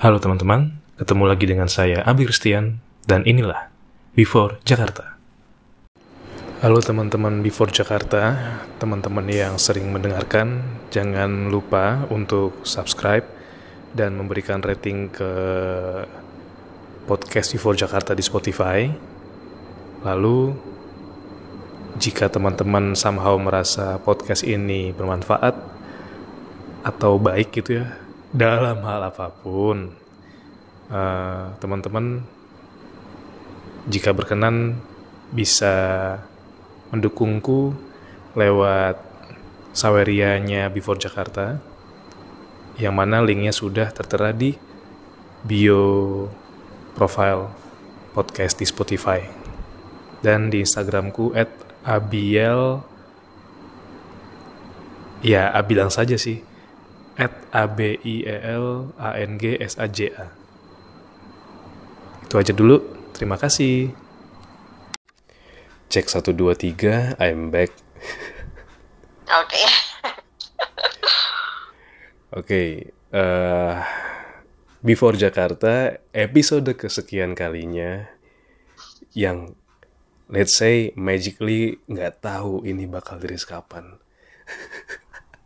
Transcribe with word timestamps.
Halo 0.00 0.16
teman-teman, 0.16 0.80
ketemu 0.96 1.28
lagi 1.28 1.44
dengan 1.44 1.68
saya 1.68 2.00
Abi 2.08 2.24
Christian 2.24 2.80
dan 3.04 3.20
inilah 3.28 3.68
Before 4.16 4.56
Jakarta. 4.64 5.20
Halo 6.64 6.80
teman-teman 6.80 7.44
Before 7.44 7.68
Jakarta, 7.68 8.32
teman-teman 8.80 9.28
yang 9.28 9.60
sering 9.60 9.92
mendengarkan, 9.92 10.64
jangan 10.88 11.52
lupa 11.52 12.08
untuk 12.08 12.64
subscribe 12.64 13.28
dan 13.92 14.16
memberikan 14.16 14.64
rating 14.64 15.12
ke 15.12 15.32
podcast 17.04 17.52
Before 17.52 17.76
Jakarta 17.76 18.16
di 18.16 18.24
Spotify. 18.24 18.88
Lalu, 20.00 20.56
jika 22.00 22.32
teman-teman 22.32 22.96
somehow 22.96 23.36
merasa 23.36 24.00
podcast 24.00 24.48
ini 24.48 24.96
bermanfaat 24.96 25.60
atau 26.88 27.20
baik 27.20 27.52
gitu 27.52 27.84
ya, 27.84 28.08
dalam 28.30 28.78
hal 28.86 29.10
apa 29.10 29.34
pun 29.42 29.90
uh, 30.86 31.50
teman-teman 31.58 32.22
jika 33.90 34.14
berkenan 34.14 34.78
bisa 35.34 36.14
mendukungku 36.94 37.74
lewat 38.38 39.02
sawerianya 39.74 40.70
Before 40.70 40.98
Jakarta 40.98 41.58
yang 42.78 42.94
mana 42.94 43.18
linknya 43.18 43.50
sudah 43.50 43.90
tertera 43.90 44.30
di 44.30 44.54
bio 45.42 46.26
profile 46.94 47.50
podcast 48.14 48.58
di 48.58 48.66
Spotify. 48.66 49.22
Dan 50.20 50.52
di 50.52 50.60
Instagramku 50.60 51.32
at 51.32 51.48
abiel 51.80 52.84
ya 55.24 55.48
abilang 55.48 55.88
saja 55.88 56.20
sih 56.20 56.49
at 57.20 57.36
a 57.52 57.68
b 57.68 58.00
i 58.00 58.24
e 58.24 58.36
l 58.40 58.96
a 58.96 59.20
n 59.20 59.36
g 59.36 59.52
s 59.60 59.76
a 59.76 59.84
j 59.92 60.08
a. 60.16 60.32
Itu 62.24 62.40
aja 62.40 62.56
dulu. 62.56 62.80
Terima 63.12 63.36
kasih. 63.36 63.92
Cek 65.92 66.08
1 66.08 66.32
2 66.32 66.56
3, 66.56 67.20
I'm 67.20 67.52
back. 67.52 67.76
Oke. 69.28 69.60
Oke, 72.38 72.62
uh, 73.10 73.74
Before 74.80 75.18
Jakarta 75.18 75.98
episode 76.14 76.72
kesekian 76.72 77.36
kalinya 77.36 78.08
yang 79.12 79.52
let's 80.32 80.56
say 80.56 80.96
magically 80.96 81.84
nggak 81.84 82.24
tahu 82.24 82.64
ini 82.64 82.88
bakal 82.88 83.20
rilis 83.20 83.44
kapan. 83.44 84.00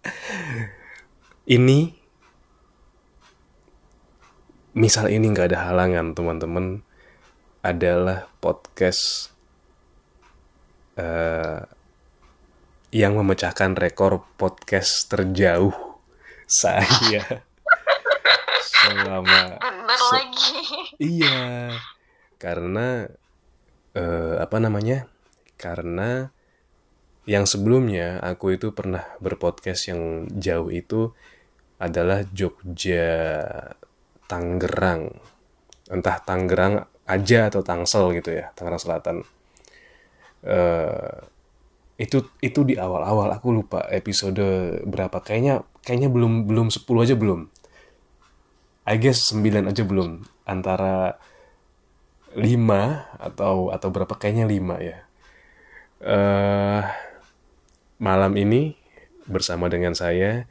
ini 1.44 1.92
misal 4.72 5.12
ini 5.12 5.28
nggak 5.28 5.52
ada 5.52 5.68
halangan 5.70 6.16
teman-teman 6.16 6.80
adalah 7.60 8.32
podcast 8.40 9.28
uh, 10.96 11.68
yang 12.88 13.20
memecahkan 13.20 13.76
rekor 13.76 14.24
podcast 14.40 15.04
terjauh 15.12 15.76
saya 16.48 17.44
selama 18.64 19.60
Bener 19.60 20.00
se 20.00 20.16
lagi. 20.16 20.56
iya 20.96 21.76
karena 22.40 23.08
uh, 23.92 24.40
apa 24.40 24.56
namanya 24.64 25.12
karena 25.60 26.32
yang 27.24 27.48
sebelumnya 27.48 28.20
aku 28.20 28.56
itu 28.56 28.72
pernah 28.76 29.04
berpodcast 29.20 29.92
yang 29.92 30.28
jauh 30.36 30.68
itu 30.68 31.12
adalah 31.84 32.24
Jogja 32.32 33.44
Tangerang. 34.24 35.12
Entah 35.92 36.16
Tangerang 36.24 36.88
aja 37.04 37.52
atau 37.52 37.60
Tangsel 37.60 38.16
gitu 38.16 38.32
ya 38.32 38.48
Tangerang 38.56 38.80
Selatan. 38.80 39.16
Uh, 40.44 41.28
itu 42.00 42.24
itu 42.40 42.60
di 42.64 42.74
awal-awal. 42.80 43.30
Aku 43.36 43.52
lupa 43.52 43.84
episode 43.92 44.42
berapa. 44.88 45.20
Kayaknya 45.20 45.62
kayaknya 45.84 46.08
belum 46.08 46.48
belum 46.48 46.68
10 46.72 47.04
aja 47.04 47.14
belum. 47.14 47.46
I 48.84 48.96
guess 48.96 49.32
9 49.32 49.68
aja 49.68 49.82
belum. 49.84 50.24
Antara 50.48 51.20
5 52.34 52.40
atau 53.20 53.70
atau 53.70 53.88
berapa 53.92 54.14
kayaknya 54.16 54.48
5 54.48 54.80
ya. 54.80 54.98
Uh, 56.04 56.82
malam 57.96 58.36
ini 58.36 58.76
bersama 59.24 59.72
dengan 59.72 59.96
saya 59.96 60.44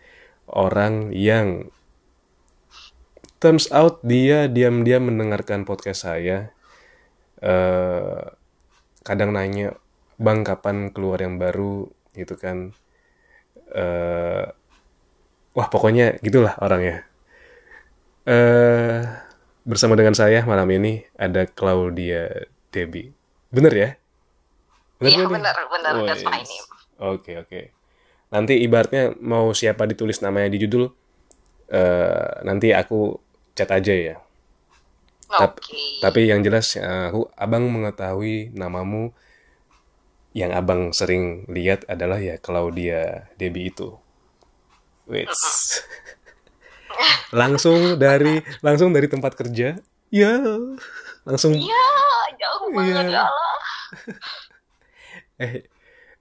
orang 0.53 1.11
yang 1.11 1.73
turns 3.41 3.67
out 3.73 3.99
dia 4.05 4.47
diam-diam 4.47 5.09
mendengarkan 5.09 5.67
podcast 5.67 6.07
saya. 6.07 6.53
Uh, 7.43 8.31
kadang 9.03 9.35
nanya, 9.35 9.75
bang 10.15 10.47
kapan 10.47 10.95
keluar 10.95 11.19
yang 11.19 11.35
baru 11.35 11.91
gitu 12.15 12.39
kan. 12.39 12.71
Uh, 13.73 14.47
wah 15.51 15.67
pokoknya 15.67 16.21
gitulah 16.23 16.55
orangnya. 16.63 17.03
Uh, 18.23 19.03
bersama 19.67 19.99
dengan 19.99 20.15
saya 20.15 20.47
malam 20.47 20.69
ini 20.71 21.03
ada 21.19 21.43
Claudia 21.43 22.47
Debbie. 22.71 23.11
Bener 23.51 23.73
ya? 23.75 23.89
Iya 25.03 25.27
bener, 25.27 25.51
bener. 25.67 25.93
Oh, 25.99 26.07
That's 26.07 26.23
my 26.23 26.39
yes. 26.39 26.47
name. 26.47 26.67
Oke 27.03 27.35
oke. 27.35 27.82
Nanti 28.33 28.57
ibaratnya 28.57 29.13
mau 29.21 29.53
siapa 29.53 29.85
ditulis 29.85 30.17
namanya 30.25 30.49
di 30.49 30.57
judul, 30.65 30.89
uh, 31.69 32.31
nanti 32.41 32.73
aku 32.73 33.21
chat 33.53 33.69
aja 33.69 33.93
ya. 33.93 34.15
Tap- 35.29 35.61
Oke. 35.61 36.01
Tapi 36.01 36.29
yang 36.33 36.41
jelas 36.41 36.73
uh, 36.77 37.13
aku 37.13 37.29
abang 37.37 37.69
mengetahui 37.69 38.49
namamu 38.57 39.13
yang 40.33 40.49
abang 40.49 40.89
sering 40.97 41.45
lihat 41.45 41.85
adalah 41.85 42.17
ya 42.17 42.41
Claudia 42.41 43.29
Debbie 43.37 43.69
itu. 43.69 43.93
Wits. 45.05 45.41
langsung 47.33 47.97
dari 48.01 48.41
langsung 48.65 48.89
dari 48.93 49.05
tempat 49.09 49.33
kerja. 49.37 49.77
Ya, 50.13 50.33
langsung 51.25 51.57
Iya, 51.57 51.85
jauh 52.37 52.69
banget 52.73 53.09
Iya. 53.09 53.13
ya 53.13 53.21
Allah. 53.29 53.53
Eh, 55.41 55.65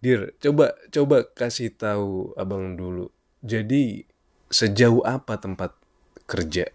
Dir, 0.02 0.20
coba 0.42 0.66
coba 0.94 1.16
kasih 1.38 1.70
tahu 1.82 2.34
abang 2.42 2.74
dulu. 2.80 3.06
Jadi 3.52 3.82
sejauh 4.58 5.02
apa 5.06 5.34
tempat 5.44 5.70
kerja 6.30 6.66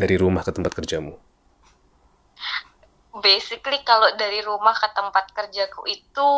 dari 0.00 0.16
rumah 0.20 0.42
ke 0.46 0.52
tempat 0.54 0.72
kerjamu? 0.76 1.14
Basically 3.26 3.80
kalau 3.90 4.08
dari 4.22 4.40
rumah 4.50 4.76
ke 4.82 4.88
tempat 4.98 5.24
kerjaku 5.36 5.80
itu 5.88 6.28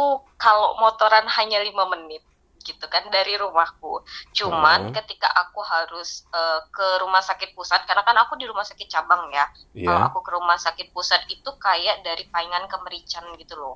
kalau 0.44 0.68
motoran 0.82 1.26
hanya 1.36 1.58
lima 1.68 1.84
menit 1.92 2.22
gitu 2.68 2.84
kan 2.94 3.04
dari 3.16 3.34
rumahku. 3.42 3.92
Cuman 4.38 4.80
Oh. 4.88 4.94
ketika 4.96 5.26
aku 5.42 5.60
harus 5.72 6.10
eh, 6.40 6.60
ke 6.76 6.86
rumah 7.02 7.22
sakit 7.30 7.50
pusat 7.56 7.80
karena 7.88 8.02
kan 8.08 8.16
aku 8.22 8.32
di 8.40 8.46
rumah 8.50 8.62
sakit 8.70 8.86
cabang 8.94 9.22
ya. 9.38 9.44
Kalau 9.84 9.98
Ya, 9.98 10.06
aku 10.08 10.18
ke 10.26 10.30
rumah 10.36 10.58
sakit 10.66 10.88
pusat 10.94 11.20
itu 11.34 11.50
kayak 11.66 11.96
dari 12.06 12.24
Paingan 12.32 12.64
ke 12.70 12.76
Merican 12.84 13.26
gitu 13.42 13.54
loh. 13.62 13.74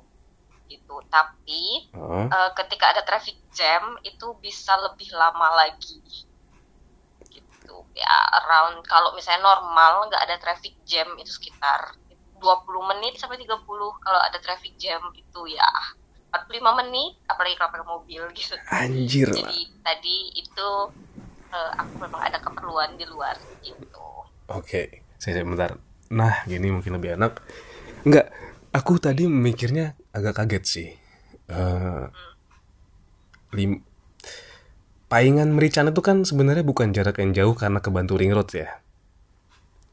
Gitu. 0.73 0.95
Tapi 1.07 1.63
oh, 1.93 2.25
eh, 2.27 2.51
ketika 2.57 2.95
ada 2.95 3.01
traffic 3.05 3.37
jam 3.53 3.97
itu 4.01 4.33
bisa 4.41 4.73
lebih 4.81 5.13
lama 5.13 5.53
lagi 5.53 6.01
gitu 7.33 7.77
ya 7.93 8.13
around 8.41 8.81
kalau 8.85 9.13
misalnya 9.13 9.45
normal 9.45 10.09
nggak 10.09 10.25
ada 10.25 10.37
traffic 10.41 10.73
jam 10.85 11.05
itu 11.17 11.29
sekitar 11.29 11.93
20 12.41 12.89
menit 12.93 13.17
sampai 13.17 13.37
30 13.41 13.53
kalau 14.01 14.19
ada 14.19 14.37
traffic 14.41 14.73
jam 14.77 15.01
itu 15.13 15.41
ya 15.53 15.65
45 16.33 16.81
menit 16.81 17.17
apalagi 17.29 17.55
kalau 17.57 17.71
pakai 17.73 17.87
mobil 17.87 18.21
gitu 18.33 18.57
anjir 18.73 19.29
lah. 19.29 19.37
jadi 19.37 19.59
tadi 19.85 20.17
itu 20.37 20.69
eh, 21.53 21.71
aku 21.77 21.93
memang 22.01 22.21
ada 22.25 22.37
keperluan 22.41 22.97
di 22.97 23.05
luar 23.05 23.37
gitu 23.61 24.03
Oke, 24.51 25.07
saya 25.15 25.39
saya 25.39 25.47
bentar. 25.47 25.79
Nah, 26.11 26.43
gini 26.43 26.67
mungkin 26.67 26.99
lebih 26.99 27.15
enak. 27.15 27.39
Enggak, 28.03 28.27
aku 28.75 28.99
tadi 28.99 29.23
mikirnya 29.23 29.95
agak 30.13 30.37
kaget 30.37 30.63
sih. 30.63 30.89
Eh, 31.49 32.03
lim 33.51 33.83
Paingan 35.11 35.53
Merican 35.53 35.93
itu 35.93 36.01
kan 36.01 36.25
sebenarnya 36.25 36.65
bukan 36.65 36.89
jarak 36.89 37.21
yang 37.21 37.37
jauh 37.37 37.53
karena 37.53 37.77
ke 37.83 37.93
Bantu 37.93 38.17
Ring 38.17 38.33
Road 38.33 38.49
ya. 38.49 38.81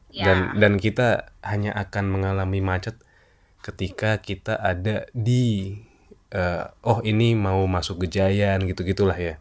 ya. 0.09 0.25
Dan 0.25 0.57
dan 0.57 0.73
kita 0.81 1.29
hanya 1.45 1.77
akan 1.77 2.09
mengalami 2.09 2.57
macet 2.57 2.97
ketika 3.61 4.17
kita 4.17 4.57
ada 4.57 5.05
di 5.13 5.77
eh, 6.33 6.65
oh 6.81 7.05
ini 7.05 7.37
mau 7.37 7.61
masuk 7.69 8.05
Gejayan 8.07 8.65
gitu 8.65 8.81
gitulah 8.81 9.17
ya. 9.17 9.37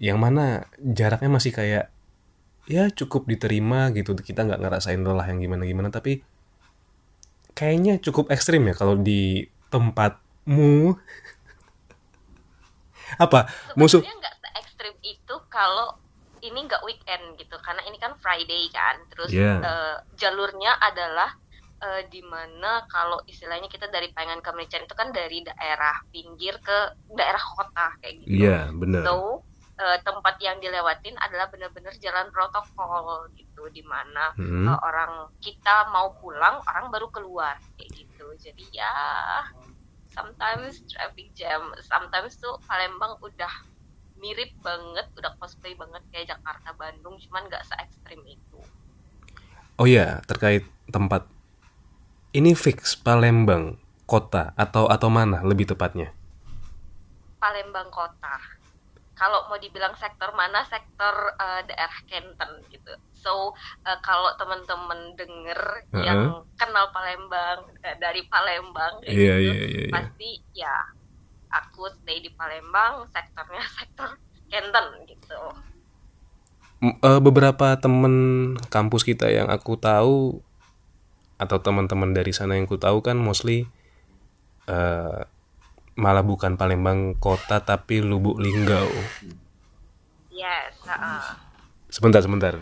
Yang 0.00 0.18
mana 0.20 0.44
jaraknya 0.80 1.28
masih 1.28 1.52
kayak 1.52 1.92
ya 2.64 2.88
cukup 2.96 3.28
diterima 3.28 3.92
gitu. 3.92 4.16
Kita 4.16 4.48
nggak 4.48 4.60
ngerasain 4.64 5.04
lelah 5.04 5.28
yang 5.28 5.44
gimana 5.44 5.68
gimana 5.68 5.88
tapi 5.92 6.24
kayaknya 7.54 8.02
cukup 8.02 8.34
ekstrim 8.34 8.66
ya 8.66 8.74
kalau 8.74 8.98
di 8.98 9.46
tempatmu 9.70 10.94
apa 13.24 13.46
musuh 13.78 14.02
sebenarnya 14.02 14.20
nggak 14.20 14.36
se 14.42 14.48
ekstrim 14.58 14.94
itu 15.02 15.34
kalau 15.48 15.96
ini 16.44 16.58
nggak 16.68 16.82
weekend 16.84 17.24
gitu 17.40 17.56
karena 17.64 17.80
ini 17.88 17.96
kan 17.96 18.12
Friday 18.20 18.68
kan 18.68 19.00
terus 19.08 19.32
Yeah. 19.32 19.64
eh, 19.64 19.96
jalurnya 20.20 20.76
adalah 20.82 21.32
eh, 21.80 22.04
di 22.10 22.20
mana 22.20 22.84
kalau 22.90 23.22
istilahnya 23.24 23.70
kita 23.70 23.88
dari 23.88 24.12
Pangan 24.12 24.44
ke 24.44 24.50
Merican 24.52 24.84
itu 24.84 24.94
kan 24.94 25.08
dari 25.14 25.40
daerah 25.40 26.04
pinggir 26.12 26.60
ke 26.60 26.78
daerah 27.16 27.40
kota 27.40 27.96
kayak 28.02 28.14
gitu 28.24 28.44
Iya, 28.44 28.68
benar. 28.76 29.02
So, 29.08 29.40
eh, 29.80 29.98
tempat 30.04 30.36
yang 30.44 30.60
dilewatin 30.60 31.16
adalah 31.16 31.48
benar-benar 31.48 31.96
jalan 31.98 32.28
protokol 32.30 33.32
gitu 33.34 33.43
di 33.70 33.82
mana 33.86 34.34
Hmm. 34.34 34.66
eh, 34.66 34.78
orang 34.82 35.30
kita 35.38 35.88
mau 35.94 36.14
pulang 36.18 36.58
orang 36.66 36.90
baru 36.90 37.06
keluar 37.14 37.54
kayak 37.78 37.90
gitu 37.94 38.26
jadi 38.42 38.64
ya 38.74 38.94
sometimes 40.10 40.82
traffic 40.90 41.30
jam 41.34 41.74
sometimes 41.82 42.38
tuh 42.38 42.54
Palembang 42.66 43.18
udah 43.22 43.50
mirip 44.18 44.50
banget 44.62 45.06
udah 45.18 45.34
cosplay 45.38 45.74
banget 45.74 46.02
kayak 46.14 46.34
Jakarta 46.34 46.70
Bandung 46.74 47.18
cuman 47.18 47.46
nggak 47.50 47.66
se 47.66 47.74
ekstrim 47.82 48.22
itu 48.26 48.60
Oh 49.74 49.90
ya, 49.90 50.22
terkait 50.30 50.62
tempat 50.86 51.26
ini 52.30 52.54
fix 52.54 52.94
Palembang 52.94 53.74
kota 54.06 54.54
atau 54.54 54.86
atau 54.86 55.10
mana 55.10 55.42
lebih 55.42 55.66
tepatnya? 55.66 56.14
Palembang 57.42 57.90
kota 57.90 58.38
kalau 59.24 59.48
mau 59.48 59.56
dibilang 59.56 59.96
sektor 59.96 60.36
mana 60.36 60.60
sektor 60.68 61.32
eh, 61.40 61.64
daerah 61.64 61.98
Kenten 62.04 62.60
gitu 62.68 62.92
so 63.16 63.56
eh, 63.88 63.96
kalau 64.04 64.36
teman-teman 64.36 65.16
denger 65.16 65.88
Heeh. 65.96 66.04
yang 66.04 66.44
kenal 66.60 66.92
Palembang 66.92 67.72
eh, 67.80 67.96
dari 67.96 68.20
Palembang 68.28 69.00
kayak 69.00 69.16
Iya, 69.16 69.34
gitu, 69.40 69.48
iya, 69.48 69.54
iya, 69.64 69.82
iya. 69.88 69.92
pasti 69.96 70.30
ya 70.52 70.76
aku 71.48 71.88
stay 71.88 72.20
di 72.20 72.28
Palembang 72.36 73.08
sektornya 73.08 73.64
sektor 73.80 74.12
Kenten 74.52 74.86
gitu 75.08 75.40
eh, 76.84 77.20
beberapa 77.24 77.80
temen 77.80 78.14
kampus 78.68 79.08
kita 79.08 79.32
yang 79.32 79.48
aku 79.48 79.80
tahu 79.80 80.44
atau 81.40 81.58
teman-teman 81.64 82.12
dari 82.12 82.36
sana 82.36 82.60
yang 82.60 82.68
ku 82.68 82.76
tahu 82.76 83.00
kan 83.00 83.16
mostly 83.16 83.72
eh, 84.68 85.20
malah 85.94 86.26
bukan 86.26 86.58
Palembang 86.58 87.14
kota 87.18 87.62
tapi 87.62 88.02
Lubuk 88.02 88.38
Linggau. 88.42 88.90
yes 90.34 90.74
heeh. 90.86 91.22
Sebentar, 91.88 92.18
sebentar. 92.26 92.58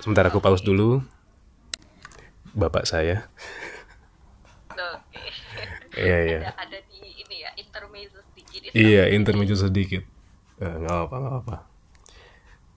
Sebentar 0.00 0.24
aku 0.26 0.40
pause 0.40 0.64
dulu. 0.64 1.04
Bapak 2.56 2.88
saya. 2.88 3.28
oke 4.72 5.20
Iya, 5.92 6.18
iya. 6.24 6.38
ada, 6.56 6.80
di 6.88 7.12
ini 7.20 7.44
ya 7.44 7.52
intermezzo 7.60 8.24
sedikit 8.32 8.58
di 8.64 8.68
Iya, 8.72 9.12
intermezzo 9.12 9.56
sedikit. 9.60 10.02
Eh, 10.56 10.74
nggak 10.80 10.98
apa, 11.08 11.16
nggak 11.20 11.36
apa. 11.44 11.56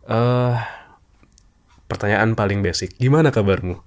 Eh, 0.06 0.56
pertanyaan 1.88 2.36
paling 2.36 2.60
basic. 2.60 3.00
Gimana 3.00 3.32
kabarmu? 3.32 3.80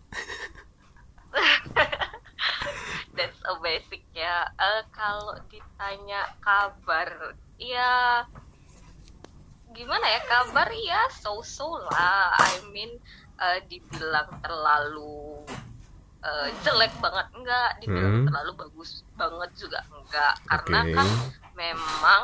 that's 3.12 3.38
a 3.44 3.54
basic 3.60 4.00
ya 4.16 4.48
Eh, 4.56 4.82
kalau 5.08 5.32
ditanya 5.48 6.20
kabar 6.44 7.32
ya 7.56 8.20
gimana 9.72 10.04
ya 10.04 10.20
kabar 10.28 10.68
ya 10.68 11.00
so 11.16 11.40
so 11.40 11.80
lah 11.88 12.36
I 12.36 12.60
mean 12.68 12.92
eh, 13.40 13.64
dibilang 13.72 14.28
terlalu 14.44 15.48
eh, 16.20 16.48
jelek 16.60 16.92
banget 17.00 17.24
enggak 17.32 17.80
dibilang 17.80 18.20
Hmm. 18.20 18.26
terlalu 18.28 18.52
bagus 18.68 19.00
banget 19.16 19.50
juga 19.56 19.80
enggak 19.88 20.34
karena 20.44 20.78
Oke. 20.84 20.92
kan 20.92 21.08
memang 21.56 22.22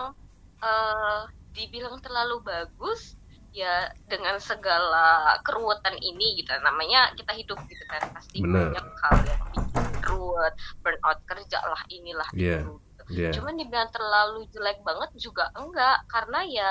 eh 0.61 1.21
dibilang 1.57 1.97
terlalu 2.05 2.45
bagus 2.45 3.17
ya 3.55 3.89
dengan 4.13 4.37
segala 4.43 5.41
keruwetan 5.41 5.97
ini 6.05 6.43
gitu 6.43 6.53
namanya 6.61 7.17
kita 7.17 7.33
hidup 7.33 7.57
gitu 7.65 7.85
kan 7.89 8.03
pasti 8.13 8.45
Bener. 8.45 8.77
banyak 8.77 8.87
hal 9.01 9.17
yang 9.25 9.41
bikin 9.57 9.94
ruwet 10.25 10.55
burnout 10.81 11.21
kerja 11.25 11.61
lah 11.61 11.83
inilah 11.89 12.29
Iya. 12.33 12.65
itu. 12.65 12.73
Iya. 13.05 13.37
cuman 13.37 13.61
dibilang 13.61 13.93
terlalu 13.93 14.49
jelek 14.49 14.81
banget 14.81 15.13
juga 15.21 15.53
enggak 15.53 16.09
karena 16.09 16.41
ya 16.49 16.71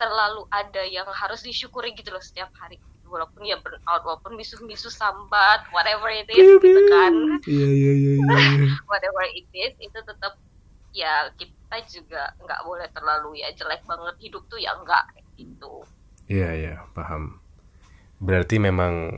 terlalu 0.00 0.48
ada 0.48 0.80
yang 0.82 1.04
harus 1.10 1.44
disyukuri 1.44 1.92
gitu 1.92 2.08
loh 2.08 2.22
setiap 2.22 2.48
hari 2.56 2.80
walaupun 3.04 3.44
ya 3.44 3.60
burnout 3.60 4.02
walaupun 4.04 4.36
bisu-bisu 4.36 4.88
sambat 4.88 5.68
whatever 5.68 6.08
it 6.08 6.24
is 6.28 6.48
gitu 6.56 6.80
kan 6.88 7.12
Iya, 7.44 7.68
iya, 7.68 7.92
iya, 7.92 8.12
iya. 8.16 8.68
whatever 8.90 9.24
it 9.28 9.48
is 9.52 9.76
itu 9.76 9.98
tetap 9.98 10.40
ya 10.92 11.28
kita 11.36 11.76
juga 11.84 12.32
nggak 12.38 12.60
boleh 12.64 12.88
terlalu 12.92 13.44
ya 13.44 13.52
jelek 13.52 13.84
banget 13.84 14.16
hidup 14.18 14.48
tuh 14.48 14.56
ya 14.56 14.72
enggak 14.72 15.04
gitu 15.36 15.84
Iya, 16.28 16.48
iya, 16.52 16.74
paham. 16.92 17.40
Berarti 18.20 18.60
memang 18.60 19.16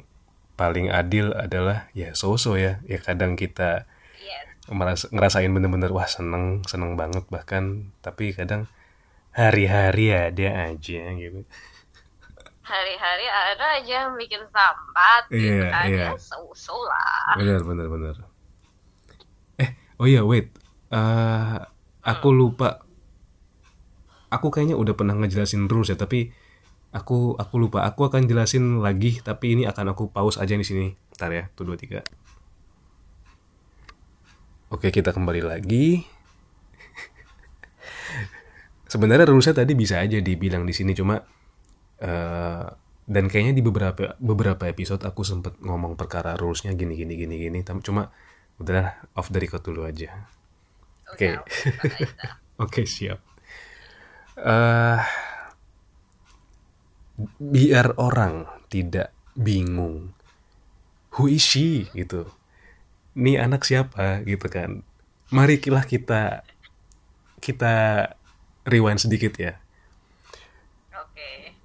paling 0.61 0.93
adil 0.93 1.33
adalah 1.33 1.89
ya 1.97 2.13
so-so 2.13 2.61
ya. 2.61 2.85
Ya 2.85 3.01
kadang 3.01 3.33
kita 3.41 3.89
yes 4.21 4.45
merasa, 4.69 5.09
ngerasain 5.09 5.49
bener-bener 5.49 5.89
wah 5.91 6.05
seneng, 6.05 6.61
seneng 6.69 7.01
banget 7.01 7.25
bahkan. 7.33 7.89
Tapi 8.05 8.37
kadang 8.37 8.69
hari-hari 9.33 10.13
ada 10.13 10.69
aja 10.69 11.01
gitu. 11.17 11.41
hari-hari 12.61 13.27
ada 13.27 13.83
aja 13.83 14.07
yang 14.07 14.15
bikin 14.15 14.47
sambat 14.55 15.27
gitu 15.27 15.59
Iya, 15.59 15.75
kan 15.75 15.87
iya. 15.91 16.07
ya 16.15 16.19
so-so 16.23 16.77
lah 16.87 17.35
Bener, 17.35 17.67
bener, 17.67 17.87
bener. 17.91 18.15
Eh, 19.59 19.71
oh 19.99 20.07
iya, 20.07 20.23
wait. 20.23 20.55
Eh, 20.93 21.59
aku 22.05 22.29
lupa. 22.31 22.85
Aku 24.31 24.55
kayaknya 24.55 24.79
udah 24.79 24.95
pernah 24.95 25.19
ngejelasin 25.19 25.67
rules 25.67 25.91
ya, 25.91 25.99
tapi 25.99 26.31
aku 26.91 27.39
aku 27.39 27.55
lupa. 27.57 27.87
Aku 27.87 28.07
akan 28.07 28.27
jelasin 28.27 28.83
lagi, 28.83 29.23
tapi 29.23 29.59
ini 29.59 29.63
akan 29.67 29.95
aku 29.95 30.11
pause 30.11 30.39
aja 30.39 30.55
di 30.55 30.67
sini. 30.67 30.95
Ntar 31.19 31.31
ya, 31.31 31.45
tuh 31.55 31.67
dua 31.67 31.77
tiga. 31.79 32.01
Oke, 34.71 34.95
kita 34.95 35.11
kembali 35.11 35.43
lagi. 35.43 36.07
Sebenarnya 38.93 39.27
rulesnya 39.27 39.63
tadi 39.63 39.75
bisa 39.75 39.99
aja 39.99 40.19
dibilang 40.23 40.63
di 40.63 40.75
sini, 40.75 40.95
cuma 40.95 41.19
eh 42.01 42.67
dan 43.11 43.27
kayaknya 43.27 43.59
di 43.59 43.63
beberapa 43.67 44.15
beberapa 44.23 44.71
episode 44.71 45.03
aku 45.03 45.27
sempet 45.27 45.59
ngomong 45.59 45.99
perkara 45.99 46.39
rulesnya 46.39 46.79
gini 46.79 46.95
gini 46.95 47.19
gini 47.19 47.35
gini 47.43 47.59
tapi 47.67 47.83
cuma 47.83 48.07
udah 48.63 49.11
off 49.19 49.35
the 49.35 49.43
record 49.43 49.67
dulu 49.67 49.83
aja 49.83 50.31
Oke. 51.11 51.35
Udah. 51.35 51.43
oke 52.71 52.87
siap 52.87 53.19
eh 54.39 55.03
biar 57.41 57.97
orang 58.01 58.47
tidak 58.73 59.13
bingung 59.37 60.15
who 61.17 61.27
is 61.27 61.45
she 61.45 61.91
gitu 61.93 62.29
ini 63.17 63.37
anak 63.37 63.67
siapa 63.67 64.23
gitu 64.25 64.47
kan 64.47 64.87
marilah 65.35 65.85
kita 65.85 66.47
kita 67.41 67.75
rewind 68.69 69.01
sedikit 69.01 69.35
ya 69.37 69.59
oke 70.95 71.57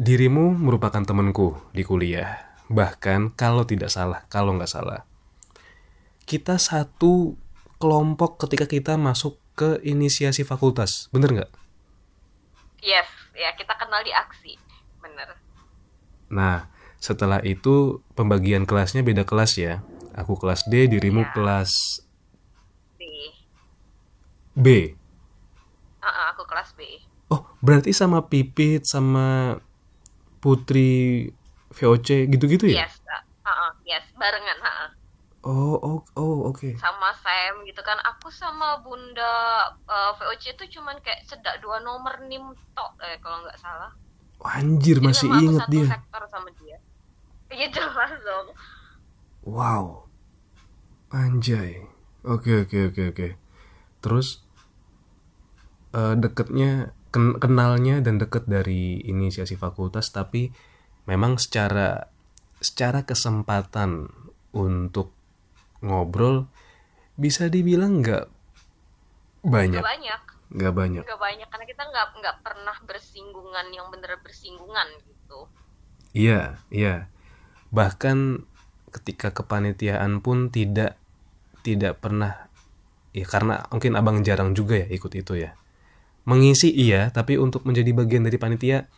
Dirimu 0.00 0.56
merupakan 0.56 1.04
temanku 1.04 1.60
di 1.76 1.84
kuliah. 1.84 2.56
Bahkan 2.72 3.36
kalau 3.36 3.68
tidak 3.68 3.92
salah, 3.92 4.24
kalau 4.32 4.56
nggak 4.56 4.72
salah. 4.72 5.04
Kita 6.24 6.56
satu 6.56 7.36
kelompok 7.76 8.40
ketika 8.40 8.64
kita 8.64 8.96
masuk 8.96 9.36
ke 9.52 9.76
inisiasi 9.84 10.40
fakultas. 10.40 11.12
Bener 11.12 11.36
nggak? 11.36 11.52
yes 12.82 13.19
ya 13.40 13.50
kita 13.56 13.72
kenal 13.80 14.04
di 14.04 14.12
aksi 14.12 14.52
bener 15.00 15.28
Nah, 16.30 16.70
setelah 17.02 17.42
itu 17.42 18.06
pembagian 18.14 18.62
kelasnya 18.62 19.02
beda 19.02 19.26
kelas 19.26 19.58
ya. 19.58 19.82
Aku 20.14 20.38
kelas 20.38 20.62
D, 20.70 20.86
dirimu 20.86 21.26
Iya. 21.26 21.34
kelas 21.34 21.70
sih 22.94 23.34
B. 24.54 24.94
Ah, 25.98 26.30
aku 26.30 26.46
kelas 26.46 26.70
B 26.78 26.86
Oh, 27.34 27.42
berarti 27.62 27.90
sama 27.90 28.30
Pipit, 28.30 28.86
sama 28.86 29.58
Putri 30.38 31.26
VOC 31.74 32.30
gitu-gitu 32.30 32.66
ya? 32.70 32.86
yes 32.86 32.94
ah, 33.10 33.50
ah, 33.50 33.72
yes 33.86 34.06
barengan 34.14 34.58
ah, 34.62 34.74
ah. 34.86 34.90
Oh, 35.50 35.74
oh, 35.82 35.98
oh, 36.14 36.36
oke. 36.54 36.78
sama 36.78 37.10
Sam 37.18 37.66
gitu 37.66 37.82
kan 37.82 37.98
aku 38.06 38.30
sama 38.30 38.78
Bunda 38.86 39.66
eh, 39.90 40.10
VOC 40.14 40.54
itu 40.54 40.78
cuman 40.78 40.94
kayak 41.02 41.26
cedak 41.26 41.58
dua 41.58 41.82
nomor 41.82 42.22
nim 42.30 42.54
tok 42.70 42.94
eh 43.02 43.18
kalau 43.18 43.42
nggak 43.42 43.58
salah 43.58 43.90
Anjir, 44.40 45.02
Jadi 45.02 45.06
masih 45.10 45.28
inget 45.42 45.66
dia. 45.66 45.86
sektor 45.90 46.22
sama 46.30 46.48
dia 46.54 46.78
iya 47.58 47.66
jelas 47.66 48.14
dong 48.22 48.54
Wow. 49.42 50.04
Anjay. 51.10 51.82
Oke 52.22 52.68
oke 52.68 52.92
oke 52.92 53.02
oke. 53.10 53.28
Terus 54.04 54.44
eh, 55.96 56.14
deketnya 56.14 56.92
ken- 57.10 57.40
kenalnya 57.40 58.04
dan 58.04 58.20
deket 58.20 58.46
dari 58.46 59.00
inisiasi 59.02 59.56
fakultas 59.58 60.12
tapi 60.12 60.52
memang 61.08 61.40
secara 61.40 62.06
secara 62.60 63.02
kesempatan 63.08 64.12
untuk 64.52 65.16
ngobrol 65.80 66.48
bisa 67.20 67.48
dibilang 67.52 68.00
nggak 68.00 68.24
banyak. 69.44 69.80
banyak. 69.80 70.20
Nggak 70.50 70.74
banyak. 70.74 71.04
Nggak 71.04 71.20
banyak 71.20 71.48
karena 71.48 71.66
kita 71.68 71.82
nggak 71.88 72.06
nggak 72.20 72.36
pernah 72.44 72.76
bersinggungan 72.84 73.66
yang 73.72 73.86
bener 73.92 74.16
bersinggungan 74.20 74.88
gitu. 75.04 75.48
Iya 76.16 76.60
iya. 76.72 77.08
Bahkan 77.70 78.48
ketika 78.90 79.30
kepanitiaan 79.30 80.18
pun 80.24 80.50
tidak 80.50 80.98
tidak 81.62 82.00
pernah 82.02 82.50
ya 83.14 83.26
karena 83.28 83.68
mungkin 83.70 83.94
abang 83.94 84.24
jarang 84.26 84.56
juga 84.56 84.80
ya 84.80 84.88
ikut 84.90 85.12
itu 85.14 85.38
ya. 85.38 85.54
Mengisi 86.28 86.68
iya 86.68 87.08
tapi 87.08 87.40
untuk 87.40 87.64
menjadi 87.64 87.92
bagian 87.96 88.26
dari 88.26 88.36
panitia 88.36 88.90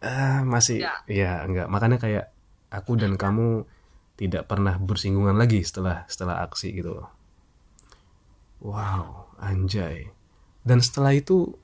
ah 0.00 0.40
masih 0.48 0.80
Enggak. 0.80 1.00
ya 1.12 1.32
enggak 1.44 1.68
makanya 1.68 1.98
kayak 2.00 2.26
aku 2.72 2.96
dan 2.96 3.20
kamu 3.20 3.68
tidak 4.20 4.44
pernah 4.44 4.76
bersinggungan 4.76 5.32
lagi 5.32 5.64
setelah 5.64 6.04
setelah 6.12 6.44
aksi 6.44 6.76
gitu 6.76 7.00
loh 7.00 7.08
wow 8.60 9.32
anjay 9.40 10.12
dan 10.60 10.84
setelah 10.84 11.16
itu 11.16 11.56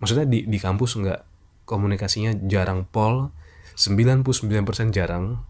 maksudnya 0.00 0.24
di 0.24 0.48
di 0.48 0.56
kampus 0.56 0.96
enggak 0.96 1.28
komunikasinya 1.68 2.32
jarang 2.48 2.88
pol 2.88 3.28
99% 3.76 4.24
jarang 4.88 5.44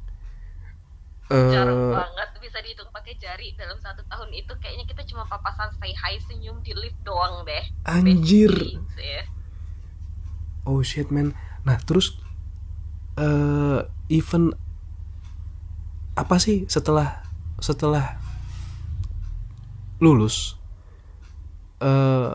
jarang 1.30 1.78
eh 1.78 1.94
banget 1.94 2.28
bisa 2.42 2.58
dihitung 2.58 2.90
pakai 2.90 3.14
jari 3.22 3.54
dalam 3.54 3.78
satu 3.78 4.02
tahun 4.10 4.34
itu 4.34 4.50
kayaknya 4.58 4.84
kita 4.90 5.06
cuma 5.14 5.22
papasan 5.30 5.70
say 5.78 5.94
hi 5.94 6.18
senyum 6.26 6.58
di 6.66 6.74
lift 6.74 6.98
doang 7.06 7.46
deh 7.46 7.64
Anjir. 7.86 8.50
Sih. 8.98 9.22
Oh 10.68 10.84
shit 10.84 11.08
man. 11.08 11.32
Nah 11.64 11.80
terus 11.80 12.20
eh 13.16 13.80
event 14.12 14.52
apa 16.18 16.36
sih 16.36 16.66
setelah 16.66 17.22
setelah 17.58 18.18
lulus? 19.98 20.58
eh 21.78 22.34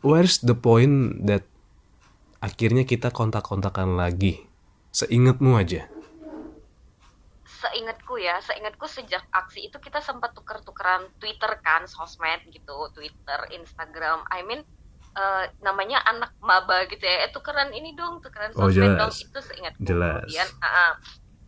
where's 0.00 0.36
the 0.40 0.52
point 0.52 1.24
that 1.24 1.48
akhirnya 2.38 2.84
kita 2.84 3.08
kontak-kontakan 3.08 3.96
lagi? 3.96 4.44
Seingatmu 4.92 5.56
aja. 5.56 5.88
seingatku 7.56 8.14
ya 8.16 8.38
seingatku 8.38 8.84
sejak 8.86 9.24
aksi 9.28 9.66
itu 9.66 9.76
kita 9.78 9.98
sempat 9.98 10.30
tuker-tukeran 10.32 11.08
Twitter 11.16 11.50
kan 11.60 11.82
sosmed 11.84 12.44
gitu 12.46 12.92
Twitter 12.92 13.40
Instagram 13.50 14.22
I 14.28 14.44
mean 14.44 14.60
eh, 15.12 15.44
namanya 15.60 15.98
anak 16.04 16.36
maba 16.38 16.84
gitu 16.86 17.02
ya 17.02 17.26
eh, 17.26 17.32
tukeran 17.32 17.72
ini 17.72 17.96
dong 17.96 18.20
tukeran 18.20 18.52
Oh, 18.54 18.68
sosmed 18.68 18.76
jelas. 18.94 19.00
dong 19.00 19.12
itu 19.18 19.38
seingatku 19.42 19.82
Jelas. 19.82 20.22
kemudian 20.22 20.48
ah. 20.62 20.94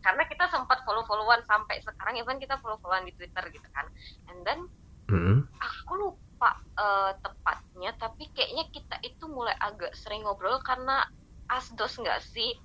Karena 0.09 0.25
kita 0.25 0.49
sempat 0.49 0.81
follow-followan 0.83 1.45
sampai 1.45 1.85
sekarang 1.85 2.17
even 2.17 2.41
kita 2.41 2.57
follow-followan 2.59 3.05
di 3.05 3.13
Twitter 3.13 3.45
gitu 3.53 3.69
kan 3.69 3.85
and 4.27 4.41
then 4.43 4.65
Mm-mm. 5.05 5.45
aku 5.61 5.93
lupa 6.01 6.51
eh, 6.75 7.13
tepatnya 7.21 7.93
tapi 7.95 8.25
kayaknya 8.33 8.65
kita 8.73 8.97
itu 9.05 9.29
mulai 9.29 9.53
agak 9.59 9.93
sering 9.93 10.25
ngobrol 10.25 10.57
karena 10.65 11.05
asdos 11.47 12.01
nggak 12.01 12.25
sih 12.25 12.57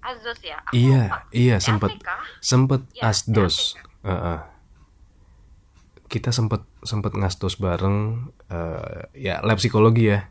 asdos 0.00 0.38
ya 0.40 0.56
aku 0.62 0.72
Iya, 0.72 1.02
lupa. 1.04 1.18
iya 1.34 1.56
TAT 1.58 1.66
sempet 1.66 1.92
kah? 2.00 2.22
sempet 2.40 2.80
Ya, 2.94 3.10
asdos. 3.10 3.56
TAT 3.74 3.84
Heeh. 4.06 4.38
Kita 6.06 6.30
sempet 6.32 6.62
sempet 6.82 7.12
ngasdos 7.14 7.54
bareng 7.56 7.98
eh, 8.50 9.02
ya 9.14 9.38
lab 9.44 9.60
psikologi 9.60 10.10
ya. 10.10 10.26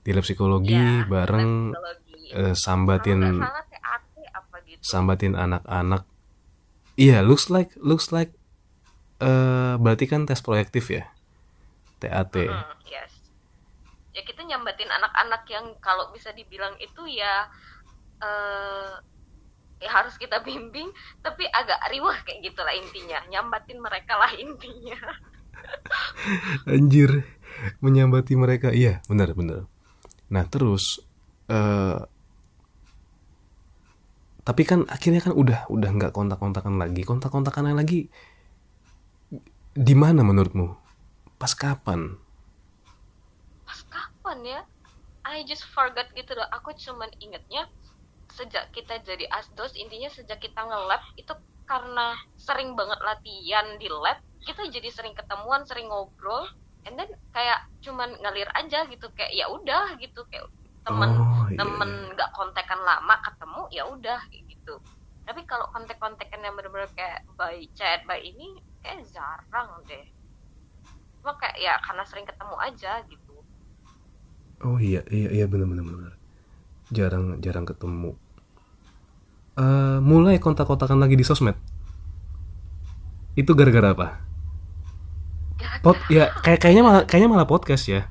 Di 0.00 0.16
lab 0.16 0.24
psikologi 0.24 0.72
Ya, 0.72 1.04
bareng 1.04 1.74
psikologi. 1.74 2.16
eh, 2.32 2.40
Kalau 2.40 2.54
sambatin 2.56 3.20
salah 3.36 3.64
sambatin 4.80 5.36
anak-anak. 5.36 6.04
Iya, 6.96 7.24
looks 7.24 7.48
like 7.48 7.72
looks 7.80 8.12
like 8.12 8.34
eh 9.20 9.74
berarti 9.76 10.08
kan 10.08 10.24
tes 10.24 10.40
proyektif 10.40 10.88
ya. 10.92 11.08
TAT. 12.00 12.32
Hmm, 12.32 12.80
yes 12.88 13.20
ya 14.10 14.22
kita 14.26 14.42
nyambatin 14.42 14.90
anak-anak 14.90 15.42
yang 15.46 15.66
kalau 15.78 16.10
bisa 16.10 16.34
dibilang 16.34 16.74
itu 16.82 17.06
ya 17.06 17.46
eh 18.20 18.92
ya 19.80 19.88
harus 19.88 20.12
kita 20.20 20.44
bimbing 20.44 20.92
tapi 21.24 21.48
agak 21.48 21.80
riwah 21.88 22.12
kayak 22.28 22.44
gitulah 22.44 22.74
intinya 22.76 23.16
nyambatin 23.32 23.80
mereka 23.80 24.20
lah 24.20 24.28
intinya 24.36 25.00
Anjir, 26.72 27.28
menyambati 27.84 28.32
mereka. 28.32 28.72
Iya, 28.72 29.04
benar 29.06 29.36
benar. 29.36 29.68
Nah, 30.32 30.44
terus 30.48 31.04
eh 31.46 32.00
tapi 34.50 34.66
kan 34.66 34.82
akhirnya 34.90 35.22
kan 35.22 35.30
udah 35.38 35.70
udah 35.70 35.90
nggak 35.94 36.10
kontak-kontakan 36.10 36.82
lagi. 36.82 37.06
Kontak-kontakan 37.06 37.70
lagi 37.78 38.10
di 39.70 39.94
mana 39.94 40.26
menurutmu? 40.26 40.74
Pas 41.38 41.54
kapan? 41.54 42.18
pas 43.70 43.86
kapan 43.86 44.38
ya 44.42 44.60
I 45.22 45.46
just 45.46 45.62
forgot 45.70 46.10
gitu 46.18 46.34
loh 46.34 46.48
aku 46.50 46.74
cuman 46.74 47.06
ingetnya 47.22 47.70
sejak 48.34 48.74
kita 48.74 48.98
jadi 49.06 49.30
asdos 49.30 49.78
intinya 49.78 50.10
sejak 50.10 50.42
kita 50.42 50.58
nge-lab 50.58 50.98
itu 51.14 51.30
karena 51.70 52.18
sering 52.34 52.74
banget 52.74 52.98
latihan 52.98 53.78
di 53.78 53.86
lab 53.86 54.18
kita 54.42 54.66
jadi 54.74 54.90
sering 54.90 55.14
ketemuan 55.14 55.62
sering 55.62 55.86
ngobrol 55.86 56.50
and 56.82 56.98
then 56.98 57.06
kayak 57.30 57.62
cuman 57.78 58.10
ngalir 58.18 58.50
aja 58.58 58.90
gitu 58.90 59.06
kayak 59.14 59.30
ya 59.38 59.46
udah 59.46 59.94
gitu 60.02 60.26
kayak 60.26 60.50
temen 60.80 61.10
Oh, 61.12 61.44
iya, 61.52 61.58
temen 61.60 61.90
nggak 62.16 62.30
kontekan 62.32 62.80
lama 62.82 63.14
ketemu 63.20 63.62
ya 63.70 63.82
udah 63.84 64.20
gitu 64.32 64.74
tapi 65.28 65.46
kalau 65.46 65.68
kontek-kontekan 65.70 66.40
yang 66.42 66.56
bener-bener 66.56 66.90
kayak 66.96 67.22
by 67.38 67.60
chat 67.76 68.02
by 68.08 68.18
ini 68.18 68.58
kayak 68.80 69.04
jarang 69.12 69.68
deh 69.86 70.04
cuma 71.20 71.36
kayak 71.36 71.56
ya 71.60 71.74
karena 71.84 72.02
sering 72.08 72.24
ketemu 72.24 72.56
aja 72.58 72.92
gitu 73.06 73.28
Oh 74.60 74.76
iya, 74.76 75.00
iya, 75.08 75.32
iya 75.32 75.48
benar 75.48 75.64
benar 75.72 75.88
benar. 75.88 76.12
Jarang 76.92 77.40
jarang 77.40 77.64
ketemu. 77.64 78.12
Eh 79.56 79.98
mulai 80.04 80.36
kontak-kontakan 80.36 81.00
lagi 81.00 81.16
di 81.16 81.24
sosmed. 81.24 81.56
Itu 83.32 83.56
gara-gara 83.56 83.96
apa? 83.96 84.08
Pot 85.80 85.96
ya 86.12 86.28
kayak 86.44 86.60
kayaknya 86.60 86.82
malah 86.84 87.02
kayaknya 87.08 87.28
malah 87.32 87.48
podcast 87.48 87.88
ya. 87.88 88.04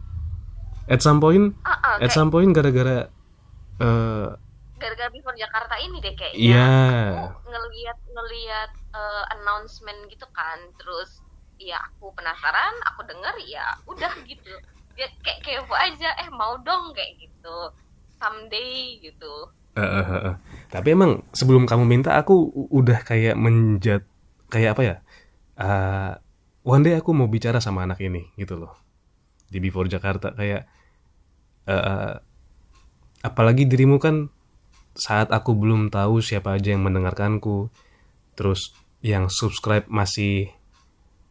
At 0.89 1.05
some 1.05 1.21
point, 1.21 1.53
Ah, 1.61 1.77
ah, 1.99 2.01
at 2.01 2.07
kayak 2.07 2.15
some 2.15 2.31
point 2.31 2.51
gara-gara 2.55 3.11
eh 3.79 4.27
gara-gara 4.79 5.11
before 5.11 5.35
Jakarta 5.35 5.75
ini 5.75 5.99
deh 5.99 6.15
kayaknya 6.15 6.39
Iya. 6.39 6.71
aku 7.27 7.47
ngelihat 7.51 7.97
ngelihat 8.07 8.71
eh, 8.95 9.23
announcement 9.35 9.99
gitu 10.07 10.23
kan 10.31 10.59
terus 10.79 11.19
ya 11.59 11.75
aku 11.75 12.15
penasaran 12.15 12.71
aku 12.87 13.03
denger 13.03 13.35
ya 13.43 13.67
udah 13.83 14.13
gitu 14.23 14.47
ya 14.95 15.07
kayak 15.19 15.43
kepo 15.43 15.75
aja 15.75 16.15
eh 16.17 16.31
mau 16.31 16.55
dong 16.59 16.95
kayak 16.95 17.19
gitu 17.19 17.57
someday 18.15 18.99
gitu 18.99 19.51
eh, 19.75 19.83
eh, 19.83 20.05
eh, 20.07 20.21
eh. 20.31 20.35
tapi 20.71 20.91
emang 20.91 21.23
sebelum 21.31 21.63
kamu 21.63 21.83
minta 21.83 22.15
aku 22.15 22.35
udah 22.71 23.03
kayak 23.03 23.35
menjat 23.35 24.03
kayak 24.47 24.75
apa 24.75 24.81
ya? 24.81 24.95
Eh 25.55 26.11
one 26.63 26.83
day 26.83 26.95
aku 26.95 27.11
mau 27.11 27.27
bicara 27.27 27.59
sama 27.59 27.83
anak 27.83 27.99
ini 27.99 28.27
gitu 28.35 28.59
loh. 28.59 28.75
Di 29.47 29.59
Before 29.59 29.87
Jakarta 29.87 30.33
kayak 30.33 30.67
eh, 31.69 32.13
apalagi 33.21 33.69
dirimu 33.69 34.01
kan 34.01 34.33
saat 34.97 35.29
aku 35.29 35.53
belum 35.53 35.93
tahu 35.93 36.19
siapa 36.19 36.57
aja 36.57 36.73
yang 36.73 36.83
mendengarkanku 36.83 37.69
terus 38.33 38.73
yang 38.99 39.31
subscribe 39.31 39.87
masih 39.87 40.51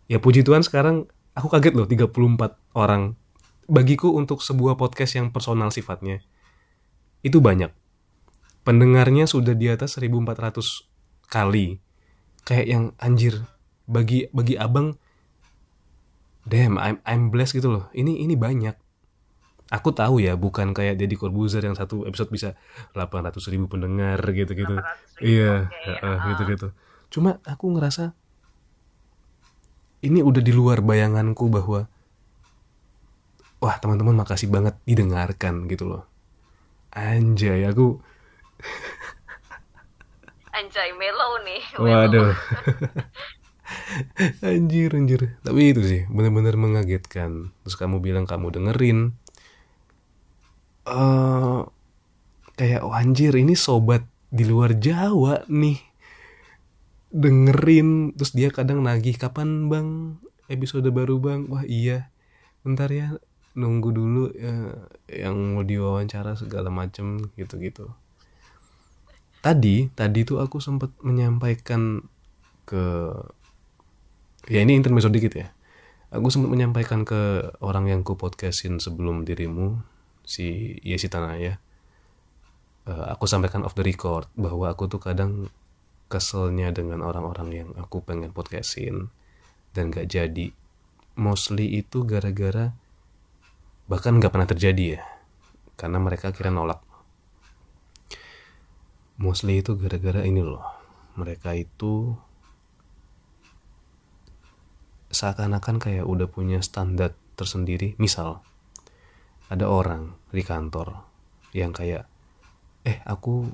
ya 0.08 0.16
puji 0.22 0.40
Tuhan 0.46 0.64
sekarang 0.64 1.10
aku 1.38 1.46
kaget 1.52 1.74
loh 1.78 1.86
34 1.86 2.58
orang. 2.74 3.14
Bagiku 3.68 4.16
untuk 4.16 4.40
sebuah 4.40 4.80
podcast 4.80 5.20
yang 5.20 5.28
personal 5.28 5.68
sifatnya 5.68 6.24
itu 7.20 7.38
banyak. 7.38 7.68
Pendengarnya 8.64 9.28
sudah 9.28 9.52
di 9.52 9.68
atas 9.68 10.00
1400 10.00 10.88
kali. 11.28 11.76
Kayak 12.48 12.66
yang 12.66 12.84
anjir 12.96 13.44
bagi 13.84 14.32
bagi 14.32 14.56
abang 14.56 14.96
damn 16.48 16.80
I'm 16.80 17.04
I'm 17.04 17.28
blessed 17.28 17.60
gitu 17.60 17.68
loh. 17.68 17.84
Ini 17.92 18.24
ini 18.24 18.40
banyak 18.40 18.87
aku 19.68 19.92
tahu 19.92 20.24
ya 20.24 20.34
bukan 20.34 20.72
kayak 20.72 20.96
Deddy 20.96 21.16
Corbuzier 21.20 21.64
yang 21.64 21.76
satu 21.76 22.08
episode 22.08 22.32
bisa 22.32 22.48
800 22.96 23.36
ribu 23.52 23.68
pendengar 23.68 24.20
gitu 24.32 24.52
gitu 24.56 24.74
800.000, 24.74 25.24
iya 25.24 25.68
oke, 25.68 26.28
gitu 26.32 26.42
ah. 26.42 26.48
gitu 26.48 26.68
cuma 27.08 27.30
aku 27.44 27.76
ngerasa 27.76 28.16
ini 30.04 30.24
udah 30.24 30.40
di 30.40 30.52
luar 30.54 30.80
bayanganku 30.80 31.50
bahwa 31.52 31.90
wah 33.60 33.76
teman-teman 33.76 34.16
makasih 34.16 34.48
banget 34.48 34.78
didengarkan 34.88 35.68
gitu 35.68 35.84
loh 35.84 36.02
anjay 36.94 37.68
aku 37.68 38.00
anjay 40.58 40.90
melo 40.98 41.30
nih 41.46 41.62
melo. 41.78 41.86
Waduh. 41.86 42.32
anjir, 44.48 44.90
anjir. 44.90 45.20
Tapi 45.46 45.60
itu 45.70 45.82
sih 45.86 46.02
benar-benar 46.10 46.58
mengagetkan. 46.58 47.54
Terus 47.62 47.76
kamu 47.78 48.02
bilang 48.02 48.26
kamu 48.26 48.58
dengerin. 48.58 49.14
Eh 50.88 51.60
kayak 52.58 52.80
oh, 52.82 52.94
anjir 52.96 53.36
ini 53.36 53.54
sobat 53.54 54.02
di 54.32 54.44
luar 54.48 54.76
Jawa 54.76 55.44
nih. 55.46 55.78
Dengerin 57.08 58.12
terus 58.16 58.36
dia 58.36 58.52
kadang 58.52 58.84
nagih 58.84 59.16
kapan 59.16 59.72
Bang 59.72 60.20
episode 60.48 60.88
baru 60.92 61.20
Bang? 61.20 61.48
Wah 61.48 61.64
iya. 61.64 62.12
Bentar 62.64 62.92
ya 62.92 63.16
nunggu 63.58 63.90
dulu 63.90 64.24
ya, 64.38 64.70
yang 65.10 65.58
mau 65.58 65.66
diwawancara 65.66 66.38
segala 66.38 66.70
macem 66.70 67.26
gitu-gitu 67.34 67.90
tadi 69.42 69.90
tadi 69.98 70.22
tuh 70.22 70.38
aku 70.38 70.62
sempat 70.62 70.94
menyampaikan 71.02 72.06
ke 72.62 73.10
ya 74.46 74.62
ini 74.62 74.78
intermezzo 74.78 75.10
dikit 75.10 75.34
ya 75.34 75.50
aku 76.14 76.30
sempat 76.30 76.54
menyampaikan 76.54 77.02
ke 77.02 77.50
orang 77.58 77.90
yang 77.90 78.00
ku 78.06 78.14
podcastin 78.14 78.78
sebelum 78.78 79.26
dirimu 79.26 79.82
si 80.28 80.76
Yesi 80.84 81.08
Tanaya 81.08 81.56
Eh, 82.88 83.04
aku 83.12 83.28
sampaikan 83.28 83.68
off 83.68 83.76
the 83.76 83.84
record 83.84 84.32
bahwa 84.32 84.72
aku 84.72 84.88
tuh 84.88 84.96
kadang 84.96 85.52
keselnya 86.08 86.72
dengan 86.72 87.04
orang-orang 87.04 87.48
yang 87.52 87.68
aku 87.76 88.00
pengen 88.00 88.32
podcastin 88.32 89.12
dan 89.76 89.92
gak 89.92 90.08
jadi. 90.08 90.56
Mostly 91.12 91.68
itu 91.76 92.08
gara-gara 92.08 92.72
bahkan 93.92 94.16
gak 94.16 94.32
pernah 94.32 94.48
terjadi 94.48 94.84
ya. 94.96 95.02
Karena 95.76 96.00
mereka 96.00 96.32
kira 96.32 96.48
nolak. 96.48 96.80
Mostly 99.20 99.60
itu 99.60 99.76
gara-gara 99.76 100.24
ini 100.24 100.40
loh. 100.40 100.64
Mereka 101.20 101.60
itu 101.60 102.16
seakan-akan 105.12 105.76
kayak 105.76 106.08
udah 106.08 106.24
punya 106.24 106.64
standar 106.64 107.12
tersendiri. 107.36 108.00
Misal 108.00 108.40
ada 109.52 109.68
orang 109.68 110.16
di 110.32 110.42
kantor. 110.44 111.04
Yang 111.52 111.72
kayak 111.84 112.04
eh 112.86 112.98
aku 113.04 113.48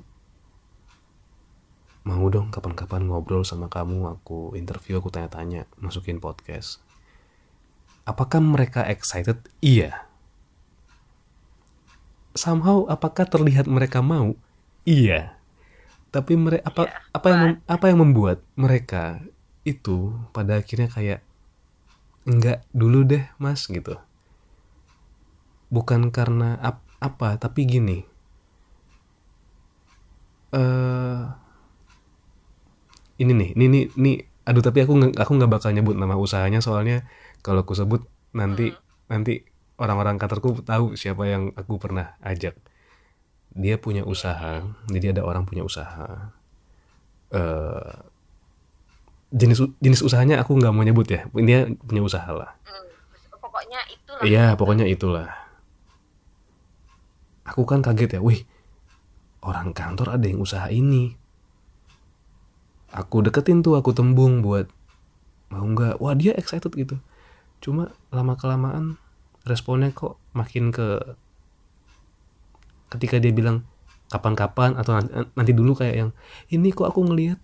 mau 2.04 2.24
dong 2.28 2.52
kapan-kapan 2.52 3.08
ngobrol 3.08 3.48
sama 3.48 3.72
kamu 3.72 4.04
aku 4.12 4.52
interview 4.60 5.00
aku 5.00 5.08
tanya-tanya 5.08 5.64
masukin 5.80 6.20
podcast. 6.20 6.84
Apakah 8.04 8.44
mereka 8.44 8.84
excited? 8.84 9.40
Iya. 9.64 10.04
Somehow 12.36 12.84
apakah 12.92 13.24
terlihat 13.24 13.64
mereka 13.64 14.04
mau? 14.04 14.36
Iya. 14.84 15.32
Tapi 16.12 16.36
mereka 16.36 16.62
apa 16.68 16.82
Iya, 16.86 16.94
apa 17.16 17.26
yang 17.32 17.40
mem- 17.40 17.60
apa 17.64 17.84
yang 17.88 17.98
membuat 18.04 18.38
mereka 18.54 19.24
itu 19.64 20.12
pada 20.36 20.60
akhirnya 20.60 20.92
kayak 20.92 21.20
enggak 22.28 22.64
dulu 22.76 23.04
deh 23.04 23.24
mas 23.40 23.64
gitu 23.68 23.96
bukan 25.76 26.02
karena 26.16 26.48
ap- 26.68 26.86
apa 27.08 27.28
tapi 27.42 27.60
gini 27.72 27.98
eh 30.52 31.24
ini 33.22 33.32
nih, 33.40 33.48
ini 33.56 33.64
nih, 33.70 33.84
nih, 33.94 34.14
aduh 34.48 34.62
tapi 34.64 34.78
aku 34.84 34.92
nggak 34.98 35.12
aku 35.22 35.32
nggak 35.38 35.50
bakal 35.54 35.70
nyebut 35.70 35.94
nama 35.96 36.18
usahanya 36.18 36.58
soalnya 36.66 37.06
kalau 37.44 37.62
aku 37.62 37.74
sebut 37.78 38.00
nanti 38.34 38.74
nanti 39.06 39.46
orang-orang 39.78 40.16
kantorku 40.18 40.58
tahu 40.66 40.98
siapa 40.98 41.22
yang 41.30 41.42
aku 41.54 41.78
pernah 41.78 42.18
ajak. 42.22 42.54
Dia 43.54 43.76
punya 43.78 44.02
usaha, 44.04 44.66
jadi 44.90 45.14
ada 45.14 45.22
orang 45.22 45.46
punya 45.48 45.62
usaha. 45.62 46.34
eh 47.32 48.04
jenis 49.34 49.58
jenis 49.82 50.00
usahanya 50.06 50.38
aku 50.42 50.54
nggak 50.58 50.72
mau 50.72 50.84
nyebut 50.86 51.06
ya, 51.10 51.26
dia 51.42 51.66
punya 51.88 52.02
usaha 52.04 52.30
lah. 52.30 52.50
Hmm, 52.64 52.86
pokoknya 53.42 53.80
itulah 53.90 54.22
Iya, 54.22 54.44
pokoknya 54.54 54.86
itulah. 54.86 55.43
Aku 57.44 57.68
kan 57.68 57.84
kaget 57.84 58.18
ya, 58.18 58.20
wih, 58.24 58.48
orang 59.44 59.76
kantor 59.76 60.16
ada 60.16 60.24
yang 60.24 60.40
usaha 60.40 60.66
ini. 60.72 61.12
Aku 62.94 63.20
deketin 63.20 63.60
tuh, 63.60 63.76
aku 63.76 63.92
tembung 63.92 64.40
buat 64.40 64.70
mau 65.52 65.66
nggak? 65.66 66.00
Wah 66.00 66.14
dia 66.16 66.32
excited 66.34 66.72
gitu. 66.72 66.96
Cuma 67.60 67.92
lama 68.08 68.34
kelamaan 68.38 68.96
responnya 69.44 69.92
kok 69.92 70.16
makin 70.32 70.72
ke 70.72 71.16
ketika 72.88 73.20
dia 73.20 73.34
bilang 73.34 73.66
kapan-kapan 74.08 74.78
atau 74.78 74.96
nanti, 74.96 75.10
nanti 75.34 75.52
dulu 75.52 75.74
kayak 75.74 75.96
yang 75.96 76.10
ini 76.48 76.70
kok 76.70 76.88
aku 76.88 77.02
ngelihat 77.04 77.42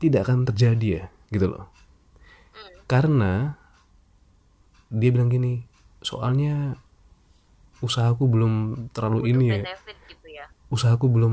tidak 0.00 0.26
akan 0.26 0.48
terjadi 0.48 0.88
ya 0.88 1.04
gitu 1.30 1.52
loh. 1.52 1.68
Karena 2.90 3.54
dia 4.90 5.10
bilang 5.14 5.30
gini, 5.30 5.62
soalnya 6.02 6.74
usahaku 7.80 8.28
belum 8.28 8.52
terlalu 8.92 9.28
butuh 9.28 9.30
ini 9.32 9.44
ya. 9.52 9.64
gitu 10.08 10.26
ya? 10.28 10.46
Usahaku 10.68 11.08
belum 11.08 11.32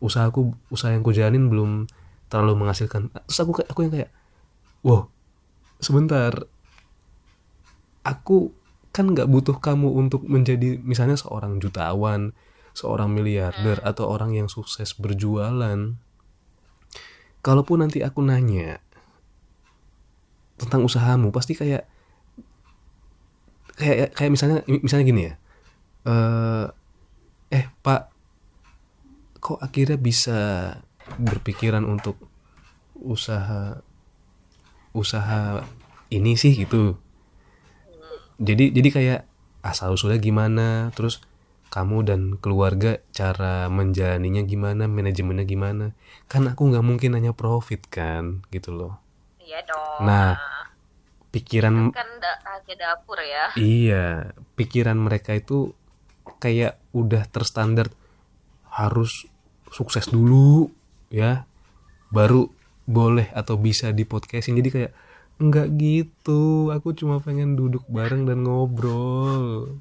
usahaku 0.00 0.54
usaha 0.72 0.92
yang 0.92 1.04
ku 1.04 1.12
jalanin 1.14 1.46
belum 1.50 1.90
terlalu 2.30 2.66
menghasilkan. 2.66 3.10
Terus 3.26 3.38
aku 3.42 3.52
kayak 3.62 3.68
aku 3.70 3.80
yang 3.86 3.92
kayak 3.94 4.10
wow 4.82 5.06
sebentar. 5.82 6.32
Aku 8.02 8.54
kan 8.90 9.12
nggak 9.12 9.28
butuh 9.30 9.60
kamu 9.62 9.92
untuk 9.92 10.26
menjadi 10.26 10.80
misalnya 10.82 11.14
seorang 11.14 11.62
jutawan 11.62 12.34
seorang 12.70 13.10
miliarder 13.10 13.82
atau 13.82 14.08
orang 14.08 14.34
yang 14.34 14.48
sukses 14.48 14.94
berjualan. 14.94 15.98
Kalaupun 17.40 17.80
nanti 17.80 18.04
aku 18.04 18.20
nanya 18.20 18.78
tentang 20.60 20.84
usahamu 20.84 21.32
pasti 21.32 21.56
kayak 21.56 21.88
kayak 23.80 24.12
kayak 24.12 24.30
misalnya 24.32 24.60
misalnya 24.68 25.06
gini 25.08 25.22
ya 25.32 25.34
eh 26.06 26.66
eh 27.50 27.66
pak 27.82 28.02
kok 29.40 29.58
akhirnya 29.58 29.96
bisa 29.96 30.38
berpikiran 31.16 31.82
untuk 31.88 32.20
usaha 32.94 33.80
usaha 34.92 35.64
ini 36.12 36.36
sih 36.36 36.52
gitu? 36.54 36.98
Jadi 38.40 38.72
jadi 38.72 38.88
kayak 38.88 39.20
asal 39.64 39.96
usulnya 39.96 40.20
gimana? 40.20 40.92
Terus 40.96 41.20
kamu 41.70 42.02
dan 42.02 42.20
keluarga 42.42 42.98
cara 43.14 43.70
menjalaninya 43.70 44.42
gimana? 44.44 44.90
Manajemennya 44.90 45.46
gimana? 45.46 45.86
Kan 46.26 46.50
aku 46.50 46.68
nggak 46.70 46.84
mungkin 46.84 47.16
hanya 47.16 47.32
profit 47.32 47.86
kan 47.88 48.44
gitu 48.52 48.74
loh. 48.74 48.98
Iya 49.40 49.62
dong. 49.66 50.04
Nah, 50.04 50.36
pikiran 51.30 51.94
kan 51.94 52.10
rahasia 52.18 52.76
dapur 52.76 53.18
ya. 53.22 53.54
Iya, 53.54 54.34
pikiran 54.58 54.98
mereka 54.98 55.34
itu 55.38 55.74
kayak 56.40 56.80
udah 56.96 57.28
terstandar 57.28 57.92
harus 58.72 59.28
sukses 59.70 60.08
dulu 60.08 60.72
ya, 61.12 61.44
baru 62.10 62.48
boleh 62.88 63.28
atau 63.36 63.54
bisa 63.60 63.92
di 63.92 64.08
podcastin. 64.08 64.58
Jadi 64.58 64.70
kayak 64.72 64.92
enggak 65.38 65.68
gitu, 65.76 66.72
aku 66.74 66.96
cuma 66.96 67.22
pengen 67.22 67.54
duduk 67.54 67.84
bareng 67.86 68.24
dan 68.24 68.42
ngobrol. 68.42 69.78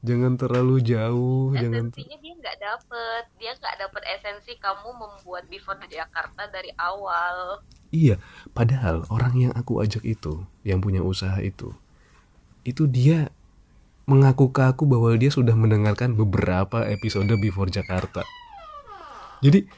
Jangan 0.00 0.40
terlalu 0.40 0.80
jauh, 0.80 1.52
jangan 1.52 1.92
ter- 1.92 2.00
esensinya 2.00 2.16
dia 2.24 2.34
nggak 2.40 2.56
dapet 2.56 3.22
dia 3.36 3.52
nggak 3.52 3.76
dapet 3.84 4.02
esensi 4.16 4.52
kamu 4.56 4.96
membuat 4.96 5.44
before 5.52 5.76
di 5.76 5.92
Jakarta 5.92 6.48
dari 6.48 6.72
awal 6.80 7.60
Iya, 7.90 8.22
padahal 8.54 9.02
orang 9.10 9.34
yang 9.34 9.52
aku 9.58 9.82
ajak 9.82 10.06
itu, 10.06 10.46
yang 10.62 10.78
punya 10.78 11.02
usaha 11.02 11.34
itu, 11.42 11.74
itu 12.62 12.86
dia 12.86 13.34
mengaku 14.10 14.50
ke 14.50 14.66
aku 14.66 14.90
bahwa 14.90 15.14
dia 15.14 15.30
sudah 15.30 15.54
mendengarkan 15.54 16.18
beberapa 16.18 16.82
episode 16.90 17.30
Before 17.38 17.70
Jakarta. 17.70 18.26
Jadi 19.38 19.70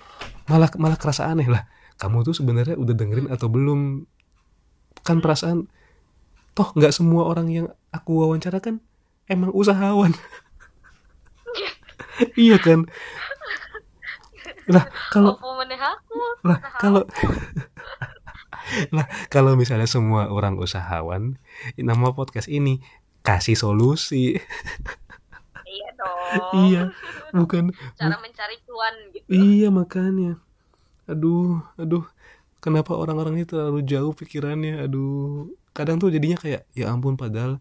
malah 0.48 0.72
malah 0.80 0.96
kerasa 0.96 1.28
aneh 1.28 1.52
lah. 1.52 1.68
Kamu 2.00 2.24
tuh 2.24 2.32
sebenarnya 2.32 2.80
udah 2.80 2.94
dengerin 2.96 3.28
atau 3.28 3.52
belum? 3.52 4.08
Kan 5.04 5.20
perasaan 5.20 5.68
toh 6.56 6.72
nggak 6.72 6.96
semua 6.96 7.28
orang 7.28 7.52
yang 7.52 7.66
aku 7.92 8.24
wawancara 8.24 8.64
kan 8.64 8.80
emang 9.28 9.52
usahawan. 9.52 10.16
iya 12.40 12.56
kan? 12.56 12.88
Lah 14.72 14.88
kalau 15.12 15.36
lah 16.42 16.58
kalau 16.80 17.04
lah 18.96 19.06
kalau 19.28 19.52
misalnya 19.54 19.86
semua 19.86 20.32
orang 20.32 20.56
usahawan 20.56 21.36
nama 21.76 22.08
podcast 22.16 22.48
ini 22.48 22.80
kasih 23.22 23.54
solusi. 23.54 24.36
Iya 25.72 25.88
dong. 25.96 26.52
Iya 26.68 26.82
bukan 27.32 27.72
cara 27.96 28.16
mencari 28.20 28.56
cuan 28.68 28.94
gitu. 29.14 29.26
Iya 29.30 29.68
makanya. 29.72 30.36
Aduh 31.08 31.62
aduh. 31.80 32.04
Kenapa 32.62 32.94
orang-orang 32.94 33.42
ini 33.42 33.46
terlalu 33.48 33.82
jauh 33.82 34.14
pikirannya? 34.14 34.86
Aduh. 34.86 35.50
Kadang 35.74 35.98
tuh 35.98 36.14
jadinya 36.14 36.38
kayak 36.38 36.68
ya 36.76 36.92
ampun 36.94 37.18
padahal 37.18 37.58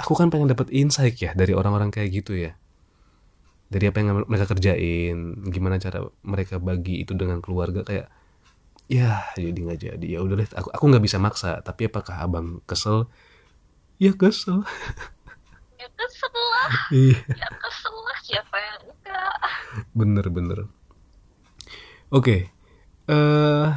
aku 0.00 0.16
kan 0.16 0.32
pengen 0.32 0.50
dapat 0.50 0.72
insight 0.72 1.20
ya 1.20 1.36
dari 1.36 1.54
orang-orang 1.54 1.92
kayak 1.92 2.10
gitu 2.24 2.34
ya. 2.34 2.56
Dari 3.70 3.86
apa 3.86 4.02
yang 4.02 4.26
mereka 4.26 4.50
kerjain 4.50 5.46
gimana 5.46 5.78
cara 5.78 6.02
mereka 6.26 6.58
bagi 6.58 7.06
itu 7.06 7.14
dengan 7.14 7.38
keluarga. 7.38 7.86
Kayak 7.86 8.10
ya 8.90 9.22
jadi 9.38 9.54
nggak 9.54 9.78
jadi. 9.78 10.06
Ya 10.06 10.18
udah 10.24 10.34
deh 10.42 10.48
aku 10.50 10.74
aku 10.74 10.84
nggak 10.90 11.04
bisa 11.06 11.22
maksa. 11.22 11.62
Tapi 11.62 11.86
apakah 11.86 12.26
abang 12.26 12.58
kesel 12.66 13.06
ya 14.00 14.16
kesel 14.16 14.64
ya 15.76 15.88
kesel 15.92 16.32
lah 16.32 16.70
iya 16.88 17.20
ya 17.36 17.48
kesel 17.60 17.92
lah 17.92 18.18
siapa 18.24 18.56
yang 18.56 18.80
enggak 18.88 19.36
bener 19.92 20.26
bener 20.32 20.58
oke 22.08 22.48
eh 23.10 23.68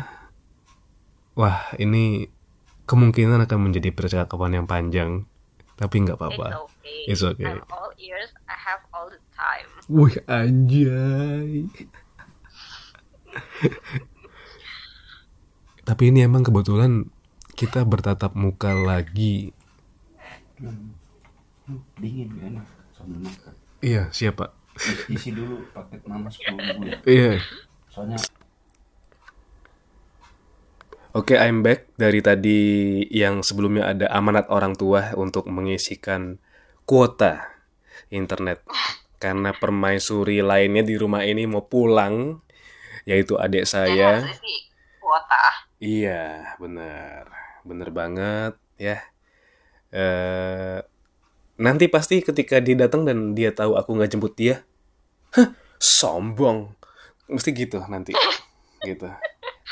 wah 1.35 1.57
ini 1.75 2.31
kemungkinan 2.87 3.43
akan 3.43 3.59
menjadi 3.69 3.91
percakapan 3.91 4.63
yang 4.63 4.65
panjang 4.65 5.27
tapi 5.75 6.01
nggak 6.05 6.15
apa-apa 6.15 6.47
It's 6.53 6.63
okay. 6.69 6.99
It's 7.07 7.23
okay. 7.23 7.51
I'm 7.51 7.63
all 7.71 7.91
ears. 7.95 8.31
I 8.47 8.55
have 8.55 8.83
all 8.91 9.07
the 9.07 9.19
time. 9.35 9.67
Wih 9.87 10.15
anjay. 10.27 11.67
Tapi 15.87 16.03
ini 16.11 16.23
emang 16.23 16.47
kebetulan 16.47 17.11
kita 17.55 17.83
bertatap 17.83 18.35
muka 18.35 18.71
lagi. 18.75 19.51
Hmm, 20.59 20.93
dingin 21.97 22.29
kan 22.37 22.53
sambil 22.93 23.19
makan 23.23 23.53
Iya, 23.83 24.07
siapa? 24.13 24.53
isi 25.07 25.31
dulu 25.37 25.61
paket 25.69 26.01
mama 26.09 26.27
sepuluh 26.33 26.59
ribu 26.65 26.81
ya 26.89 26.97
Iya. 27.13 27.31
soalnya 27.89 28.17
Oke, 31.13 31.37
I'm 31.37 31.61
back 31.61 31.93
dari 31.93 32.25
tadi 32.25 32.61
yang 33.13 33.45
sebelumnya 33.45 33.93
ada 33.93 34.09
amanat 34.09 34.49
orang 34.49 34.73
tua 34.73 35.13
untuk 35.13 35.45
mengisikan 35.45 36.41
kuota 36.89 37.53
internet. 38.09 38.65
Karena 39.21 39.53
permaisuri 39.53 40.41
lainnya 40.41 40.81
di 40.81 40.97
rumah 40.97 41.21
ini 41.21 41.45
mau 41.45 41.69
pulang, 41.69 42.41
yaitu 43.05 43.37
adik 43.37 43.69
saya. 43.69 44.25
kuota. 44.97 45.69
Iya, 45.77 46.57
bener. 46.57 47.29
Bener 47.61 47.89
banget, 47.93 48.57
ya. 48.81 48.97
Eh, 49.93 50.81
nanti 51.61 51.85
pasti 51.85 52.25
ketika 52.25 52.57
dia 52.57 52.73
datang 52.73 53.05
dan 53.05 53.37
dia 53.37 53.53
tahu 53.53 53.77
aku 53.77 53.93
nggak 53.93 54.09
jemput 54.17 54.33
dia, 54.33 54.65
hah, 55.37 55.53
sombong. 55.77 56.73
Mesti 57.29 57.53
gitu 57.53 57.77
nanti. 57.85 58.17
Gitu. 58.83 59.07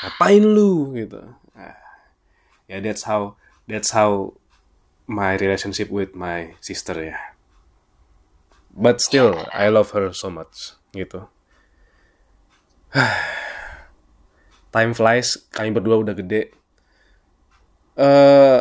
Ngapain 0.00 0.40
lu? 0.40 0.96
Gitu. 0.96 1.20
Nah, 1.52 1.76
ya 2.64 2.80
that's 2.80 3.04
how 3.04 3.36
that's 3.68 3.92
how 3.92 4.32
my 5.04 5.36
relationship 5.36 5.92
with 5.92 6.16
my 6.16 6.56
sister 6.64 6.96
ya. 6.96 7.20
But 8.72 9.04
still, 9.04 9.36
I 9.52 9.68
love 9.68 9.92
her 9.92 10.16
so 10.16 10.32
much. 10.32 10.72
Gitu. 10.96 11.28
Time 14.72 14.96
flies, 14.96 15.36
kami 15.52 15.76
berdua 15.76 16.00
udah 16.00 16.16
gede. 16.16 16.56
Eh, 18.00 18.60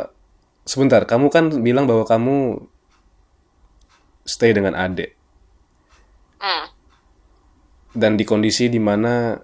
sebentar, 0.67 1.03
kamu 1.05 1.27
kan 1.33 1.49
bilang 1.61 1.85
bahwa 1.89 2.05
kamu 2.05 2.65
stay 4.25 4.53
dengan 4.53 4.77
adik 4.77 5.17
Hmm. 6.41 6.73
dan 7.93 8.17
di 8.17 8.25
kondisi 8.25 8.65
di 8.65 8.81
mana 8.81 9.37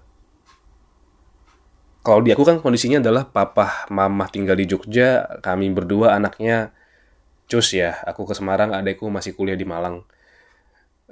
kalau 2.02 2.24
di 2.24 2.34
aku 2.34 2.42
kan 2.42 2.58
kondisinya 2.58 2.98
adalah 2.98 3.28
papa 3.28 3.86
mama 3.92 4.26
tinggal 4.32 4.56
di 4.56 4.64
Jogja, 4.64 5.38
kami 5.44 5.68
berdua 5.70 6.16
anaknya 6.16 6.72
cus 7.46 7.76
ya, 7.76 8.00
aku 8.02 8.24
ke 8.24 8.32
Semarang, 8.32 8.72
adekku 8.72 9.12
masih 9.12 9.36
kuliah 9.36 9.56
di 9.56 9.68
Malang. 9.68 10.08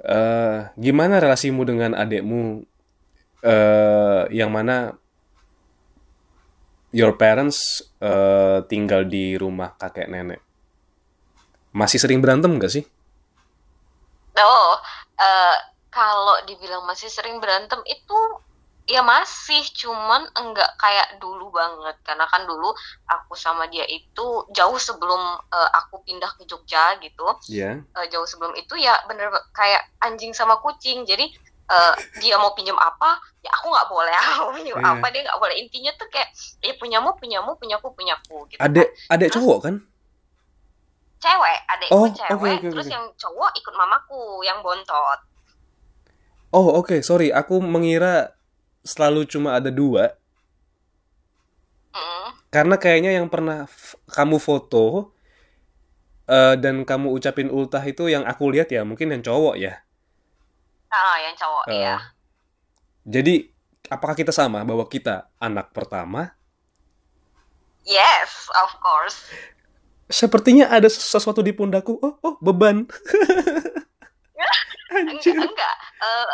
Eh, 0.01 0.57
gimana 0.77 1.21
relasimu 1.21 1.65
dengan 1.65 1.97
adekmu 1.97 2.65
eh 3.45 4.23
yang 4.33 4.49
mana 4.49 4.97
your 6.97 7.13
parents 7.13 7.85
eh, 8.01 8.65
tinggal 8.65 9.05
di 9.05 9.37
rumah 9.37 9.77
kakek 9.77 10.09
nenek? 10.09 10.41
Masih 11.69 12.01
sering 12.01 12.17
berantem 12.17 12.57
gak 12.57 12.73
sih? 12.73 12.83
Oh, 14.33 14.73
eh, 15.21 15.57
kalau 15.93 16.41
dibilang 16.49 16.89
masih 16.89 17.05
sering 17.13 17.37
berantem 17.37 17.77
itu 17.85 18.17
ya 18.87 19.03
masih, 19.03 19.61
cuman 19.75 20.25
enggak 20.33 20.73
kayak 20.81 21.21
dulu 21.21 21.53
banget. 21.53 22.01
Karena 22.01 22.25
kan 22.25 22.49
dulu 22.49 22.73
aku 23.05 23.37
sama 23.37 23.69
dia 23.69 23.85
itu 23.85 24.25
jauh 24.49 24.79
sebelum 24.81 25.21
eh, 25.53 25.69
aku 25.77 26.01
pindah 26.01 26.33
ke 26.33 26.49
Jogja 26.49 26.97
gitu. 26.97 27.27
Ya. 27.45 27.77
Eh, 27.77 28.05
jauh 28.09 28.25
sebelum 28.25 28.57
itu 28.57 28.73
ya 28.73 28.97
bener 29.05 29.29
kayak 29.53 29.85
anjing 30.01 30.33
sama 30.33 30.57
kucing. 30.65 31.05
Jadi 31.05 31.29
eh, 31.67 31.93
dia 32.19 32.35
mau 32.39 32.51
pinjam 32.55 32.75
apa, 32.79 33.19
ya 33.43 33.51
aku 33.51 33.67
nggak 33.69 33.87
boleh. 33.91 34.15
Aku 34.39 34.51
pinjam 34.55 34.77
Iya. 34.79 34.91
apa 34.95 35.05
dia 35.11 35.21
nggak 35.27 35.39
boleh. 35.39 35.55
Intinya 35.59 35.91
tuh 35.99 36.07
kayak 36.07 36.29
ya 36.63 36.73
punyamu, 36.79 37.09
punyamu, 37.19 37.51
punyaku, 37.59 37.87
punyaku 37.93 38.37
gitu. 38.49 38.59
Adek, 38.59 38.87
adek 39.07 39.29
cowok 39.35 39.59
kan? 39.63 39.75
Cewek, 41.17 41.59
adekku 41.65 41.97
Oh, 41.97 42.05
cewek. 42.07 42.29
oke, 42.37 42.49
oke, 42.61 42.69
Terus 42.71 42.87
oke. 42.87 42.93
yang 42.93 43.05
cowok 43.17 43.51
ikut 43.57 43.73
mamaku 43.73 44.21
yang 44.45 44.61
bontot. 44.61 45.19
Oh 46.53 46.79
oke, 46.79 47.01
sorry, 47.03 47.33
aku 47.33 47.59
mengira 47.59 48.37
selalu 48.85 49.27
cuma 49.27 49.57
ada 49.57 49.67
dua. 49.73 50.13
Mm. 51.91 52.27
Karena 52.53 52.75
kayaknya 52.79 53.11
yang 53.17 53.27
pernah 53.27 53.65
kamu 54.07 54.37
foto 54.39 55.11
eh, 56.29 56.55
dan 56.59 56.85
kamu 56.85 57.11
ucapin 57.11 57.49
ultah 57.49 57.83
itu 57.83 58.07
yang 58.07 58.23
aku 58.23 58.51
lihat 58.53 58.69
ya, 58.71 58.85
mungkin 58.85 59.11
yang 59.11 59.23
cowok 59.25 59.55
ya. 59.57 59.81
Ah, 60.87 61.17
yang 61.19 61.35
cowok, 61.35 61.63
Eh, 61.67 61.73
iya. 61.77 61.95
Jadi 63.03 63.51
apakah 63.87 64.13
kita 64.13 64.31
sama 64.31 64.63
bahwa 64.63 64.83
kita 64.83 65.31
anak 65.37 65.71
pertama? 65.71 66.31
Yes, 67.83 68.51
of 68.53 68.75
course. 68.79 69.15
Sepertinya 70.07 70.67
ada 70.67 70.87
sesuatu 70.87 71.39
di 71.39 71.51
pundakku. 71.51 71.95
Oh, 71.97 72.15
oh, 72.19 72.35
beban. 72.39 72.83
Enggak, 74.87 75.19
Anjir. 75.19 75.35
enggak. 75.35 75.75
Eh, 75.99 76.25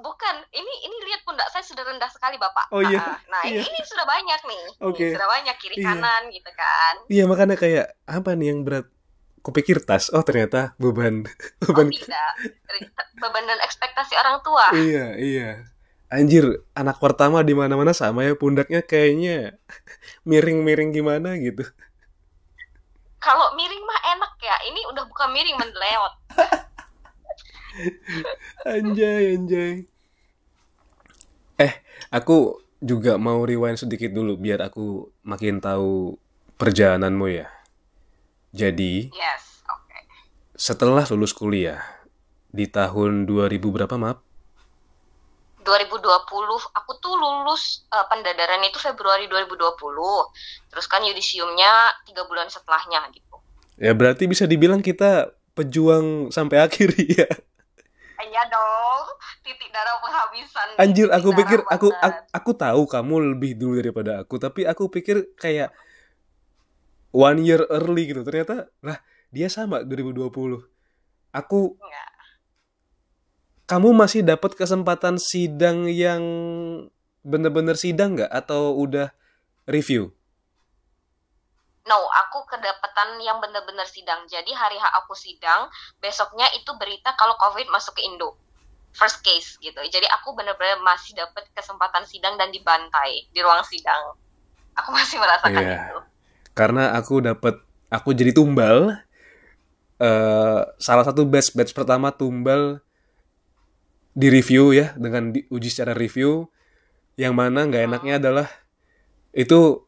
bukan. 0.00 0.34
Ini 0.50 0.72
ini 0.82 0.96
lihat 1.06 1.22
pundak 1.22 1.44
saya 1.52 1.60
sudah 1.60 1.84
rendah 1.84 2.08
sekali, 2.08 2.34
Bapak. 2.34 2.72
Oh, 2.72 2.80
iya, 2.80 2.98
Ah, 2.98 3.20
Nah, 3.28 3.42
iya. 3.44 3.60
ini, 3.60 3.78
sudah 3.84 4.02
banyak 4.02 4.40
nih. 4.42 4.64
Oke. 4.80 5.06
sudah 5.12 5.28
banyak 5.28 5.56
kiri 5.60 5.76
Iya. 5.78 5.86
kanan 5.92 6.22
gitu 6.32 6.50
kan. 6.56 6.94
Iya, 7.06 7.24
makanya 7.28 7.54
kayak 7.54 7.86
apa 8.04 8.30
nih 8.34 8.46
yang 8.50 8.64
berat? 8.64 8.88
Kupikir 9.48 9.80
tas. 9.80 10.12
Oh, 10.12 10.20
ternyata 10.20 10.76
beban. 10.76 11.24
Oh, 11.64 11.72
Beban. 11.72 11.88
tidak. 11.88 12.32
Beban 13.16 13.44
dan 13.48 13.56
ekspektasi 13.64 14.12
orang 14.20 14.44
tua. 14.44 14.76
Iya, 14.76 15.16
iya. 15.16 15.50
Anjir, 16.12 16.64
anak 16.76 17.00
pertama 17.00 17.40
di 17.40 17.56
mana-mana 17.56 17.96
sama 17.96 18.28
ya 18.28 18.36
pundaknya 18.36 18.84
kayaknya 18.84 19.56
miring-miring 20.28 20.92
gimana 20.92 21.40
gitu. 21.40 21.64
Kalau 23.24 23.56
miring 23.56 23.82
mah 23.88 24.00
enak 24.20 24.32
ya. 24.44 24.56
Ini 24.68 24.80
udah 24.92 25.04
bukan 25.08 25.28
miring 25.32 25.56
mendelewat. 25.56 26.12
Anjay, 28.68 29.22
anjay. 29.32 29.74
Eh, 31.58 31.72
aku 32.12 32.60
juga 32.78 33.18
mau 33.18 33.42
rewind 33.42 33.80
sedikit 33.80 34.12
dulu 34.14 34.38
biar 34.38 34.62
aku 34.70 35.08
makin 35.26 35.58
tahu 35.58 36.14
perjalananmu 36.60 37.26
ya. 37.32 37.57
Jadi, 38.50 39.12
Yes, 39.12 39.60
oke. 39.68 39.98
setelah 40.56 41.04
lulus 41.12 41.36
kuliah 41.36 41.84
di 42.48 42.64
tahun 42.64 43.28
2000 43.28 43.68
berapa, 43.68 43.94
maaf? 44.00 44.18
2020 45.68 46.00
aku 46.72 46.92
tuh 46.96 47.12
lulus 47.12 47.84
eh, 47.92 48.06
pendadaran 48.08 48.64
itu 48.64 48.80
Februari 48.80 49.28
2020 49.28 49.76
terus 50.72 50.88
kan 50.88 51.04
yudisiumnya 51.04 51.92
tiga 52.08 52.24
bulan 52.24 52.48
setelahnya 52.48 53.04
gitu 53.12 53.36
Ya 53.76 53.92
berarti 53.92 54.24
bisa 54.24 54.48
dibilang 54.48 54.80
kita 54.80 55.28
pejuang 55.52 56.32
sampai 56.32 56.64
akhir 56.64 56.96
ya. 57.20 57.28
iya 58.18 58.42
dong 58.48 59.06
titik 59.44 59.68
darah 59.70 60.00
penghabisan 60.00 60.66
Anjir, 60.80 61.12
aku 61.12 61.36
pikir 61.36 61.60
aku, 61.68 61.92
aku 61.92 62.18
aku 62.32 62.50
tahu 62.56 62.82
kamu 62.88 63.36
lebih 63.36 63.52
dulu 63.54 63.78
daripada 63.78 64.24
aku, 64.24 64.40
tapi 64.40 64.64
aku 64.64 64.88
pikir 64.90 65.36
kayak 65.36 65.70
one 67.18 67.42
year 67.42 67.66
early 67.66 68.06
gitu. 68.06 68.22
Ternyata 68.22 68.70
lah 68.86 69.02
dia 69.34 69.50
sama 69.50 69.82
2020. 69.82 70.30
Aku 71.34 71.74
Enggak. 71.74 72.10
kamu 73.66 73.90
masih 73.92 74.22
dapat 74.22 74.54
kesempatan 74.54 75.18
sidang 75.18 75.90
yang 75.90 76.22
bener-bener 77.26 77.74
sidang 77.74 78.14
nggak 78.14 78.30
atau 78.30 78.78
udah 78.78 79.10
review? 79.66 80.14
No, 81.88 82.04
aku 82.24 82.44
kedapatan 82.44 83.16
yang 83.24 83.40
bener-bener 83.40 83.84
sidang. 83.88 84.28
Jadi 84.28 84.52
hari 84.52 84.76
H 84.76 84.84
aku 85.00 85.16
sidang, 85.16 85.72
besoknya 86.00 86.44
itu 86.52 86.68
berita 86.76 87.16
kalau 87.16 87.32
COVID 87.40 87.68
masuk 87.72 87.96
ke 87.96 88.04
Indo. 88.04 88.36
First 88.92 89.24
case 89.24 89.56
gitu. 89.60 89.80
Jadi 89.88 90.04
aku 90.08 90.36
bener-bener 90.36 90.80
masih 90.84 91.16
dapat 91.16 91.48
kesempatan 91.56 92.04
sidang 92.04 92.36
dan 92.36 92.52
dibantai 92.52 93.28
di 93.32 93.40
ruang 93.40 93.64
sidang. 93.64 94.16
Aku 94.76 94.92
masih 94.92 95.16
merasakan 95.16 95.64
Iya. 95.64 95.80
itu. 95.88 95.98
Karena 96.58 96.90
aku 96.98 97.22
dapat 97.22 97.62
aku 97.88 98.10
jadi 98.12 98.34
tumbal. 98.34 98.98
eh 99.98 100.60
salah 100.78 101.02
satu 101.02 101.26
batch 101.26 101.58
batch 101.58 101.74
pertama 101.74 102.14
tumbal 102.14 102.78
di 104.14 104.30
review 104.30 104.70
ya 104.70 104.94
dengan 104.94 105.34
diuji 105.34 105.68
secara 105.70 105.90
review 105.90 106.46
yang 107.18 107.34
mana 107.34 107.66
nggak 107.66 107.82
enaknya 107.90 108.14
adalah 108.22 108.46
itu 109.34 109.82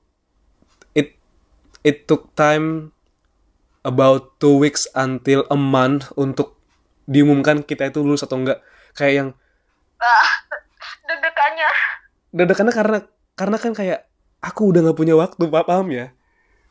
it 0.95 1.15
it 1.87 2.11
took 2.11 2.35
time 2.35 2.91
about 3.87 4.35
two 4.43 4.59
weeks 4.59 4.91
until 4.93 5.47
a 5.47 5.59
month 5.59 6.11
untuk 6.19 6.59
diumumkan 7.07 7.63
kita 7.63 7.89
itu 7.89 8.03
lulus 8.03 8.27
atau 8.27 8.39
enggak 8.39 8.59
kayak 8.99 9.15
yang 9.15 9.29
Ah, 10.03 10.31
deg-degannya. 11.09 11.71
dadakannya 12.35 12.75
karena 12.75 12.99
karena 13.39 13.57
kan 13.63 13.73
kayak 13.79 14.11
aku 14.43 14.75
udah 14.75 14.81
nggak 14.91 14.99
punya 14.99 15.15
waktu 15.15 15.43
paham 15.47 15.91
ya 15.95 16.11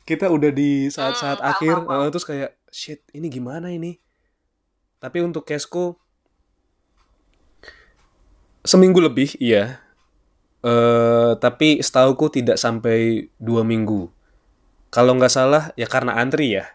kita 0.09 0.25
udah 0.35 0.51
di 0.59 0.89
saat-saat 0.97 1.39
Hmm, 1.39 1.49
akhir 1.51 1.75
paham, 1.75 1.87
paham. 1.87 2.01
eh, 2.05 2.09
terus 2.13 2.25
kayak 2.29 2.51
shit 2.69 3.01
ini 3.17 3.27
gimana 3.29 3.67
ini 3.69 3.91
Tapi 4.99 5.17
untuk 5.23 5.43
Kesko 5.47 5.85
seminggu 8.63 8.99
lebih, 9.01 9.35
iya. 9.39 9.79
Eh, 10.63 11.31
tapi 11.39 11.79
setauku 11.79 12.27
tidak 12.37 12.57
sampai 12.59 12.99
dua 13.39 13.63
minggu. 13.63 14.11
Kalau 14.95 15.13
nggak 15.17 15.33
salah, 15.37 15.63
ya 15.79 15.87
karena 15.87 16.17
antri 16.23 16.47
ya. 16.59 16.65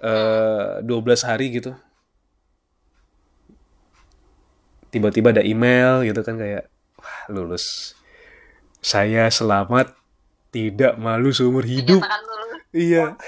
Eh, 0.00 0.80
12 0.84 1.20
hari 1.28 1.46
gitu. 1.56 1.72
Tiba-tiba 4.92 5.34
ada 5.34 5.42
email 5.44 6.06
gitu 6.06 6.20
kan 6.24 6.38
kayak, 6.38 6.70
wah 6.96 7.18
lulus. 7.28 7.96
Saya 8.80 9.28
selamat, 9.32 9.92
tidak 10.56 10.96
malu 10.96 11.36
seumur 11.36 11.68
hidup. 11.68 12.00
Iya. 12.72 13.20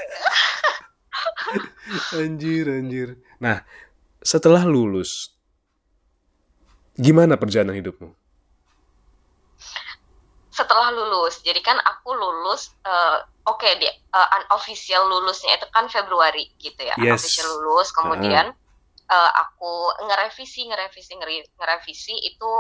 anjir, 2.25 2.65
anjir. 2.73 3.21
Nah, 3.37 3.61
setelah 4.25 4.65
lulus, 4.65 5.37
gimana 6.97 7.37
perjalanan 7.37 7.77
hidupmu? 7.77 8.17
setelah 10.59 10.91
lulus. 10.91 11.39
Jadi 11.47 11.63
kan 11.63 11.79
aku 11.79 12.19
lulus, 12.19 12.75
eh, 12.83 13.19
oke 13.47 13.71
di 13.79 13.87
eh, 13.87 14.29
unofficial 14.43 15.07
lulusnya 15.07 15.55
itu 15.55 15.71
kan 15.71 15.87
Februari 15.87 16.51
gitu 16.59 16.83
ya. 16.83 16.99
Yes. 16.99 17.23
Unofficial 17.23 17.49
lulus, 17.63 17.95
kemudian 17.95 18.51
eh, 19.07 19.31
aku 19.39 19.95
ngerevisi, 20.03 20.67
ngerevisi, 20.67 21.15
ngerevisi 21.55 22.15
itu 22.27 22.51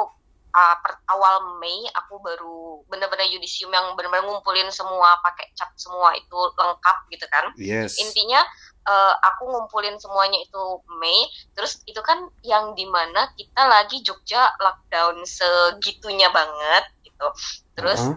uh, 0.52 0.76
per 0.80 0.92
awal 1.12 1.58
Mei 1.60 1.84
aku 1.92 2.20
baru 2.20 2.82
bener-bener 2.88 3.28
yudisium 3.28 3.72
yang 3.72 3.92
bener-bener 3.94 4.24
ngumpulin 4.24 4.68
semua, 4.72 5.20
pakai 5.20 5.52
cat 5.52 5.70
semua 5.76 6.14
itu 6.16 6.38
lengkap 6.56 6.96
gitu 7.12 7.26
kan. 7.28 7.44
Yes. 7.60 8.00
Intinya 8.00 8.40
eh, 8.88 9.14
aku 9.24 9.52
ngumpulin 9.52 10.00
semuanya 10.00 10.40
itu 10.40 10.62
Mei, 10.96 11.28
terus 11.52 11.80
itu 11.84 12.00
kan 12.00 12.28
yang 12.40 12.72
di 12.72 12.88
mana 12.88 13.28
kita 13.36 13.62
lagi 13.68 14.00
Jogja 14.00 14.48
lockdown 14.60 15.22
segitunya 15.28 16.32
banget 16.32 16.84
gitu. 17.04 17.28
Terus 17.76 18.00
Heeh. 18.00 18.16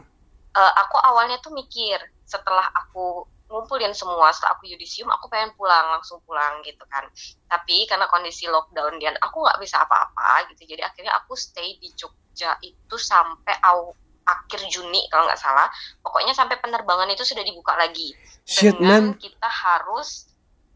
eh, 0.56 0.74
aku 0.80 0.98
awalnya 1.04 1.38
tuh 1.44 1.52
mikir 1.52 2.00
setelah 2.24 2.64
aku 2.72 3.28
ngumpulin 3.52 3.92
semua 3.92 4.32
setelah 4.32 4.56
aku 4.56 4.72
yudisium 4.72 5.12
aku 5.12 5.28
pengen 5.28 5.52
pulang 5.60 5.92
langsung 5.92 6.24
pulang 6.24 6.64
gitu 6.64 6.82
kan. 6.88 7.04
Tapi 7.52 7.86
karena 7.86 8.08
kondisi 8.08 8.48
lockdown 8.48 8.98
dan 9.04 9.20
aku 9.20 9.44
nggak 9.44 9.60
bisa 9.60 9.84
apa-apa 9.84 10.48
gitu 10.56 10.72
jadi 10.72 10.88
akhirnya 10.88 11.12
aku 11.20 11.36
stay 11.36 11.76
di 11.78 11.92
Jogja 11.94 12.56
itu 12.64 12.96
sampai 12.96 13.60
aw- 13.68 13.96
akhir 14.26 14.64
Juni 14.72 15.06
kalau 15.12 15.28
nggak 15.28 15.40
salah. 15.40 15.68
Pokoknya 16.00 16.32
sampai 16.32 16.58
penerbangan 16.64 17.12
itu 17.12 17.28
sudah 17.28 17.44
dibuka 17.44 17.76
lagi. 17.76 18.16
Shit, 18.48 18.80
dengan 18.80 19.14
man. 19.14 19.20
kita 19.20 19.50
harus 19.50 20.32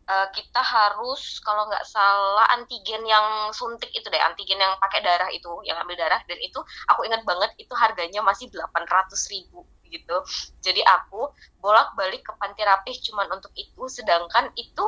eh, 0.06 0.28
kita 0.36 0.62
harus 0.62 1.40
kalau 1.42 1.66
nggak 1.70 1.86
salah 1.88 2.46
antigen 2.54 3.02
yang 3.08 3.50
suntik 3.56 3.90
itu 3.96 4.06
deh 4.12 4.22
antigen 4.22 4.62
yang 4.62 4.78
pakai 4.78 5.02
darah 5.02 5.30
itu 5.34 5.50
yang 5.66 5.78
ambil 5.82 5.98
darah 5.98 6.22
dan 6.30 6.38
itu 6.42 6.60
aku 6.92 7.06
ingat 7.10 7.26
banget 7.26 7.52
itu 7.58 7.74
harganya 7.74 8.22
masih 8.22 8.50
800.000 8.54 9.34
ribu 9.34 9.66
gitu. 9.96 10.18
Jadi 10.60 10.84
aku 10.84 11.32
bolak-balik 11.64 12.22
ke 12.28 12.32
panti 12.36 12.62
rapih 12.68 12.96
cuman 13.12 13.40
untuk 13.40 13.56
itu 13.56 13.88
sedangkan 13.88 14.52
itu 14.60 14.84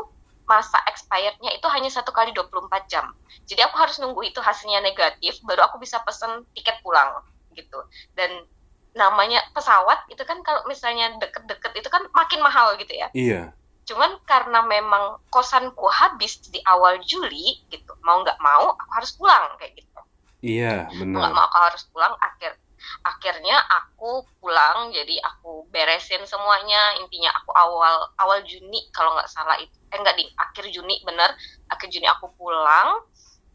masa 0.47 0.79
expirednya 0.87 1.51
itu 1.51 1.67
hanya 1.67 1.91
satu 1.91 2.15
kali 2.15 2.31
24 2.31 2.87
jam. 2.87 3.11
Jadi 3.43 3.61
aku 3.67 3.75
harus 3.75 3.99
nunggu 3.99 4.23
itu 4.23 4.39
hasilnya 4.39 4.79
negatif 4.79 5.39
baru 5.43 5.67
aku 5.67 5.79
bisa 5.79 5.99
pesen 6.07 6.47
tiket 6.55 6.79
pulang 6.81 7.19
gitu. 7.51 7.83
Dan 8.15 8.47
namanya 8.95 9.43
pesawat 9.51 10.07
itu 10.09 10.23
kan 10.23 10.39
kalau 10.41 10.63
misalnya 10.65 11.13
deket-deket 11.19 11.75
itu 11.75 11.89
kan 11.91 12.01
makin 12.15 12.39
mahal 12.41 12.73
gitu 12.79 12.95
ya. 12.95 13.07
Iya. 13.13 13.43
cuman 13.87 14.19
karena 14.27 14.67
memang 14.67 15.15
kosanku 15.31 15.87
habis 15.87 16.43
di 16.51 16.59
awal 16.67 16.99
Juli 17.07 17.55
gitu. 17.71 17.95
Mau 18.03 18.19
nggak 18.19 18.35
mau 18.43 18.75
aku 18.75 18.91
harus 18.99 19.15
pulang 19.15 19.55
kayak 19.55 19.79
gitu. 19.79 19.99
Iya, 20.43 20.91
mau 20.91 21.07
nggak 21.07 21.31
benar. 21.31 21.31
mau 21.31 21.45
aku 21.47 21.57
harus 21.71 21.83
pulang 21.95 22.11
akhir 22.19 22.59
akhirnya 23.03 23.57
aku 23.67 24.25
pulang 24.39 24.91
jadi 24.91 25.19
aku 25.23 25.67
beresin 25.71 26.23
semuanya. 26.27 26.99
Intinya 27.01 27.31
aku 27.37 27.51
awal 27.55 28.11
awal 28.19 28.39
Juni 28.43 28.87
kalau 28.91 29.15
nggak 29.15 29.29
salah 29.31 29.57
itu. 29.59 29.73
Eh 29.91 29.97
nggak 29.99 30.15
di 30.17 30.25
akhir 30.37 30.65
Juni 30.71 31.01
bener. 31.03 31.31
Akhir 31.71 31.87
Juni 31.91 32.07
aku 32.07 32.31
pulang. 32.35 33.03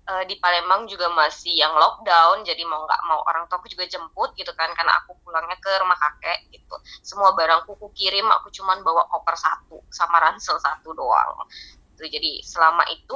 Eh, 0.03 0.27
di 0.27 0.35
Palembang 0.43 0.91
juga 0.91 1.07
masih 1.15 1.55
yang 1.55 1.79
lockdown 1.79 2.43
jadi 2.43 2.67
mau 2.67 2.83
nggak 2.83 3.03
mau 3.07 3.23
orang 3.23 3.47
tua 3.47 3.63
aku 3.63 3.71
juga 3.71 3.87
jemput 3.87 4.35
gitu 4.35 4.51
kan 4.59 4.67
karena 4.75 4.99
aku 4.99 5.15
pulangnya 5.23 5.55
ke 5.63 5.71
rumah 5.79 5.95
kakek 5.95 6.51
gitu. 6.51 6.75
Semua 7.07 7.39
barangku 7.39 7.79
ku 7.79 7.87
kirim 7.95 8.27
aku 8.27 8.51
cuman 8.51 8.83
bawa 8.83 9.07
koper 9.07 9.39
satu 9.39 9.79
sama 9.95 10.19
ransel 10.19 10.59
satu 10.59 10.91
doang. 10.91 11.47
Tuh, 11.95 12.11
jadi 12.11 12.43
selama 12.43 12.83
itu 12.91 13.15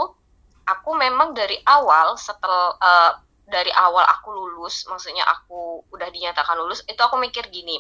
aku 0.63 0.91
memang 0.95 1.35
dari 1.35 1.59
awal 1.67 2.15
setelah 2.15 2.79
eh, 2.79 3.13
dari 3.47 3.71
awal 3.73 4.03
aku 4.03 4.35
lulus 4.35 4.85
maksudnya 4.91 5.23
aku 5.23 5.87
udah 5.95 6.09
dinyatakan 6.11 6.59
lulus 6.59 6.83
itu 6.91 6.99
aku 6.99 7.17
mikir 7.17 7.47
gini 7.49 7.79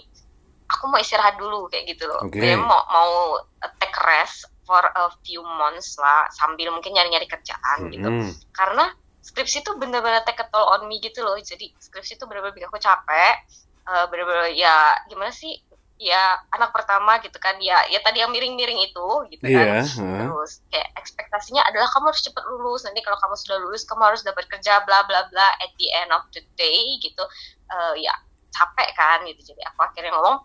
aku 0.66 0.90
mau 0.90 0.98
istirahat 0.98 1.38
dulu 1.38 1.66
kayak 1.70 1.90
gitu 1.90 2.06
loh 2.06 2.22
Oke. 2.26 2.38
Kayak 2.42 2.62
mau 2.62 2.82
mau 2.90 3.38
take 3.82 3.98
rest 4.06 4.46
for 4.66 4.82
a 4.82 5.06
few 5.22 5.42
months 5.42 5.98
lah 5.98 6.26
sambil 6.34 6.70
mungkin 6.74 6.94
nyari-nyari 6.94 7.26
kerjaan 7.30 7.86
gitu 7.90 8.06
Mm-mm. 8.06 8.30
karena 8.54 8.90
skripsi 9.22 9.62
itu 9.66 9.74
bener-bener 9.78 10.22
take 10.22 10.42
a 10.42 10.46
toll 10.50 10.70
on 10.70 10.86
me 10.86 10.98
gitu 11.02 11.22
loh 11.22 11.38
jadi 11.38 11.70
skripsi 11.78 12.18
itu 12.18 12.26
bener-bener 12.26 12.54
bikin 12.54 12.70
aku 12.70 12.78
capek 12.78 13.42
Eh, 13.86 14.04
bener-bener 14.10 14.50
ya 14.58 14.98
gimana 15.06 15.30
sih 15.30 15.54
ya 15.96 16.36
anak 16.52 16.76
pertama 16.76 17.16
gitu 17.24 17.36
kan. 17.36 17.56
Ya 17.58 17.80
ya 17.88 17.98
tadi 18.04 18.20
yang 18.20 18.28
miring-miring 18.28 18.76
itu 18.84 19.06
gitu 19.32 19.42
Iya. 19.42 19.80
kan 19.80 20.28
terus 20.28 20.60
kayak 20.68 20.88
ekspektasinya 21.00 21.64
adalah 21.64 21.88
kamu 21.88 22.12
harus 22.12 22.22
cepat 22.22 22.44
lulus. 22.46 22.84
Nanti 22.84 23.00
kalau 23.00 23.16
kamu 23.16 23.34
sudah 23.34 23.56
lulus 23.64 23.82
kamu 23.88 24.02
harus 24.04 24.20
dapat 24.20 24.44
kerja 24.46 24.84
bla 24.84 25.02
bla 25.08 25.24
bla 25.32 25.48
at 25.58 25.72
the 25.80 25.88
end 25.92 26.12
of 26.12 26.24
the 26.32 26.44
day 26.54 27.00
gitu. 27.00 27.24
Eh, 27.66 28.04
ya 28.04 28.12
capek 28.52 28.88
kan 28.92 29.24
gitu. 29.24 29.52
Jadi 29.52 29.62
aku 29.64 29.80
akhirnya 29.82 30.12
ngomong 30.12 30.36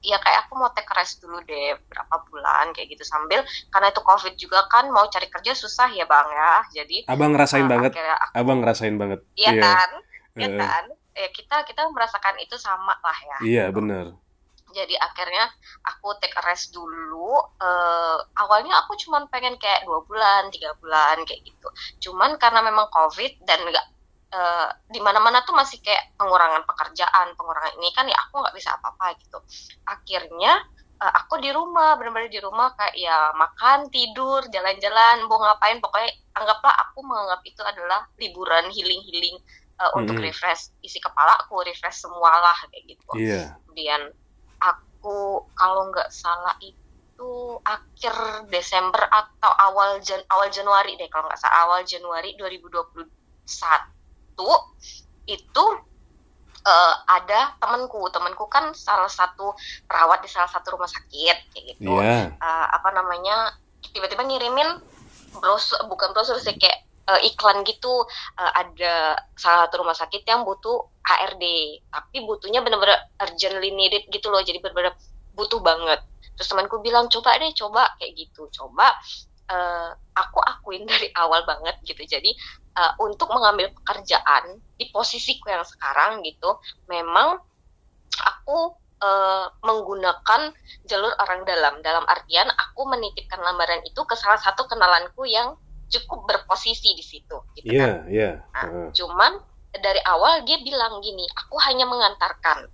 ya 0.00 0.16
kayak 0.16 0.48
aku 0.48 0.56
mau 0.56 0.72
take 0.72 0.88
rest 0.96 1.20
dulu 1.20 1.44
deh 1.44 1.76
berapa 1.90 2.16
bulan 2.30 2.72
kayak 2.72 2.94
gitu. 2.94 3.04
Sambil 3.04 3.42
karena 3.68 3.90
itu 3.90 4.00
covid 4.00 4.34
juga 4.38 4.64
kan 4.70 4.88
mau 4.88 5.04
cari 5.10 5.26
kerja 5.28 5.52
susah 5.52 5.90
ya 5.92 6.06
bang 6.06 6.28
ya. 6.30 6.52
Jadi 6.82 6.96
Abang 7.10 7.34
ngerasain 7.34 7.66
eh, 7.66 7.70
banget. 7.70 7.92
aku 7.98 8.38
Abang 8.38 8.58
ngerasain 8.64 8.96
banget. 8.96 9.20
iya 9.34 9.52
kan? 9.58 9.90
Iya 10.38 10.46
Heeh. 10.46 10.58
kan? 10.62 10.84
Ya 11.10 11.28
kita 11.34 11.56
kita 11.68 11.84
merasakan 11.90 12.38
itu 12.40 12.54
sama 12.56 12.94
lah 13.02 13.18
ya. 13.18 13.38
Iya, 13.44 13.64
benar. 13.74 14.14
Jadi 14.72 14.94
akhirnya 14.98 15.44
aku 15.86 16.16
take 16.20 16.36
a 16.38 16.42
rest 16.46 16.72
dulu 16.74 17.32
Eh, 17.60 18.18
awalnya 18.42 18.72
aku 18.84 18.96
cuman 19.04 19.28
pengen 19.28 19.54
kayak 19.60 19.84
dua 19.84 20.00
bulan 20.08 20.48
tiga 20.54 20.72
bulan 20.80 21.20
kayak 21.28 21.40
gitu 21.44 21.68
cuman 22.08 22.40
karena 22.40 22.60
memang 22.64 22.88
covid 22.88 23.32
dan 23.44 23.60
nggak 23.68 23.86
eh, 24.32 24.68
di 24.88 25.00
mana-mana 25.04 25.44
tuh 25.46 25.52
masih 25.54 25.78
kayak 25.84 26.16
pengurangan 26.18 26.64
pekerjaan 26.64 27.36
pengurangan 27.36 27.72
ini 27.78 27.88
kan 27.96 28.08
ya 28.08 28.16
aku 28.28 28.40
nggak 28.42 28.56
bisa 28.56 28.72
apa-apa 28.76 29.12
gitu 29.20 29.38
akhirnya 29.86 30.52
eh, 31.02 31.12
aku 31.20 31.34
di 31.44 31.50
rumah 31.52 31.96
benar-benar 32.00 32.30
di 32.32 32.40
rumah 32.40 32.72
kayak 32.78 32.94
ya 32.96 33.32
makan 33.36 33.88
tidur 33.92 34.40
jalan-jalan 34.48 35.16
mau 35.28 35.38
ngapain 35.40 35.78
pokoknya 35.84 36.10
anggaplah 36.38 36.74
aku 36.88 36.98
menganggap 37.04 37.40
itu 37.44 37.62
adalah 37.64 38.00
liburan 38.16 38.64
healing-healing 38.72 39.36
eh, 39.80 39.90
untuk 39.98 40.16
Mm-mm. 40.16 40.26
refresh 40.26 40.72
isi 40.80 40.98
kepala 41.00 41.36
aku 41.44 41.60
refresh 41.64 42.00
semualah 42.04 42.56
kayak 42.72 42.84
gitu 42.96 43.12
Iya. 43.16 43.60
kemudian 43.68 44.00
aku 45.00 45.48
kalau 45.56 45.88
nggak 45.88 46.12
salah 46.12 46.52
itu 46.60 47.56
akhir 47.64 48.44
Desember 48.52 49.00
atau 49.08 49.48
awal 49.48 49.96
Jan 50.04 50.20
awal 50.28 50.52
Januari 50.52 51.00
deh 51.00 51.08
kalau 51.08 51.24
nggak 51.24 51.40
salah. 51.40 51.64
Awal 51.64 51.88
Januari 51.88 52.36
2021 52.36 53.08
itu 55.24 55.64
eh, 56.68 56.94
ada 57.08 57.56
temanku. 57.56 58.12
Temanku 58.12 58.44
kan 58.52 58.76
salah 58.76 59.08
satu 59.08 59.56
perawat 59.88 60.20
di 60.20 60.28
salah 60.28 60.52
satu 60.52 60.76
rumah 60.76 60.92
sakit 60.92 61.36
kayak 61.48 61.64
gitu. 61.72 61.96
Iya. 61.96 62.36
Eh, 62.36 62.66
apa 62.76 62.92
namanya 62.92 63.56
tiba-tiba 63.80 64.20
ngirimin 64.20 64.84
brosur 65.40 65.80
bukan 65.88 66.12
brosur 66.12 66.36
sih 66.36 66.52
kayak 66.60 66.84
eh, 67.08 67.32
iklan 67.32 67.64
gitu. 67.64 68.04
Eh, 68.36 68.52
ada 68.52 69.16
salah 69.32 69.64
satu 69.64 69.80
rumah 69.80 69.96
sakit 69.96 70.28
yang 70.28 70.44
butuh 70.44 70.99
HRD 71.10 71.44
tapi 71.90 72.16
butuhnya 72.22 72.62
bener-bener 72.62 72.98
urgently 73.18 73.74
needed 73.74 74.06
gitu 74.10 74.30
loh. 74.30 74.42
Jadi 74.42 74.62
bener-bener 74.62 74.94
butuh 75.34 75.58
banget. 75.58 76.00
Terus 76.38 76.48
temanku 76.50 76.78
bilang 76.80 77.10
coba 77.10 77.36
deh 77.38 77.50
coba. 77.56 77.90
Kayak 77.98 78.12
gitu. 78.14 78.46
Coba 78.54 78.94
eh, 79.50 79.90
aku 80.14 80.38
akuin 80.38 80.86
dari 80.90 81.10
awal 81.18 81.42
banget 81.42 81.76
gitu. 81.82 82.02
Jadi 82.06 82.30
eh, 82.78 82.92
untuk 83.02 83.28
mengambil 83.34 83.74
pekerjaan 83.82 84.62
di 84.78 84.88
posisiku 84.94 85.50
yang 85.50 85.66
sekarang 85.66 86.22
gitu 86.22 86.56
memang 86.86 87.36
aku 88.22 88.78
eh, 89.02 89.46
menggunakan 89.66 90.54
jalur 90.86 91.12
orang 91.18 91.42
dalam. 91.42 91.74
Dalam 91.82 92.06
artian 92.06 92.46
aku 92.54 92.86
menitipkan 92.86 93.42
lembaran 93.42 93.82
itu 93.82 94.00
ke 94.06 94.14
salah 94.14 94.38
satu 94.38 94.70
kenalanku 94.70 95.26
yang 95.26 95.58
cukup 95.90 96.24
berposisi 96.30 96.94
di 96.94 97.02
situ 97.02 97.36
gitu 97.58 97.66
kan. 97.66 97.74
Iya, 97.74 97.90
iya. 98.06 98.30
Nah, 98.54 98.94
cuman 98.94 99.42
dari 99.78 100.02
awal 100.02 100.42
dia 100.42 100.58
bilang 100.58 100.98
gini 100.98 101.22
aku 101.38 101.54
hanya 101.62 101.86
mengantarkan. 101.86 102.66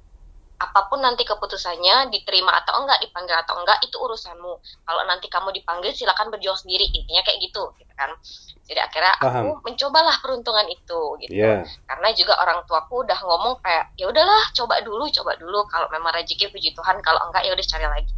Apa 0.57 0.89
pun 0.89 1.05
nanti 1.05 1.21
keputusannya 1.21 2.09
diterima 2.09 2.49
atau 2.65 2.81
enggak 2.81 3.05
dipanggil 3.05 3.37
atau 3.37 3.61
enggak 3.61 3.77
itu 3.85 3.93
urusanmu. 4.01 4.57
Kalau 4.89 5.03
nanti 5.05 5.29
kamu 5.29 5.53
dipanggil 5.53 5.93
silakan 5.93 6.33
berjuang 6.33 6.57
sendiri. 6.57 6.89
Intinya 6.97 7.21
kayak 7.21 7.45
gitu 7.45 7.77
gitu 7.77 7.93
kan. 7.93 8.09
Jadi 8.65 8.81
akhirnya 8.81 9.13
aku 9.21 9.29
Paham. 9.29 9.61
mencobalah 9.61 10.17
peruntungan 10.25 10.65
itu 10.73 11.01
gitu. 11.21 11.33
Iya. 11.37 11.61
karena 11.85 12.09
juga 12.17 12.41
orang 12.41 12.65
tuaku 12.65 13.05
udah 13.05 13.21
ngomong 13.21 13.61
kayak 13.61 13.93
ya 14.01 14.09
udahlah 14.09 14.49
coba 14.57 14.81
dulu 14.81 15.05
coba 15.13 15.37
dulu. 15.37 15.61
Kalau 15.69 15.93
memang 15.93 16.17
rezeki 16.17 16.49
puji 16.49 16.73
Tuhan 16.73 17.05
kalau 17.05 17.21
enggak 17.29 17.45
ya 17.45 17.53
udah 17.53 17.67
cari 17.77 17.87
lagi. 17.93 18.15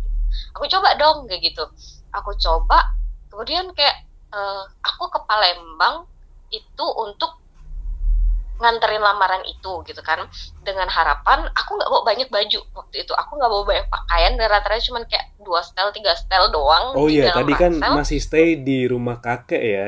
Aku 0.55 0.65
coba 0.71 0.95
dong 0.95 1.27
kayak 1.27 1.43
gitu. 1.43 1.67
Aku 2.15 2.31
coba 2.39 2.95
kemudian 3.35 3.67
kayak 3.75 4.07
eh, 4.31 4.63
aku 4.87 5.11
ke 5.11 5.27
Palembang 5.27 6.07
itu 6.55 6.87
untuk 7.03 7.35
nganterin 8.59 8.99
lamaran 8.99 9.43
itu 9.47 9.73
gitu 9.87 10.03
kan 10.03 10.27
dengan 10.67 10.91
harapan 10.91 11.47
aku 11.55 11.79
nggak 11.79 11.91
bawa 11.91 12.03
banyak 12.03 12.29
baju 12.29 12.59
waktu 12.75 12.97
itu 13.07 13.13
aku 13.15 13.39
nggak 13.39 13.51
bawa 13.51 13.65
banyak 13.65 13.87
pakaian 13.87 14.33
dan 14.35 14.47
rata-rata 14.51 14.83
cuma 14.83 15.01
kayak 15.07 15.31
dua 15.39 15.63
style 15.63 15.95
tiga 15.95 16.13
style 16.19 16.51
doang 16.51 16.93
Oh 16.99 17.07
iya, 17.07 17.31
tadi 17.31 17.55
kan 17.55 17.79
ransel. 17.79 17.95
masih 17.95 18.19
stay 18.19 18.59
di 18.59 18.85
rumah 18.91 19.23
kakek 19.23 19.63
ya. 19.63 19.87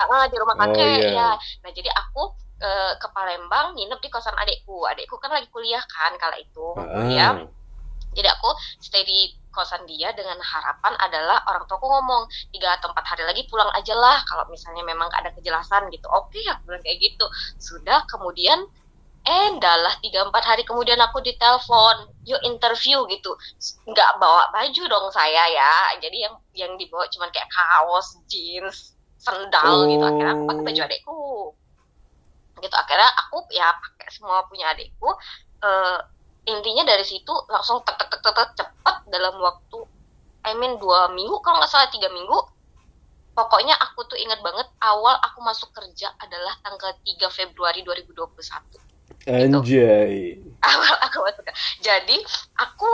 Ah, 0.00 0.24
di 0.28 0.36
rumah 0.36 0.56
Oh, 0.56 0.60
kakek 0.68 0.96
iya. 1.00 1.12
ya. 1.12 1.30
Nah 1.64 1.70
jadi 1.72 1.88
aku 1.92 2.22
eh, 2.60 2.92
ke 3.00 3.08
Palembang 3.12 3.76
nginep 3.76 4.00
di 4.00 4.08
kosan 4.08 4.36
adekku. 4.36 4.84
Adekku 4.84 5.16
kan 5.20 5.32
lagi 5.32 5.48
kuliah 5.52 5.80
kan 5.84 6.16
kala 6.20 6.36
itu 6.40 6.66
kuliah. 6.76 7.36
Ah, 7.36 7.48
Jadi 8.10 8.28
aku 8.28 8.50
stay 8.80 9.04
di 9.06 9.32
kosan 9.50 9.82
dia 9.86 10.10
dengan 10.14 10.38
harapan 10.40 10.94
adalah 10.98 11.42
orang 11.50 11.64
tuaku 11.66 11.86
ngomong 11.86 12.26
tiga 12.54 12.78
atau 12.78 12.90
empat 12.90 13.06
hari 13.06 13.22
lagi 13.26 13.42
pulang 13.50 13.70
aja 13.74 13.94
lah 13.94 14.22
kalau 14.26 14.46
misalnya 14.48 14.82
memang 14.86 15.10
ada 15.14 15.30
kejelasan 15.34 15.90
gitu. 15.94 16.06
Oke 16.10 16.40
aku 16.46 16.70
bilang 16.70 16.82
kayak 16.82 16.98
gitu. 17.02 17.26
Sudah 17.58 18.06
kemudian 18.06 18.62
eh 19.20 19.52
dalah 19.60 19.92
tiga 20.00 20.24
empat 20.24 20.44
hari 20.48 20.64
kemudian 20.64 20.96
aku 20.96 21.20
ditelepon 21.20 22.08
yuk 22.24 22.40
interview 22.40 23.04
gitu 23.12 23.36
nggak 23.84 24.16
bawa 24.16 24.48
baju 24.48 24.82
dong 24.88 25.12
saya 25.12 25.44
ya 25.52 26.00
jadi 26.00 26.24
yang 26.24 26.34
yang 26.56 26.72
dibawa 26.80 27.04
cuman 27.12 27.28
kayak 27.28 27.44
kaos 27.52 28.16
jeans 28.32 28.96
sendal 29.20 29.84
gitu 29.92 30.00
akhirnya 30.00 30.32
aku 30.32 30.44
pakai 30.48 30.64
baju 30.64 30.80
Oh. 30.80 30.86
adekku 30.88 31.20
gitu 32.64 32.76
akhirnya 32.80 33.10
aku 33.12 33.36
ya 33.52 33.68
pakai 33.76 34.08
semua 34.08 34.40
punya 34.48 34.72
adekku 34.72 35.12
Eh, 35.60 35.98
intinya 36.50 36.82
dari 36.82 37.06
situ 37.06 37.32
langsung 37.46 37.80
tek 37.86 37.94
tek 37.96 38.10
tek 38.10 38.20
tek, 38.22 38.34
tek 38.34 38.50
cepet 38.58 38.96
dalam 39.10 39.38
waktu 39.38 39.78
I 40.44 40.56
mean 40.56 40.80
dua 40.80 41.12
minggu 41.12 41.38
kalau 41.44 41.60
nggak 41.60 41.70
salah 41.70 41.88
tiga 41.92 42.08
minggu 42.10 42.38
pokoknya 43.34 43.74
aku 43.78 44.04
tuh 44.10 44.18
ingat 44.18 44.40
banget 44.42 44.68
awal 44.82 45.16
aku 45.22 45.38
masuk 45.40 45.70
kerja 45.72 46.12
adalah 46.18 46.52
tanggal 46.60 46.92
3 47.00 47.24
Februari 47.32 47.80
2021 47.86 48.28
anjay. 49.30 50.36
awal 50.60 50.94
aku 51.08 51.16
masuk 51.24 51.42
kerja. 51.46 51.60
jadi 51.80 52.16
aku 52.58 52.88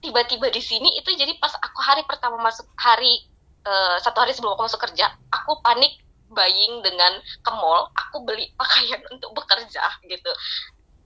tiba-tiba 0.00 0.48
di 0.48 0.62
sini 0.64 0.88
itu 0.96 1.12
jadi 1.12 1.36
pas 1.38 1.52
aku 1.60 1.78
hari 1.84 2.02
pertama 2.08 2.40
masuk 2.40 2.66
hari 2.80 3.28
eh, 3.68 3.96
satu 4.00 4.24
hari 4.24 4.32
sebelum 4.32 4.56
aku 4.56 4.66
masuk 4.66 4.80
kerja 4.80 5.12
aku 5.28 5.60
panik 5.60 6.00
buying 6.30 6.80
dengan 6.80 7.18
ke 7.42 7.50
mall 7.52 7.90
aku 7.94 8.22
beli 8.24 8.48
pakaian 8.56 9.02
untuk 9.12 9.30
bekerja 9.36 9.82
gitu 10.06 10.32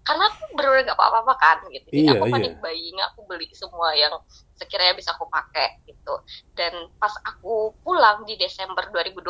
karena 0.04 0.28
aku 0.28 0.42
bener 0.52 0.84
nggak 0.84 0.94
apa-apa 0.94 1.34
kan 1.34 1.58
gitu 1.66 1.88
jadi 1.88 2.00
Iya, 2.04 2.12
aku 2.14 2.24
iya. 2.26 2.34
panik 2.34 2.54
buying 2.60 2.98
aku 3.02 3.18
beli 3.24 3.48
semua 3.50 3.88
yang 3.92 4.12
sekiranya 4.54 4.92
bisa 4.92 5.10
aku 5.10 5.24
pakai 5.26 5.80
gitu 5.84 6.14
dan 6.52 6.70
pas 6.94 7.12
aku 7.24 7.72
pulang 7.80 8.22
di 8.22 8.36
Desember 8.36 8.84
2021 8.86 9.24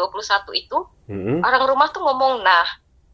itu 0.52 0.78
Mm-mm. 1.06 1.38
orang 1.40 1.62
rumah 1.64 1.88
tuh 1.88 2.02
ngomong 2.02 2.42
nah 2.42 2.66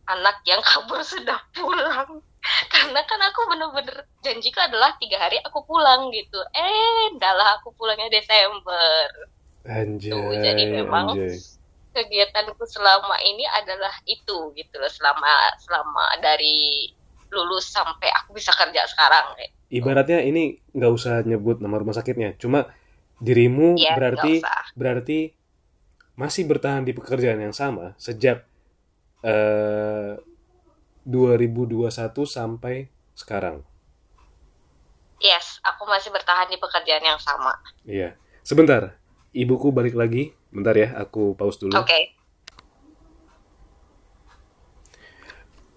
anak 0.07 0.41
yang 0.43 0.59
kabur 0.61 1.05
sudah 1.05 1.37
pulang 1.53 2.25
karena 2.73 3.01
kan 3.05 3.21
aku 3.23 3.41
bener-bener 3.47 3.97
janjiku 4.19 4.59
adalah 4.59 4.97
tiga 4.97 5.21
hari 5.21 5.37
aku 5.39 5.61
pulang 5.63 6.09
gitu 6.11 6.41
eh 6.51 7.13
dalah 7.17 7.55
aku 7.57 7.71
pulangnya 7.73 8.09
Desember 8.09 9.05
Anjay. 9.61 10.09
Tuh, 10.09 10.33
jadi 10.41 10.63
memang- 10.73 11.13
anjay. 11.13 11.37
kegiatanku 11.91 12.65
selama 12.65 13.19
ini 13.21 13.45
adalah 13.53 13.93
itu 14.07 14.55
gitu 14.55 14.75
loh 14.75 14.89
selama 14.89 15.29
selama 15.61 16.05
dari 16.19 16.89
lulus 17.31 17.71
sampai 17.71 18.11
aku 18.23 18.35
bisa 18.35 18.51
kerja 18.55 18.83
sekarang 18.91 19.35
kayak 19.39 19.53
Ibaratnya 19.71 20.19
ini 20.27 20.59
nggak 20.75 20.93
usah 20.93 21.23
nyebut 21.23 21.63
nama 21.63 21.79
rumah 21.79 21.95
sakitnya, 21.95 22.35
cuma 22.43 22.67
dirimu 23.23 23.79
ya 23.79 23.95
berarti 23.95 24.43
berarti 24.75 25.31
masih 26.19 26.43
bertahan 26.51 26.83
di 26.83 26.91
pekerjaan 26.91 27.39
yang 27.39 27.55
sama 27.55 27.95
sejak 27.95 28.43
eh 29.23 30.19
2021 31.07 31.87
sampai 32.27 32.91
sekarang. 33.15 33.63
yes 35.21 35.61
aku 35.63 35.85
masih 35.87 36.11
bertahan 36.11 36.49
di 36.51 36.57
pekerjaan 36.59 37.05
yang 37.05 37.21
sama 37.21 37.55
Iya. 37.85 38.17
Sebentar, 38.41 38.97
ibuku 39.31 39.69
balik 39.71 39.93
lagi. 39.95 40.33
Bentar 40.51 40.75
ya, 40.75 40.97
aku 40.99 41.37
pause 41.39 41.61
dulu. 41.63 41.77
oke 41.77 42.20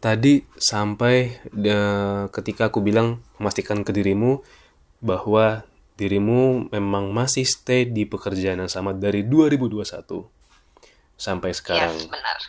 Tadi 0.04 0.44
sampai 0.60 1.32
eh, 1.48 2.24
ketika 2.28 2.68
aku 2.68 2.84
bilang 2.84 3.24
memastikan 3.40 3.88
ke 3.88 3.96
dirimu 3.96 4.44
bahwa 5.00 5.64
dirimu 5.96 6.68
memang 6.76 7.16
masih 7.16 7.48
stay 7.48 7.88
di 7.88 8.04
pekerjaan 8.04 8.60
yang 8.60 8.68
sama 8.68 8.92
dari 8.92 9.24
2021 9.24 10.28
sampai 11.16 11.56
sekarang. 11.56 11.96
yes 11.96 12.12
benar 12.12 12.40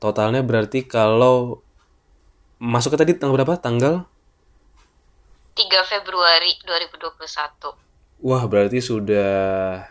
Totalnya 0.00 0.40
berarti 0.40 0.86
kalau 0.88 1.60
masuk 2.56 2.96
ke 2.96 2.98
tadi 3.04 3.12
tanggal 3.18 3.36
berapa? 3.36 3.60
Tanggal? 3.60 4.08
3 5.58 5.66
Februari 5.84 6.56
2021 6.64 8.24
Wah, 8.24 8.44
berarti 8.48 8.80
sudah 8.80 9.84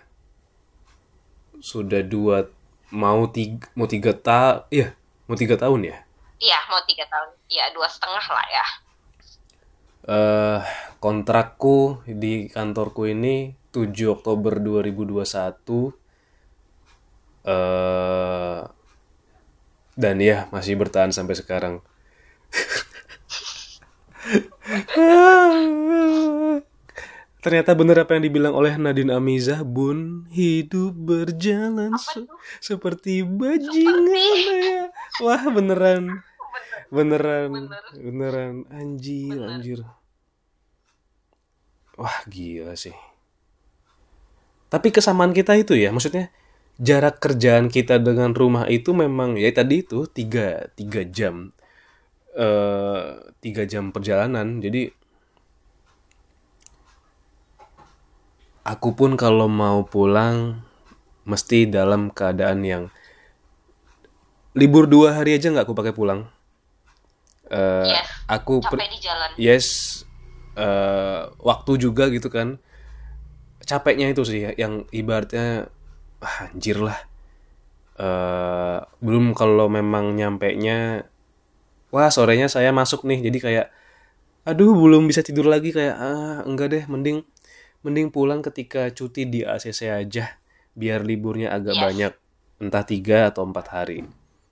sudah 1.59 2.01
dua 2.01 2.47
mau 2.89 3.27
tiga 3.29 3.67
mau 3.75 3.85
tiga 3.85 4.15
ta 4.15 4.65
iya 4.71 4.95
mau 5.27 5.35
tiga 5.37 5.59
tahun 5.59 5.93
ya. 5.93 5.97
Iya 6.39 6.59
mau 6.71 6.81
tiga 6.89 7.05
tahun 7.11 7.29
iya 7.51 7.65
dua 7.75 7.87
setengah 7.87 8.25
lah 8.35 8.47
ya 8.49 8.65
eh 10.09 10.59
kontrakku 11.03 12.01
di 12.07 12.47
kantorku 12.49 13.03
ini 13.11 13.53
7 13.75 14.15
Oktober 14.15 14.57
2021 14.57 15.91
eh 17.45 18.61
dan 19.99 20.15
ya 20.23 20.47
masih 20.55 20.79
bertahan 20.79 21.11
sampai 21.11 21.35
sekarang. 21.35 21.83
Ternyata 27.39 27.71
benar 27.71 28.03
apa 28.03 28.19
yang 28.19 28.27
dibilang 28.27 28.51
oleh 28.51 28.75
Nadine 28.75 29.15
Amizah, 29.15 29.63
Bun, 29.63 30.27
hidup 30.31 30.91
berjalan 30.91 31.95
se- 31.95 32.27
seperti 32.59 33.23
bajingan 33.23 34.59
ya. 34.59 34.83
Wah, 35.23 35.43
beneran. 35.47 36.19
Beneran, 36.95 37.53
Bener. 37.53 37.85
beneran 38.05 38.55
anjir, 38.79 39.41
Bener. 39.41 39.49
anjir. 39.53 39.79
Wah, 41.99 42.19
gila 42.31 42.73
sih. 42.83 42.95
Tapi 44.69 44.87
kesamaan 44.93 45.33
kita 45.33 45.57
itu 45.57 45.73
ya, 45.73 45.89
maksudnya 45.89 46.29
jarak 46.79 47.17
kerjaan 47.23 47.67
kita 47.73 47.97
dengan 47.99 48.31
rumah 48.37 48.65
itu 48.69 48.93
memang 48.93 49.35
ya 49.35 49.49
tadi 49.51 49.81
itu 49.85 50.05
tiga, 50.09 50.69
tiga 50.77 51.01
jam. 51.17 51.35
eh 52.37 53.05
tiga 53.43 53.63
jam 53.71 53.91
perjalanan. 53.95 54.47
Jadi 54.63 54.81
aku 58.71 58.89
pun 58.97 59.11
kalau 59.23 59.47
mau 59.61 59.79
pulang 59.93 60.37
mesti 61.29 61.59
dalam 61.69 62.01
keadaan 62.17 62.59
yang 62.65 62.83
libur 64.59 64.85
dua 64.93 65.09
hari 65.17 65.37
aja 65.37 65.47
nggak 65.53 65.65
aku 65.67 65.75
pakai 65.77 65.93
pulang. 65.99 66.21
Eh, 67.49 67.85
Yes, 67.89 68.07
aku 68.29 68.61
capek 68.61 68.87
di 68.93 68.99
jalan. 69.01 69.29
Yes 69.35 69.67
eh, 70.53 71.21
waktu 71.41 71.71
juga 71.81 72.07
gitu 72.13 72.29
kan. 72.29 72.61
Capeknya 73.65 74.09
itu 74.09 74.25
sih 74.25 74.49
yang 74.57 74.85
ibaratnya 74.89 75.69
ah, 76.21 76.49
anjir 76.49 76.77
lah. 76.77 76.97
Eh, 77.99 78.79
belum 79.03 79.35
kalau 79.35 79.67
memang 79.67 80.15
nyampe 80.15 80.47
nya 80.55 81.03
wah 81.89 82.09
sorenya 82.13 82.47
saya 82.47 82.69
masuk 82.69 83.03
nih. 83.03 83.25
Jadi 83.27 83.37
kayak 83.41 83.67
aduh 84.47 84.71
belum 84.73 85.09
bisa 85.09 85.25
tidur 85.25 85.49
lagi. 85.49 85.73
Kayak 85.73 85.95
ah 85.99 86.39
enggak 86.45 86.67
deh 86.71 86.83
mending 86.85 87.25
mending 87.81 88.11
pulang 88.11 88.43
ketika 88.43 88.91
cuti 88.91 89.23
di 89.27 89.41
ACC 89.43 89.87
aja 89.87 90.37
biar 90.75 91.03
liburnya 91.03 91.51
agak 91.51 91.75
Yes. 91.75 91.83
banyak 91.83 92.13
entah 92.59 92.83
tiga 92.83 93.31
atau 93.31 93.47
empat 93.47 93.65
hari. 93.71 94.03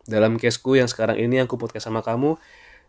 Dalam 0.07 0.39
caseku 0.39 0.79
yang 0.79 0.87
sekarang 0.87 1.19
ini 1.19 1.43
aku 1.43 1.59
podcast 1.59 1.91
sama 1.91 1.99
kamu 1.99 2.39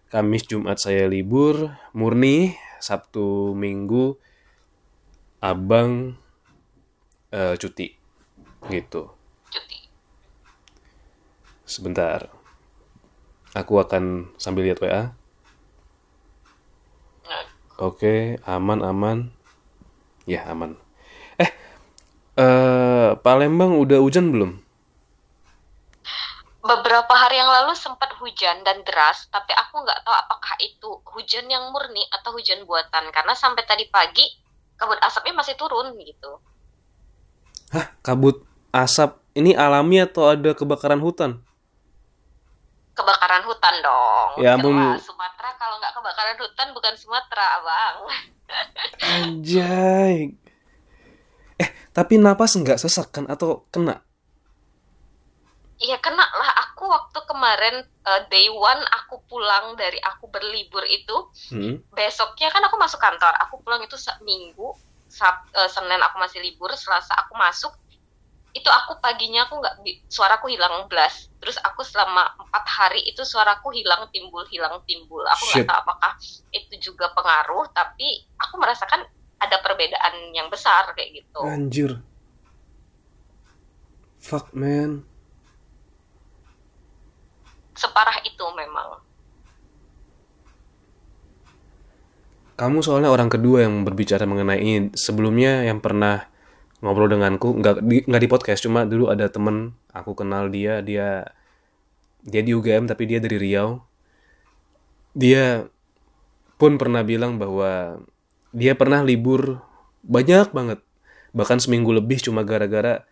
Kamis 0.08 0.48
Jumat 0.48 0.80
saya 0.80 1.04
libur 1.04 1.68
murni 1.92 2.56
Sabtu 2.80 3.52
Minggu 3.52 4.16
abang 5.44 6.16
eh, 7.28 7.54
cuti 7.60 7.92
gitu 8.72 9.12
cuti 9.52 9.78
sebentar 11.68 12.32
aku 13.52 13.78
akan 13.84 14.32
sambil 14.40 14.64
lihat 14.64 14.80
WA 14.80 15.12
Oke, 17.78 18.42
aman 18.42 18.82
aman. 18.82 19.30
Ya, 20.26 20.50
aman. 20.50 20.74
Eh, 21.38 21.46
eh 22.34 23.14
Palembang 23.22 23.78
udah 23.78 24.02
hujan 24.02 24.34
belum? 24.34 24.58
Beberapa 26.68 27.16
hari 27.16 27.40
yang 27.40 27.48
lalu 27.48 27.72
sempat 27.72 28.12
hujan 28.20 28.60
dan 28.60 28.84
deras, 28.84 29.24
tapi 29.32 29.56
aku 29.56 29.80
nggak 29.80 30.04
tahu 30.04 30.12
apakah 30.12 30.52
itu 30.60 31.00
hujan 31.16 31.48
yang 31.48 31.72
murni 31.72 32.04
atau 32.12 32.36
hujan 32.36 32.68
buatan. 32.68 33.08
Karena 33.08 33.32
sampai 33.32 33.64
tadi 33.64 33.88
pagi 33.88 34.28
kabut 34.76 35.00
asapnya 35.00 35.32
masih 35.32 35.56
turun 35.56 35.96
gitu. 35.96 36.44
Hah, 37.72 37.88
kabut 38.04 38.44
asap 38.68 39.16
ini 39.32 39.56
alami 39.56 40.04
atau 40.04 40.28
ada 40.28 40.52
kebakaran 40.52 41.00
hutan? 41.00 41.40
Kebakaran 42.92 43.48
hutan 43.48 43.74
dong. 43.80 44.30
Ya 44.44 44.60
ampun. 44.60 44.76
Sumatera 45.00 45.56
kalau 45.56 45.80
nggak 45.80 45.92
kebakaran 45.96 46.36
hutan 46.36 46.68
bukan 46.76 46.94
Sumatera, 47.00 47.46
abang. 47.62 47.96
Anjay. 49.00 50.36
Eh, 51.56 51.70
tapi 51.96 52.20
napas 52.20 52.60
nggak 52.60 52.76
sesak 52.76 53.08
kan 53.08 53.24
atau 53.24 53.64
kena? 53.72 54.04
Iya 55.78 55.94
kena 56.02 56.26
lah 56.26 56.50
aku 56.66 56.90
waktu 56.90 57.18
kemarin 57.22 57.86
eh, 57.86 58.22
day 58.30 58.50
one 58.50 58.82
aku 58.98 59.22
pulang 59.30 59.78
dari 59.78 59.98
aku 60.02 60.26
berlibur 60.26 60.82
itu 60.82 61.16
Hmm. 61.54 61.78
besoknya 61.94 62.50
kan 62.50 62.62
aku 62.66 62.76
masuk 62.78 62.98
kantor 62.98 63.30
aku 63.38 63.62
pulang 63.62 63.82
itu 63.86 63.94
minggu 64.26 64.74
Sab, 65.08 65.40
eh, 65.56 65.70
senin 65.72 66.02
aku 66.04 66.20
masih 66.20 66.42
libur 66.44 66.68
selasa 66.76 67.14
aku 67.16 67.32
masuk 67.38 67.72
itu 68.52 68.66
aku 68.66 68.98
paginya 68.98 69.46
aku 69.46 69.60
nggak 69.62 69.74
suaraku 70.10 70.50
hilang 70.50 70.90
belas 70.90 71.30
terus 71.38 71.56
aku 71.62 71.86
selama 71.86 72.26
empat 72.42 72.64
hari 72.66 73.00
itu 73.06 73.22
suaraku 73.22 73.70
hilang 73.70 74.10
timbul 74.10 74.42
hilang 74.50 74.82
timbul 74.84 75.22
aku 75.30 75.42
nggak 75.52 75.68
tahu 75.68 75.78
apakah 75.84 76.12
itu 76.50 76.74
juga 76.90 77.12
pengaruh 77.14 77.70
tapi 77.70 78.26
aku 78.36 78.58
merasakan 78.58 79.06
ada 79.38 79.56
perbedaan 79.62 80.34
yang 80.34 80.50
besar 80.50 80.90
kayak 80.98 81.22
gitu 81.22 81.40
Anjir. 81.46 82.02
Fuck 84.18 84.52
man. 84.52 85.07
Separah 87.78 88.18
itu 88.26 88.42
memang 88.58 88.98
Kamu 92.58 92.82
soalnya 92.82 93.14
orang 93.14 93.30
kedua 93.30 93.62
yang 93.62 93.86
berbicara 93.86 94.26
mengenai 94.26 94.58
ini. 94.58 94.90
Sebelumnya 94.98 95.62
yang 95.62 95.78
pernah 95.78 96.26
ngobrol 96.82 97.06
denganku, 97.06 97.54
nggak 97.54 97.86
di, 97.86 98.02
nggak 98.02 98.18
di 98.18 98.26
podcast, 98.26 98.66
cuma 98.66 98.82
dulu 98.82 99.14
ada 99.14 99.30
temen, 99.30 99.78
aku 99.94 100.18
kenal 100.18 100.50
dia, 100.50 100.82
dia 100.82 101.22
dia 102.26 102.42
di 102.42 102.50
UGM 102.58 102.90
tapi 102.90 103.06
dia 103.06 103.22
dari 103.22 103.38
Riau. 103.38 103.78
Dia 105.14 105.70
pun 106.58 106.82
pernah 106.82 107.06
bilang 107.06 107.38
bahwa 107.38 108.02
dia 108.50 108.74
pernah 108.74 109.06
libur 109.06 109.62
banyak 110.02 110.50
banget, 110.50 110.82
bahkan 111.30 111.62
seminggu 111.62 111.94
lebih 111.94 112.18
cuma 112.18 112.42
gara-gara 112.42 113.06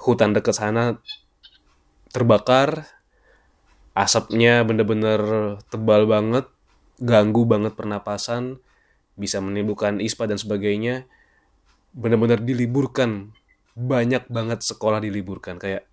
hutan 0.00 0.32
dekat 0.32 0.56
sana 0.56 0.96
terbakar, 2.16 2.88
asapnya 4.00 4.64
bener-bener 4.64 5.20
tebal 5.68 6.08
banget, 6.08 6.48
ganggu 6.96 7.44
banget 7.44 7.76
pernapasan, 7.76 8.56
bisa 9.20 9.44
menimbulkan 9.44 10.00
ispa 10.00 10.24
dan 10.24 10.40
sebagainya. 10.40 11.04
Bener-bener 11.92 12.40
diliburkan, 12.40 13.36
banyak 13.76 14.24
banget 14.32 14.64
sekolah 14.64 15.04
diliburkan 15.04 15.60
kayak 15.60 15.84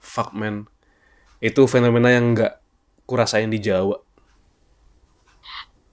fuck 0.00 0.32
man. 0.32 0.64
Itu 1.44 1.68
fenomena 1.68 2.08
yang 2.08 2.32
nggak 2.32 2.56
kurasain 3.04 3.52
di 3.52 3.60
Jawa. 3.60 4.00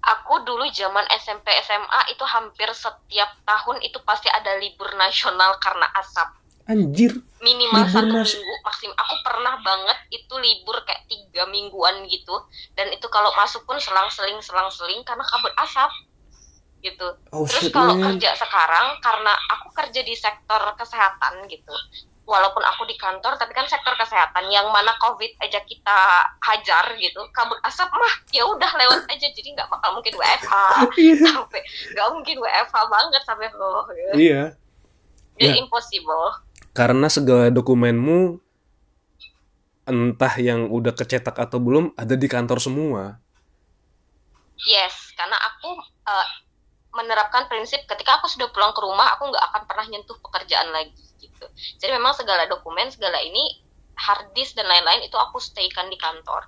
aku 0.08 0.44
dulu 0.48 0.64
zaman 0.72 1.04
SMP 1.20 1.52
SMA 1.68 2.16
itu 2.16 2.24
hampir 2.24 2.72
setiap 2.72 3.28
tahun 3.44 3.84
itu 3.84 4.00
pasti 4.08 4.32
ada 4.32 4.56
libur 4.56 4.88
nasional 4.96 5.60
karena 5.60 5.84
asap 6.00 6.32
Anjir. 6.68 7.14
minimal 7.38 7.80
Libur 7.80 7.94
satu 7.94 8.08
nas- 8.12 8.34
minggu 8.34 8.56
maksim 8.62 8.92
aku 8.92 9.16
pernah 9.22 9.56
banget 9.60 9.98
itu 10.10 10.34
libur 10.36 10.78
kayak 10.84 11.06
tiga 11.06 11.46
mingguan 11.46 12.04
gitu 12.06 12.34
dan 12.74 12.90
itu 12.90 13.06
kalau 13.08 13.30
masuk 13.34 13.62
pun 13.64 13.78
selang-seling 13.78 14.36
selang-seling 14.40 15.00
karena 15.02 15.22
kabut 15.24 15.54
asap 15.56 15.92
gitu 16.80 17.08
Oh 17.32 17.46
terus 17.46 17.70
kalau 17.70 17.94
kerja 17.96 18.34
sekarang 18.34 19.00
karena 19.00 19.32
aku 19.50 19.70
kerja 19.72 20.02
di 20.02 20.14
sektor 20.14 20.60
kesehatan 20.74 21.46
gitu 21.46 21.74
walaupun 22.24 22.60
aku 22.60 22.84
di 22.84 22.94
kantor 22.94 23.34
tapi 23.34 23.50
kan 23.52 23.64
sektor 23.66 23.96
kesehatan 23.96 24.46
yang 24.48 24.68
mana 24.68 24.92
covid 24.98 25.32
aja 25.40 25.62
kita 25.62 26.00
hajar 26.42 26.86
gitu 26.96 27.22
kabut 27.32 27.56
asap 27.64 27.88
mah 27.88 28.14
ya 28.30 28.44
udah 28.44 28.72
lewat 28.74 29.08
aja 29.08 29.28
jadi 29.28 29.48
nggak 29.54 29.70
bakal 29.70 29.94
mungkin 29.94 30.12
WFH 30.12 30.54
Iya. 31.00 31.16
sampai 31.24 31.62
nggak 31.94 32.08
mungkin 32.12 32.36
WFH 32.38 32.76
banget 32.84 33.22
sampai 33.24 33.48
oh 33.54 33.86
gitu. 33.88 34.14
Iya. 34.18 34.44
jadi 35.38 35.54
Ya. 35.54 35.62
impossible 35.62 36.47
Karena 36.78 37.10
segala 37.10 37.50
dokumenmu 37.50 38.38
entah 39.90 40.36
yang 40.38 40.70
udah 40.70 40.94
kecetak 40.94 41.34
atau 41.34 41.58
belum 41.58 41.98
ada 41.98 42.14
di 42.14 42.30
kantor 42.30 42.62
semua. 42.62 43.18
Yes, 44.62 45.16
karena 45.18 45.42
aku 45.42 45.74
eh, 46.06 46.28
menerapkan 46.94 47.50
prinsip 47.50 47.82
ketika 47.90 48.22
aku 48.22 48.30
sudah 48.30 48.54
pulang 48.54 48.78
ke 48.78 48.82
rumah, 48.86 49.10
aku 49.18 49.34
nggak 49.34 49.42
akan 49.54 49.64
pernah 49.66 49.86
nyentuh 49.90 50.22
pekerjaan 50.22 50.70
lagi 50.70 51.02
gitu. 51.18 51.46
Jadi 51.82 51.92
memang 51.98 52.14
segala 52.14 52.46
dokumen, 52.46 52.94
segala 52.94 53.18
ini 53.26 53.64
hard 53.98 54.38
disk 54.38 54.54
dan 54.54 54.70
lain-lain 54.70 55.02
itu 55.08 55.18
aku 55.18 55.42
staykan 55.42 55.90
di 55.90 55.98
kantor. 55.98 56.46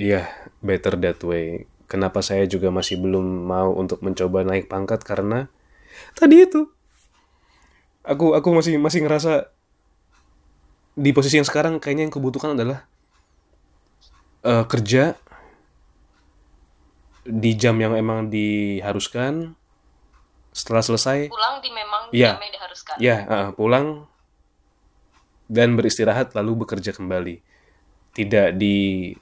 Iya, 0.00 0.28
better 0.64 0.96
that 1.00 1.20
way. 1.24 1.68
Kenapa 1.88 2.24
saya 2.24 2.48
juga 2.48 2.72
masih 2.72 3.00
belum 3.00 3.48
mau 3.48 3.72
untuk 3.76 4.00
mencoba 4.00 4.48
naik 4.48 4.68
pangkat 4.68 5.04
karena 5.04 5.48
tadi 6.16 6.44
itu 6.44 6.75
aku 8.06 8.38
aku 8.38 8.48
masih 8.54 8.78
masih 8.78 9.02
ngerasa 9.02 9.50
di 10.96 11.10
posisi 11.12 11.36
yang 11.36 11.44
sekarang 11.44 11.76
kayaknya 11.82 12.08
yang 12.08 12.14
kebutuhan 12.14 12.56
adalah 12.56 12.86
eh, 14.46 14.64
kerja 14.64 15.18
di 17.26 17.52
jam 17.58 17.74
yang 17.82 17.98
emang 17.98 18.30
diharuskan. 18.30 19.58
Setelah 20.56 20.80
selesai, 20.80 21.28
Pulang 21.28 21.60
di 21.60 21.68
memang 21.68 22.02
Iya. 22.16 22.32
jam 22.32 22.40
yang 22.40 22.54
diharuskan. 22.56 22.96
ya 22.96 23.16
eh, 23.28 23.48
pulang 23.52 24.08
dan 25.52 25.76
beristirahat 25.76 26.32
lalu 26.32 26.64
bekerja 26.64 26.96
kembali. 26.96 27.44
Tidak 28.16 28.56
di 28.56 29.12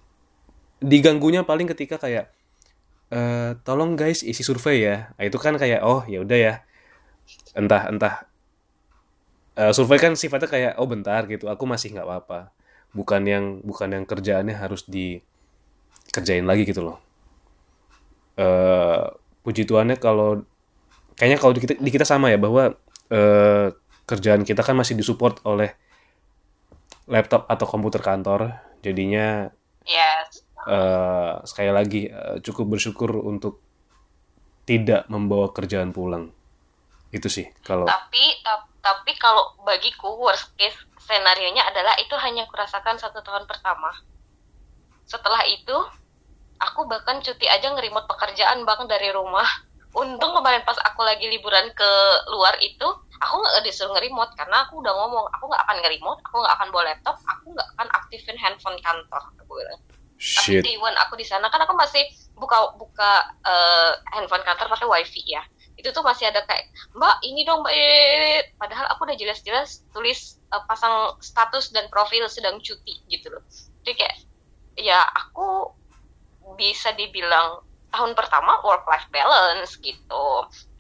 diganggunya 0.79 1.43
paling 1.43 1.67
ketika 1.67 1.99
kayak 1.99 2.31
eh 3.11 3.59
tolong 3.67 3.99
guys 3.99 4.23
isi 4.23 4.47
survei 4.47 4.85
ya. 4.87 5.11
Nah, 5.19 5.25
itu 5.27 5.35
kan 5.43 5.59
kayak 5.59 5.83
oh 5.83 6.07
ya 6.07 6.23
udah 6.23 6.39
ya. 6.39 6.55
Entah 7.59 7.91
entah 7.91 8.15
eh, 9.57 9.73
survei 9.73 9.99
kan 9.99 10.13
sifatnya 10.15 10.49
kayak 10.51 10.73
oh 10.79 10.89
bentar 10.89 11.25
gitu. 11.27 11.47
Aku 11.51 11.65
masih 11.65 11.95
nggak 11.95 12.07
apa-apa. 12.07 12.41
Bukan 12.95 13.23
yang 13.27 13.45
bukan 13.63 13.89
yang 13.91 14.05
kerjaannya 14.07 14.55
harus 14.55 14.87
dikerjain 14.87 16.47
lagi 16.47 16.65
gitu 16.65 16.83
loh. 16.83 16.99
eh 18.35 19.03
puji 19.47 19.63
Tuhannya 19.63 19.95
kalau 19.95 20.43
kayaknya 21.15 21.39
kalau 21.39 21.55
di 21.55 21.61
kita, 21.63 21.75
di 21.79 21.91
kita 21.95 22.03
sama 22.03 22.35
ya 22.35 22.39
bahwa 22.41 22.75
eh, 23.11 23.67
kerjaan 24.05 24.43
kita 24.43 24.67
kan 24.67 24.75
masih 24.75 24.99
disupport 24.99 25.39
oleh 25.47 25.71
laptop 27.07 27.47
atau 27.47 27.67
komputer 27.69 28.03
kantor. 28.03 28.59
Jadinya 28.83 29.49
Yes. 29.87 30.43
eh, 30.67 31.33
sekali 31.47 31.71
lagi 31.71 32.03
eh, 32.11 32.43
cukup 32.43 32.75
bersyukur 32.75 33.23
untuk 33.23 33.63
tidak 34.65 35.05
membawa 35.13 35.53
kerjaan 35.53 35.93
pulang. 35.93 36.33
Itu 37.15 37.29
sih 37.31 37.47
kalau 37.63 37.87
Tapi 37.87 38.43
tap- 38.43 38.74
tapi 38.85 39.17
kalau 39.17 39.57
bagiku 39.65 40.13
worst 40.21 40.53
case 40.61 40.77
skenario 41.01 41.49
nya 41.57 41.65
adalah 41.65 41.97
itu 41.97 42.13
hanya 42.21 42.45
kurasakan 42.53 43.01
satu 43.01 43.25
tahun 43.25 43.49
pertama. 43.49 43.89
Setelah 45.09 45.41
itu 45.49 45.73
aku 46.61 46.85
bahkan 46.85 47.25
cuti 47.25 47.49
aja 47.49 47.73
ngerimot 47.73 48.05
pekerjaan 48.05 48.69
bang 48.69 48.85
dari 48.85 49.09
rumah. 49.09 49.49
Untung 49.95 50.37
kemarin 50.37 50.61
pas 50.69 50.77
aku 50.85 51.01
lagi 51.07 51.31
liburan 51.31 51.71
ke 51.73 51.91
luar 52.35 52.59
itu, 52.61 52.85
aku 53.23 53.35
nggak 53.41 53.63
disuruh 53.63 53.95
ngerimot 53.95 54.27
karena 54.35 54.67
aku 54.67 54.83
udah 54.83 54.91
ngomong 54.91 55.25
aku 55.33 55.47
nggak 55.47 55.63
akan 55.65 55.79
ngerimot, 55.81 56.19
aku 56.29 56.37
nggak 56.43 56.55
akan 56.59 56.69
bawa 56.75 56.85
laptop, 56.93 57.17
aku 57.25 57.55
nggak 57.55 57.69
akan 57.79 57.89
aktifin 58.03 58.37
handphone 58.37 58.77
kantor. 58.85 59.23
Aku 59.41 59.53
bilang. 59.55 59.81
Tapi 60.15 60.61
shit. 60.61 60.63
day 60.67 60.77
one 60.79 60.95
aku 60.99 61.15
di 61.19 61.27
sana 61.27 61.47
kan 61.51 61.63
aku 61.63 61.75
masih 61.79 62.03
buka 62.35 62.75
buka 62.75 63.23
eh, 63.47 63.93
handphone 64.13 64.43
kantor 64.43 64.67
pakai 64.67 64.87
wifi 64.91 65.23
ya. 65.31 65.43
Itu 65.85 65.93
tuh 65.93 66.01
masih 66.01 66.33
ada 66.33 66.41
kayak 66.49 66.65
Mbak 66.97 67.17
ini 67.29 67.45
dong 67.45 67.61
Mbak. 67.61 67.75
eh." 67.77 68.41
Padahal 68.57 68.89
aku 68.89 69.05
udah 69.05 69.17
jelas-jelas 69.21 69.85
tulis 69.93 70.41
eh, 70.49 70.63
pasang 70.65 71.13
status 71.21 71.69
dan 71.77 71.93
profil 71.93 72.25
sedang 72.33 72.57
cuti 72.65 73.05
gitu 73.13 73.29
loh. 73.29 73.45
Jadi 73.85 73.93
kayak 74.01 74.17
ya 74.81 75.05
aku 75.05 75.77
bisa 76.57 76.97
dibilang 76.97 77.61
tahun 77.93 78.17
pertama 78.17 78.65
work 78.65 78.89
life 78.89 79.05
balance 79.13 79.77
gitu. 79.85 80.27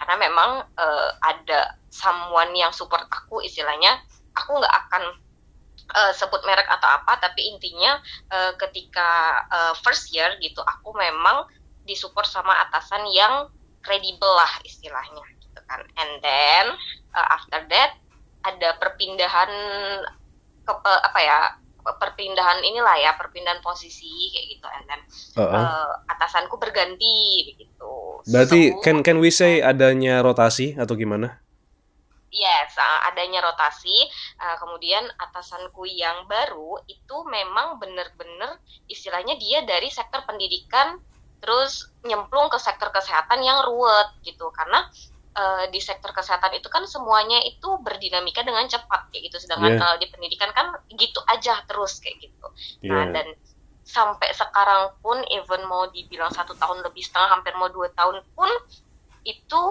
Karena 0.01 0.17
memang 0.17 0.65
eh, 0.73 1.11
ada 1.21 1.69
someone 1.93 2.57
yang 2.57 2.73
support 2.73 3.05
aku 3.13 3.45
istilahnya. 3.45 4.01
Aku 4.41 4.57
nggak 4.57 4.77
akan 4.89 5.05
eh, 6.01 6.13
sebut 6.17 6.41
merek 6.49 6.67
atau 6.73 6.89
apa 6.89 7.21
tapi 7.21 7.45
intinya 7.53 8.01
eh, 8.33 8.53
ketika 8.57 9.37
eh, 9.53 9.75
first 9.85 10.09
year 10.17 10.33
gitu 10.41 10.65
aku 10.65 10.97
memang 10.97 11.45
disupport 11.85 12.25
sama 12.25 12.57
atasan 12.65 13.05
yang 13.13 13.53
kredibel 13.85 14.33
lah 14.33 14.53
istilahnya 14.65 15.23
gitu 15.39 15.61
kan 15.69 15.81
and 16.01 16.13
then 16.25 16.65
uh, 17.15 17.29
after 17.37 17.61
that 17.69 17.95
ada 18.45 18.77
perpindahan 18.81 19.51
ke 20.65 20.73
pe- 20.73 21.05
apa 21.05 21.21
ya 21.21 21.39
perpindahan 21.85 22.65
inilah 22.65 22.97
ya 22.97 23.13
perpindahan 23.15 23.61
posisi 23.61 24.33
kayak 24.33 24.47
gitu 24.57 24.67
and 24.73 24.85
then 24.89 25.01
Uh-uh. 25.37 25.53
uh, 25.53 25.93
atasanku 26.09 26.57
berganti 26.57 27.45
begitu 27.53 27.75
Berarti 28.25 28.73
So, 28.73 28.81
can 28.81 29.05
can 29.05 29.21
we 29.21 29.29
say 29.29 29.61
adanya 29.61 30.25
rotasi 30.25 30.81
atau 30.81 30.97
gimana? 30.97 31.45
Yes, 32.35 32.75
uh, 32.75 33.01
adanya 33.13 33.45
rotasi. 33.45 33.95
Uh, 34.41 34.57
kemudian 34.59 35.07
atasanku 35.21 35.87
yang 35.87 36.27
baru 36.27 36.83
itu 36.91 37.17
memang 37.31 37.79
benar-benar 37.79 38.59
istilahnya 38.91 39.39
dia 39.39 39.63
dari 39.63 39.87
sektor 39.93 40.25
pendidikan 40.27 40.99
terus 41.45 41.93
nyemplung 42.09 42.49
ke 42.49 42.57
sektor 42.57 42.89
kesehatan 42.89 43.45
yang 43.45 43.61
ruwet 43.69 44.17
gitu 44.25 44.49
karena 44.57 44.89
uh, 45.37 45.69
di 45.69 45.77
sektor 45.85 46.09
kesehatan 46.17 46.57
itu 46.57 46.73
kan 46.73 46.89
semuanya 46.89 47.37
itu 47.45 47.69
berdinamika 47.85 48.41
dengan 48.41 48.65
cepat 48.65 49.13
kayak 49.13 49.29
gitu. 49.29 49.37
Sedangkan 49.45 49.77
Yeah. 49.77 49.81
kalau 49.85 49.97
di 50.01 50.07
pendidikan 50.09 50.51
kan 50.57 50.73
gitu 50.97 51.21
aja 51.29 51.61
terus 51.69 52.01
kayak 52.01 52.17
gitu. 52.25 52.47
Nah, 52.89 53.05
Iya. 53.05 53.13
dan 53.13 53.27
sampai 53.85 54.33
sekarang 54.33 54.97
pun 55.05 55.21
even 55.29 55.69
mau 55.69 55.85
dibilang 55.93 56.33
satu 56.33 56.57
tahun 56.57 56.81
lebih 56.81 57.05
setengah 57.05 57.37
hampir 57.37 57.53
mau 57.61 57.69
dua 57.69 57.93
tahun 57.93 58.25
pun 58.33 58.49
itu 59.29 59.63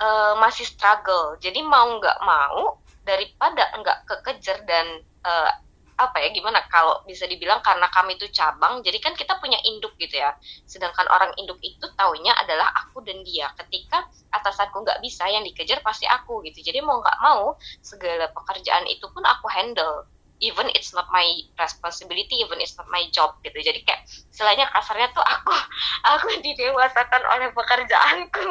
eh, 0.00 0.34
masih 0.40 0.64
struggle 0.64 1.36
jadi 1.44 1.60
mau 1.60 2.00
nggak 2.00 2.24
mau 2.24 2.80
daripada 3.04 3.68
nggak 3.76 4.08
kekejar 4.08 4.64
dan 4.64 5.04
eh, 5.04 5.52
apa 6.00 6.16
ya 6.24 6.32
gimana? 6.32 6.64
Kalau 6.72 7.04
bisa 7.04 7.28
dibilang 7.28 7.60
karena 7.60 7.84
kami 7.92 8.16
itu 8.16 8.24
cabang 8.32 8.80
jadi 8.80 8.96
kan 9.04 9.12
kita 9.12 9.36
punya 9.36 9.60
induk 9.68 9.92
gitu 10.00 10.16
ya. 10.16 10.32
Sedangkan 10.64 11.04
orang 11.12 11.36
induk 11.36 11.60
itu 11.60 11.84
taunya 11.94 12.32
adalah 12.40 12.72
aku 12.72 13.04
dan 13.04 13.20
dia. 13.20 13.52
Ketika 13.52 14.08
atasanku 14.32 14.80
nggak 14.80 15.04
bisa 15.04 15.28
yang 15.28 15.44
dikejar 15.44 15.84
pasti 15.84 16.08
aku 16.08 16.40
gitu. 16.48 16.64
Jadi 16.64 16.80
mau 16.80 17.04
nggak 17.04 17.18
mau 17.20 17.54
segala 17.84 18.32
pekerjaan 18.32 18.88
itu 18.88 19.04
pun 19.12 19.22
aku 19.28 19.46
handle. 19.52 20.08
Even 20.40 20.72
it's 20.72 20.96
not 20.96 21.04
my 21.12 21.28
responsibility 21.60 22.40
even 22.40 22.64
it's 22.64 22.72
not 22.80 22.88
my 22.88 23.04
job 23.12 23.36
gitu. 23.44 23.60
Jadi 23.60 23.84
kayak 23.84 24.08
istilahnya 24.08 24.72
kasarnya 24.72 25.12
tuh 25.12 25.20
aku 25.20 25.52
aku 26.16 26.28
didewasakan 26.40 27.22
oleh 27.28 27.52
pekerjaanku. 27.52 28.48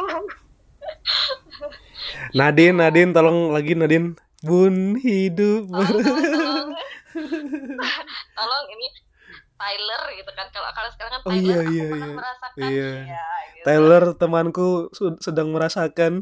Nadine, 2.38 2.78
Nadine, 2.78 3.12
tolong 3.12 3.52
lagi 3.52 3.74
Nadine. 3.74 4.16
Bun 4.40 4.96
hidup. 5.02 5.68
tolong 5.68 6.72
tolong 7.14 8.06
tolong 8.38 8.66
ini 8.72 8.88
Tyler 9.60 10.04
gitu 10.16 10.32
kan 10.34 10.48
kalau 10.50 10.70
kalau 10.72 10.90
sekarang 10.96 11.12
kan 11.14 11.22
Oh, 11.22 11.32
Tyler 11.36 11.60
iya, 11.60 11.62
aku 11.62 11.72
iya, 11.76 11.86
pernah 11.92 12.08
iya. 12.08 12.16
merasakan 12.18 12.58
Iya. 12.60 12.92
iya, 13.04 13.26
gitu. 13.54 13.64
Tyler 13.68 14.04
temanku 14.16 14.68
sedang 15.20 15.48
merasakan. 15.52 16.14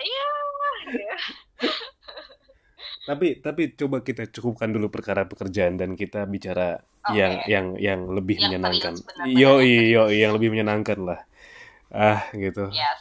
iya 0.00 0.26
iya. 0.96 1.16
Tapi 3.04 3.40
tapi 3.40 3.72
coba 3.72 4.04
kita 4.04 4.28
cukupkan 4.28 4.68
dulu 4.68 4.92
perkara 4.92 5.24
pekerjaan 5.24 5.80
dan 5.80 5.96
kita 5.96 6.28
bicara 6.28 6.76
Oke. 7.08 7.16
yang 7.16 7.32
yang 7.48 7.66
yang 7.80 8.00
lebih 8.12 8.36
Yang 8.36 8.44
menyenangkan. 8.60 8.92
Yo 9.32 9.64
yo 9.64 10.12
yang 10.12 10.36
lebih 10.36 10.52
menyenangkan 10.52 10.98
lah. 11.00 11.20
Ah 11.88 12.28
gitu. 12.36 12.68
yes 12.68 13.00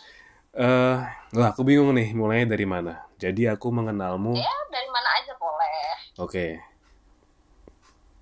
Eh, 0.57 0.97
wah 1.37 1.47
aku 1.53 1.61
bingung 1.61 1.93
nih 1.93 2.17
mulainya 2.17 2.57
dari 2.57 2.65
mana. 2.65 3.05
Jadi 3.21 3.45
aku 3.45 3.69
mengenalmu. 3.69 4.33
ya 4.33 4.55
dari 4.73 4.89
mana 4.89 5.09
aja 5.21 5.33
boleh 5.37 5.77
Oke. 6.17 6.57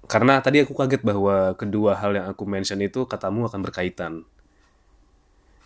Karena 0.06 0.38
tadi 0.38 0.62
aku 0.62 0.76
kaget 0.76 1.02
bahwa 1.02 1.56
kedua 1.56 1.96
hal 1.98 2.12
yang 2.14 2.28
aku 2.28 2.44
mention 2.46 2.78
itu 2.84 3.08
katamu 3.08 3.48
akan 3.48 3.64
berkaitan. 3.64 4.28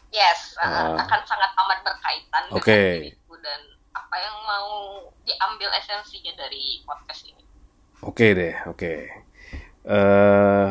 yes 0.10 0.58
uh, 0.58 0.98
akan 0.98 1.22
sangat 1.22 1.52
amat 1.54 1.86
berkaitan 1.86 2.42
dengan 2.50 2.58
Oke. 2.58 2.82
diriku 3.14 3.38
dan 3.46 3.62
apa 3.94 4.16
yang 4.18 4.36
mau 4.42 4.70
diambil 5.22 5.70
esensinya 5.78 6.34
dari 6.34 6.82
podcast 6.82 7.30
ini 7.30 7.46
Oke 8.02 8.34
deh, 8.34 8.58
oke. 8.66 8.94
eh 9.86 10.70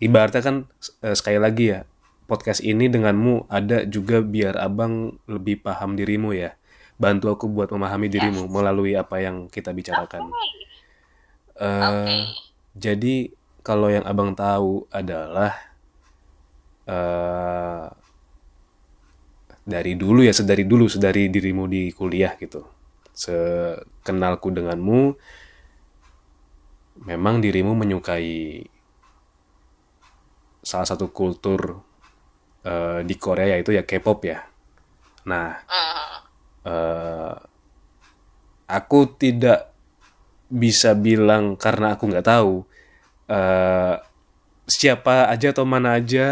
ibaratnya 0.00 0.40
kan 0.40 0.56
eh, 1.04 1.12
sekali 1.12 1.36
lagi 1.36 1.76
ya, 1.76 1.84
podcast 2.26 2.60
ini 2.60 2.90
denganmu 2.90 3.46
ada 3.46 3.86
juga 3.86 4.20
biar 4.20 4.58
abang 4.58 5.16
lebih 5.30 5.62
paham 5.62 5.94
dirimu 5.94 6.34
ya. 6.34 6.58
Bantu 6.98 7.32
aku 7.32 7.46
buat 7.48 7.70
memahami 7.70 8.10
dirimu 8.10 8.50
melalui 8.50 8.98
apa 8.98 9.22
yang 9.22 9.46
kita 9.46 9.70
bicarakan. 9.70 10.28
Eh, 11.56 11.82
oke 11.86 12.16
Jadi 12.76 13.32
kalau 13.64 13.88
yang 13.88 14.04
abang 14.04 14.36
tahu 14.36 14.84
adalah 14.92 15.56
eh 16.86 17.88
dari 19.66 19.98
dulu 19.98 20.22
ya, 20.22 20.30
sedari 20.30 20.62
dulu, 20.62 20.86
sedari 20.86 21.26
dirimu 21.26 21.66
di 21.66 21.90
kuliah 21.90 22.38
gitu. 22.38 22.62
Sekenalku 23.10 24.54
denganmu, 24.54 25.18
memang 27.02 27.42
dirimu 27.42 27.74
menyukai 27.74 28.62
salah 30.62 30.86
satu 30.86 31.10
kultur 31.10 31.85
eh, 32.66 33.00
di 33.06 33.14
Korea 33.14 33.54
yaitu 33.54 33.70
ya 33.70 33.86
K-pop 33.86 34.26
ya. 34.26 34.42
Nah, 35.26 35.54
eh, 36.66 37.34
aku 38.66 38.98
tidak 39.18 39.70
bisa 40.46 40.94
bilang 40.94 41.58
karena 41.58 41.98
aku 41.98 42.06
nggak 42.06 42.26
tahu 42.26 42.62
eh, 43.26 43.94
siapa 44.66 45.30
aja 45.30 45.50
atau 45.50 45.66
mana 45.66 45.98
aja 45.98 46.26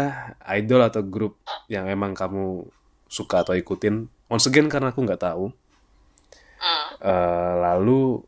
idol 0.55 0.83
atau 0.83 1.03
grup 1.03 1.39
yang 1.71 1.87
emang 1.87 2.11
kamu 2.11 2.67
suka 3.07 3.43
atau 3.47 3.55
ikutin. 3.55 4.07
Once 4.27 4.47
again 4.47 4.67
karena 4.67 4.91
aku 4.91 5.03
nggak 5.03 5.23
tahu. 5.23 5.51
Eh, 7.03 7.53
lalu 7.59 8.23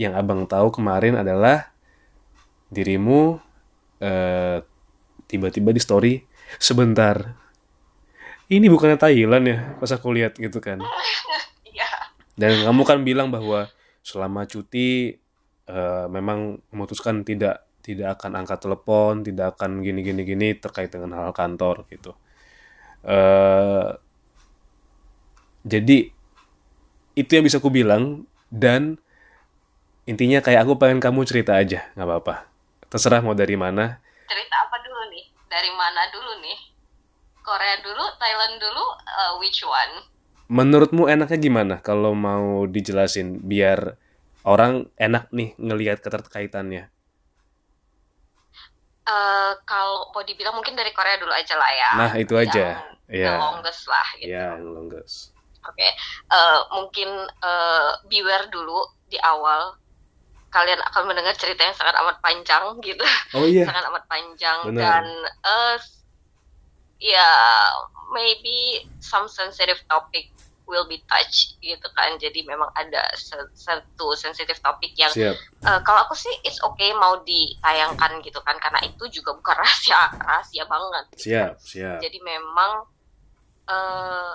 yang 0.00 0.16
abang 0.16 0.48
tahu 0.48 0.72
kemarin 0.72 1.20
adalah 1.20 1.72
dirimu 2.72 3.36
tiba-tiba 5.28 5.76
di 5.76 5.80
story 5.82 6.14
sebentar. 6.58 7.36
Ini 8.50 8.66
bukannya 8.66 8.98
Thailand 8.98 9.44
ya 9.46 9.58
pas 9.78 9.90
aku 9.94 10.10
lihat 10.10 10.34
gitu 10.40 10.58
kan. 10.58 10.82
iya 11.70 11.86
Dan 12.34 12.66
kamu 12.66 12.82
kan 12.82 12.98
bilang 13.06 13.30
bahwa 13.30 13.70
selama 14.02 14.48
cuti 14.48 15.14
eh, 15.70 16.06
memang 16.10 16.58
memutuskan 16.74 17.22
tidak 17.22 17.68
tidak 17.80 18.18
akan 18.18 18.42
angkat 18.44 18.58
telepon, 18.60 19.22
tidak 19.22 19.56
akan 19.56 19.80
gini 19.80 20.02
gini 20.02 20.22
gini 20.26 20.48
terkait 20.58 20.90
dengan 20.90 21.16
hal 21.16 21.30
kantor 21.30 21.86
gitu. 21.88 22.12
eh 23.00 23.96
jadi 25.64 26.12
itu 27.16 27.30
yang 27.32 27.44
bisa 27.44 27.60
aku 27.60 27.72
bilang 27.72 28.24
dan 28.48 28.96
intinya 30.08 30.40
kayak 30.40 30.64
aku 30.64 30.80
pengen 30.80 31.00
kamu 31.00 31.24
cerita 31.28 31.56
aja 31.56 31.84
nggak 31.96 32.08
apa-apa. 32.08 32.34
Terserah 32.90 33.22
mau 33.22 33.36
dari 33.36 33.54
mana. 33.54 34.00
cerita 34.30 34.69
dari 35.50 35.70
mana 35.74 36.06
dulu 36.14 36.38
nih 36.40 36.58
Korea 37.42 37.82
dulu 37.82 38.04
Thailand 38.16 38.62
dulu 38.62 38.84
uh, 39.04 39.32
which 39.42 39.66
one 39.66 40.06
Menurutmu 40.50 41.06
enaknya 41.06 41.38
gimana 41.38 41.74
kalau 41.78 42.10
mau 42.10 42.66
dijelasin 42.66 43.38
biar 43.46 43.94
orang 44.42 44.90
enak 44.98 45.30
nih 45.30 45.54
ngelihat 45.62 46.02
keterkaitannya? 46.02 46.90
Eh, 49.10 49.52
kalau 49.66 50.10
mau 50.14 50.22
dibilang 50.22 50.54
mungkin 50.54 50.78
dari 50.78 50.94
Korea 50.94 51.18
dulu 51.18 51.32
aja 51.34 51.54
lah 51.58 51.70
ya. 51.70 51.90
Nah, 51.98 52.12
itu 52.14 52.34
aja. 52.38 52.94
Yang 53.10 53.34
the 53.34 53.42
longest 53.42 53.82
lah 53.90 54.08
gitu. 54.18 54.30
Ya, 54.30 54.54
yang 54.54 54.70
longest. 54.70 55.34
Oke, 55.66 55.86
Eh, 56.30 56.60
mungkin 56.74 57.10
eh, 57.26 57.90
beware 58.06 58.46
dulu 58.54 58.86
di 59.10 59.18
awal. 59.18 59.79
Kalian 60.50 60.82
akan 60.82 61.02
mendengar 61.06 61.34
cerita 61.34 61.62
yang 61.62 61.72
sangat 61.72 61.94
amat 61.96 62.18
panjang 62.18 62.64
gitu, 62.82 63.04
Oh 63.32 63.46
iya. 63.46 63.64
sangat 63.64 63.86
amat 63.86 64.04
panjang 64.06 64.58
Benar. 64.66 64.82
dan 64.82 65.04
eh 65.40 65.76
ya 67.00 67.30
maybe 68.10 68.82
some 68.98 69.24
sensitive 69.24 69.78
topic 69.86 70.28
will 70.66 70.86
be 70.86 71.02
touched 71.06 71.58
gitu 71.58 71.82
kan. 71.94 72.14
Jadi 72.14 72.46
memang 72.46 72.70
ada 72.74 73.02
satu 73.54 74.14
sensitive 74.14 74.58
topik 74.58 74.94
yang 74.94 75.10
Siap. 75.10 75.34
Eh, 75.66 75.80
kalau 75.82 76.06
aku 76.06 76.14
sih 76.14 76.30
it's 76.42 76.62
okay 76.62 76.94
mau 76.94 77.18
ditayangkan 77.22 78.22
gitu 78.22 78.38
kan 78.42 78.54
karena 78.58 78.78
itu 78.82 79.02
juga 79.10 79.34
bukan 79.34 79.54
rahasia 79.62 79.98
rahasia 80.14 80.62
banget 80.66 81.04
Siap, 81.18 81.52
siap. 81.58 81.98
jadi 81.98 82.18
memang 82.22 82.86
eh 83.66 84.32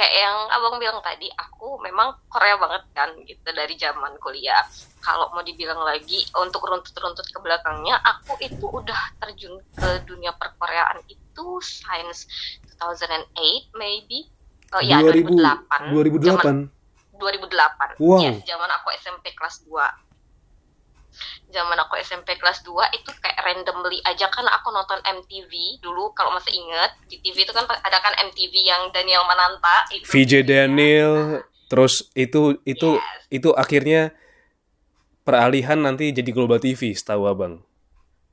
kayak 0.00 0.16
yang 0.16 0.38
abang 0.48 0.80
bilang 0.80 0.96
tadi 1.04 1.28
aku 1.36 1.76
memang 1.84 2.16
Korea 2.32 2.56
banget 2.56 2.88
kan 2.96 3.12
gitu 3.28 3.44
dari 3.52 3.76
zaman 3.76 4.16
kuliah. 4.16 4.64
Kalau 5.04 5.28
mau 5.36 5.44
dibilang 5.44 5.84
lagi 5.84 6.24
untuk 6.40 6.64
runtut-runtut 6.64 7.28
ke 7.28 7.36
belakangnya 7.44 8.00
aku 8.00 8.40
itu 8.40 8.64
udah 8.64 8.96
terjun 9.20 9.60
ke 9.76 10.00
dunia 10.08 10.32
perkoreaan 10.40 11.04
itu 11.04 11.46
since 11.60 12.24
2008 12.80 13.76
maybe. 13.76 14.32
Oh 14.72 14.80
ya 14.80 15.04
2000 15.04 15.36
2008 15.92 16.24
Zaman 16.24 16.56
2008. 17.20 17.20
2008 17.20 18.00
Wow. 18.00 18.24
yes 18.24 18.40
zaman 18.48 18.70
aku 18.80 18.88
SMP 18.96 19.36
kelas 19.36 19.60
2 19.68 19.76
zaman 21.50 21.78
aku 21.78 21.98
SMP 21.98 22.34
kelas 22.34 22.62
2 22.62 22.72
itu 22.94 23.10
kayak 23.18 23.38
randomly 23.42 23.98
aja 24.02 24.26
kan 24.26 24.46
aku 24.46 24.70
nonton 24.70 24.98
MTV 25.02 25.50
dulu 25.78 26.14
kalau 26.14 26.32
masih 26.32 26.54
inget 26.54 26.90
di 27.06 27.18
TV 27.20 27.42
itu 27.42 27.52
kan 27.52 27.66
ada 27.66 27.98
kan 27.98 28.14
MTV 28.30 28.54
yang 28.62 28.88
Daniel 28.90 29.26
Mananta 29.26 29.86
itu 29.90 30.06
VJ 30.06 30.42
Daniel 30.42 31.42
terus 31.66 32.10
itu 32.14 32.58
itu 32.64 32.98
Yes. 32.98 33.22
itu 33.30 33.50
akhirnya 33.52 34.10
peralihan 35.22 35.78
nanti 35.78 36.10
jadi 36.10 36.30
Global 36.30 36.58
TV 36.58 36.94
setahu 36.94 37.26
abang 37.26 37.62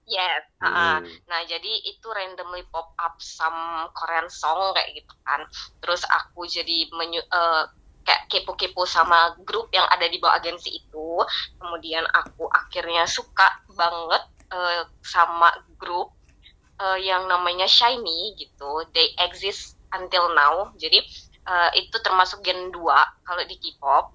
Yes, 0.08 0.48
Hmm. 0.58 0.72
ah, 0.72 0.98
nah 1.28 1.44
jadi 1.44 1.70
itu 1.84 2.08
randomly 2.08 2.64
pop 2.72 2.96
up 2.98 3.20
some 3.20 3.92
Korean 3.92 4.26
song 4.26 4.72
kayak 4.74 5.04
gitu 5.04 5.14
kan. 5.22 5.44
Terus 5.78 6.02
aku 6.08 6.48
jadi 6.48 6.88
menyu 6.96 7.20
eh, 7.20 7.64
kayak 8.08 8.32
kepo-kepo 8.32 8.88
sama 8.88 9.36
grup 9.44 9.68
yang 9.76 9.84
ada 9.92 10.08
di 10.08 10.16
bawah 10.24 10.40
agensi 10.40 10.72
itu. 10.72 11.10
Kemudian 11.60 12.08
aku 12.16 12.48
akhirnya 12.48 13.04
suka 13.04 13.52
banget 13.76 14.24
eh, 14.56 14.84
sama 15.04 15.52
grup 15.76 16.16
eh, 16.80 17.04
yang 17.04 17.28
namanya 17.28 17.68
Shiny 17.68 18.40
gitu. 18.40 18.88
They 18.96 19.12
exist 19.20 19.76
until 19.92 20.32
now. 20.32 20.72
Jadi 20.80 21.04
eh, 21.48 21.70
itu 21.80 21.98
termasuk 22.04 22.44
gen 22.44 22.70
2 22.70 22.80
kalau 23.24 23.44
di 23.48 23.56
K-pop 23.58 24.06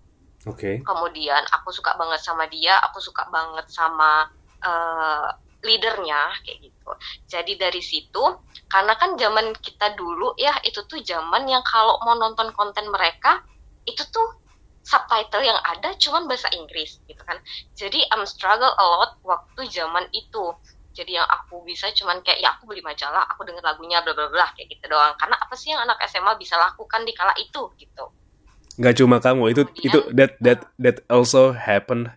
oke 0.46 0.70
kemudian 0.84 1.42
aku 1.54 1.72
suka 1.72 1.96
banget 1.96 2.20
sama 2.20 2.44
dia 2.50 2.76
aku 2.84 3.00
suka 3.00 3.26
banget 3.32 3.66
sama 3.72 4.28
eh, 4.62 5.28
leadernya 5.62 6.34
kayak 6.42 6.58
gitu 6.68 6.90
jadi 7.30 7.52
dari 7.56 7.82
situ 7.82 8.24
karena 8.66 8.98
kan 8.98 9.14
zaman 9.14 9.54
kita 9.62 9.94
dulu 9.94 10.34
ya 10.36 10.52
itu 10.66 10.82
tuh 10.84 11.00
zaman 11.00 11.46
yang 11.46 11.62
kalau 11.62 12.02
mau 12.02 12.18
nonton 12.18 12.50
konten 12.52 12.90
mereka 12.90 13.40
itu 13.86 14.02
tuh 14.10 14.28
subtitle 14.82 15.46
yang 15.46 15.58
ada 15.62 15.94
cuman 15.94 16.26
bahasa 16.26 16.50
Inggris 16.50 16.98
gitu 17.06 17.22
kan. 17.22 17.38
Jadi 17.78 18.02
I'm 18.10 18.26
struggle 18.26 18.70
a 18.74 18.84
lot 18.84 19.12
waktu 19.22 19.70
zaman 19.70 20.10
itu. 20.10 20.54
Jadi 20.92 21.16
yang 21.16 21.24
aku 21.24 21.64
bisa 21.64 21.88
cuman 21.96 22.20
kayak 22.20 22.42
ya 22.42 22.52
aku 22.52 22.68
beli 22.68 22.84
majalah 22.84 23.24
aku 23.32 23.48
denger 23.48 23.64
lagunya 23.64 24.04
bla 24.04 24.12
bla 24.12 24.28
bla 24.28 24.46
kayak 24.52 24.68
gitu 24.76 24.90
doang. 24.90 25.14
Karena 25.16 25.38
apa 25.38 25.54
sih 25.56 25.72
yang 25.72 25.80
anak 25.86 26.02
SMA 26.04 26.36
bisa 26.36 26.58
lakukan 26.58 27.06
di 27.06 27.12
kala 27.16 27.32
itu 27.40 27.62
gitu. 27.80 28.04
Nggak 28.76 28.94
cuma 29.00 29.16
kamu 29.22 29.42
itu 29.54 29.62
Kemudian- 29.64 29.86
itu 29.88 29.98
that 30.12 30.32
that 30.42 30.60
that 30.76 30.96
also 31.08 31.54
happen 31.54 32.12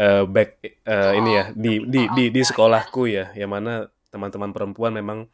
uh, 0.00 0.24
back 0.26 0.58
uh, 0.88 1.12
ini 1.14 1.30
ya 1.36 1.44
di 1.54 1.82
di 1.86 2.02
di 2.10 2.24
di 2.32 2.40
sekolahku 2.42 3.06
ya 3.06 3.30
yang 3.36 3.52
mana 3.52 3.86
teman-teman 4.10 4.50
perempuan 4.50 4.96
memang 4.96 5.28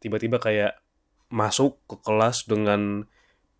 tiba-tiba 0.00 0.42
kayak 0.42 0.80
masuk 1.30 1.78
ke 1.86 1.96
kelas 2.02 2.44
dengan 2.44 3.06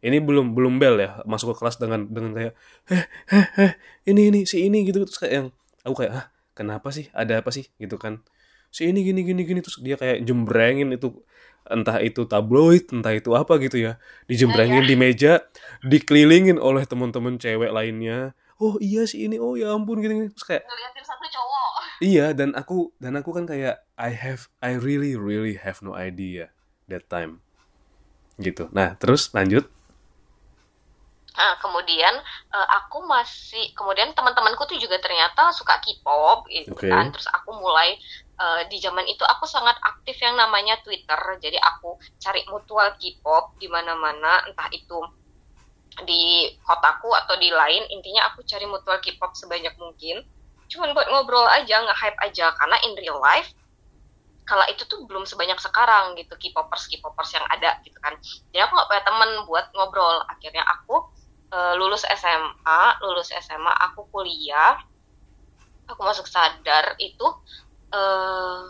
ini 0.02 0.18
belum 0.18 0.52
belum 0.52 0.82
bel 0.82 0.98
ya 0.98 1.22
masuk 1.22 1.54
ke 1.54 1.62
kelas 1.62 1.78
dengan 1.78 2.10
dengan 2.10 2.34
kayak 2.34 2.52
eh 2.90 3.04
eh 3.30 3.46
eh 3.70 3.72
ini 4.10 4.34
ini 4.34 4.40
si 4.42 4.66
ini 4.66 4.82
gitu 4.82 5.06
terus 5.06 5.18
kayak 5.22 5.32
yang 5.32 5.46
aku 5.86 5.94
kayak 6.02 6.12
ah 6.12 6.26
kenapa 6.52 6.92
sih? 6.92 7.08
Ada 7.12 7.40
apa 7.40 7.50
sih? 7.50 7.68
Gitu 7.80 7.96
kan. 7.96 8.20
Si 8.72 8.88
ini 8.88 9.04
gini 9.04 9.20
gini 9.22 9.44
gini 9.44 9.60
terus 9.60 9.80
dia 9.80 10.00
kayak 10.00 10.24
jembrengin 10.24 10.96
itu 10.96 11.12
entah 11.68 12.00
itu 12.00 12.24
tabloid 12.26 12.88
entah 12.90 13.12
itu 13.12 13.30
apa 13.36 13.60
gitu 13.60 13.78
ya. 13.78 14.00
Dijembrengin 14.26 14.88
di 14.88 14.96
meja 14.96 15.44
dikelilingin 15.84 16.56
oleh 16.56 16.82
teman-teman 16.88 17.36
cewek 17.36 17.70
lainnya. 17.70 18.32
Oh 18.62 18.78
iya 18.78 19.04
sih 19.04 19.26
ini 19.26 19.42
oh 19.42 19.58
ya 19.58 19.74
ampun 19.74 19.98
gitu, 19.98 20.30
terus 20.30 20.46
kayak 20.46 20.62
ngeliatin 20.66 21.04
satu 21.04 21.26
cowok. 21.26 21.70
Iya 22.02 22.34
dan 22.34 22.50
aku 22.58 22.90
dan 22.98 23.14
aku 23.14 23.30
kan 23.30 23.46
kayak 23.46 23.86
I 23.94 24.10
have 24.10 24.50
I 24.58 24.74
really 24.74 25.14
really 25.14 25.54
have 25.54 25.78
no 25.86 25.94
idea 25.94 26.50
that 26.90 27.06
time 27.06 27.38
gitu. 28.42 28.66
Nah 28.74 28.98
terus 28.98 29.30
lanjut 29.30 29.70
Nah, 31.32 31.56
kemudian 31.64 32.14
eh, 32.52 32.68
aku 32.76 33.08
masih 33.08 33.72
kemudian 33.72 34.12
teman-temanku 34.12 34.68
tuh 34.68 34.76
juga 34.76 35.00
ternyata 35.00 35.48
suka 35.56 35.80
K-pop 35.80 36.44
gitu 36.52 36.76
Oke. 36.76 36.92
kan. 36.92 37.08
Terus 37.08 37.28
aku 37.32 37.56
mulai 37.56 37.96
eh, 38.40 38.62
di 38.68 38.76
zaman 38.82 39.04
itu 39.08 39.24
aku 39.24 39.48
sangat 39.48 39.76
aktif 39.80 40.20
yang 40.20 40.36
namanya 40.36 40.76
Twitter. 40.84 41.20
Jadi 41.40 41.56
aku 41.56 41.96
cari 42.20 42.44
mutual 42.52 42.92
K-pop 43.00 43.56
di 43.56 43.66
mana-mana 43.72 44.44
entah 44.44 44.68
itu 44.72 45.00
di 46.04 46.48
kotaku 46.64 47.12
atau 47.24 47.36
di 47.40 47.48
lain. 47.48 47.84
Intinya 47.92 48.28
aku 48.32 48.44
cari 48.44 48.68
mutual 48.68 49.00
K-pop 49.00 49.32
sebanyak 49.32 49.72
mungkin. 49.80 50.20
Cuman 50.68 50.96
buat 50.96 51.08
ngobrol 51.08 51.44
aja, 51.52 51.84
nge-hype 51.84 52.16
aja 52.24 52.48
karena 52.56 52.76
in 52.88 52.96
real 52.96 53.20
life 53.20 53.48
kala 54.42 54.66
itu 54.68 54.82
tuh 54.90 55.06
belum 55.06 55.22
sebanyak 55.22 55.56
sekarang 55.62 56.18
gitu 56.18 56.34
K-popers 56.34 56.90
K-popers 56.90 57.30
yang 57.38 57.46
ada 57.46 57.78
gitu 57.86 57.94
kan. 58.02 58.14
Jadi 58.50 58.60
aku 58.66 58.72
nggak 58.74 58.88
punya 58.90 59.02
teman 59.06 59.30
buat 59.46 59.66
ngobrol. 59.74 60.18
Akhirnya 60.28 60.66
aku 60.66 60.98
eh, 61.54 61.72
lulus 61.80 62.02
SMA, 62.08 62.82
lulus 63.04 63.28
SMA, 63.34 63.72
aku 63.86 64.00
kuliah, 64.12 64.74
aku 65.90 66.00
masuk 66.08 66.26
sadar 66.34 66.84
itu 67.02 67.26
eh 67.94 68.62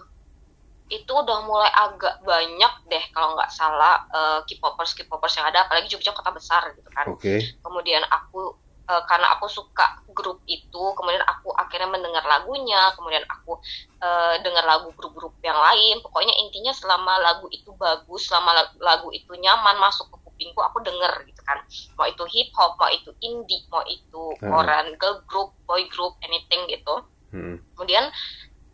itu 0.92 1.12
udah 1.22 1.38
mulai 1.48 1.72
agak 1.72 2.20
banyak 2.20 2.72
deh 2.92 3.04
kalau 3.16 3.32
nggak 3.36 3.50
salah 3.58 3.96
eh, 4.12 4.40
K-popers 4.48 4.92
K-popers 4.98 5.34
yang 5.40 5.46
ada, 5.48 5.64
apalagi 5.64 5.88
Jogja 5.92 6.12
kota 6.12 6.30
besar 6.36 6.62
gitu 6.76 6.90
kan. 6.92 7.06
oke 7.06 7.34
Kemudian 7.64 8.04
aku 8.04 8.60
eh, 8.92 9.02
karena 9.08 9.32
aku 9.34 9.46
suka 9.48 9.86
grup 10.12 10.44
itu, 10.44 10.82
kemudian 10.98 11.24
aku 11.24 11.48
akhirnya 11.56 11.88
mendengar 11.96 12.24
lagunya, 12.28 12.92
kemudian 13.00 13.24
aku 13.24 13.56
eh, 14.04 14.36
dengar 14.44 14.64
lagu 14.68 14.92
grup-grup 14.98 15.34
yang 15.40 15.56
lain. 15.56 15.96
Pokoknya 16.04 16.34
intinya 16.44 16.72
selama 16.76 17.16
lagu 17.24 17.48
itu 17.56 17.72
bagus, 17.80 18.28
selama 18.28 18.52
lag- 18.52 18.78
lagu 18.84 19.08
itu 19.16 19.32
nyaman 19.40 19.80
masuk 19.80 20.06
ke 20.12 20.18
kupingku, 20.42 20.58
aku 20.58 20.82
denger 20.82 21.22
gitu 21.30 21.42
kan. 21.46 21.62
Mau 21.94 22.10
itu 22.10 22.24
hip 22.34 22.50
hop, 22.58 22.74
mau 22.74 22.90
itu 22.90 23.14
indie, 23.22 23.62
mau 23.70 23.86
itu 23.86 24.34
Hmm. 24.42 24.50
Korean 24.50 24.98
girl 24.98 25.22
group, 25.30 25.54
boy 25.70 25.86
group, 25.86 26.18
anything 26.26 26.66
gitu. 26.66 26.94
Hmm. 27.30 27.62
Kemudian 27.78 28.10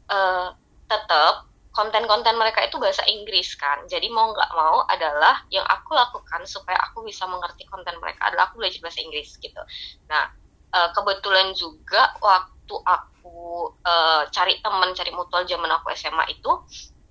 eh 0.08 0.48
tetap 0.88 1.44
konten-konten 1.76 2.34
mereka 2.40 2.64
itu 2.64 2.80
bahasa 2.80 3.04
Inggris 3.04 3.52
kan. 3.60 3.84
Jadi 3.84 4.08
mau 4.08 4.32
nggak 4.32 4.50
mau 4.56 4.88
adalah 4.88 5.44
yang 5.52 5.68
aku 5.68 5.92
lakukan 5.92 6.48
supaya 6.48 6.80
aku 6.88 7.04
bisa 7.04 7.28
mengerti 7.28 7.68
konten 7.68 8.00
mereka 8.00 8.32
adalah 8.32 8.48
aku 8.48 8.56
belajar 8.56 8.80
bahasa 8.80 9.04
Inggris 9.04 9.36
gitu. 9.36 9.60
Nah 10.08 10.32
eh, 10.72 10.88
kebetulan 10.96 11.52
juga 11.52 12.16
waktu 12.24 12.74
aku 12.88 13.76
eh, 13.84 14.22
cari 14.32 14.54
teman 14.64 14.96
cari 14.96 15.12
mutual 15.12 15.44
zaman 15.44 15.70
aku 15.76 15.92
SMA 15.92 16.24
itu 16.32 16.52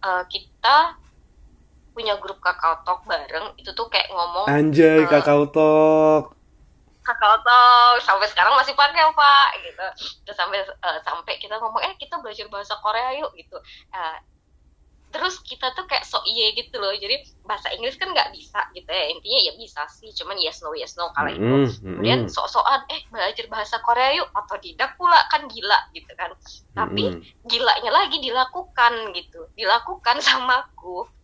eh, 0.02 0.24
kita 0.26 0.98
punya 1.98 2.14
grup 2.22 2.38
kakao 2.38 2.78
talk 2.86 3.02
bareng 3.10 3.58
itu 3.58 3.74
tuh 3.74 3.90
kayak 3.90 4.06
ngomong 4.14 4.46
anjay 4.46 5.02
Eh, 5.02 5.10
kakao 5.10 5.50
talk. 5.50 6.38
Kakao 7.02 7.36
talk. 7.42 7.98
Sampai 8.06 8.30
sekarang 8.30 8.54
masih 8.54 8.78
pakai 8.78 9.02
pak 9.18 9.50
gitu. 9.66 9.86
Terus 10.30 10.38
sampai 10.38 10.62
eh, 10.62 11.00
sampai 11.02 11.34
kita 11.42 11.58
ngomong 11.58 11.82
eh 11.82 11.98
kita 11.98 12.22
belajar 12.22 12.46
bahasa 12.54 12.78
Korea 12.78 13.18
yuk 13.18 13.34
gitu. 13.34 13.58
Eh, 13.90 14.18
terus 15.10 15.42
kita 15.42 15.74
tuh 15.74 15.90
kayak 15.90 16.06
sok 16.06 16.22
iye 16.30 16.54
gitu 16.54 16.78
loh. 16.78 16.94
Jadi 16.94 17.26
bahasa 17.50 17.74
Inggris 17.74 17.98
kan 17.98 18.14
nggak 18.14 18.30
bisa 18.30 18.62
gitu 18.78 18.92
ya. 18.94 19.06
Intinya 19.10 19.40
ya 19.42 19.54
bisa 19.58 19.82
sih 19.90 20.14
cuman 20.14 20.38
yes 20.38 20.62
no 20.62 20.78
yes 20.78 20.94
no 21.02 21.10
kala 21.18 21.34
itu. 21.34 21.42
Mm, 21.42 21.68
kemudian 21.82 22.20
mm, 22.28 22.30
sok-sokan 22.30 22.86
eh 22.94 23.02
belajar 23.10 23.50
bahasa 23.50 23.82
Korea 23.82 24.22
yuk. 24.22 24.30
Otodidak 24.38 24.94
pula 25.02 25.18
kan 25.34 25.50
gila 25.50 25.80
gitu 25.98 26.14
kan. 26.14 26.30
Tapi 26.78 27.04
mm. 27.10 27.50
gilanya 27.50 27.90
lagi 27.90 28.22
dilakukan 28.22 29.18
gitu. 29.18 29.50
Dilakukan 29.58 30.22
sama 30.28 30.62
aku 30.62 31.17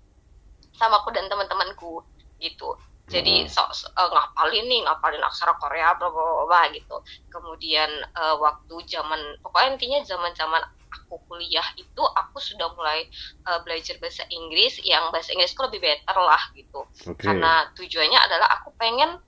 sama 0.84 1.00
aku 1.02 1.10
dan 1.16 1.26
teman-temanku 1.32 2.04
gitu. 2.40 2.70
Jadi 3.04 3.44
Hmm. 3.44 3.52
sok 3.52 3.70
so, 3.76 3.86
eh, 4.00 4.10
ngapalin 4.16 4.66
nih 4.72 4.80
ngapalin 4.88 5.24
aksara 5.28 5.54
Korea 5.60 5.92
bla 6.00 6.08
bla 6.48 6.62
gitu. 6.72 6.96
Kemudian 7.32 7.90
eh, 8.04 8.36
waktu 8.40 8.76
zaman 8.88 9.20
pokoknya 9.44 9.70
intinya 9.76 10.00
zaman 10.08 10.32
zaman 10.36 10.64
aku 10.94 11.16
kuliah 11.28 11.66
itu 11.76 12.04
aku 12.22 12.38
sudah 12.40 12.68
mulai 12.78 13.04
eh, 13.50 13.60
belajar 13.68 13.96
bahasa 14.00 14.24
Inggris 14.32 14.80
yang 14.88 15.12
bahasa 15.12 15.36
Inggrisku 15.36 15.62
lebih 15.68 15.84
better 15.84 16.18
lah 16.20 16.40
gitu. 16.56 16.88
Oke. 17.12 17.24
Karena 17.28 17.68
tujuannya 17.76 18.20
adalah 18.24 18.48
aku 18.56 18.72
pengen 18.80 19.20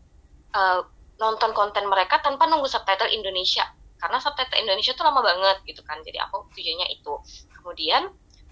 eh, 0.55 0.81
nonton 1.21 1.51
konten 1.55 1.85
mereka 1.87 2.19
tanpa 2.23 2.47
nunggu 2.49 2.67
subtitle 2.67 3.11
Indonesia. 3.11 3.63
Karena 4.01 4.19
subtitle 4.19 4.59
Indonesia 4.59 4.91
tuh 4.95 5.05
lama 5.07 5.21
banget 5.23 5.57
gitu 5.67 5.81
kan. 5.87 5.99
Jadi 6.03 6.17
aku 6.19 6.47
tujuannya 6.55 6.87
itu. 6.91 7.13
Kemudian 7.59 8.03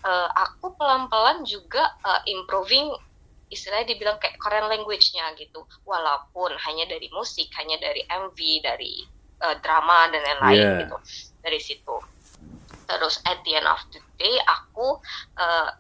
eh, 0.03 0.29
aku 0.35 0.75
pelan-pelan 0.75 1.47
juga 1.47 1.83
eh, 2.03 2.21
improving 2.31 2.91
istilahnya 3.53 3.93
dibilang 3.93 4.17
kayak 4.17 4.35
Korean 4.41 4.65
language-nya 4.69 5.37
gitu. 5.37 5.63
Walaupun 5.85 6.57
hanya 6.69 6.89
dari 6.89 7.07
musik 7.13 7.47
hanya 7.59 7.77
dari 7.79 8.03
MV 8.09 8.37
dari 8.63 9.05
eh, 9.43 9.55
drama 9.63 10.09
dan 10.11 10.21
lain-lain 10.23 10.59
Yeah. 10.59 10.79
gitu 10.85 10.97
dari 11.43 11.59
situ. 11.61 11.95
Terus 12.83 13.23
at 13.23 13.39
the 13.47 13.55
end 13.55 13.65
of 13.65 13.79
the 13.95 13.99
day 14.19 14.35
aku 14.43 14.99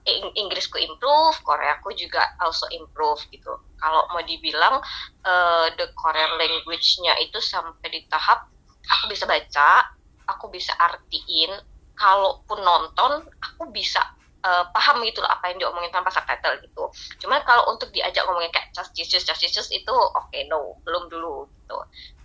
Ing- 0.07 0.33
Inggrisku 0.39 0.79
improve 0.79 1.35
Koreaku 1.43 1.91
juga 1.99 2.31
also 2.39 2.63
improve 2.71 3.19
gitu. 3.27 3.51
Kalau 3.77 4.07
mau 4.15 4.23
dibilang 4.23 4.79
eh, 5.27 5.67
the 5.75 5.91
Korean 5.99 6.39
language-nya 6.39 7.19
itu 7.19 7.43
sampai 7.43 7.91
di 7.91 8.07
tahap 8.07 8.47
aku 8.83 9.11
bisa 9.11 9.23
baca 9.27 9.87
aku 10.27 10.47
bisa 10.51 10.71
artiin 10.79 11.51
kalaupun 11.95 12.59
nonton 12.61 13.11
aku 13.39 13.69
bisa 13.69 14.01
eh, 14.43 14.65
paham 14.73 15.01
gitu 15.07 15.21
loh 15.23 15.31
apa 15.31 15.51
yang 15.53 15.57
diomongin 15.63 15.93
tanpa 15.93 16.09
subtitle 16.11 16.57
gitu 16.61 16.83
cuman 17.23 17.39
kalau 17.47 17.69
untuk 17.71 17.89
diajak 17.95 18.25
ngomongin 18.27 18.51
kayak 18.51 18.69
just 18.75 18.91
Jesus 18.97 19.23
just 19.23 19.41
Jesus 19.41 19.67
itu 19.71 19.93
oke 19.93 20.37
no 20.51 20.77
belum 20.83 21.07
dulu 21.07 21.47
gitu. 21.63 21.77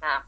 Nah, 0.02 0.18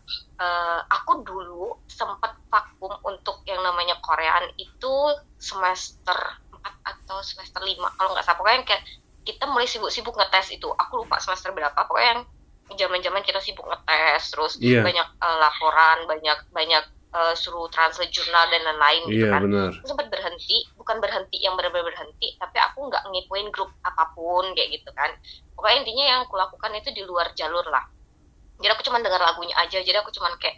eh, 0.41 0.81
aku 0.87 1.23
dulu 1.27 1.83
sempat 1.87 2.33
vakum 2.49 2.95
untuk 3.05 3.43
yang 3.45 3.61
namanya 3.61 3.99
Koreaan 4.01 4.47
itu 4.57 4.95
semester 5.37 6.17
4 6.55 6.75
atau 6.87 7.19
semester 7.23 7.61
5 7.63 7.91
kalau 7.99 8.15
nggak 8.15 8.25
salah 8.25 8.39
pokoknya 8.39 8.63
kayak 8.67 8.83
kita 9.21 9.45
mulai 9.51 9.69
sibuk-sibuk 9.69 10.17
ngetes 10.17 10.57
itu. 10.57 10.67
Aku 10.67 11.05
lupa 11.05 11.21
semester 11.21 11.53
berapa 11.53 11.77
pokoknya 11.77 12.23
yang 12.23 12.23
zaman-zaman 12.79 13.23
kita 13.27 13.43
sibuk 13.43 13.67
ngetes 13.67 14.31
terus 14.33 14.53
Iya. 14.63 14.81
banyak 14.87 15.09
eh, 15.21 15.37
laporan, 15.39 15.99
banyak 16.07 16.39
banyak 16.51 16.85
eh, 17.11 17.35
suruh 17.35 17.67
translate 17.69 18.15
jurnal 18.15 18.47
dan 18.49 18.63
lain-lain 18.63 19.03
gitu 19.11 19.27
Iya 19.27 19.35
kan. 19.35 19.43
aku 19.75 19.87
sempat 19.87 20.07
berhenti 20.09 20.57
bukan 20.79 20.97
berhenti 21.03 21.37
yang 21.43 21.59
benar-benar 21.59 21.91
berhenti 21.91 22.39
tapi 22.39 22.57
aku 22.59 22.87
nggak 22.87 23.03
ngipuin 23.11 23.49
grup 23.51 23.71
apa 23.83 24.15
pun 24.15 24.47
kayak 24.55 24.71
gitu 24.79 24.91
kan. 24.95 25.11
Pokoknya 25.59 25.77
intinya 25.83 26.05
yang 26.07 26.21
aku 26.25 26.35
lakukan 26.39 26.71
itu 26.79 26.91
di 26.95 27.03
luar 27.03 27.35
jalur 27.35 27.67
lah. 27.67 27.83
Jadi 28.61 28.71
aku 28.71 28.85
cuma 28.87 29.01
dengar 29.01 29.19
lagunya 29.19 29.57
aja 29.59 29.81
jadi 29.81 29.99
aku 30.01 30.13
cuma 30.13 30.31
kayak 30.39 30.55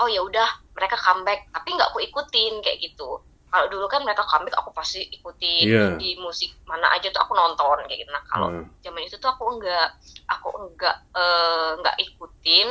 oh 0.00 0.08
ya 0.08 0.24
udah 0.24 0.48
mereka 0.72 0.96
comeback. 0.96 1.44
Tapi 1.52 1.68
nggak 1.76 1.88
aku 1.92 2.00
ikutin 2.02 2.64
kayak 2.64 2.80
gitu. 2.80 3.20
Kalau 3.52 3.68
dulu 3.68 3.84
kan 3.84 4.00
mereka 4.00 4.24
comeback 4.24 4.56
aku 4.56 4.72
pasti 4.72 5.04
ikutin 5.12 5.68
Iya. 5.68 5.86
di 6.00 6.16
musik 6.16 6.56
mana 6.64 6.88
aja 6.96 7.12
tuh 7.12 7.20
aku 7.20 7.36
nonton 7.36 7.84
kayak 7.84 8.00
gitu. 8.00 8.10
Nah 8.10 8.24
kalau 8.24 8.48
Hmm. 8.48 8.64
zaman 8.80 9.04
itu 9.04 9.20
tuh 9.20 9.28
aku 9.28 9.44
enggak 9.60 9.92
aku 10.24 10.48
enggak 10.56 10.96
eh, 11.12 11.70
enggak 11.76 11.96
ikutin 12.00 12.68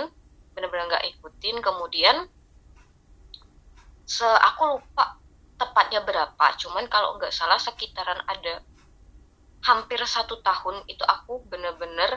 benar-benar 0.57 0.85
enggak 0.89 1.05
ikutin. 1.05 1.61
Kemudian 1.61 2.25
se 4.13 4.27
aku 4.49 4.61
lupa 4.73 5.05
tepatnya 5.59 5.99
berapa 6.09 6.45
cuman 6.61 6.85
kalau 6.93 7.09
enggak 7.15 7.33
salah 7.39 7.59
sekitaran 7.67 8.19
ada 8.33 8.53
hampir 9.69 9.99
satu 10.15 10.35
tahun 10.47 10.77
itu 10.93 11.03
aku 11.15 11.33
bener-bener 11.51 12.11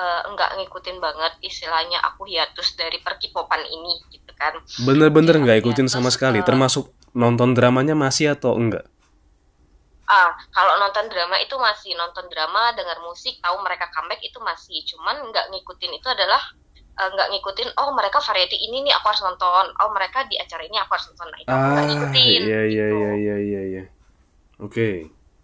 eh, 0.00 0.20
enggak 0.28 0.50
ngikutin 0.56 0.98
banget 1.06 1.32
istilahnya 1.48 1.98
aku 2.08 2.22
hiatus 2.30 2.68
dari 2.80 2.98
perkipopan 3.06 3.62
ini 3.76 3.92
gitu 4.14 4.32
kan 4.40 4.54
Bener-bener 4.86 5.34
nggak 5.42 5.58
iya, 5.58 5.62
ikutin 5.62 5.88
sama 5.94 6.08
sekali. 6.14 6.38
eh, 6.38 6.46
Termasuk 6.48 6.84
nonton 7.22 7.50
dramanya 7.56 7.94
masih 8.04 8.26
atau 8.36 8.52
enggak? 8.60 8.84
Ah, 10.06 10.30
kalau 10.54 10.74
nonton 10.82 11.06
drama 11.12 11.36
itu 11.42 11.56
masih 11.58 11.90
nonton 12.00 12.26
drama, 12.32 12.70
dengar 12.78 12.98
musik, 13.02 13.34
tahu 13.42 13.56
mereka 13.66 13.90
comeback 13.94 14.22
itu 14.22 14.38
masih. 14.38 14.78
Cuman 14.90 15.16
nggak 15.30 15.46
ngikutin 15.50 15.92
itu 15.98 16.06
adalah 16.16 16.42
eh, 16.96 17.08
nggak 17.12 17.28
ngikutin. 17.32 17.68
Oh 17.76 17.92
mereka 17.92 18.18
variety 18.24 18.56
ini 18.56 18.84
nih 18.86 18.92
aku 18.96 19.06
harus 19.12 19.22
nonton. 19.24 19.64
Oh 19.84 19.90
mereka 19.92 20.24
di 20.26 20.36
acara 20.40 20.62
ini 20.64 20.76
aku 20.80 20.90
harus 20.96 21.06
nonton. 21.12 21.28
Nah 21.32 21.38
itu 21.40 21.50
aku 21.52 21.66
nggak 21.68 21.84
Ah, 21.84 21.88
ngikutin. 21.90 22.40
iya 22.44 22.60
iya 22.66 22.84
gitu. 22.86 22.96
iya 22.96 23.10
iya 23.16 23.36
iya 23.40 23.60
iya. 23.70 23.84
Oke. 24.60 24.88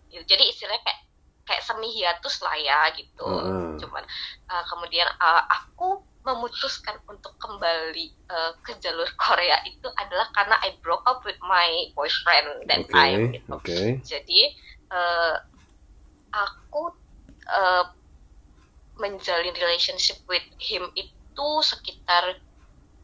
Ya, 0.09 0.21
Jadi 0.25 0.45
istilahnya 0.49 0.81
kayak 0.85 1.01
kayak 1.43 1.63
semi 1.67 1.89
hiatus 1.91 2.37
lah 2.41 2.57
ya 2.57 2.81
gitu. 2.97 3.27
Heeh. 3.27 3.77
Cuman 3.81 4.05
eh, 4.49 4.65
kemudian 4.71 5.09
eh, 5.09 5.43
aku 5.49 6.01
memutuskan 6.23 6.97
untuk 7.11 7.35
kembali 7.37 8.07
eh, 8.31 8.53
ke 8.63 8.73
jalur 8.79 9.09
Korea 9.23 9.59
itu 9.67 9.89
adalah 9.99 10.31
karena 10.33 10.57
I 10.63 10.79
broke 10.81 11.05
up 11.05 11.21
with 11.27 11.37
my 11.45 11.91
boyfriend 11.93 12.65
that 12.71 12.87
time 12.89 13.35
gitu. 13.35 13.49
oke. 13.53 13.79
Jadi 14.07 14.41
eh, 14.93 15.35
aku 16.33 16.83
eh, 17.53 17.85
menjalin 18.93 19.57
relationship 19.57 20.21
with 20.29 20.45
him 20.61 20.85
itu 20.95 21.11
sekitar 21.63 22.37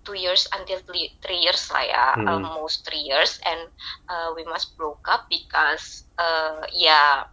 two 0.05 0.17
years 0.17 0.49
until 0.57 0.81
three, 0.89 1.13
three 1.21 1.37
years 1.37 1.69
lah 1.69 1.85
ya, 1.85 2.07
Hmm. 2.17 2.29
almost 2.29 2.85
three 2.89 3.05
years, 3.05 3.37
and 3.45 3.69
uh, 4.09 4.33
we 4.33 4.41
must 4.49 4.73
broke 4.81 5.05
up 5.05 5.29
because 5.29 6.09
uh, 6.17 6.65
ya 6.73 7.29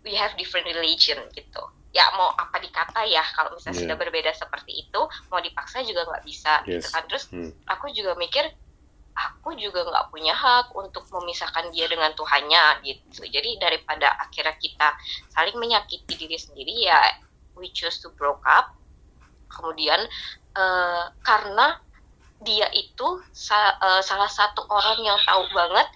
we 0.00 0.16
have 0.16 0.32
different 0.40 0.64
religion 0.72 1.20
gitu. 1.36 1.60
Ya 1.92 2.04
mau 2.16 2.32
apa 2.36 2.60
dikata 2.60 3.04
ya 3.08 3.24
kalau 3.36 3.52
misalnya 3.56 3.76
Yeah. 3.76 3.84
sudah 3.88 3.96
berbeda 3.96 4.32
seperti 4.32 4.88
itu, 4.88 5.00
mau 5.28 5.40
dipaksa 5.40 5.84
juga 5.84 6.04
nggak 6.08 6.24
bisa 6.24 6.64
gitu 6.64 6.80
Yes. 6.80 6.92
kan. 6.92 7.04
Terus 7.08 7.24
Hmm. 7.32 7.52
aku 7.68 7.92
juga 7.92 8.16
mikir 8.16 8.44
aku 9.16 9.56
juga 9.56 9.80
nggak 9.80 10.12
punya 10.12 10.36
hak 10.36 10.76
untuk 10.76 11.08
memisahkan 11.08 11.72
dia 11.72 11.88
dengan 11.88 12.12
Tuhannya 12.12 12.84
gitu. 12.84 13.24
Jadi 13.24 13.56
daripada 13.56 14.12
akhirnya 14.20 14.52
kita 14.60 14.92
saling 15.32 15.56
menyakiti 15.56 16.20
diri 16.20 16.36
sendiri 16.36 16.84
ya 16.84 17.00
we 17.56 17.72
choose 17.72 17.96
to 18.00 18.12
broke 18.20 18.44
up. 18.44 18.76
Kemudian 19.50 20.00
eh, 20.56 21.04
karena 21.22 21.66
dia 22.46 22.68
itu 22.76 23.08
sa- 23.32 23.76
eh, 23.80 24.02
salah 24.04 24.28
satu 24.30 24.62
orang 24.68 24.98
yang 25.08 25.18
tahu 25.28 25.44
banget 25.56 25.86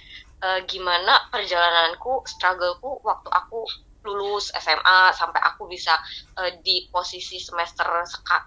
eh, 0.44 0.60
gimana 0.70 1.12
perjalananku, 1.32 2.24
struggleku 2.24 2.90
waktu 3.04 3.28
aku 3.40 3.60
lulus 4.08 4.48
SMA 4.56 5.12
sampai 5.12 5.40
aku 5.44 5.68
bisa 5.68 5.92
eh, 6.40 6.52
di 6.64 6.88
posisi 6.94 7.36
semester 7.40 7.86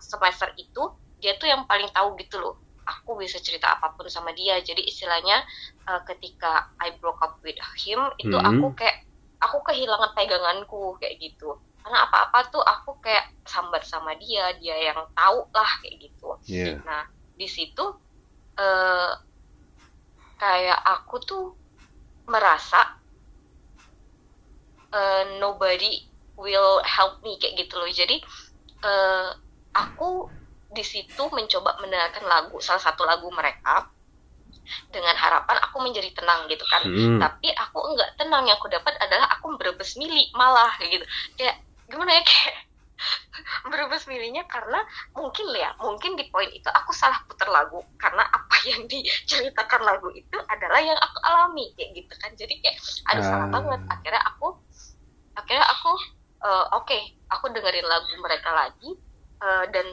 semester 0.01 0.49
itu 0.57 0.83
dia 1.21 1.37
tuh 1.39 1.47
yang 1.49 1.63
paling 1.69 1.89
tahu 1.93 2.17
gitu 2.19 2.41
loh. 2.41 2.55
Aku 2.83 3.15
bisa 3.15 3.39
cerita 3.39 3.71
apa 3.79 3.95
pun 3.95 4.11
sama 4.11 4.35
dia. 4.35 4.59
Jadi 4.59 4.83
istilahnya 4.83 5.39
eh, 5.89 6.01
ketika 6.09 6.73
I 6.83 6.97
broke 6.99 7.21
up 7.23 7.39
with 7.45 7.57
him 7.85 7.99
itu 8.19 8.35
Hmm. 8.35 8.43
aku 8.49 8.75
kayak 8.79 8.97
aku 9.43 9.57
kehilangan 9.67 10.11
peganganku 10.17 10.97
kayak 10.99 11.15
gitu 11.21 11.59
karena 11.83 11.99
apa-apa 12.07 12.39
tuh 12.47 12.63
aku 12.63 12.95
kayak 13.03 13.27
sambat 13.43 13.83
sama 13.83 14.15
dia 14.15 14.55
dia 14.57 14.91
yang 14.91 15.03
tahu 15.11 15.43
lah 15.51 15.71
kayak 15.83 16.07
gitu 16.07 16.27
Iya. 16.47 16.79
Nah, 16.83 17.03
di 17.35 17.47
situ 17.47 17.85
eh 18.53 19.11
kayak 20.39 20.79
aku 20.83 21.15
tuh 21.23 21.43
merasa 22.27 22.99
eh, 24.93 25.23
nobody 25.39 26.03
will 26.39 26.79
help 26.83 27.19
me 27.23 27.35
kayak 27.39 27.63
gitu 27.63 27.79
loh. 27.79 27.89
Jadi 27.89 28.17
eh, 28.83 29.29
aku 29.75 30.27
di 30.73 30.83
situ 30.83 31.23
mencoba 31.29 31.77
mendengarkan 31.79 32.25
lagu 32.25 32.57
salah 32.57 32.81
satu 32.81 33.05
lagu 33.05 33.29
mereka 33.29 33.93
dengan 34.89 35.13
harapan 35.19 35.59
aku 35.59 35.77
menjadi 35.83 36.09
tenang 36.15 36.47
gitu 36.49 36.65
kan. 36.67 36.81
Hmm. 36.83 37.19
Tapi 37.19 37.51
aku 37.51 37.79
enggak 37.93 38.15
tenang 38.17 38.47
yang 38.47 38.57
aku 38.57 38.71
dapat 38.71 38.95
adalah 38.99 39.27
aku 39.35 39.53
berebes 39.59 39.95
mili 39.99 40.31
malah 40.33 40.71
kayak 40.79 41.01
gitu. 41.01 41.05
Kayak 41.39 41.57
gimana 41.93 42.17
ya 42.17 42.23
kayak 42.25 42.55
berebes 43.71 44.07
milinya 44.07 44.43
karena 44.47 44.79
mungkin 45.13 45.45
ya 45.53 45.75
mungkin 45.81 46.15
di 46.15 46.25
poin 46.33 46.47
itu 46.49 46.65
aku 46.73 46.91
salah 46.95 47.19
putar 47.29 47.49
lagu. 47.51 47.83
Karena 48.01 48.23
apa 48.25 48.55
yang 48.69 48.87
diceritakan 48.89 49.81
lagu 49.85 50.09
itu 50.13 50.37
adalah 50.49 50.79
yang 50.81 50.97
aku 50.97 51.17
alami 51.23 51.69
kayak 51.77 51.93
gitu 52.01 52.13
kan. 52.17 52.31
Jadi 52.33 52.53
kayak 52.63 52.77
ada 53.11 53.21
salah 53.21 53.47
Ah. 53.47 53.53
banget. 53.53 53.81
Akhirnya 53.91 54.23
aku 54.25 54.47
akhirnya 55.33 55.65
aku 55.67 55.91
eh, 56.43 56.65
oke 56.75 56.99
aku 57.29 57.45
dengerin 57.51 57.87
lagu 57.87 58.13
mereka 58.21 58.49
lagi 58.53 58.89
eh, 59.41 59.65
dan 59.73 59.85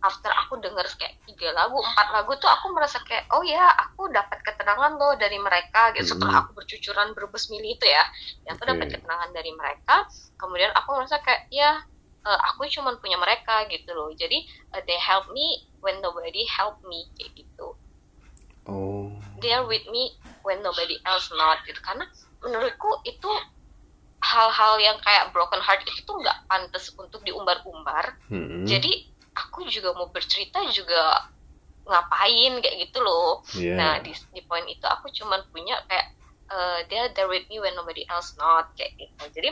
after 0.00 0.28
aku 0.28 0.60
denger 0.60 0.84
kayak 0.96 1.16
tiga 1.24 1.50
lagu 1.50 1.76
empat 1.76 2.08
lagu 2.12 2.32
tuh 2.36 2.46
aku 2.46 2.70
merasa 2.70 3.00
kayak 3.02 3.26
oh 3.32 3.40
ya 3.40 3.64
aku 3.74 4.06
dapat 4.08 4.38
ketenangan 4.42 4.94
loh 4.94 5.14
dari 5.14 5.36
mereka 5.36 5.90
gitu 5.92 6.12
setelah 6.12 6.36
Mm. 6.36 6.42
aku 6.44 6.50
bercucuran 6.54 7.08
berebes 7.12 7.48
mili 7.48 7.74
itu 7.74 7.86
ya 7.86 8.04
ya 8.44 8.52
aku 8.52 8.62
dapat 8.64 8.86
Oke. 8.86 8.94
ketenangan 8.98 9.30
dari 9.32 9.50
mereka 9.50 10.04
kemudian 10.36 10.70
aku 10.72 10.88
merasa 10.94 11.16
kayak 11.20 11.48
ya 11.48 11.80
eh, 12.22 12.40
aku 12.52 12.68
cuma 12.68 12.94
punya 12.98 13.16
mereka 13.16 13.64
gitu 13.66 13.90
loh 13.90 14.12
jadi 14.12 14.38
eh, 14.72 14.82
they 14.84 14.98
help 14.98 15.26
me 15.30 15.46
when 15.80 15.98
nobody 16.00 16.44
help 16.46 16.76
me 16.84 17.08
kayak 17.14 17.32
gitu 17.34 17.74
Oh. 18.66 19.14
they 19.38 19.54
are 19.54 19.62
with 19.62 19.86
me 19.86 20.10
when 20.42 20.58
nobody 20.60 20.98
else 21.04 21.30
not 21.32 21.62
gitu 21.62 21.78
karena 21.80 22.02
menurutku 22.42 22.98
itu 23.02 23.30
hal-hal 24.18 24.74
yang 24.76 24.98
kayak 25.00 25.30
broken 25.30 25.62
heart 25.62 25.86
itu 25.86 26.02
tuh 26.02 26.18
nggak 26.18 26.34
pantas 26.46 26.90
untuk 26.98 27.22
diumbar-umbar 27.22 28.18
Hmm. 28.26 28.66
jadi 28.66 29.06
aku 29.36 29.68
juga 29.68 29.92
mau 29.92 30.08
bercerita 30.08 30.64
juga 30.72 31.20
ngapain 31.86 32.52
kayak 32.58 32.76
gitu 32.88 32.98
loh 32.98 33.44
Iya. 33.54 33.74
nah 33.78 33.92
di, 34.02 34.10
di 34.10 34.42
poin 34.42 34.66
itu 34.66 34.82
aku 34.82 35.06
cuman 35.14 35.44
punya 35.54 35.78
kayak 35.86 36.06
they 36.90 36.98
are 36.98 37.12
there 37.14 37.30
with 37.30 37.46
me 37.46 37.62
when 37.62 37.74
nobody 37.74 38.02
else 38.10 38.34
not 38.36 38.72
kayak 38.74 38.90
gitu 38.98 39.24
jadi 39.30 39.50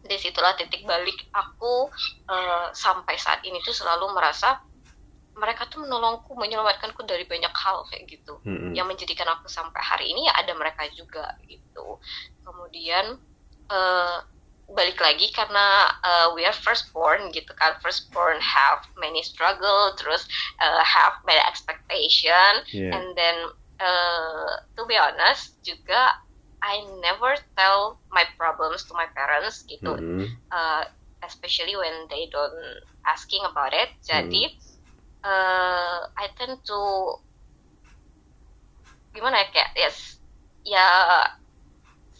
di 0.00 0.16
situlah 0.16 0.56
titik 0.56 0.86
balik 0.86 1.16
aku 1.32 1.90
eh, 2.30 2.66
sampai 2.72 3.18
saat 3.18 3.42
ini 3.42 3.58
tuh 3.60 3.74
selalu 3.74 4.14
merasa 4.14 4.56
mereka 5.30 5.66
tuh 5.66 5.86
menolongku 5.86 6.34
menyelamatkanku 6.34 7.06
dari 7.06 7.22
banyak 7.24 7.52
hal 7.54 7.82
kayak 7.90 8.06
gitu 8.08 8.38
Hmm. 8.46 8.72
yang 8.74 8.86
menjadikan 8.86 9.28
aku 9.30 9.46
sampai 9.46 9.78
hari 9.82 10.06
ini 10.10 10.26
ya 10.26 10.34
ada 10.38 10.54
mereka 10.54 10.86
juga 10.94 11.26
gitu 11.44 11.98
kemudian 12.42 13.18
eh, 13.70 14.18
balik 14.74 15.02
lagi 15.02 15.30
karena 15.34 15.90
eh, 16.02 16.26
we 16.34 16.46
are 16.46 16.54
firstborn 16.54 17.34
gitu 17.34 17.50
kan. 17.58 17.74
Firstborn 17.82 18.38
have 18.38 18.86
many 18.98 19.22
struggle 19.22 19.94
terus 19.98 20.26
eh, 20.62 20.82
have 20.84 21.18
many 21.26 21.42
expectation. 21.46 22.52
Iya. 22.70 22.90
and 22.94 23.06
then 23.18 23.36
uh, 23.80 24.52
to 24.76 24.82
be 24.86 24.94
honest 24.94 25.58
juga 25.66 26.14
I 26.60 26.84
never 27.00 27.40
tell 27.56 27.98
my 28.12 28.28
problems 28.36 28.84
to 28.88 28.92
my 28.92 29.08
parents 29.16 29.64
gitu. 29.64 29.96
Hmm. 29.96 30.28
uh, 30.52 30.84
especially 31.24 31.76
when 31.76 32.08
they 32.08 32.28
don't 32.32 32.84
asking 33.08 33.44
about 33.44 33.72
it. 33.72 33.92
Jadi 34.04 34.56
uh, 35.24 36.08
I 36.16 36.26
tend 36.36 36.60
to 36.68 36.80
gimana 39.10 39.42
ya 39.42 39.46
kayak 39.50 39.70
yes 39.74 40.22
ya 40.62 40.86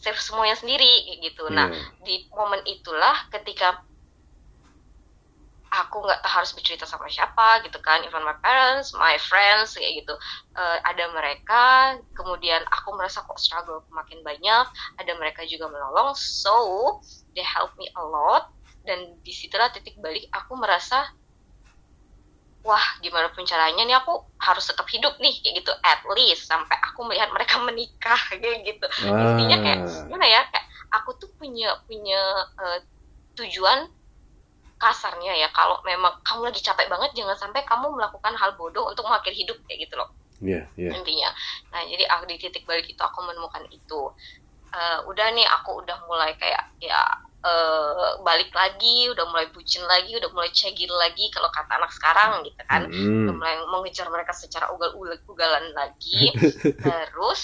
save 0.00 0.18
semuanya 0.18 0.56
sendiri 0.56 1.20
gitu. 1.20 1.46
Nah 1.52 1.68
Iya. 1.68 1.84
di 2.04 2.14
momen 2.32 2.64
itulah 2.64 3.16
ketika 3.28 3.76
aku 5.70 6.02
nggak 6.02 6.18
harus 6.26 6.50
bercerita 6.50 6.82
sama 6.82 7.06
siapa 7.06 7.62
gitu 7.62 7.78
kan 7.78 8.02
even 8.02 8.26
my 8.26 8.34
parents 8.42 8.90
my 8.98 9.14
friends 9.22 9.78
kayak 9.78 10.02
gitu. 10.02 10.14
Eh, 10.58 10.78
ada 10.82 11.04
mereka 11.14 11.94
kemudian 12.18 12.58
aku 12.74 12.96
merasa 12.98 13.22
kok 13.22 13.38
struggle 13.38 13.86
makin 13.94 14.18
banyak 14.26 14.66
ada 14.98 15.12
mereka 15.14 15.46
juga 15.46 15.70
menolong 15.70 16.10
so 16.18 16.98
they 17.38 17.46
help 17.46 17.70
me 17.78 17.86
a 17.94 18.02
lot. 18.02 18.50
Dan 18.80 19.20
di 19.20 19.30
situlah 19.30 19.68
titik 19.70 19.94
balik 20.00 20.24
aku 20.32 20.56
merasa 20.56 21.04
wah 22.60 22.86
gimana 23.00 23.32
pun 23.32 23.42
caranya 23.48 23.82
nih 23.88 23.96
aku 23.96 24.12
harus 24.36 24.68
tetap 24.68 24.84
hidup 24.92 25.16
nih 25.16 25.32
kayak 25.40 25.64
gitu. 25.64 25.72
At 25.80 26.04
least 26.12 26.44
sampai 26.48 26.76
aku 26.92 27.08
melihat 27.08 27.32
mereka 27.32 27.56
menikah 27.66 28.20
kayak 28.36 28.60
gitu. 28.64 28.86
Intinya 29.08 29.56
kayak 29.64 29.78
Wah. 29.84 30.04
gimana 30.08 30.26
ya 30.28 30.40
kayak 30.52 30.66
aku 30.92 31.10
tuh 31.16 31.30
punya 31.40 31.72
punya 31.88 32.20
eh, 32.60 32.78
tujuan 33.40 33.88
kasarnya 34.80 35.32
ya. 35.40 35.48
Kalau 35.52 35.80
memang 35.84 36.20
kamu 36.24 36.52
lagi 36.52 36.60
capek 36.60 36.88
banget 36.88 37.16
jangan 37.16 37.36
sampai 37.36 37.64
kamu 37.64 37.96
melakukan 37.96 38.36
hal 38.36 38.56
bodoh 38.56 38.88
untuk 38.88 39.08
mengakhiri 39.08 39.44
hidup 39.44 39.56
kayak 39.64 39.88
gitu 39.88 39.96
loh. 39.96 40.08
Iya, 40.40 40.64
iya. 40.80 40.96
intinya. 40.96 41.28
Nah 41.68 41.84
jadi 41.84 42.08
aku 42.08 42.24
di 42.24 42.40
titik 42.40 42.64
balik 42.64 42.88
itu 42.88 43.00
aku 43.00 43.20
menemukan 43.28 43.60
itu 43.68 44.00
Eh, 44.70 44.98
udah 45.10 45.26
nih 45.34 45.46
aku 45.50 45.82
udah 45.82 45.96
mulai 46.06 46.30
kayak 46.38 46.62
ya 46.78 47.02
eh, 47.42 48.10
balik 48.22 48.50
lagi 48.54 49.10
udah 49.10 49.24
mulai 49.32 49.48
bucin 49.50 49.82
lagi 49.88 50.14
udah 50.14 50.30
mulai 50.30 50.50
cegil 50.54 50.92
lagi 50.94 51.26
kalau 51.34 51.50
kata 51.50 51.72
anak 51.80 51.90
sekarang 51.90 52.30
gitu 52.46 52.62
kan. 52.70 52.86
Udah 53.26 53.32
Hmm. 53.32 53.38
mulai 53.38 53.54
mengejar 53.66 54.06
mereka 54.12 54.30
secara 54.36 54.70
ugal 54.74 54.94
ugalan 55.26 55.74
lagi. 55.74 56.30
Terus 56.84 57.40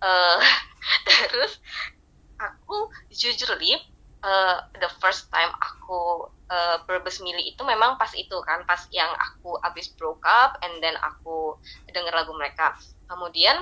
eh 0.00 0.38
terus 1.30 1.60
aku 2.40 2.88
jujur 3.12 3.50
li 3.60 3.76
eh, 4.24 4.56
the 4.80 4.90
first 5.00 5.28
time 5.28 5.52
aku 5.60 6.28
eh, 6.48 6.76
berbesmili 6.88 7.52
itu 7.52 7.62
memang 7.64 8.00
pas 8.00 8.12
itu 8.16 8.36
kan 8.48 8.64
pas 8.64 8.80
yang 8.92 9.12
aku 9.12 9.56
abis 9.68 9.92
broke 10.00 10.24
up 10.24 10.56
and 10.64 10.80
then 10.84 10.96
aku 11.04 11.56
denger 11.92 12.12
lagu 12.16 12.32
mereka. 12.36 12.72
Kemudian 13.10 13.60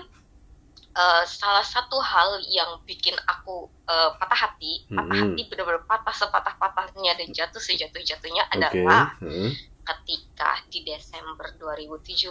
eh, 0.98 1.22
salah 1.24 1.62
satu 1.62 1.98
hal 2.02 2.42
yang 2.50 2.82
bikin 2.84 3.14
aku 3.30 3.70
eh, 3.86 4.10
patah 4.18 4.40
hati 4.50 4.72
patah 4.90 5.14
Mm-mm. 5.14 5.30
hati 5.30 5.40
benar-benar 5.50 5.84
patah 5.86 6.14
sepatah 6.14 6.54
patahnya 6.58 7.12
dan 7.18 7.28
jatuh 7.30 7.62
sejatuh 7.62 8.02
jatuhnya 8.02 8.44
Oke. 8.50 8.58
adalah 8.58 9.14
Heeh. 9.22 9.50
ketika 9.86 10.50
di 10.68 10.84
Desember 10.84 11.48
2017 11.56 12.28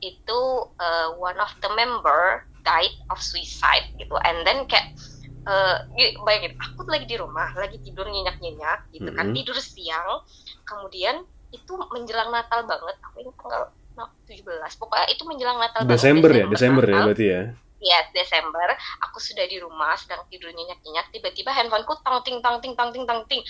itu 0.00 0.40
uh, 0.80 1.08
one 1.20 1.36
of 1.40 1.50
the 1.60 1.70
member 1.76 2.40
died 2.64 2.94
of 3.12 3.18
suicide 3.20 3.84
gitu 4.00 4.14
and 4.24 4.46
then 4.46 4.64
kayak 4.70 4.86
uh, 5.48 5.76
bayangin 6.24 6.54
aku 6.56 6.86
lagi 6.88 7.04
di 7.08 7.16
rumah 7.20 7.50
lagi 7.56 7.76
tidur 7.84 8.06
nyenyak-nyenyak 8.08 8.78
gitu 8.94 9.10
kan 9.12 9.28
Mhm. 9.28 9.34
tidur 9.36 9.58
siang 9.58 10.22
kemudian 10.64 11.20
itu 11.50 11.72
menjelang 11.90 12.30
Natal 12.30 12.62
banget 12.64 12.96
aku 13.04 13.16
ingat 13.26 13.36
tanggal 13.42 13.62
17 13.98 14.72
pokoknya 14.78 15.06
itu 15.10 15.22
menjelang 15.26 15.58
Natal 15.58 15.82
banget, 15.84 15.98
Desember 15.98 16.30
ya, 16.30 16.44
Desember 16.46 16.84
ya 16.86 17.00
berarti 17.04 17.26
ya. 17.26 17.42
Iya, 17.80 17.98
Desember. 18.12 18.68
Aku 19.08 19.18
sudah 19.24 19.44
di 19.48 19.56
rumah, 19.56 19.96
sedang 19.96 20.20
tidur 20.28 20.52
nyenyak-nyenyak. 20.52 21.16
Tiba-tiba 21.16 21.48
handphoneku 21.56 21.96
tang 22.04 22.20
ting 22.20 22.38
tang 22.44 22.60
ting 22.60 22.76
tang 22.76 22.92
ting 22.92 23.04
tang 23.08 23.24
ting. 23.24 23.40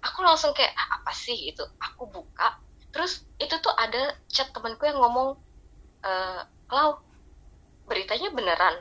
Aku 0.00 0.24
langsung 0.24 0.56
kayak 0.56 0.72
"Ah, 0.72 0.88
apa 1.00 1.12
sih 1.12 1.36
gitu. 1.52 1.60
Aku 1.92 2.08
buka, 2.08 2.48
terus 2.94 3.28
itu 3.36 3.52
tuh 3.60 3.74
ada 3.76 4.14
chat 4.32 4.48
temanku 4.56 4.88
yang 4.88 4.96
ngomong, 5.02 5.36
eh, 6.06 6.40
Clau, 6.66 6.98
beritanya 7.86 8.32
beneran. 8.34 8.74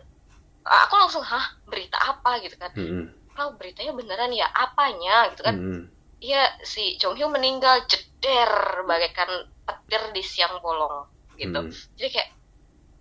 Aku 0.66 0.96
langsung 0.98 1.22
hah 1.22 1.46
berita 1.70 1.98
apa 2.02 2.42
gitu 2.42 2.58
kan? 2.58 2.72
Heeh. 2.74 3.06
Clau 3.36 3.54
beritanya 3.60 3.94
beneran 3.94 4.32
ya 4.34 4.48
apanya 4.56 5.30
gitu 5.36 5.44
kan? 5.46 5.56
Heeh. 5.60 5.82
Iya 6.26 6.42
si 6.66 6.98
Jong 6.98 7.14
Hyun 7.14 7.30
meninggal 7.30 7.86
jeder 7.86 8.50
bagaikan 8.90 9.30
petir 9.62 10.02
di 10.10 10.24
siang 10.26 10.58
bolong 10.58 11.06
gitu 11.38 11.54
Hmm. 11.54 11.70
jadi 11.94 12.10
kayak 12.10 12.30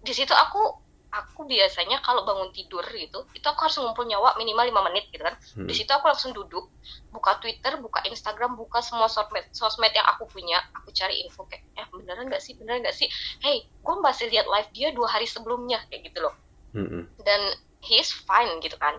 di 0.03 0.12
situ 0.12 0.35
aku 0.35 0.61
aku 1.09 1.47
biasanya 1.47 2.03
kalau 2.03 2.27
bangun 2.27 2.51
tidur 2.51 2.83
gitu 2.91 3.22
itu 3.31 3.47
aku 3.47 3.61
harus 3.64 3.79
ngumpul 3.79 4.03
nyawa 4.03 4.35
minimal 4.35 4.66
5 4.66 4.83
menit 4.91 5.07
gitu 5.09 5.22
kan 5.22 5.39
Hmm. 5.55 5.64
di 5.64 5.72
situ 5.72 5.87
aku 5.89 6.11
langsung 6.11 6.35
duduk 6.35 6.66
buka 7.09 7.39
Twitter 7.39 7.79
buka 7.79 8.03
Instagram 8.05 8.59
buka 8.59 8.83
semua 8.83 9.07
sosmed 9.07 9.47
sosmed 9.55 9.95
yang 9.95 10.05
aku 10.11 10.27
punya 10.27 10.59
aku 10.75 10.91
cari 10.91 11.22
info 11.22 11.47
kayak 11.47 11.62
eh 11.79 11.87
beneran 11.95 12.27
nggak 12.27 12.43
sih 12.43 12.59
beneran 12.59 12.83
nggak 12.83 12.97
sih 12.99 13.07
hey 13.41 13.62
gue 13.62 13.95
masih 14.03 14.27
lihat 14.29 14.51
live 14.51 14.70
dia 14.75 14.91
dua 14.91 15.07
hari 15.07 15.25
sebelumnya 15.25 15.79
kayak 15.89 16.11
gitu 16.11 16.18
loh 16.27 16.35
Heeh. 16.75 17.07
dan 17.22 17.41
he's 17.85 18.11
fine 18.24 18.59
gitu 18.64 18.74
kan. 18.80 18.97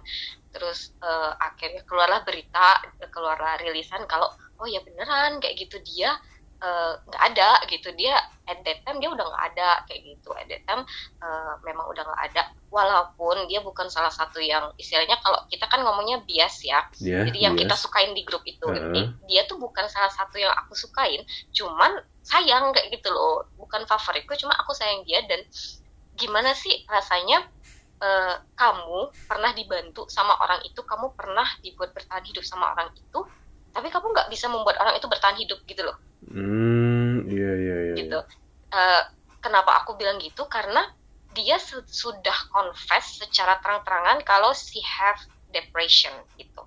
Terus 0.53 0.95
eh, 1.03 1.31
akhirnya 1.41 1.83
keluarlah 1.83 2.23
berita 2.23 2.79
keluarlah 3.11 3.59
rilisan 3.59 4.05
kalau 4.07 4.31
oh 4.61 4.67
ya 4.69 4.79
beneran 4.85 5.43
kayak 5.43 5.59
gitu. 5.67 5.81
Dia 5.83 6.15
eh, 6.63 6.93
nggak 7.03 7.23
ada 7.33 7.49
gitu. 7.67 7.91
Dia 7.97 8.15
at 8.45 8.61
that 8.61 8.85
time 8.85 9.01
dia 9.01 9.09
udah 9.09 9.25
nggak 9.25 9.45
ada 9.51 9.69
kayak 9.89 10.15
gitu. 10.15 10.31
At 10.31 10.47
that 10.47 10.63
time 10.63 10.87
eh, 11.19 11.53
memang 11.67 11.91
udah 11.91 12.03
nggak 12.07 12.23
ada. 12.31 12.41
Walaupun 12.71 13.51
dia 13.51 13.59
bukan 13.59 13.91
salah 13.91 14.11
satu 14.11 14.39
yang 14.39 14.71
istilahnya 14.79 15.19
kalau 15.19 15.43
kita 15.51 15.67
kan 15.67 15.83
ngomongnya 15.83 16.23
bias 16.23 16.63
ya. 16.63 16.87
Ya, 17.03 17.27
jadi 17.27 17.51
yang 17.51 17.55
iya. 17.59 17.67
kita 17.67 17.75
sukain 17.75 18.15
di 18.15 18.23
grup 18.23 18.45
itu 18.47 18.63
Heeh. 18.69 18.95
Ini- 18.95 19.11
dia 19.27 19.43
tuh 19.49 19.59
bukan 19.59 19.91
salah 19.91 20.11
satu 20.13 20.39
yang 20.39 20.55
aku 20.55 20.71
sukain. 20.77 21.25
Cuman 21.51 21.99
sayang 22.23 22.71
kayak 22.71 22.95
gitu 22.95 23.11
loh. 23.11 23.49
Bukan 23.59 23.83
favoritku 23.89 24.39
cuma 24.39 24.55
aku 24.55 24.71
sayang 24.71 25.03
dia. 25.03 25.19
Dan 25.27 25.43
gimana 26.15 26.55
sih 26.55 26.87
rasanya 26.87 27.43
eh, 28.03 28.35
kamu 28.57 28.99
pernah 29.29 29.51
dibantu 29.55 30.07
sama 30.11 30.33
orang 30.43 30.59
itu 30.67 30.81
kamu 30.83 31.13
pernah 31.15 31.47
dibuat 31.63 31.91
bertahan 31.95 32.25
hidup 32.27 32.43
sama 32.47 32.71
orang 32.73 32.89
itu 32.95 33.19
tapi 33.75 33.87
kamu 33.91 34.07
nggak 34.15 34.29
bisa 34.31 34.47
membuat 34.47 34.79
orang 34.79 34.95
itu 34.95 35.07
bertahan 35.11 35.35
hidup 35.35 35.59
gitu 35.67 35.83
loh. 35.83 35.97
Hmm, 36.31 37.27
iya 37.31 37.49
iya 37.61 37.75
iya. 37.89 37.95
gitu. 37.97 38.19
Eh, 38.75 39.01
kenapa 39.43 39.71
aku 39.83 39.95
bilang 39.99 40.17
gitu? 40.21 40.47
Karena 40.51 40.81
dia 41.35 41.57
su- 41.59 41.83
sudah 41.87 42.37
confess 42.53 43.19
secara 43.19 43.59
terang-terangan 43.59 44.23
kalau 44.23 44.51
she 44.55 44.79
have 44.83 45.19
depression 45.51 46.13
gitu. 46.39 46.61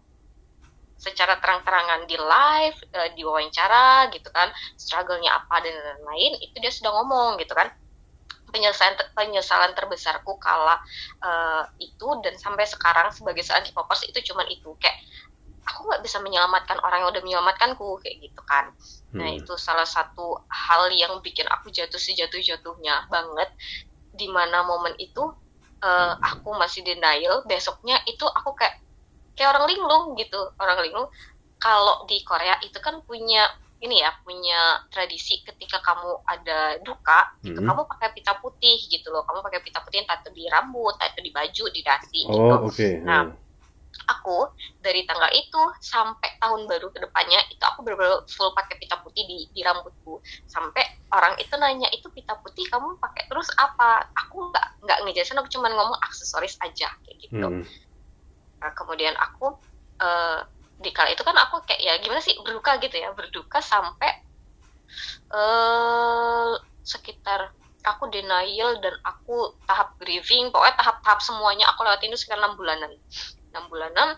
Secara 0.98 1.38
terang-terangan 1.38 2.00
di 2.10 2.16
live 2.18 2.78
eh, 2.90 3.10
di 3.16 3.22
wawancara 3.22 4.10
gitu 4.14 4.28
kan 4.34 4.50
struggle-nya 4.74 5.30
apa 5.30 5.62
dan 5.64 5.74
lain-lain 5.78 6.32
itu 6.42 6.56
dia 6.58 6.72
sudah 6.74 6.90
ngomong 6.90 7.38
gitu 7.38 7.54
kan 7.54 7.70
penyesalan 8.54 8.94
penyesalan 9.16 9.72
terbesarku 9.76 10.36
kala 10.40 10.76
eh, 11.24 11.62
itu 11.82 12.08
dan 12.24 12.34
sampai 12.38 12.64
sekarang 12.68 13.08
sebagai 13.14 13.42
seorang 13.46 13.64
K-popers 13.68 14.08
itu 14.10 14.18
cuman 14.32 14.46
itu 14.50 14.70
kayak 14.80 14.96
aku 15.68 15.80
nggak 15.88 16.02
bisa 16.06 16.18
menyelamatkan 16.24 16.78
orang 16.80 17.04
yang 17.04 17.10
udah 17.12 17.22
menyelamatkanku 17.24 17.86
kayak 18.02 18.16
gitu 18.24 18.42
kan 18.48 18.72
Nah 19.18 19.28
Hmm. 19.28 19.34
itu 19.34 19.52
salah 19.58 19.88
satu 19.88 20.38
hal 20.46 20.94
yang 20.94 21.18
bikin 21.26 21.42
aku 21.50 21.74
jatuh 21.74 21.98
sejatuh-jatuhnya 21.98 23.10
banget. 23.10 23.50
Di 24.12 24.28
mana 24.30 24.62
momen 24.66 24.94
itu 25.00 25.24
eh, 25.84 26.14
aku 26.32 26.50
masih 26.58 26.82
denial, 26.86 27.42
besoknya 27.50 27.96
itu 28.10 28.24
aku 28.26 28.50
kayak 28.58 28.74
kayak 29.36 29.50
orang 29.56 29.66
linglung 29.70 30.04
gitu, 30.20 30.40
orang 30.62 30.78
linglung. 30.84 31.08
Kalau 31.60 32.06
di 32.10 32.22
Korea 32.26 32.56
itu 32.66 32.78
kan 32.82 33.02
punya 33.08 33.46
ini 33.78 34.02
ya 34.02 34.10
punya 34.26 34.82
tradisi 34.90 35.38
ketika 35.46 35.78
kamu 35.82 36.10
ada 36.26 36.82
duka, 36.82 37.22
gitu, 37.46 37.62
Mhm. 37.62 37.68
kamu 37.70 37.82
pakai 37.86 38.08
pita 38.10 38.34
putih 38.42 38.78
gitu 38.90 39.08
loh, 39.14 39.22
kamu 39.22 39.38
pakai 39.44 39.60
pita 39.62 39.78
putih 39.86 40.02
itu 40.02 40.30
di 40.34 40.44
rambut, 40.50 40.94
itu 40.98 41.20
di 41.22 41.30
baju, 41.30 41.64
di 41.70 41.80
dasi 41.86 42.20
gitu 42.26 42.54
Oh, 42.54 42.66
oke. 42.66 42.88
Nah, 43.06 43.22
Hmm. 43.30 43.34
aku 44.08 44.50
dari 44.78 45.02
tanggal 45.08 45.30
itu 45.32 45.62
sampai 45.80 46.30
tahun 46.38 46.68
baru 46.70 46.92
ke 46.92 47.02
depannya 47.02 47.40
itu 47.50 47.60
aku 47.64 47.82
bener-bener 47.82 48.20
full 48.30 48.52
pakai 48.54 48.78
pita 48.78 49.00
putih 49.00 49.24
di, 49.26 49.48
di 49.52 49.60
rambutku 49.64 50.20
sampai 50.48 50.84
orang 51.12 51.34
itu 51.40 51.54
nanya 51.56 51.88
itu 51.90 52.06
pita 52.12 52.36
putih 52.38 52.68
kamu 52.68 52.98
pakai 53.00 53.26
terus 53.26 53.48
apa 53.58 54.06
aku 54.12 54.52
nggak 54.52 54.66
nggak 54.86 54.98
ngejelasin 55.02 55.40
aku 55.40 55.50
cuma 55.50 55.72
ngomong 55.72 55.98
aksesoris 56.04 56.54
aja 56.62 56.88
kayak 57.04 57.16
gitu 57.20 57.46
Hmm. 57.48 57.64
Nah, 58.58 58.70
kemudian 58.74 59.14
aku 59.18 59.54
eh, 59.98 60.40
di 60.78 60.90
kala 60.94 61.10
itu 61.10 61.22
kan 61.26 61.34
aku 61.34 61.66
kayak 61.66 61.82
ya 61.82 61.92
gimana 61.98 62.22
sih 62.22 62.38
berduka 62.40 62.78
gitu 62.78 62.96
ya. 62.96 63.10
Berduka 63.12 63.58
sampai 63.58 64.10
eh 65.34 66.52
sekitar 66.86 67.52
aku 67.84 68.08
denial 68.12 68.80
dan 68.80 68.94
aku 69.02 69.58
tahap 69.66 69.98
grieving. 69.98 70.54
Pokoknya 70.54 70.76
tahap-tahap 70.78 71.20
semuanya 71.24 71.68
aku 71.72 71.82
lewatin 71.84 72.12
itu 72.14 72.20
sekitar 72.20 72.40
enam 72.40 72.54
bulanan. 72.54 72.92
Enam 73.52 73.64
bulanan 73.68 74.08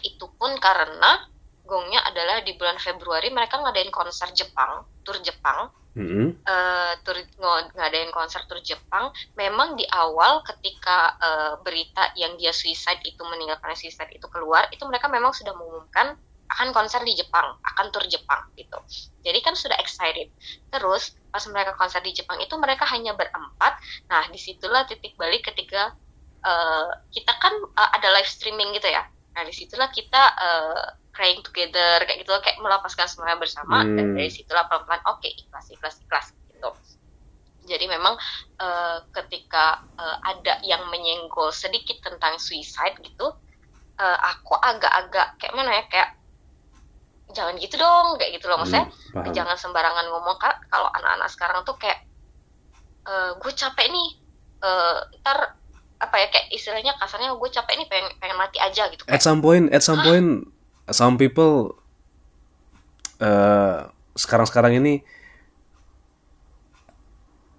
itu 0.00 0.26
pun 0.38 0.54
karena 0.62 1.26
gongnya 1.66 2.02
adalah 2.02 2.42
di 2.42 2.56
bulan 2.58 2.78
Februari 2.82 3.30
mereka 3.30 3.62
ngadain 3.62 3.94
konser 3.94 4.30
Jepang 4.34 4.82
tur 5.06 5.18
Jepang 5.22 5.70
Hmm. 5.90 6.38
eh 6.46 6.92
tur 7.02 7.18
ngo- 7.42 7.70
ngadain 7.74 8.10
konser 8.14 8.46
tur 8.46 8.62
Jepang 8.62 9.10
memang 9.34 9.74
di 9.74 9.82
awal 9.90 10.38
ketika 10.46 11.18
eh, 11.18 11.54
berita 11.66 12.14
yang 12.14 12.38
dia 12.38 12.54
suicide 12.54 13.02
itu 13.02 13.18
meninggal 13.26 13.58
karena 13.58 13.74
suicide 13.74 14.10
itu 14.14 14.26
keluar 14.30 14.70
itu 14.70 14.82
mereka 14.86 15.10
memang 15.10 15.34
sudah 15.34 15.50
mengumumkan 15.58 16.14
akan 16.50 16.68
konser 16.74 17.02
di 17.02 17.14
Jepang 17.18 17.46
akan 17.74 17.86
tur 17.94 18.06
Jepang 18.06 18.42
gitu. 18.58 18.78
Jadi 19.22 19.38
kan 19.42 19.54
sudah 19.58 19.78
excited. 19.82 20.30
Terus 20.70 21.14
pas 21.30 21.42
mereka 21.50 21.74
konser 21.78 22.02
di 22.06 22.10
Jepang 22.14 22.38
itu 22.42 22.54
mereka 22.58 22.86
hanya 22.90 23.14
berempat. 23.18 23.74
Nah 24.10 24.26
di 24.30 24.38
situlah 24.38 24.86
titik 24.86 25.14
balik 25.18 25.42
ketika 25.46 25.90
eh, 26.46 26.88
kita 27.14 27.32
kan 27.42 27.54
eh, 27.80 27.90
ada 27.98 28.08
live 28.16 28.30
streaming 28.30 28.70
gitu 28.78 28.88
ya. 28.90 29.02
Nah 29.34 29.42
di 29.46 29.52
situlah 29.54 29.88
kita 29.90 30.22
eh, 30.38 30.82
crying 31.10 31.42
together 31.42 32.02
kayak 32.02 32.22
gitu 32.22 32.32
kayak 32.40 32.58
melepaskan 32.58 33.06
semuanya 33.06 33.36
bersama 33.36 33.82
dan 33.82 34.10
Hmm. 34.10 34.14
dari 34.14 34.30
situlah 34.30 34.64
pelan-pelan 34.66 35.02
oke 35.06 35.26
ikhlas 35.26 35.66
ikhlas 35.68 35.96
ikhlas 36.00 36.26
gitu. 36.48 36.70
Jadi 37.66 37.84
memang 37.86 38.14
eh, 38.56 38.98
ketika 39.12 39.64
eh, 39.94 40.16
ada 40.24 40.54
yang 40.62 40.86
menyenggol 40.88 41.50
sedikit 41.50 41.98
tentang 42.00 42.38
suicide 42.38 42.98
gitu 43.00 43.26
eh, 43.98 44.18
aku 44.24 44.54
agak-agak 44.56 45.36
kayak 45.36 45.54
mana 45.54 45.70
ya 45.76 45.84
kayak 45.86 46.10
jangan 47.30 47.54
gitu 47.58 47.78
dong 47.78 48.18
kayak 48.18 48.38
gitu 48.38 48.50
loh. 48.50 48.58
Maksudnya 48.58 48.86
Hmm, 48.86 49.22
paham. 49.22 49.34
jangan 49.34 49.56
sembarangan 49.56 50.06
ngomong 50.08 50.36
kalau 50.66 50.88
anak-anak 50.94 51.28
sekarang 51.30 51.62
tuh 51.62 51.76
kayak 51.76 52.00
eh 53.00 53.30
gue 53.34 53.52
capek 53.52 53.86
nih 53.88 54.08
eh 54.60 54.98
ntar 55.24 55.56
apa 56.00 56.16
ya 56.16 56.26
kayak 56.28 56.48
istilahnya 56.52 56.92
kasarnya 56.96 57.32
gue 57.32 57.48
capek 57.50 57.74
nih 57.76 57.88
pengen 57.88 58.08
pengen 58.16 58.36
mati 58.36 58.56
aja 58.56 58.88
gitu 58.88 59.04
At 59.04 59.20
kayak 59.20 59.24
some 59.24 59.40
point, 59.40 59.68
at 59.68 59.80
some 59.80 60.00
point, 60.00 60.48
some 60.90 61.16
people 61.16 61.76
eh, 63.20 63.78
sekarang-sekarang 64.16 64.80
ini, 64.82 65.00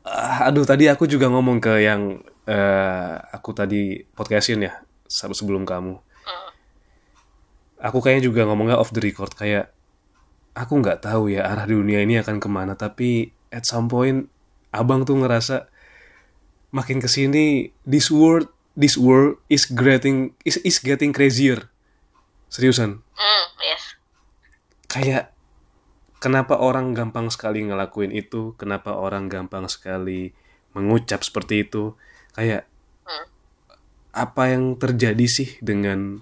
ah, 0.05 0.49
aduh 0.49 0.65
tadi 0.67 0.89
aku 0.91 1.05
juga 1.07 1.29
ngomong 1.32 1.57
ke 1.61 1.73
yang 1.86 2.21
eh, 2.45 3.15
aku 3.32 3.53
tadi 3.55 4.03
podcastin 4.13 4.65
ya 4.67 4.73
se- 5.07 5.32
sebelum 5.34 5.63
kamu. 5.63 5.95
hmm, 5.97 6.49
Aku 7.82 7.97
kayaknya 7.97 8.29
juga 8.29 8.45
ngomongnya 8.45 8.77
off 8.77 8.93
the 8.93 9.01
record 9.01 9.34
kayak 9.34 9.73
aku 10.53 10.84
nggak 10.84 11.01
tahu 11.01 11.32
ya 11.32 11.47
arah 11.47 11.63
dunia 11.65 12.03
ini 12.03 12.19
akan 12.19 12.38
ke 12.43 12.49
mana 12.51 12.75
tapi 12.75 13.32
at 13.49 13.63
some 13.63 13.88
point 13.88 14.27
abang 14.75 15.07
tuh 15.07 15.15
ngerasa 15.15 15.71
makin 16.75 16.99
ke 16.99 17.07
sini 17.07 17.71
this 17.88 18.11
world 18.11 18.51
this 18.75 18.99
world 18.99 19.39
is 19.47 19.63
getting 19.67 20.36
is, 20.43 20.59
is 20.67 20.77
getting 20.84 21.15
crazier 21.15 21.70
seriusan? 22.52 22.99
Hmm, 23.16 23.43
yes. 23.64 23.95
Kayak 24.86 25.32
kenapa 26.20 26.60
orang 26.60 26.91
gampang 26.91 27.32
sekali 27.32 27.64
ngelakuin 27.64 28.12
itu? 28.12 28.54
Kenapa 28.60 28.93
orang 28.93 29.32
gampang 29.32 29.72
sekali 29.72 30.36
mengucap 30.76 31.24
seperti 31.24 31.64
itu? 31.64 31.95
Kayak 32.36 32.68
Hmm. 33.02 33.26
apa 34.14 34.52
yang 34.52 34.76
terjadi 34.76 35.26
sih 35.26 35.58
dengan 35.64 36.20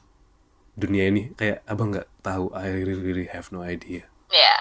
dunia 0.74 1.10
ini? 1.10 1.34
Kayak 1.34 1.66
abang 1.66 1.92
nggak 1.92 2.08
tahu? 2.22 2.54
I 2.56 2.72
really, 2.72 2.96
really 2.96 3.28
have 3.28 3.50
no 3.50 3.66
idea. 3.66 4.06
Ya 4.30 4.56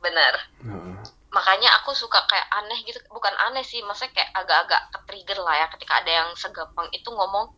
benar. 0.00 0.34
Heeh. 0.64 0.96
makanya 1.30 1.70
aku 1.78 1.94
suka 1.94 2.18
kayak 2.26 2.42
aneh 2.50 2.82
gitu. 2.82 2.98
Bukan 3.06 3.30
aneh 3.38 3.62
sih 3.62 3.78
maksudnya 3.86 4.10
kayak 4.18 4.34
agak-agak 4.34 4.82
ke-trigger 4.90 5.38
lah 5.46 5.62
ya. 5.62 5.66
Ketika 5.70 6.02
ada 6.02 6.10
yang 6.10 6.28
segampang 6.34 6.90
itu 6.90 7.06
ngomong 7.06 7.54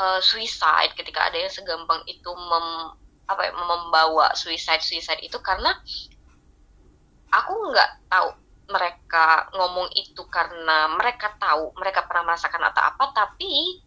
eh, 0.00 0.20
suicide 0.20 0.92
ketika 0.98 1.30
ada 1.30 1.38
yang 1.38 1.52
segampang 1.52 2.02
itu 2.10 2.30
mem, 2.34 2.66
apa 3.24 3.40
ya, 3.48 3.52
membawa 3.56 4.32
suicide 4.36 4.84
suicide 4.84 5.20
itu 5.24 5.38
karena 5.40 5.72
aku 7.32 7.52
nggak 7.72 7.90
tahu 8.08 8.28
mereka 8.64 9.48
ngomong 9.52 9.92
itu 9.92 10.22
karena 10.32 10.88
mereka 10.96 11.36
tahu 11.36 11.72
mereka 11.76 12.08
pernah 12.08 12.32
merasakan 12.32 12.64
atau 12.72 12.80
apa 12.80 13.04
tapi 13.12 13.84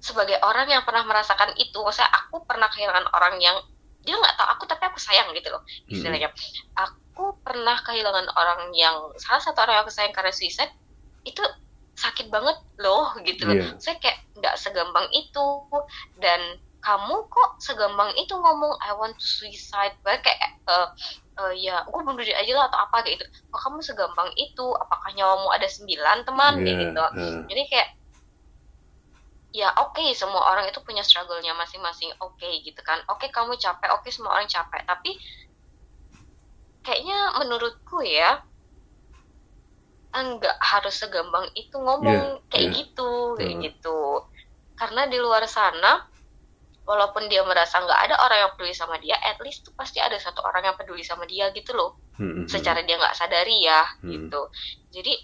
sebagai 0.00 0.38
orang 0.40 0.70
yang 0.70 0.82
pernah 0.86 1.04
merasakan 1.04 1.52
itu 1.60 1.76
maksudnya 1.82 2.08
aku 2.08 2.46
pernah 2.48 2.70
kehilangan 2.72 3.10
orang 3.12 3.36
yang 3.42 3.56
dia 4.00 4.16
nggak 4.16 4.32
tahu 4.32 4.48
aku 4.56 4.64
tapi 4.64 4.82
aku 4.88 4.98
sayang 5.00 5.28
gitu 5.36 5.52
loh 5.52 5.60
istilahnya. 5.92 6.32
Aku 6.78 7.36
pernah 7.44 7.76
kehilangan 7.84 8.32
orang 8.32 8.72
yang 8.72 8.96
salah 9.20 9.44
satu 9.44 9.60
orang 9.60 9.76
yang 9.76 9.84
aku 9.84 9.92
sayang 9.92 10.14
karena 10.16 10.32
suicide 10.32 10.72
itu 11.28 11.44
sakit 12.00 12.26
banget 12.32 12.56
loh 12.80 13.12
gitu 13.20 13.44
loh. 13.44 13.54
Iya. 13.56 13.76
saya 13.76 13.96
kayak 14.00 14.18
nggak 14.40 14.54
segampang 14.56 15.06
itu. 15.12 15.46
Dan 16.16 16.40
kamu 16.80 17.28
kok 17.28 17.50
segampang 17.60 18.08
itu 18.16 18.32
ngomong 18.32 18.72
I 18.80 18.96
want 18.96 19.12
to 19.20 19.26
suicide 19.28 19.92
Bahkan 20.00 20.24
kayak 20.24 20.40
eh, 20.64 20.88
eh, 21.44 21.52
ya 21.60 21.84
gue 21.84 22.00
bunuh 22.00 22.16
diri 22.16 22.32
aja 22.32 22.52
lah 22.56 22.72
atau 22.72 22.80
apa 22.88 23.04
kayak 23.04 23.20
gitu. 23.20 23.24
Kok 23.52 23.60
kamu 23.68 23.78
segampang 23.84 24.30
itu? 24.40 24.66
Apakah 24.80 25.10
nyawamu 25.12 25.48
ada 25.52 25.68
sembilan 25.68 26.24
teman 26.24 26.52
kayak 26.64 26.72
Iya, 26.72 26.82
gitu. 26.88 27.00
heeh. 27.04 27.36
jadi 27.52 27.62
kayak 27.68 27.88
ya 29.50 29.66
oke 29.82 30.06
semua 30.14 30.46
orang 30.54 30.70
itu 30.70 30.78
punya 30.86 31.04
struggle-nya 31.04 31.52
masing-masing. 31.52 32.10
Oke 32.24 32.48
gitu 32.64 32.80
kan. 32.80 33.04
Oke 33.12 33.28
kamu 33.28 33.60
capek 33.60 33.92
oke 33.92 34.08
semua 34.08 34.40
orang 34.40 34.48
capek. 34.48 34.80
Tapi 34.88 35.10
kayaknya 36.80 37.36
menurutku 37.36 38.00
ya 38.00 38.40
enggak 40.10 40.56
harus 40.58 40.94
segampang 40.94 41.46
itu 41.54 41.76
ngomong 41.76 42.42
Iya, 42.42 42.50
kayak 42.50 42.66
iya. 42.66 42.76
gitu 42.82 43.10
kayak 43.38 43.54
Hmm. 43.54 43.62
gitu 43.62 43.98
karena 44.74 45.02
di 45.06 45.18
luar 45.20 45.44
sana 45.44 46.08
walaupun 46.82 47.30
dia 47.30 47.46
merasa 47.46 47.78
nggak 47.78 48.00
ada 48.10 48.16
orang 48.18 48.38
yang 48.40 48.50
peduli 48.56 48.74
sama 48.74 48.98
dia 48.98 49.14
at 49.14 49.38
least 49.38 49.62
tuh 49.62 49.70
pasti 49.72 50.02
ada 50.02 50.18
satu 50.18 50.42
orang 50.42 50.66
yang 50.66 50.76
peduli 50.76 51.04
sama 51.04 51.22
dia 51.24 51.52
gitu 51.52 51.70
loh 51.72 51.94
Hmm, 52.18 52.44
secara 52.44 52.82
dia 52.82 52.98
nggak 52.98 53.14
sadari 53.14 53.62
ya 53.62 53.80
Hmm. 54.02 54.10
gitu 54.10 54.40
jadi 54.90 55.14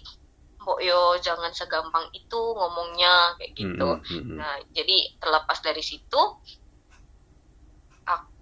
mbok 0.57 0.79
yo 0.81 1.15
jangan 1.19 1.51
segampang 1.51 2.07
itu 2.11 2.41
ngomongnya 2.55 3.35
kayak 3.35 3.53
gitu 3.53 3.89
hmm. 4.01 4.35
nah 4.35 4.55
jadi 4.71 5.15
terlepas 5.19 5.59
dari 5.59 5.79
situ 5.79 6.21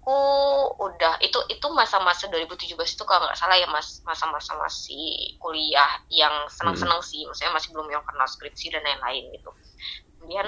aku 0.06 0.22
udah. 0.86 1.18
Itu 1.18 1.42
itu 1.50 1.66
masa-masa 1.74 2.30
2017 2.30 2.78
itu 2.78 3.02
kalau 3.02 3.26
nggak 3.26 3.34
salah 3.34 3.58
ya 3.58 3.66
mas. 3.66 3.98
Masa-masa 4.06 4.54
masih 4.54 5.34
kuliah 5.42 5.98
yang 6.14 6.46
senang-senang 6.46 7.02
sih. 7.02 7.26
Maksudnya 7.26 7.50
masih 7.50 7.74
belum 7.74 7.90
yang 7.90 8.06
kenal 8.06 8.30
skripsi 8.30 8.70
dan 8.70 8.86
lain-lain 8.86 9.34
gitu. 9.34 9.50
Kemudian 10.14 10.46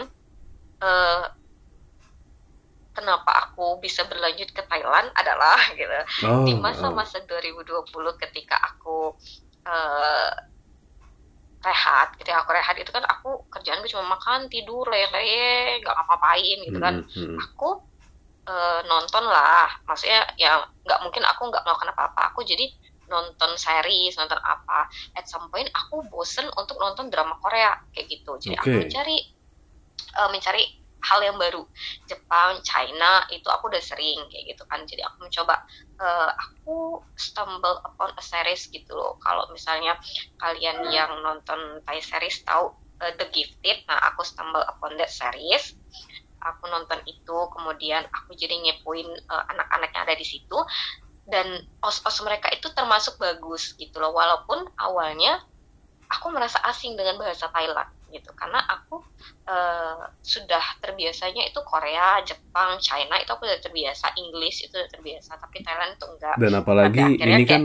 eh, 0.78 1.24
kenapa 2.94 3.50
aku 3.50 3.82
bisa 3.82 4.06
berlanjut 4.06 4.46
ke 4.54 4.62
Thailand 4.70 5.10
adalah 5.18 5.58
gitu. 5.78 5.90
Oh, 6.30 6.46
di 6.46 6.54
oh. 6.54 6.62
masa-masa 6.62 7.18
2020 7.26 7.90
ketika 8.22 8.62
aku 8.62 9.18
eh, 9.66 10.32
rehat 11.58 12.14
ketika 12.14 12.46
aku 12.46 12.54
rehat 12.54 12.78
itu 12.78 12.94
kan 12.94 13.02
aku 13.02 13.42
kerjaan 13.50 13.82
gue 13.82 13.90
cuma 13.90 14.14
makan 14.14 14.46
tidur 14.46 14.86
lele 14.86 15.82
nggak 15.82 15.90
ngapa-ngapain 15.90 16.58
gitu 16.62 16.78
kan. 16.78 17.02
Hmm, 17.02 17.10
hmm, 17.10 17.26
hmm. 17.34 17.38
aku 17.42 17.87
eh, 18.48 18.80
nonton 18.88 19.24
lah. 19.28 19.68
Maksudnya 19.84 20.24
ya 20.40 20.64
nggak 20.84 21.00
mungkin 21.04 21.22
aku 21.28 21.52
nggak 21.52 21.64
melakukan 21.64 21.92
apa-apa. 21.92 22.32
Aku 22.32 22.40
jadi 22.42 22.64
nonton 23.08 23.56
series 23.56 24.16
nonton 24.16 24.38
apa. 24.40 24.88
At 25.16 25.28
some 25.28 25.48
point 25.48 25.68
aku 25.72 26.04
bosen 26.08 26.48
untuk 26.56 26.76
nonton 26.80 27.08
drama 27.08 27.36
Korea 27.40 27.72
kayak 27.92 28.08
gitu. 28.08 28.36
Jadi 28.40 28.54
aku 28.56 28.68
Oke. 28.72 28.80
mencari 28.88 29.16
eh, 30.18 30.28
mencari 30.32 30.64
hal 30.98 31.20
yang 31.22 31.38
baru. 31.38 31.62
Jepang 32.10 32.58
China 32.66 33.22
itu 33.30 33.46
aku 33.48 33.70
udah 33.70 33.80
sering 33.80 34.18
kayak 34.28 34.56
gitu 34.56 34.62
kan. 34.68 34.84
Jadi 34.84 35.02
aku 35.04 35.16
mencoba 35.24 35.56
eh, 36.00 36.30
aku 36.32 37.00
stumble 37.16 37.78
upon 37.84 38.12
a 38.16 38.22
series 38.22 38.68
gitu 38.68 38.92
loh. 38.96 39.16
Kalau 39.24 39.48
misalnya 39.52 39.96
kalian 40.40 40.84
yang 40.92 41.10
nonton 41.24 41.80
Thai 41.84 42.00
series 42.00 42.44
tahu 42.44 42.72
The 42.98 43.30
Gifted. 43.30 43.86
Nah 43.86 43.98
aku 44.10 44.26
stumble 44.26 44.66
upon 44.66 44.98
that 44.98 45.08
series 45.08 45.78
aku 46.40 46.64
nonton 46.66 47.00
itu 47.04 47.38
kemudian 47.50 48.06
aku 48.08 48.32
jadi 48.32 48.54
ngepoin 48.54 49.06
eh, 49.06 49.44
anak-anak 49.50 49.90
yang 49.90 50.04
ada 50.04 50.14
di 50.14 50.26
situ 50.26 50.58
dan 51.24 51.44
os-os 51.80 52.18
mereka 52.22 52.48
itu 52.48 52.72
termasuk 52.72 53.18
bagus 53.18 53.74
gitu 53.74 53.98
loh 53.98 54.12
walaupun 54.12 54.64
awalnya 54.76 55.36
aku 56.08 56.32
merasa 56.32 56.56
asing 56.64 56.96
dengan 56.96 57.20
bahasa 57.20 57.52
Thailand 57.52 57.84
gitu 58.08 58.32
karena 58.32 58.56
aku 58.64 59.04
eh, 59.44 60.00
sudah 60.18 60.64
terbiasanya 60.80 61.44
itu 61.44 61.60
Korea, 61.60 62.24
Jepang, 62.24 62.80
China 62.80 63.20
itu 63.20 63.28
aku 63.28 63.44
udah 63.44 63.60
terbiasa 63.60 64.16
Inggris 64.16 64.64
itu 64.64 64.72
udah 64.72 64.88
terbiasa 64.88 65.36
tapi 65.36 65.60
Thailand 65.60 65.92
itu 65.92 66.06
enggak 66.08 66.34
Dan 66.40 66.52
apalagi 66.56 67.04
ini 67.20 67.44
kayak- 67.44 67.44
kan 67.44 67.62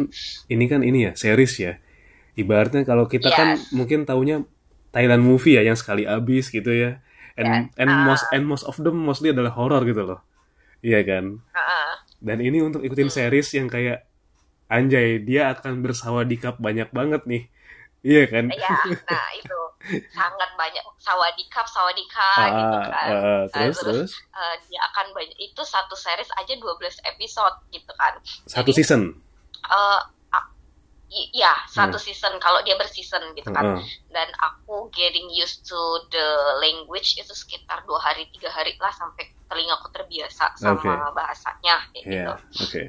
ini 0.50 0.66
kan 0.68 0.82
ini 0.84 1.00
ya 1.08 1.12
series 1.16 1.56
ya. 1.56 1.74
Ibaratnya 2.34 2.84
kalau 2.84 3.06
kita 3.06 3.30
kan 3.30 3.56
Yes. 3.56 3.72
mungkin 3.72 4.04
taunya 4.04 4.42
Thailand 4.92 5.22
movie 5.22 5.56
ya 5.56 5.64
yang 5.64 5.78
sekali 5.78 6.04
habis 6.04 6.50
gitu 6.50 6.68
ya. 6.68 7.00
And 7.34 7.50
Yes. 7.50 7.74
and 7.78 7.90
Ah. 7.90 8.04
most 8.06 8.26
and 8.30 8.44
most 8.44 8.64
of 8.64 8.78
them 8.78 8.96
mostly 9.00 9.30
adalah 9.30 9.50
horror 9.52 9.82
gitu 9.84 10.06
loh. 10.06 10.20
Iya 10.80 11.02
kan? 11.02 11.42
Heeh. 11.50 11.90
Dan 12.20 12.38
ini 12.40 12.60
untuk 12.60 12.82
ikutin 12.82 13.10
Hmm. 13.10 13.18
series 13.20 13.50
yang 13.52 13.68
kayak 13.68 14.06
anjay 14.68 15.18
dia 15.18 15.50
akan 15.50 15.82
bersawadikap 15.82 16.58
banyak 16.58 16.90
banget 16.90 17.26
nih. 17.26 17.44
Iya 18.02 18.24
kan? 18.28 18.46
ya 18.52 18.68
nah 19.08 19.28
itu 19.32 19.60
sangat 20.12 20.50
banyak 20.56 20.84
sawadikap 20.96 21.64
sawadika 21.66 22.30
Ah, 22.36 22.48
gitu 22.52 22.78
kan 22.86 23.08
ah, 23.10 23.12
Nah, 23.12 23.44
terus 23.48 23.78
terus 23.80 24.12
eh, 24.30 24.56
dia 24.64 24.80
akan 24.86 25.12
banyak 25.12 25.36
itu 25.38 25.62
satu 25.64 25.92
series 25.94 26.28
aja 26.34 26.54
12 26.54 27.00
episode 27.06 27.56
gitu 27.70 27.92
kan 27.96 28.16
satu 28.44 28.72
Jadi, 28.72 28.80
season. 28.80 29.02
eh 29.62 30.00
iya 31.34 31.54
satu 31.70 31.98
Hmm. 31.98 32.06
season 32.06 32.34
kalau 32.42 32.60
dia 32.66 32.76
berseason 32.80 33.24
gitu 33.38 33.50
kan 33.54 33.66
Heeh. 33.66 33.82
dan 34.14 34.30
aku 34.42 34.90
getting 34.94 35.28
used 35.30 35.62
to 35.66 35.78
the 36.14 36.28
language 36.64 37.16
itu 37.20 37.34
sekitar 37.34 37.86
dua 37.88 38.00
hari 38.02 38.26
tiga 38.34 38.50
hari 38.50 38.74
lah 38.82 38.92
sampai 38.94 39.26
telingaku 39.50 39.88
terbiasa 39.94 40.46
sama 40.58 40.82
Oke. 40.82 40.90
bahasanya 41.14 41.76
kayak 41.94 42.06
gitu 42.10 42.12
Iya, 42.14 42.34
oke. 42.64 42.82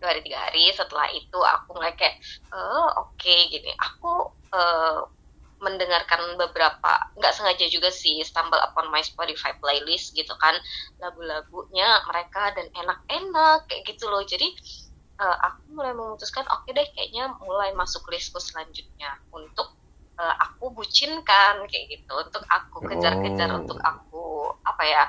dua 0.00 0.08
hari 0.12 0.20
tiga 0.26 0.38
hari 0.48 0.64
setelah 0.72 1.08
itu 1.12 1.38
aku 1.38 1.68
mulai 1.76 1.92
kayak 1.96 2.16
oh 2.54 2.88
oke 3.06 3.34
gini 3.52 3.70
aku 3.78 4.12
eh, 4.56 4.98
mendengarkan 5.60 6.40
beberapa 6.40 6.92
nggak 7.20 7.34
sengaja 7.36 7.68
juga 7.68 7.92
sih 7.92 8.24
stumble 8.24 8.60
upon 8.64 8.88
my 8.88 9.04
Spotify 9.04 9.52
playlist 9.60 10.16
gitu 10.16 10.32
kan 10.40 10.56
lagu-lagunya 10.96 12.00
mereka 12.08 12.48
dan 12.56 12.66
enak-enak 12.72 13.68
kayak 13.68 13.82
gitu 13.84 14.08
loh 14.08 14.24
jadi 14.24 14.48
uh, 15.20 15.36
aku 15.44 15.76
mulai 15.76 15.92
memutuskan 15.92 16.48
oke 16.48 16.64
okay 16.64 16.72
deh 16.72 16.86
kayaknya 16.96 17.30
mulai 17.44 17.70
masuk 17.76 18.08
listku 18.08 18.40
selanjutnya. 18.40 19.20
Untuk 19.30 19.76
uh, 20.16 20.34
aku 20.40 20.72
bucinkan 20.72 21.60
kayak 21.68 21.84
gitu. 22.00 22.12
Untuk 22.16 22.42
aku 22.48 22.88
kejar-kejar 22.88 23.52
Oh. 23.52 23.60
untuk 23.60 23.78
aku 23.84 24.24
apa 24.64 24.82
ya 24.82 25.02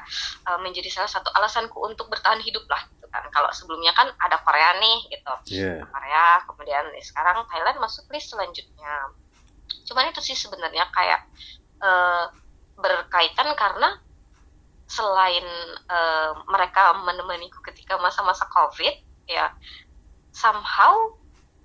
uh, 0.51 0.59
menjadi 0.59 0.91
salah 0.91 1.09
satu 1.09 1.31
alasanku 1.33 1.79
untuk 1.79 2.11
bertahan 2.11 2.43
hidup 2.43 2.67
lah 2.67 2.83
gitu 2.91 3.07
kan. 3.07 3.23
Kalau 3.31 3.49
sebelumnya 3.55 3.95
kan 3.95 4.11
ada 4.19 4.37
Korea 4.43 4.77
nih 4.77 4.97
gitu. 5.09 5.33
Iya. 5.55 5.87
Korea 5.87 6.25
kemudian 6.45 6.85
sekarang 6.99 7.47
Thailand 7.47 7.79
masuk 7.79 8.05
list 8.11 8.29
selanjutnya. 8.35 9.15
Cuman 9.87 10.11
itu 10.11 10.19
sih 10.19 10.35
sebenarnya 10.35 10.87
kayak 10.91 11.23
eh, 11.81 12.25
berkaitan 12.75 13.55
karena 13.55 13.95
selain 14.87 15.47
eh, 15.87 16.31
mereka 16.51 16.91
menemaniku 16.99 17.63
ketika 17.63 17.95
masa-masa 17.95 18.43
covid 18.51 18.91
ya 19.29 19.55
somehow 20.31 21.15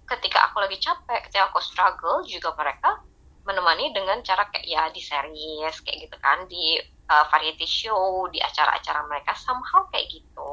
ketika 0.07 0.51
aku 0.51 0.62
lagi 0.62 0.79
capek 0.79 1.27
ketika 1.27 1.51
aku 1.51 1.59
struggle 1.62 2.23
juga 2.27 2.55
mereka 2.55 3.03
menemani 3.47 3.95
dengan 3.95 4.23
cara 4.27 4.47
kayak 4.51 4.67
ya 4.67 4.83
di 4.91 5.03
series 5.03 5.77
kayak 5.83 5.99
gitu 6.11 6.17
kan 6.19 6.47
di 6.51 6.79
eh, 6.83 7.25
variety 7.31 7.67
show 7.67 8.27
di 8.31 8.43
acara-acara 8.43 9.07
mereka 9.07 9.35
somehow 9.39 9.87
kayak 9.91 10.07
gitu 10.11 10.51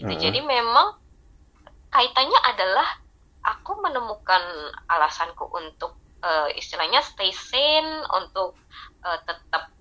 gitu 0.00 0.12
Uh-uh. 0.12 0.22
jadi 0.22 0.40
memang 0.40 0.96
kaitannya 1.92 2.40
adalah 2.48 2.88
aku 3.44 3.80
menemukan 3.84 4.42
alasanku 4.88 5.44
untuk 5.52 5.96
eh, 6.24 6.56
istilahnya 6.56 7.04
stay 7.04 7.32
sane 7.32 8.04
untuk 8.12 8.56
eh, 9.04 9.18
tetap 9.28 9.72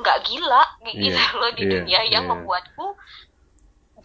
nggak 0.00 0.18
gila 0.24 0.62
Iya, 0.90 1.12
gitu 1.12 1.20
loh 1.36 1.50
di 1.52 1.62
iya, 1.66 1.70
dunia 1.76 2.00
yang 2.08 2.24
iya. 2.24 2.30
membuatku 2.30 2.86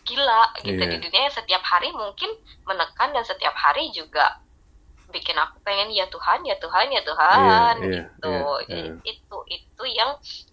gila 0.05 0.53
gitu 0.61 0.77
Iya. 0.79 0.91
di 0.93 0.97
dunia 1.01 1.21
yang 1.27 1.35
setiap 1.35 1.63
hari 1.65 1.89
mungkin 1.91 2.29
menekan 2.63 3.09
dan 3.11 3.25
setiap 3.25 3.57
hari 3.57 3.89
juga 3.91 4.37
bikin 5.09 5.37
aku 5.37 5.61
pengen 5.61 5.89
ya 5.93 6.05
Tuhan 6.09 6.45
ya 6.45 6.55
Tuhan 6.57 6.87
ya 6.89 7.01
Tuhan 7.01 7.75
Iya, 7.81 7.89
iya, 7.89 8.03
gitu 8.05 8.35
Jadi 8.69 8.81
iya. 8.89 8.93
itu 9.05 9.37
itu 9.49 9.83
yang 9.89 10.11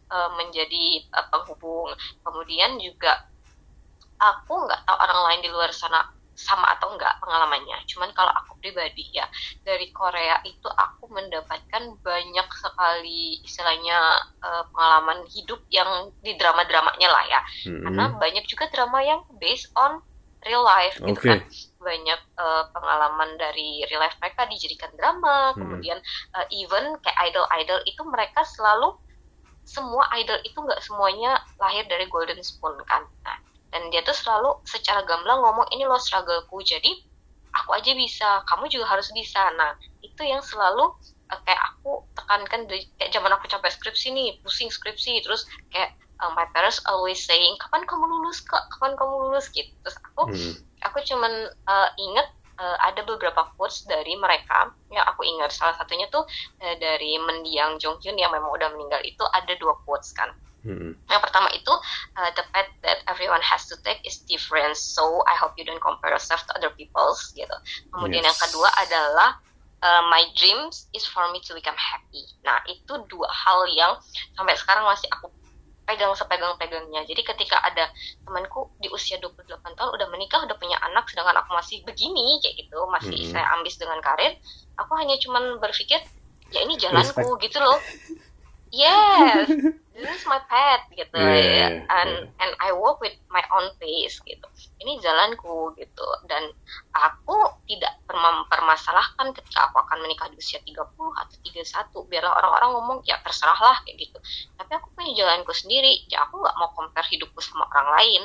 eh, 0.08 0.30
menjadi 0.36 0.84
eh, 1.04 1.26
penghubung 1.28 1.92
kemudian 2.24 2.76
juga 2.80 3.28
aku 4.16 4.54
nggak 4.54 4.80
tahu 4.86 4.96
orang 4.96 5.20
lain 5.28 5.40
di 5.44 5.50
luar 5.50 5.70
sana 5.74 6.00
sama 6.32 6.64
atau 6.76 6.96
enggak 6.96 7.12
pengalamannya. 7.20 7.78
Cuman 7.88 8.10
kalau 8.16 8.32
aku 8.32 8.56
pribadi 8.58 9.04
ya 9.12 9.28
dari 9.62 9.92
Korea 9.92 10.40
itu 10.48 10.68
aku 10.68 11.12
mendapatkan 11.12 11.82
banyak 12.00 12.48
sekali 12.56 13.40
istilahnya 13.44 13.98
eh, 14.40 14.64
pengalaman 14.72 15.24
hidup 15.28 15.60
yang 15.68 16.10
di 16.24 16.34
drama-dramanya 16.40 17.08
lah 17.08 17.24
ya. 17.28 17.40
Mm-mm. 17.68 17.82
Karena 17.84 18.04
banyak 18.16 18.44
juga 18.48 18.66
drama 18.72 19.04
yang 19.04 19.20
based 19.36 19.68
on 19.76 20.00
real 20.42 20.66
life 20.66 20.98
gitu 20.98 21.20
Oke. 21.20 21.28
kan. 21.30 21.40
Banyak 21.78 22.20
eh, 22.20 22.64
pengalaman 22.74 23.30
dari 23.38 23.86
real 23.86 24.02
life 24.02 24.18
mereka 24.18 24.48
dijadikan 24.50 24.90
drama, 24.98 25.54
Hmm. 25.54 25.58
kemudian 25.60 25.98
eh, 26.38 26.46
even 26.50 26.96
kayak 27.04 27.18
idol-idol 27.30 27.80
itu 27.86 28.02
mereka 28.08 28.42
selalu 28.42 28.96
semua 29.62 30.10
idol 30.18 30.42
itu 30.42 30.58
nggak 30.58 30.82
semuanya 30.82 31.38
lahir 31.62 31.86
dari 31.86 32.10
golden 32.10 32.42
spoon 32.42 32.74
kan. 32.82 33.06
Nah, 33.22 33.38
dan 33.72 33.88
dia 33.88 34.04
tuh 34.04 34.12
selalu 34.12 34.52
secara 34.68 35.00
gamblang 35.08 35.40
ngomong 35.40 35.66
ini 35.72 35.88
loh 35.88 35.96
struggleku 35.96 36.60
jadi 36.60 36.92
aku 37.52 37.70
aja 37.76 37.92
bisa 37.96 38.28
kamu 38.48 38.68
juga 38.72 38.86
harus 38.92 39.08
bisa. 39.12 39.40
Nah 39.56 39.72
itu 40.04 40.22
yang 40.24 40.40
selalu 40.44 40.88
eh, 41.32 41.40
kayak 41.44 41.62
aku 41.76 42.04
tekankan 42.16 42.68
dari 42.68 42.84
kayak 42.96 43.12
zaman 43.12 43.32
aku 43.36 43.48
capek 43.48 43.72
skripsi 43.72 44.12
nih 44.12 44.28
pusing 44.44 44.68
skripsi 44.72 45.20
terus 45.24 45.44
kayak 45.72 45.92
eh, 45.92 46.30
my 46.36 46.46
parents 46.52 46.80
always 46.88 47.20
saying 47.24 47.56
kapan 47.60 47.84
kamu 47.88 48.04
lulus 48.08 48.40
kak? 48.44 48.62
Kapan 48.76 48.92
kamu 48.96 49.14
lulus? 49.28 49.48
Gitu. 49.52 49.72
Terus 49.84 49.96
aku 50.12 50.22
Mm. 50.32 50.52
aku 50.88 50.98
cuman 51.08 51.32
eh, 51.48 51.88
inget 52.00 52.28
eh, 52.60 52.76
ada 52.88 53.00
beberapa 53.04 53.42
quotes 53.56 53.84
dari 53.88 54.16
mereka 54.16 54.72
yang 54.92 55.04
aku 55.08 55.24
ingat. 55.24 55.52
Salah 55.52 55.76
satunya 55.76 56.08
tuh 56.08 56.24
eh, 56.64 56.76
dari 56.80 57.16
Mendiang 57.20 57.76
Jonghyun 57.80 58.16
yang 58.16 58.32
memang 58.32 58.52
udah 58.52 58.68
meninggal 58.72 59.00
itu 59.04 59.24
ada 59.32 59.52
dua 59.60 59.76
quotes 59.84 60.12
kan 60.16 60.28
Mm-mm. 60.62 60.94
yang 61.10 61.18
pertama 61.22 61.50
itu 61.50 61.74
uh, 62.14 62.30
the 62.38 62.44
path 62.54 62.70
that 62.86 63.02
everyone 63.10 63.42
has 63.42 63.66
to 63.66 63.74
take 63.82 63.98
is 64.06 64.22
different, 64.24 64.78
so 64.78 65.22
I 65.26 65.34
hope 65.34 65.58
you 65.58 65.66
don't 65.66 65.82
compare 65.82 66.14
yourself 66.14 66.46
to 66.46 66.54
other 66.54 66.70
people's 66.74 67.34
gitu. 67.34 67.56
Kemudian 67.90 68.22
Yes. 68.22 68.30
yang 68.30 68.38
kedua 68.46 68.68
adalah 68.78 69.42
uh, 69.82 70.02
my 70.06 70.22
dreams 70.38 70.86
is 70.94 71.02
for 71.02 71.26
me 71.34 71.42
to 71.42 71.52
become 71.52 71.74
happy. 71.74 72.22
Nah 72.46 72.62
itu 72.70 72.94
dua 73.10 73.26
hal 73.26 73.66
yang 73.74 73.98
sampai 74.38 74.54
sekarang 74.54 74.86
masih 74.86 75.10
aku 75.10 75.34
pegang 75.82 76.14
sepegang-pegangnya. 76.14 77.02
Jadi 77.10 77.26
ketika 77.26 77.58
ada 77.58 77.90
temanku 78.22 78.70
di 78.78 78.86
usia 78.94 79.18
28 79.18 79.34
tahun 79.74 79.90
udah 79.98 80.08
menikah, 80.14 80.46
udah 80.46 80.54
punya 80.54 80.78
anak, 80.78 81.10
sedangkan 81.10 81.42
aku 81.42 81.58
masih 81.58 81.82
begini 81.82 82.38
kayak 82.38 82.54
gitu, 82.54 82.78
masih 82.86 83.18
Mhm. 83.18 83.30
saya 83.34 83.50
ambis 83.58 83.74
dengan 83.82 83.98
karir, 83.98 84.38
aku 84.78 84.94
hanya 84.94 85.18
cuman 85.18 85.58
berpikir 85.58 85.98
ya 86.54 86.62
ini 86.62 86.78
jalanku 86.78 87.34
gitu 87.42 87.58
loh. 87.58 87.82
Yes, 88.72 89.52
this 89.94 90.08
is 90.08 90.24
my 90.24 90.40
path 90.48 90.88
gitu 90.96 91.12
Yeah, 91.14 91.84
and 91.92 92.12
and 92.40 92.52
I 92.56 92.72
walk 92.72 93.04
with 93.04 93.12
my 93.28 93.44
own 93.52 93.68
pace 93.76 94.16
gitu. 94.24 94.46
Ini 94.80 94.96
jalanku 95.04 95.76
gitu 95.76 96.08
dan 96.24 96.48
aku 96.96 97.36
tidak 97.68 97.92
mempermasalahkan 98.08 99.36
ketika 99.36 99.68
aku 99.68 99.76
akan 99.84 99.98
menikah 100.02 100.26
di 100.32 100.40
usia 100.40 100.58
30 100.64 101.12
atau 101.20 101.36
31 101.44 102.08
biarlah 102.08 102.32
orang-orang 102.32 102.70
ngomong 102.74 102.98
ya 103.04 103.20
terserahlah 103.20 103.76
kayak 103.84 104.08
gitu. 104.08 104.18
Tapi 104.56 104.72
aku 104.80 104.88
punya 104.96 105.12
jalanku 105.20 105.52
sendiri. 105.52 106.08
Ya 106.08 106.24
aku 106.24 106.40
nggak 106.40 106.56
mau 106.56 106.72
compare 106.72 107.08
hidupku 107.12 107.38
sama 107.44 107.68
orang 107.76 107.88
lain 108.00 108.22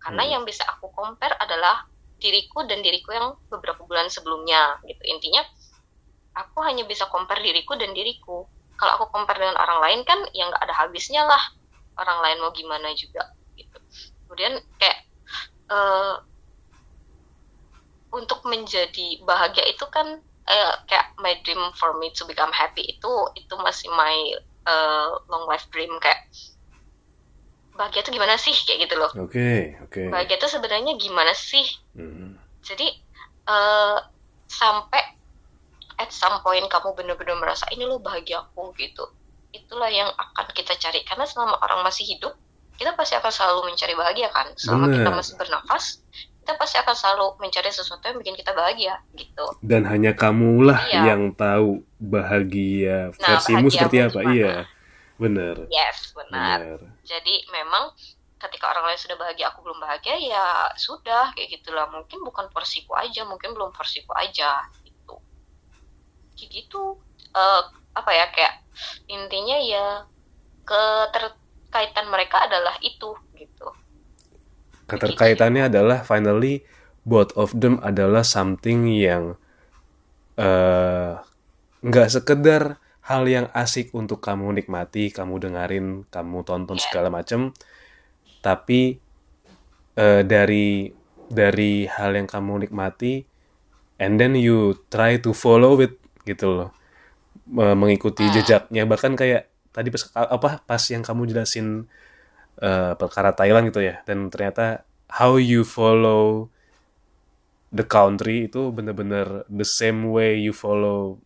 karena 0.00 0.22
Hmm. 0.24 0.32
yang 0.32 0.42
bisa 0.48 0.64
aku 0.64 0.88
compare 0.96 1.36
adalah 1.44 1.76
diriku 2.20 2.64
dan 2.68 2.80
diriku 2.80 3.12
yang 3.12 3.36
beberapa 3.52 3.84
bulan 3.84 4.08
sebelumnya 4.08 4.80
gitu. 4.88 5.02
Intinya 5.12 5.44
aku 6.36 6.58
hanya 6.66 6.84
bisa 6.88 7.04
compare 7.12 7.42
diriku 7.42 7.74
dan 7.76 7.92
diriku 7.92 8.48
kalau 8.80 8.96
aku 8.96 9.12
compare 9.12 9.36
dengan 9.36 9.60
orang 9.60 9.78
lain 9.84 10.00
kan 10.08 10.16
ya 10.32 10.48
nggak 10.48 10.64
ada 10.64 10.72
habisnya 10.72 11.20
lah. 11.28 11.42
Orang 12.00 12.24
lain 12.24 12.40
mau 12.40 12.48
gimana 12.56 12.88
juga 12.96 13.28
gitu. 13.60 13.76
Kemudian 14.24 14.56
kayak 14.80 14.98
eh, 15.68 16.14
untuk 18.16 18.40
menjadi 18.48 19.20
bahagia 19.28 19.68
itu 19.68 19.84
kan 19.92 20.24
eh, 20.48 20.74
kayak 20.88 21.12
my 21.20 21.36
dream 21.44 21.60
for 21.76 21.92
me 22.00 22.08
to 22.16 22.24
become 22.24 22.50
happy 22.56 22.88
itu 22.88 23.12
itu 23.36 23.54
masih 23.60 23.92
my 23.92 24.16
eh, 24.64 25.08
long 25.28 25.44
life 25.44 25.68
dream. 25.68 25.92
Kayak 26.00 26.24
bahagia 27.76 28.00
itu 28.00 28.16
gimana 28.16 28.40
sih? 28.40 28.56
Kayak 28.64 28.88
gitu 28.88 28.94
loh. 28.96 29.12
Oke, 29.20 29.76
oke. 29.84 30.08
bahagia 30.08 30.40
itu 30.40 30.48
sebenarnya 30.48 30.96
gimana 30.96 31.36
sih? 31.36 31.68
Mm. 31.92 32.40
jadi 32.60 32.86
eh, 33.44 33.98
sampai 34.48 35.19
at 36.00 36.10
some 36.10 36.40
point 36.40 36.64
kamu 36.66 36.96
benar-benar 36.96 37.36
merasa 37.36 37.68
ini 37.70 37.84
loh 37.84 38.00
bahagia 38.00 38.40
aku 38.40 38.72
gitu 38.74 39.04
itulah 39.50 39.86
yang 39.86 40.08
akan 40.08 40.46
kita 40.50 40.72
cari 40.74 41.04
karena 41.04 41.22
selama 41.22 41.60
orang 41.60 41.82
masih 41.82 42.08
hidup 42.08 42.32
kita 42.74 42.96
pasti 42.96 43.12
akan 43.14 43.28
selalu 43.28 43.60
mencari 43.68 43.92
bahagia 43.92 44.28
kan 44.30 44.48
selama 44.56 44.88
Bener. 44.88 44.96
kita 44.96 45.10
masih 45.12 45.34
bernafas 45.36 45.84
kita 46.40 46.56
pasti 46.56 46.76
akan 46.78 46.94
selalu 46.94 47.26
mencari 47.36 47.68
sesuatu 47.68 48.00
yang 48.02 48.16
bikin 48.16 48.34
kita 48.34 48.50
bahagia 48.50 48.94
gitu 49.12 49.44
Dan 49.60 49.84
hanya 49.84 50.16
kamulah 50.16 50.80
Iya. 50.88 51.12
yang 51.12 51.30
tahu 51.30 51.84
bahagia 52.00 53.12
Nah, 53.14 53.36
versimu 53.36 53.68
seperti 53.68 53.96
apa. 54.00 54.18
gimana? 54.18 54.32
Iya, 54.32 54.52
bener. 55.16 55.54
yes 55.68 56.16
benar 56.16 56.80
jadi 57.02 57.34
memang 57.50 57.92
ketika 58.40 58.72
orang 58.72 58.88
lain 58.88 58.96
sudah 58.96 59.20
bahagia 59.20 59.52
aku 59.52 59.60
belum 59.60 59.76
bahagia 59.76 60.16
ya 60.16 60.46
sudah 60.72 61.36
kayak 61.36 61.60
gitulah 61.60 61.84
mungkin 61.86 62.24
bukan 62.24 62.48
porsiku 62.48 62.96
aja 62.96 63.28
mungkin 63.28 63.52
belum 63.52 63.68
porsiku 63.70 64.16
aja 64.16 64.64
gitu 66.40 66.48
gitu. 66.48 66.84
Eh, 67.36 67.62
apa 67.90 68.10
ya 68.14 68.26
kayak 68.30 68.54
intinya 69.10 69.58
ya 69.60 69.86
keterkaitan 70.64 72.06
mereka 72.08 72.46
adalah 72.46 72.78
itu 72.80 73.12
gitu. 73.36 73.68
Keterkaitannya 74.86 75.70
adalah 75.70 76.02
finally 76.02 76.62
both 77.02 77.34
of 77.34 77.54
them 77.54 77.78
adalah 77.82 78.22
something 78.22 78.86
yang 78.90 79.34
eh, 80.38 81.12
nggak 81.80 82.08
sekedar 82.10 82.80
hal 83.10 83.26
yang 83.26 83.50
asik 83.50 83.90
untuk 83.90 84.22
kamu 84.22 84.62
nikmati, 84.62 85.10
kamu 85.10 85.42
dengerin, 85.42 86.06
kamu 86.06 86.46
tonton 86.46 86.78
Iya. 86.78 86.84
segala 86.86 87.08
macam, 87.10 87.50
tapi 88.44 89.02
eh, 89.98 90.22
dari 90.22 90.94
dari 91.30 91.86
hal 91.86 92.14
yang 92.14 92.26
kamu 92.30 92.66
nikmati, 92.66 93.26
and 93.98 94.18
then 94.22 94.38
you 94.38 94.78
try 94.90 95.18
to 95.18 95.34
follow 95.34 95.78
it 95.82 95.98
gitu 96.30 96.46
loh, 96.54 96.70
Me- 97.50 97.74
mengikuti 97.78 98.22
Hmm. 98.26 98.34
jejaknya 98.34 98.86
bahkan 98.86 99.14
kayak 99.18 99.50
tadi 99.74 99.90
pas 99.90 100.02
apa 100.14 100.62
pas 100.62 100.82
yang 100.90 101.02
kamu 101.02 101.26
jelasin 101.30 101.86
eh, 102.62 102.92
perkara 102.94 103.34
Thailand 103.34 103.66
gitu 103.70 103.82
ya, 103.82 104.02
dan 104.06 104.30
ternyata 104.30 104.86
how 105.10 105.34
you 105.36 105.66
follow 105.66 106.46
the 107.70 107.86
country 107.86 108.50
itu 108.50 108.70
bener-bener 108.74 109.46
the 109.46 109.66
same 109.66 110.10
way 110.10 110.34
you 110.38 110.50
follow 110.54 111.18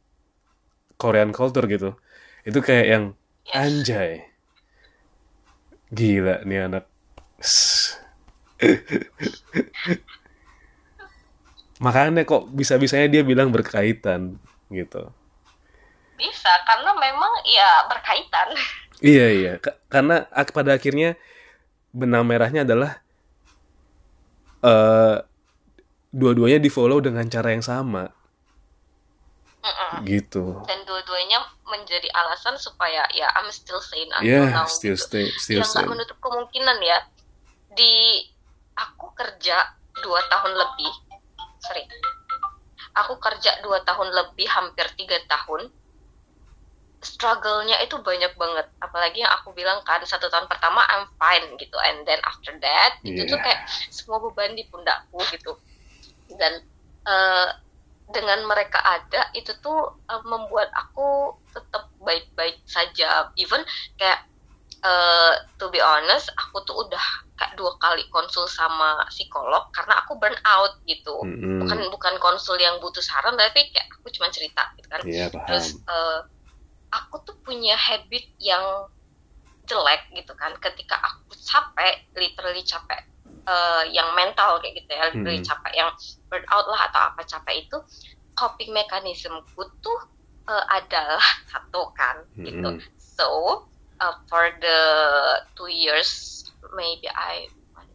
Korean 1.00 1.32
culture 1.32 1.64
gitu. 1.66 1.96
itu 2.44 2.60
kayak 2.60 2.86
yang 2.86 3.04
Yes. 3.44 3.56
anjay 3.56 4.12
gila 5.92 6.44
nih 6.44 6.60
anak 6.68 6.84
makanya 11.84 12.24
kok 12.24 12.48
bisa-bisanya 12.52 13.08
dia 13.10 13.22
bilang 13.26 13.50
berkaitan 13.52 14.38
gitu 14.70 15.12
Bisa, 16.14 16.52
karena 16.66 16.94
memang 16.94 17.32
ya 17.46 17.86
berkaitan. 17.90 18.48
Iya 19.02 19.26
iya, 19.38 19.52
Ka- 19.64 19.78
karena 19.90 20.24
pada 20.56 20.70
akhirnya 20.78 21.18
benang 21.94 22.24
merahnya 22.26 22.62
adalah 22.66 23.02
eh 24.64 25.16
dua-duanya 26.14 26.58
di 26.62 26.70
follow 26.70 26.98
dengan 27.02 27.26
cara 27.26 27.50
yang 27.54 27.64
sama, 27.64 28.06
Mm-mm. 29.64 30.04
gitu. 30.06 30.44
Dan 30.68 30.78
dua-duanya 30.86 31.38
menjadi 31.66 32.08
alasan 32.14 32.54
supaya 32.60 33.02
ya 33.16 33.28
I'm 33.34 33.48
still 33.50 33.80
sane 33.80 34.12
until 34.14 34.28
Ya, 34.28 34.44
now. 34.54 34.66
still 34.68 34.94
gitu. 34.96 35.04
stay, 35.08 35.24
still 35.40 35.60
yang 35.60 35.68
nggak 35.72 35.88
menutup 35.90 36.18
kemungkinan 36.20 36.78
ya 36.84 36.98
di 37.74 37.94
aku 38.76 39.06
kerja 39.16 39.56
dua 40.04 40.20
tahun 40.30 40.52
lebih 40.54 40.92
sorry 41.64 41.82
aku 42.94 43.18
kerja 43.18 43.58
dua 43.66 43.82
tahun 43.82 44.08
lebih 44.14 44.46
hampir 44.46 44.86
tiga 44.94 45.18
tahun. 45.26 45.68
Struggle-nya 47.04 47.84
itu 47.84 48.00
banyak 48.00 48.32
banget. 48.40 48.66
Apalagi 48.80 49.20
yang 49.20 49.32
aku 49.36 49.52
bilang 49.52 49.84
kan 49.84 50.00
satu 50.08 50.32
tahun 50.32 50.48
pertama 50.48 50.80
I'm 50.88 51.04
fine 51.20 51.52
gitu. 51.60 51.76
And 51.84 52.06
then 52.08 52.16
after 52.24 52.56
that 52.64 52.96
itu 53.04 53.28
tuh 53.28 53.36
Iya. 53.36 53.44
kayak 53.44 53.60
semua 53.92 54.24
beban 54.24 54.56
di 54.56 54.64
pundakku 54.72 55.20
gitu. 55.28 55.52
Dan 56.32 56.64
eh, 57.04 57.48
dengan 58.08 58.48
mereka 58.48 58.80
ada 58.80 59.28
itu 59.36 59.52
tuh 59.60 60.00
eh, 60.08 60.22
membuat 60.24 60.72
aku 60.72 61.36
tetap 61.52 61.92
baik-baik 62.00 62.64
saja. 62.64 63.28
Even 63.36 63.60
kayak 64.00 64.24
eh, 64.84 65.32
to 65.58 65.66
be 65.74 65.80
honest 65.82 66.26
aku 66.40 66.56
tuh 66.68 66.76
udah 66.86 67.04
kayak 67.38 67.52
dua 67.58 67.72
kali 67.82 68.02
konsul 68.14 68.46
sama 68.46 69.02
psikolog 69.10 69.62
karena 69.74 69.94
aku 70.02 70.12
burn 70.20 70.36
out 70.46 70.72
gitu 70.86 71.16
Mm-mm. 71.24 71.60
bukan 71.60 71.78
bukan 71.94 72.14
konsul 72.22 72.56
yang 72.60 72.76
butuh 72.82 73.02
saran 73.02 73.34
tapi 73.38 73.60
kayak 73.72 73.88
aku 74.00 74.08
cuma 74.14 74.28
cerita 74.30 74.62
gitu 74.78 74.88
kan 74.90 75.02
Iya 75.04 75.30
paham. 75.32 75.46
terus 75.46 75.66
eh, 75.88 76.20
aku 76.94 77.16
tuh 77.26 77.36
punya 77.46 77.74
habit 77.76 78.24
yang 78.40 78.64
jelek 79.64 80.02
gitu 80.12 80.32
kan 80.36 80.52
ketika 80.60 80.96
aku 81.00 81.32
capek 81.40 81.94
literally 82.20 82.60
capek 82.64 83.00
eh, 83.48 83.82
yang 83.96 84.12
mental 84.12 84.60
kayak 84.60 84.74
gitu 84.84 84.90
ya 84.92 85.02
literally 85.08 85.40
Hmm. 85.40 85.44
capek 85.44 85.72
yang 85.80 85.90
burn 86.28 86.44
out 86.52 86.66
lah 86.68 86.80
atau 86.88 87.00
apa 87.12 87.22
capek 87.24 87.64
itu 87.64 87.76
coping 88.36 88.70
mekanismeku 88.76 89.62
tuh 89.80 89.98
eh, 90.52 90.64
adalah 90.76 91.24
satu 91.52 91.82
kan 91.96 92.16
gitu 92.44 92.68
Mm-mm. 92.68 92.80
so 93.00 93.30
uh, 94.00 94.14
for 94.26 94.50
the 94.58 94.78
two 95.54 95.70
years 95.70 96.42
maybe 96.74 97.06
I 97.10 97.46
one 97.76 97.90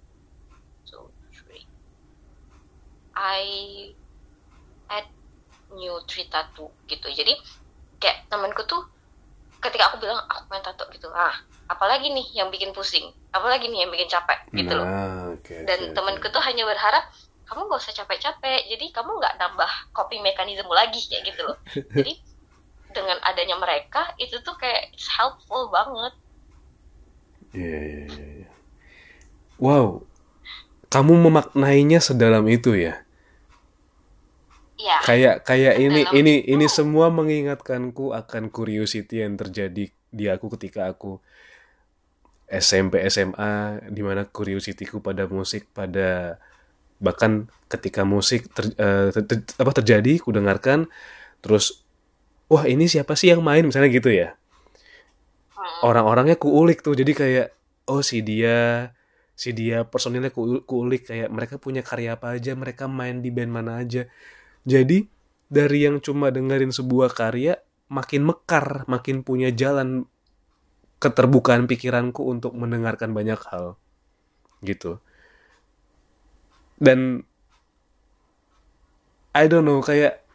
two 0.87 1.11
three. 1.33 1.63
I 3.15 3.41
had 4.87 5.05
new 5.75 5.99
three 6.07 6.27
tattoo 6.31 6.71
gitu. 6.87 7.07
Jadi 7.11 7.33
kayak 7.99 8.29
temanku 8.31 8.63
tuh 8.63 8.79
ketika 9.59 9.91
aku 9.91 9.99
bilang 9.99 10.19
aku 10.29 10.45
main 10.53 10.63
tato 10.63 10.87
gitu. 10.93 11.11
Ah 11.11 11.33
apalagi 11.69 12.09
nih 12.09 12.27
yang 12.33 12.49
bikin 12.49 12.71
pusing. 12.71 13.05
Apalagi 13.35 13.69
nih 13.69 13.85
yang 13.85 13.91
bikin 13.93 14.09
capek 14.09 14.39
gitu 14.55 14.73
loh. 14.73 14.87
Nah, 14.87 15.35
oke. 15.35 15.55
dan 15.67 15.79
oke, 15.91 15.93
temanku 15.93 16.27
oke. 16.29 16.33
tuh 16.33 16.43
hanya 16.43 16.65
berharap 16.65 17.05
kamu 17.49 17.65
gak 17.65 17.81
usah 17.81 17.95
capek-capek. 17.97 18.61
Jadi 18.69 18.85
kamu 18.93 19.09
nggak 19.09 19.35
nambah 19.41 19.71
coping 19.93 20.21
mekanisme 20.21 20.69
lagi 20.69 21.01
kayak 21.09 21.33
gitu 21.33 21.41
loh. 21.45 21.57
Jadi 21.97 22.13
dengan 22.95 23.17
adanya 23.29 23.55
mereka 23.63 24.01
itu 24.23 24.35
tuh 24.45 24.55
kayak 24.61 24.89
it's 24.93 25.09
helpful 25.17 25.69
banget 25.69 26.13
Iya, 27.53 27.77
iya, 27.89 28.03
iya, 28.13 28.27
iya. 28.45 28.49
Wow, 29.59 30.07
kamu 30.93 31.13
memaknainya 31.29 31.99
sedalam 32.01 32.45
itu 32.49 32.71
ya. 32.77 33.03
ya 34.79 34.99
Kayak 35.05 35.35
kayak 35.47 35.75
ini 35.79 36.01
ini 36.19 36.33
itu. 36.43 36.53
ini 36.53 36.65
semua 36.67 37.07
mengingatkanku 37.11 38.11
akan 38.15 38.43
curiosity 38.51 39.23
yang 39.23 39.35
terjadi 39.39 39.83
di 39.89 40.25
aku 40.27 40.45
ketika 40.57 40.89
aku 40.91 41.19
SMP 42.49 42.93
SMA 43.05 43.53
di 43.95 44.01
mana 44.01 44.25
curiosityku 44.25 44.97
pada 45.05 45.29
musik 45.29 45.69
pada 45.77 46.41
bahkan 46.99 47.47
ketika 47.71 48.01
musik 48.03 48.49
ter- 48.55 48.75
eh, 48.75 49.09
ter- 49.15 49.27
ter- 49.29 49.57
apa 49.61 49.71
terjadi 49.77 50.19
ku 50.23 50.29
dengarkan 50.33 50.89
terus 51.43 51.85
wah 52.49 52.65
ini 52.65 52.89
siapa 52.89 53.13
sih 53.13 53.31
yang 53.31 53.45
main? 53.45 53.63
Misalnya 53.63 53.93
gitu 53.93 54.09
ya. 54.09 54.35
Orang-orangnya 55.85 56.35
kuulik 56.35 56.81
tuh. 56.81 56.97
Jadi 56.97 57.13
kayak 57.15 57.47
oh 57.87 58.01
si 58.03 58.19
dia 58.25 58.91
si 59.37 59.55
dia 59.55 59.85
personilnya 59.85 60.33
ku- 60.33 60.65
kuulik. 60.65 61.07
Kayak 61.07 61.29
mereka 61.31 61.55
punya 61.61 61.85
karya 61.85 62.17
apa 62.17 62.35
aja 62.35 62.57
mereka 62.57 62.89
main 62.89 63.21
di 63.21 63.29
band 63.29 63.51
mana 63.53 63.79
aja. 63.79 64.09
Jadi 64.65 65.07
dari 65.47 65.87
yang 65.87 66.01
cuma 66.03 66.33
dengerin 66.33 66.73
sebuah 66.73 67.13
karya 67.13 67.61
makin 67.89 68.21
mekar 68.27 68.85
makin 68.85 69.25
punya 69.25 69.49
jalan 69.49 70.05
keterbukaan 70.99 71.65
pikiranku 71.65 72.27
untuk 72.27 72.57
mendengarkan 72.57 73.15
banyak 73.15 73.39
hal. 73.49 73.79
Gitu. 74.59 74.99
Dan 76.79 77.23
I 79.35 79.45
don't 79.47 79.63
know 79.63 79.79
kayak 79.79 80.28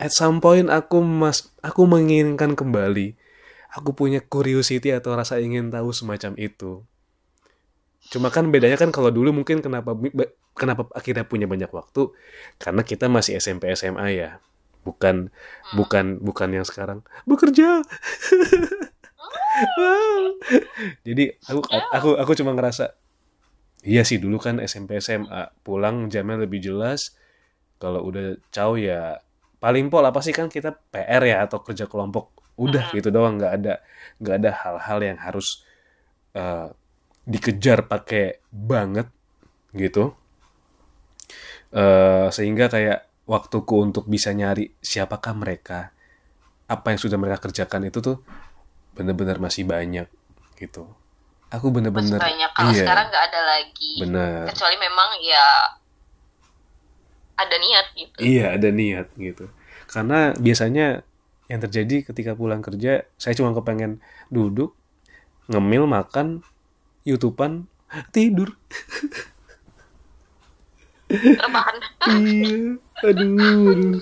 at 0.00 0.10
some 0.16 0.40
point 0.40 0.72
aku 0.72 1.04
mas 1.04 1.52
aku 1.60 1.84
menginginkan 1.84 2.56
kembali 2.56 3.20
aku 3.70 3.94
punya 3.94 4.18
curiosity 4.18 4.90
atau 4.90 5.14
rasa 5.14 5.38
ingin 5.38 5.70
tahu 5.70 5.94
semacam 5.94 6.34
itu. 6.40 6.82
Cuma 8.10 8.32
kan 8.32 8.50
bedanya 8.50 8.74
kan 8.80 8.90
kalau 8.90 9.12
dulu 9.14 9.30
mungkin 9.30 9.62
kenapa 9.62 9.94
kenapa 10.56 10.90
akhirnya 10.96 11.22
punya 11.22 11.46
banyak 11.46 11.70
waktu 11.70 12.10
karena 12.58 12.82
kita 12.82 13.06
masih 13.06 13.38
SMP 13.38 13.70
SMA 13.76 14.06
ya. 14.16 14.30
Bukan 14.82 15.28
bukan 15.76 16.18
bukan 16.18 16.48
yang 16.50 16.66
sekarang 16.66 17.04
bekerja. 17.28 17.84
Wow. 19.76 20.22
Jadi 21.06 21.36
aku 21.46 21.60
aku 21.92 22.08
aku 22.16 22.32
cuma 22.34 22.56
ngerasa 22.56 22.96
iya 23.84 24.02
sih 24.02 24.16
dulu 24.16 24.40
kan 24.40 24.58
SMP 24.64 24.98
SMA 24.98 25.52
pulang 25.62 26.08
jamnya 26.08 26.42
lebih 26.48 26.58
jelas. 26.64 27.14
Kalau 27.80 28.04
udah 28.04 28.40
caw 28.52 28.76
ya 28.76 29.20
paling 29.60 29.92
pol 29.92 30.02
apa 30.02 30.18
sih 30.24 30.32
kan 30.32 30.48
kita 30.48 30.72
PR 30.72 31.22
ya 31.22 31.44
atau 31.44 31.60
kerja 31.60 31.84
kelompok. 31.84 32.32
Udah 32.56 32.90
Mhm. 32.90 32.94
gitu 32.96 33.08
doang. 33.12 33.36
Nggak 33.38 33.52
ada 33.60 33.74
nggak 34.18 34.36
ada 34.40 34.50
hal-hal 34.64 34.98
yang 35.04 35.18
harus 35.20 35.62
eh, 36.30 36.68
dikejar 37.26 37.90
pakai 37.90 38.38
banget 38.50 39.10
gitu. 39.74 40.14
Eh, 41.70 42.26
sehingga 42.34 42.66
kayak 42.66 43.06
waktuku 43.30 43.76
untuk 43.78 44.10
bisa 44.10 44.34
nyari 44.34 44.74
siapakah 44.82 45.34
mereka 45.38 45.94
apa 46.66 46.86
yang 46.90 46.98
sudah 46.98 47.18
mereka 47.18 47.46
kerjakan 47.46 47.86
itu 47.86 48.02
tuh 48.02 48.22
bener-bener 48.94 49.38
masih 49.38 49.66
banyak 49.66 50.06
gitu. 50.58 50.86
Aku 51.50 51.70
masih 51.74 52.18
banyak. 52.18 52.50
Kalau 52.54 52.70
iya. 52.70 52.82
sekarang 52.82 53.06
nggak 53.10 53.24
ada 53.26 53.40
lagi. 53.42 53.92
Bener. 54.02 54.46
Kecuali 54.50 54.76
memang 54.78 55.10
ya 55.22 55.46
ada 57.46 57.56
niat 57.56 57.86
gitu 57.96 58.16
Iya, 58.20 58.44
ada 58.56 58.68
niat 58.68 59.08
gitu. 59.16 59.48
Karena 59.90 60.36
biasanya 60.38 61.02
yang 61.50 61.60
terjadi 61.66 62.06
ketika 62.06 62.38
pulang 62.38 62.62
kerja, 62.62 63.02
saya 63.18 63.34
cuma 63.34 63.50
kepengen 63.50 63.98
duduk, 64.30 64.78
ngemil, 65.50 65.90
makan, 65.90 66.46
youtubean, 67.02 67.66
tidur. 68.14 68.54
rebahan 71.10 71.76
iya, 72.22 72.78
aduh, 73.02 73.98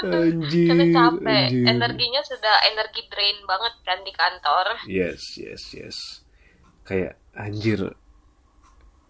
anjir, 0.00 0.64
karena 0.64 0.84
capek 0.88 1.44
anjir. 1.44 1.66
energinya 1.68 2.20
sudah 2.24 2.54
energi 2.72 3.04
drain 3.12 3.36
banget 3.44 3.74
kan 3.84 4.00
di 4.00 4.12
kantor 4.16 4.66
Yes, 4.88 5.36
yes, 5.36 5.76
yes. 5.76 5.96
Kayak 6.88 7.20
anjir, 7.36 7.92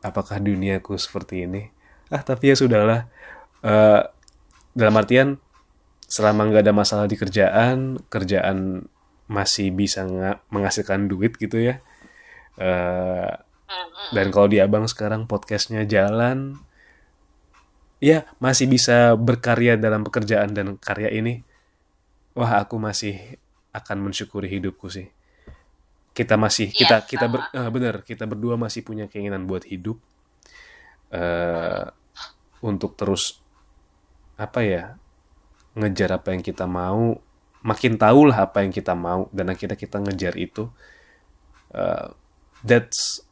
apakah 0.02 0.42
duniaku 0.42 0.98
seperti 0.98 1.46
ini? 1.46 1.70
Ah, 2.10 2.26
tapi 2.26 2.50
ya 2.50 2.58
sudahlah. 2.58 3.08
Eh, 3.62 4.02
dalam 4.74 4.94
artian, 4.98 5.38
selama 6.10 6.50
nggak 6.50 6.62
ada 6.66 6.74
masalah 6.74 7.06
di 7.06 7.14
kerjaan, 7.16 8.02
kerjaan 8.10 8.84
masih 9.30 9.70
bisa 9.72 10.04
menghasilkan 10.50 11.06
duit 11.08 11.38
gitu 11.38 11.56
ya. 11.62 11.80
Mm-mm. 13.72 14.12
dan 14.12 14.26
kalau 14.28 14.44
di 14.50 14.60
abang 14.60 14.84
sekarang 14.84 15.24
podcastnya 15.24 15.88
jalan, 15.88 16.60
ya 18.02 18.28
masih 18.42 18.68
bisa 18.68 19.16
berkarya 19.16 19.80
dalam 19.80 20.04
pekerjaan 20.04 20.52
dan 20.52 20.76
karya 20.76 21.08
ini. 21.08 21.40
Wah, 22.36 22.64
aku 22.64 22.76
masih 22.76 23.38
akan 23.72 24.08
mensyukuri 24.10 24.48
hidupku 24.52 24.88
sih. 24.92 25.08
Kita 26.12 26.36
masih 26.36 26.68
Iya, 26.76 26.76
kita 26.76 26.96
kita 27.08 27.26
ber, 27.32 27.40
sama. 27.48 27.56
eh, 27.56 27.70
benar 27.72 27.94
kita 28.04 28.24
berdua 28.28 28.60
masih 28.60 28.84
punya 28.84 29.08
keinginan 29.08 29.48
buat 29.48 29.64
hidup 29.64 29.96
eh 31.12 31.88
untuk 32.60 32.94
terus 32.96 33.41
apa 34.36 34.60
ya 34.64 34.84
ngejar 35.72 36.12
apa 36.12 36.36
yang 36.36 36.44
kita 36.44 36.68
mau 36.68 37.20
makin 37.62 37.94
tahu 37.94 38.28
lah 38.28 38.50
apa 38.50 38.66
yang 38.66 38.74
kita 38.74 38.92
mau 38.92 39.30
dan 39.30 39.48
akhirnya 39.48 39.78
kita 39.78 40.02
ngejar 40.02 40.34
itu. 40.36 40.68
Uh, 41.72 42.12
that's 42.60 43.24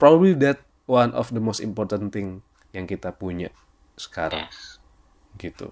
probably 0.00 0.34
that 0.34 0.64
one 0.90 1.14
of 1.14 1.30
the 1.30 1.38
most 1.38 1.62
important 1.62 2.10
thing 2.10 2.42
yang 2.74 2.88
kita 2.88 3.14
punya 3.14 3.54
sekarang. 3.94 4.50
Yes. 4.50 4.82
gitu. 5.38 5.70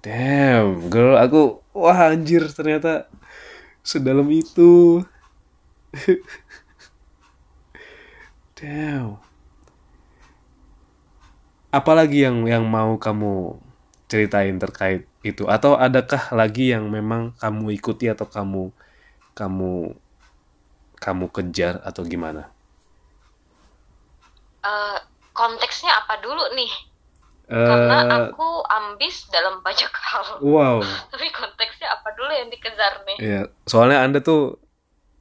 Damn 0.00 0.88
girl 0.88 1.20
aku 1.20 1.60
wah 1.76 2.08
anjir 2.08 2.48
ternyata 2.48 3.08
sedalam 3.84 4.28
itu. 4.32 5.04
Damn 8.56 9.20
apalagi 11.70 12.26
yang 12.26 12.46
yang 12.46 12.64
mau 12.66 12.98
kamu 12.98 13.58
ceritain 14.10 14.58
terkait 14.58 15.06
itu 15.22 15.46
atau 15.46 15.78
adakah 15.78 16.32
lagi 16.34 16.74
yang 16.74 16.90
memang 16.90 17.30
kamu 17.38 17.76
ikuti 17.78 18.10
atau 18.10 18.26
kamu 18.26 18.74
kamu 19.38 19.94
kamu 21.00 21.26
kejar 21.32 21.80
atau 21.86 22.02
gimana 22.04 22.50
Eh, 24.60 24.98
konteksnya 25.32 25.88
apa 26.04 26.20
dulu 26.20 26.52
nih? 26.52 26.68
Karena 27.50 27.96
Eh, 28.04 28.10
aku 28.28 28.62
ambis 28.68 29.26
dalam 29.32 29.58
banyak 29.64 29.88
hal. 29.88 30.26
wow 30.44 30.78
Tapi 31.12 31.26
konteksnya 31.32 31.88
apa 31.90 32.08
dulu 32.14 32.30
yang 32.30 32.48
dikejar 32.52 32.92
nih? 33.08 33.16
ya 33.18 33.40
soalnya 33.64 34.04
anda 34.04 34.20
tuh 34.20 34.60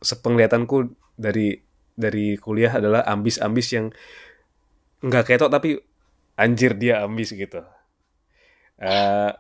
sepenglihatanku 0.04 0.92
dari 1.16 1.60
dari 1.96 2.36
kuliah 2.40 2.80
adalah 2.80 3.04
ambis-ambis 3.04 3.68
yang 3.76 3.92
nggak 5.00 5.26
ketok 5.26 5.50
tapi 5.52 5.80
anjir 6.44 6.72
dia 6.82 6.96
ambis 7.06 7.30
gitu 7.36 7.62
Eh, 8.80 9.32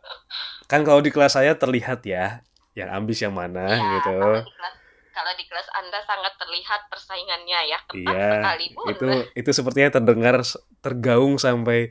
kan 0.67 0.81
kalau 0.83 0.99
di 0.99 1.11
kelas 1.15 1.39
saya 1.39 1.55
terlihat 1.55 2.03
ya 2.03 2.43
yang 2.75 2.89
ambis 2.91 3.23
yang 3.23 3.31
mana 3.31 3.79
Ya, 3.79 3.79
gitu 3.99 4.11
Kalau 4.19 4.35
di 4.43 4.51
kelas, 4.59 4.75
kalau 5.15 5.33
di 5.39 5.45
kelas 5.47 5.67
Anda 5.79 5.99
sangat 6.03 6.33
terlihat 6.39 6.81
persaingannya 6.91 7.59
ya, 7.71 7.79
Iya, 7.95 8.19
sekali 8.35 8.65
itu 8.91 9.07
itu 9.39 9.49
sepertinya 9.55 9.89
terdengar 9.99 10.35
tergaung 10.83 11.35
sampai 11.39 11.89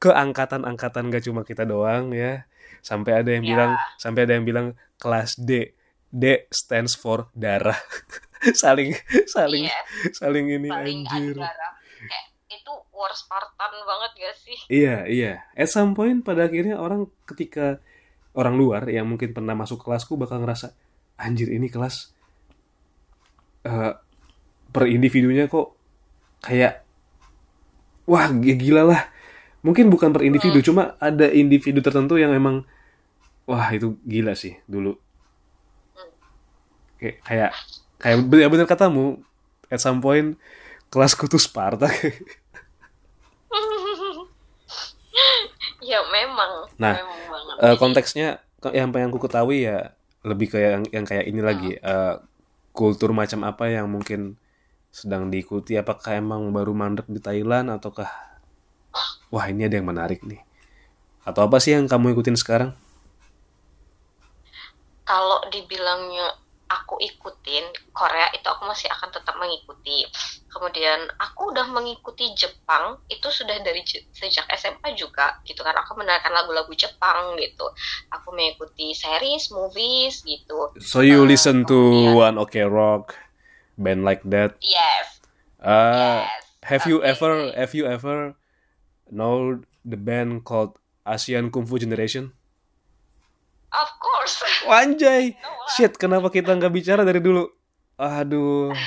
ke 0.00 0.10
angkatan-angkatan 0.12 1.08
gak 1.12 1.24
cuma 1.24 1.42
kita 1.44 1.64
doang 1.64 2.12
ya. 2.12 2.44
Sampai 2.80 3.12
ada 3.20 3.30
yang 3.32 3.44
Ya. 3.44 3.52
bilang 3.52 3.72
sampai 4.00 4.20
ada 4.28 4.32
yang 4.36 4.46
bilang 4.48 4.66
kelas 5.00 5.36
D. 5.40 5.72
D 6.12 6.48
stands 6.52 6.96
for 6.96 7.28
darah. 7.32 7.76
saling 8.62 8.96
saling 9.28 9.68
Iya, 9.68 9.80
saling 10.16 10.46
ini 10.48 10.68
saling 10.72 11.00
anjir. 11.04 11.36
adu 11.36 11.40
darah. 11.44 11.72
Kayak 12.08 12.26
war 13.00 13.12
Spartan 13.16 13.72
banget 13.88 14.10
gak 14.20 14.36
sih? 14.36 14.58
Iya, 14.68 14.96
iya. 15.08 15.32
At 15.56 15.72
some 15.72 15.96
point 15.96 16.20
pada 16.20 16.46
akhirnya 16.46 16.76
orang 16.76 17.08
ketika 17.24 17.80
orang 18.36 18.54
luar 18.60 18.86
yang 18.92 19.08
mungkin 19.08 19.32
pernah 19.32 19.56
masuk 19.56 19.82
kelasku 19.82 20.14
bakal 20.20 20.38
ngerasa 20.44 20.76
anjir 21.18 21.48
ini 21.50 21.66
kelas 21.72 22.12
eh, 23.64 23.92
per 24.70 24.84
individunya 24.86 25.48
kok 25.50 25.74
kayak 26.44 26.84
wah 28.08 28.28
g- 28.30 28.58
gila 28.58 28.82
lah. 28.86 29.02
Mungkin 29.60 29.92
bukan 29.92 30.10
per 30.16 30.24
individu, 30.24 30.64
cuma 30.64 30.96
ada 30.98 31.28
individu 31.28 31.84
tertentu 31.84 32.16
yang 32.16 32.32
emang 32.32 32.64
wah 33.50 33.68
itu 33.74 33.96
gila 34.08 34.32
sih 34.36 34.56
dulu. 34.64 34.96
Kayak 37.00 37.16
kayak 37.24 37.50
kayak 38.00 38.16
ya 38.36 38.48
bener 38.52 38.66
katamu 38.68 39.20
at 39.72 39.80
some 39.80 40.00
point 40.04 40.36
kelasku 40.92 41.26
tuh 41.28 41.40
Sparta. 41.40 41.88
ya 45.90 46.00
memang. 46.08 46.70
Nah, 46.78 46.94
memang 47.02 47.20
banget. 47.26 47.54
Jadi, 47.58 47.76
konteksnya 47.80 48.28
ke- 48.60 48.76
yang 48.76 48.92
yang 48.92 49.10
aku 49.10 49.26
ketahui 49.26 49.66
ya 49.66 49.96
lebih 50.20 50.52
kayak 50.52 50.70
yang, 50.70 50.84
yang 51.00 51.06
kayak 51.08 51.26
ini 51.26 51.40
lagi 51.40 51.70
eh, 51.80 52.14
kultur 52.76 53.16
macam 53.16 53.40
apa 53.48 53.72
yang 53.72 53.88
mungkin 53.88 54.36
sedang 54.90 55.30
diikuti 55.30 55.78
apakah 55.78 56.18
emang 56.18 56.50
baru 56.50 56.74
mandek 56.74 57.06
di 57.06 57.22
Thailand 57.22 57.70
ataukah 57.70 58.10
wah 59.30 59.46
ini 59.46 59.70
ada 59.70 59.78
yang 59.78 59.86
menarik 59.86 60.26
nih 60.26 60.42
atau 61.22 61.46
apa 61.46 61.62
sih 61.62 61.78
yang 61.78 61.86
kamu 61.86 62.18
ikutin 62.18 62.34
sekarang 62.34 62.74
kalau 65.06 65.42
dibilangnya 65.50 66.38
aku 66.70 67.02
ikutin 67.02 67.66
Korea 67.90 68.30
itu 68.30 68.46
aku 68.46 68.62
masih 68.64 68.86
akan 68.88 69.10
tetap 69.10 69.34
mengikuti. 69.34 70.06
Kemudian 70.46 71.10
aku 71.16 71.50
udah 71.50 71.66
mengikuti 71.66 72.30
Jepang 72.32 73.02
itu 73.06 73.26
sudah 73.26 73.58
dari 73.60 73.82
sejak 74.10 74.46
SMA 74.54 74.94
juga 74.94 75.38
gitu 75.42 75.60
kan. 75.60 75.74
Aku 75.76 75.94
mendengarkan 75.94 76.30
lagu-lagu 76.30 76.70
Jepang 76.72 77.34
gitu. 77.36 77.66
Aku 78.08 78.30
mengikuti 78.30 78.94
series, 78.94 79.50
movies 79.50 80.22
gitu. 80.22 80.70
so 80.78 81.02
you 81.02 81.22
Eh, 81.22 81.28
listen 81.28 81.62
to 81.62 81.74
kemudian- 81.74 82.14
One 82.14 82.36
Ok 82.38 82.54
Rock 82.62 83.18
band 83.74 84.04
like 84.04 84.22
that 84.24 84.54
Yes, 84.60 85.18
Uh, 85.60 86.22
yes. 86.24 86.42
have 86.64 86.84
you 86.84 87.00
Tapi- 87.00 87.10
ever 87.10 87.30
have 87.52 87.72
you 87.72 87.84
ever 87.84 88.32
know 89.08 89.58
the 89.82 89.96
band 89.96 90.42
called 90.42 90.76
Asian 91.02 91.48
Kung 91.48 91.64
Fu 91.64 91.76
Generation 91.76 92.32
Of 93.70 93.90
course. 94.02 94.36
Wanjay. 94.70 95.38
No 95.38 95.50
lah. 95.50 95.70
Shit, 95.74 95.94
kenapa 95.94 96.28
kita 96.30 96.54
nggak 96.58 96.74
bicara 96.74 97.02
dari 97.06 97.22
dulu? 97.22 97.46
Aduh. 97.96 98.74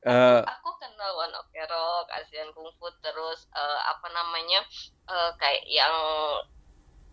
Eh, 0.00 0.40
aku 0.40 0.70
kenal 0.80 1.12
One 1.12 1.36
Ok 1.36 1.52
Rock, 1.68 2.08
Asian 2.16 2.48
Kung 2.56 2.72
Fu, 2.80 2.88
terus 3.04 3.44
eh, 3.52 3.80
apa 3.84 4.08
namanya 4.08 4.64
eh, 5.12 5.30
kayak 5.36 5.60
yang 5.68 5.92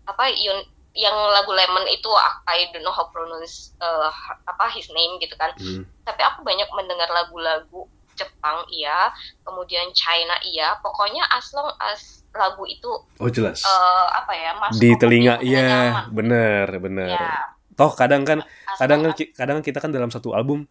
apa 0.07 0.31
yun, 0.31 0.63
yang 0.95 1.11
lagu 1.35 1.51
Lemon 1.51 1.83
itu 1.91 2.07
I 2.47 2.71
don't 2.71 2.87
know 2.87 2.95
how 2.95 3.11
pronounce 3.11 3.75
eh, 3.83 4.07
apa 4.47 4.71
his 4.71 4.87
name 4.95 5.19
gitu 5.19 5.35
kan. 5.35 5.51
hmm, 5.59 5.83
Tapi 6.07 6.21
aku 6.23 6.47
banyak 6.47 6.71
mendengar 6.71 7.11
lagu-lagu 7.11 7.91
Jepang 8.17 8.65
iya, 8.73 9.13
kemudian 9.45 9.87
China 9.93 10.33
iya. 10.43 10.73
Pokoknya 10.81 11.23
as 11.29 11.47
long 11.53 11.69
as 11.77 12.25
lagu 12.33 12.65
itu 12.65 12.89
oh 13.21 13.29
jelas. 13.29 13.61
eh, 13.63 14.05
apa 14.13 14.33
ya 14.33 14.51
masuk 14.57 14.81
Di 14.81 14.89
telinga, 14.97 15.35
iya, 15.41 16.05
bener, 16.09 16.67
bener. 16.81 17.17
Ya, 17.17 17.29
Toh 17.77 17.93
kadang 17.93 18.25
kan, 18.25 18.41
as 18.41 18.77
kadang 18.81 19.05
kan, 19.05 19.13
kadang 19.37 19.55
kan 19.61 19.65
kita 19.65 19.79
kan 19.81 19.91
dalam 19.93 20.09
satu 20.09 20.33
album 20.33 20.65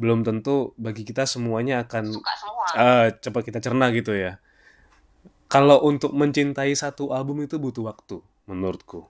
belum 0.00 0.24
tentu 0.24 0.72
bagi 0.80 1.04
kita 1.04 1.28
semuanya 1.28 1.84
akan 1.84 2.04
suka 2.08 2.32
semua. 2.36 2.64
eh, 2.76 3.06
cepat 3.20 3.42
kita 3.48 3.58
cerna 3.60 3.88
gitu 3.92 4.12
ya. 4.16 4.40
Kalau 5.50 5.82
untuk 5.82 6.14
mencintai 6.14 6.72
satu 6.78 7.10
album 7.10 7.42
itu 7.44 7.58
butuh 7.58 7.84
waktu, 7.90 8.22
menurutku. 8.46 9.04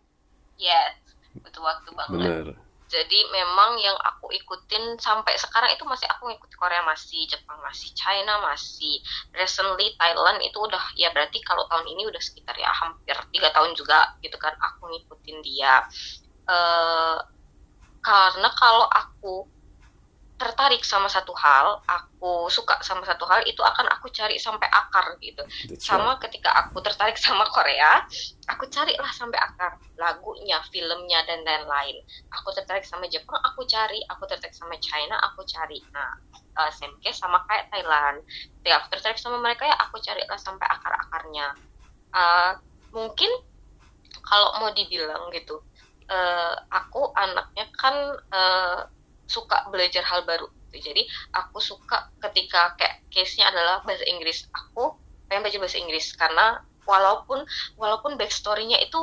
Yes, 0.57 0.99
butuh 1.37 1.62
waktu 1.62 1.91
banget. 1.95 2.11
Bener. 2.17 2.47
Jadi 2.91 3.19
memang 3.31 3.79
yang 3.79 3.95
aku 4.03 4.35
ikutin 4.35 4.99
sampai 4.99 5.39
sekarang 5.39 5.71
itu 5.71 5.87
masih 5.87 6.11
aku 6.11 6.27
ngikutin 6.27 6.59
Korea 6.59 6.83
masih, 6.83 7.23
Jepang 7.31 7.62
masih, 7.62 7.89
China 7.95 8.43
masih. 8.43 8.99
Recently 9.31 9.95
Thailand 9.95 10.43
itu 10.43 10.59
udah 10.59 10.83
ya 10.99 11.15
berarti 11.15 11.39
kalau 11.47 11.62
tahun 11.71 11.87
ini 11.87 12.11
udah 12.11 12.19
sekitar 12.19 12.59
ya 12.59 12.67
hampir 12.75 13.15
tiga 13.31 13.55
tahun 13.55 13.79
juga 13.79 14.11
gitu 14.21 14.35
kan 14.43 14.53
aku 14.59 14.91
ngikutin 14.91 15.39
dia. 15.47 15.87
eh 16.51 17.19
karena 18.01 18.49
kalau 18.57 18.89
aku 18.89 19.45
tertarik 20.41 20.81
sama 20.81 21.05
satu 21.05 21.37
hal, 21.37 21.85
aku 21.85 22.49
suka 22.49 22.81
sama 22.81 23.05
satu 23.05 23.29
hal 23.29 23.45
itu 23.45 23.61
akan 23.61 23.85
aku 23.93 24.09
cari 24.09 24.41
sampai 24.41 24.65
akar 24.73 25.21
gitu. 25.21 25.45
That's 25.69 25.85
sama 25.85 26.17
right. 26.17 26.25
ketika 26.25 26.49
aku 26.65 26.81
tertarik 26.81 27.21
sama 27.29 27.45
Korea 27.53 28.09
aku 28.49 28.67
carilah 28.73 29.12
sampai 29.12 29.37
akar 29.37 29.77
lagunya 30.01 30.57
filmnya 30.73 31.21
dan 31.29 31.45
lain-lain. 31.45 32.01
Aku 32.41 32.57
tertarik 32.57 32.89
sama 32.89 33.05
Jepang 33.12 33.37
aku 33.45 33.69
cari. 33.69 34.01
Aku 34.17 34.25
tertarik 34.25 34.57
sama 34.57 34.81
China 34.81 35.21
aku 35.29 35.45
cari. 35.45 35.77
Nah 35.93 36.17
uh, 36.57 36.73
same 36.73 36.97
case 37.05 37.21
sama 37.21 37.45
kayak 37.45 37.69
Thailand. 37.69 38.25
Ketika 38.65 38.75
aku 38.81 38.87
tertarik 38.97 39.21
sama 39.21 39.37
mereka 39.45 39.69
ya 39.69 39.77
aku 39.77 40.01
carilah 40.01 40.41
sampai 40.41 40.67
akar-akarnya. 40.67 41.53
Uh, 42.11 42.53
mungkin 42.97 43.29
kalau 44.25 44.57
mau 44.59 44.73
dibilang 44.73 45.31
gitu 45.31 45.62
uh, 46.11 46.55
aku 46.73 47.15
anaknya 47.15 47.71
kan 47.79 47.97
uh, 48.35 48.79
suka 49.31 49.70
belajar 49.70 50.02
hal 50.02 50.27
baru 50.27 50.51
gitu. 50.74 50.90
jadi 50.90 51.07
aku 51.31 51.62
suka 51.62 52.11
ketika 52.19 52.74
kayak 52.74 53.07
case-nya 53.15 53.47
adalah 53.47 53.78
bahasa 53.86 54.02
Inggris 54.11 54.51
aku 54.51 54.98
pengen 55.31 55.47
belajar 55.47 55.61
bahasa 55.62 55.78
Inggris 55.78 56.07
karena 56.19 56.59
walaupun 56.82 57.47
walaupun 57.78 58.19
backstory-nya 58.19 58.82
itu 58.82 58.98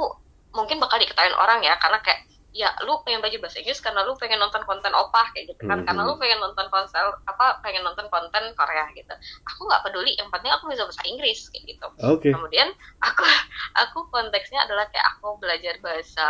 mungkin 0.51 0.83
bakal 0.83 0.99
diketahui 0.99 1.31
orang 1.31 1.63
ya 1.63 1.79
karena 1.79 2.03
kayak 2.03 2.27
ya 2.57 2.73
lu 2.81 2.97
pengen 3.05 3.21
belajar 3.21 3.37
bahasa 3.37 3.61
Inggris 3.61 3.77
karena 3.77 4.01
lu 4.01 4.17
pengen 4.17 4.41
nonton 4.41 4.65
konten 4.65 4.89
opah 4.89 5.29
kayak 5.29 5.53
gitu 5.53 5.69
kan 5.69 5.77
Mhm. 5.77 5.85
karena 5.85 6.01
lu 6.09 6.17
pengen 6.17 6.41
nonton 6.41 6.65
konser 6.73 7.05
apa 7.29 7.61
pengen 7.61 7.85
nonton 7.85 8.09
konten 8.09 8.49
Korea 8.57 8.89
gitu 8.97 9.13
aku 9.45 9.61
nggak 9.69 9.85
peduli 9.85 10.17
yang 10.17 10.33
penting 10.33 10.49
aku 10.49 10.65
bisa 10.73 10.89
bahasa 10.89 11.05
Inggris 11.05 11.53
kayak 11.53 11.63
gitu 11.69 11.87
Oke. 12.01 12.33
kemudian 12.33 12.73
aku 13.05 13.21
aku 13.85 14.09
konteksnya 14.09 14.65
adalah 14.65 14.89
kayak 14.89 15.05
aku 15.13 15.37
belajar 15.37 15.77
bahasa 15.85 16.25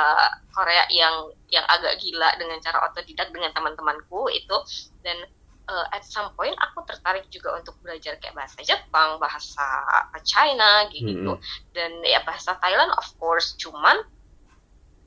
Korea 0.52 0.84
yang 0.92 1.32
yang 1.48 1.64
agak 1.72 1.96
gila 2.04 2.36
dengan 2.36 2.60
cara 2.60 2.84
otodidak 2.92 3.32
dengan 3.32 3.56
teman-temanku 3.56 4.28
itu 4.28 4.58
dan 5.08 5.16
uh, 5.72 5.88
at 5.96 6.04
some 6.04 6.28
point 6.36 6.60
aku 6.60 6.84
tertarik 6.84 7.24
juga 7.32 7.56
untuk 7.56 7.80
belajar 7.80 8.20
kayak 8.20 8.36
bahasa 8.36 8.60
Jepang 8.68 9.16
bahasa 9.16 9.64
China 10.28 10.92
gitu 10.92 11.40
Mm-mm. 11.40 11.72
dan 11.72 11.92
ya 12.04 12.20
bahasa 12.28 12.60
Thailand 12.60 12.92
of 13.00 13.08
course 13.16 13.56
cuman 13.56 13.96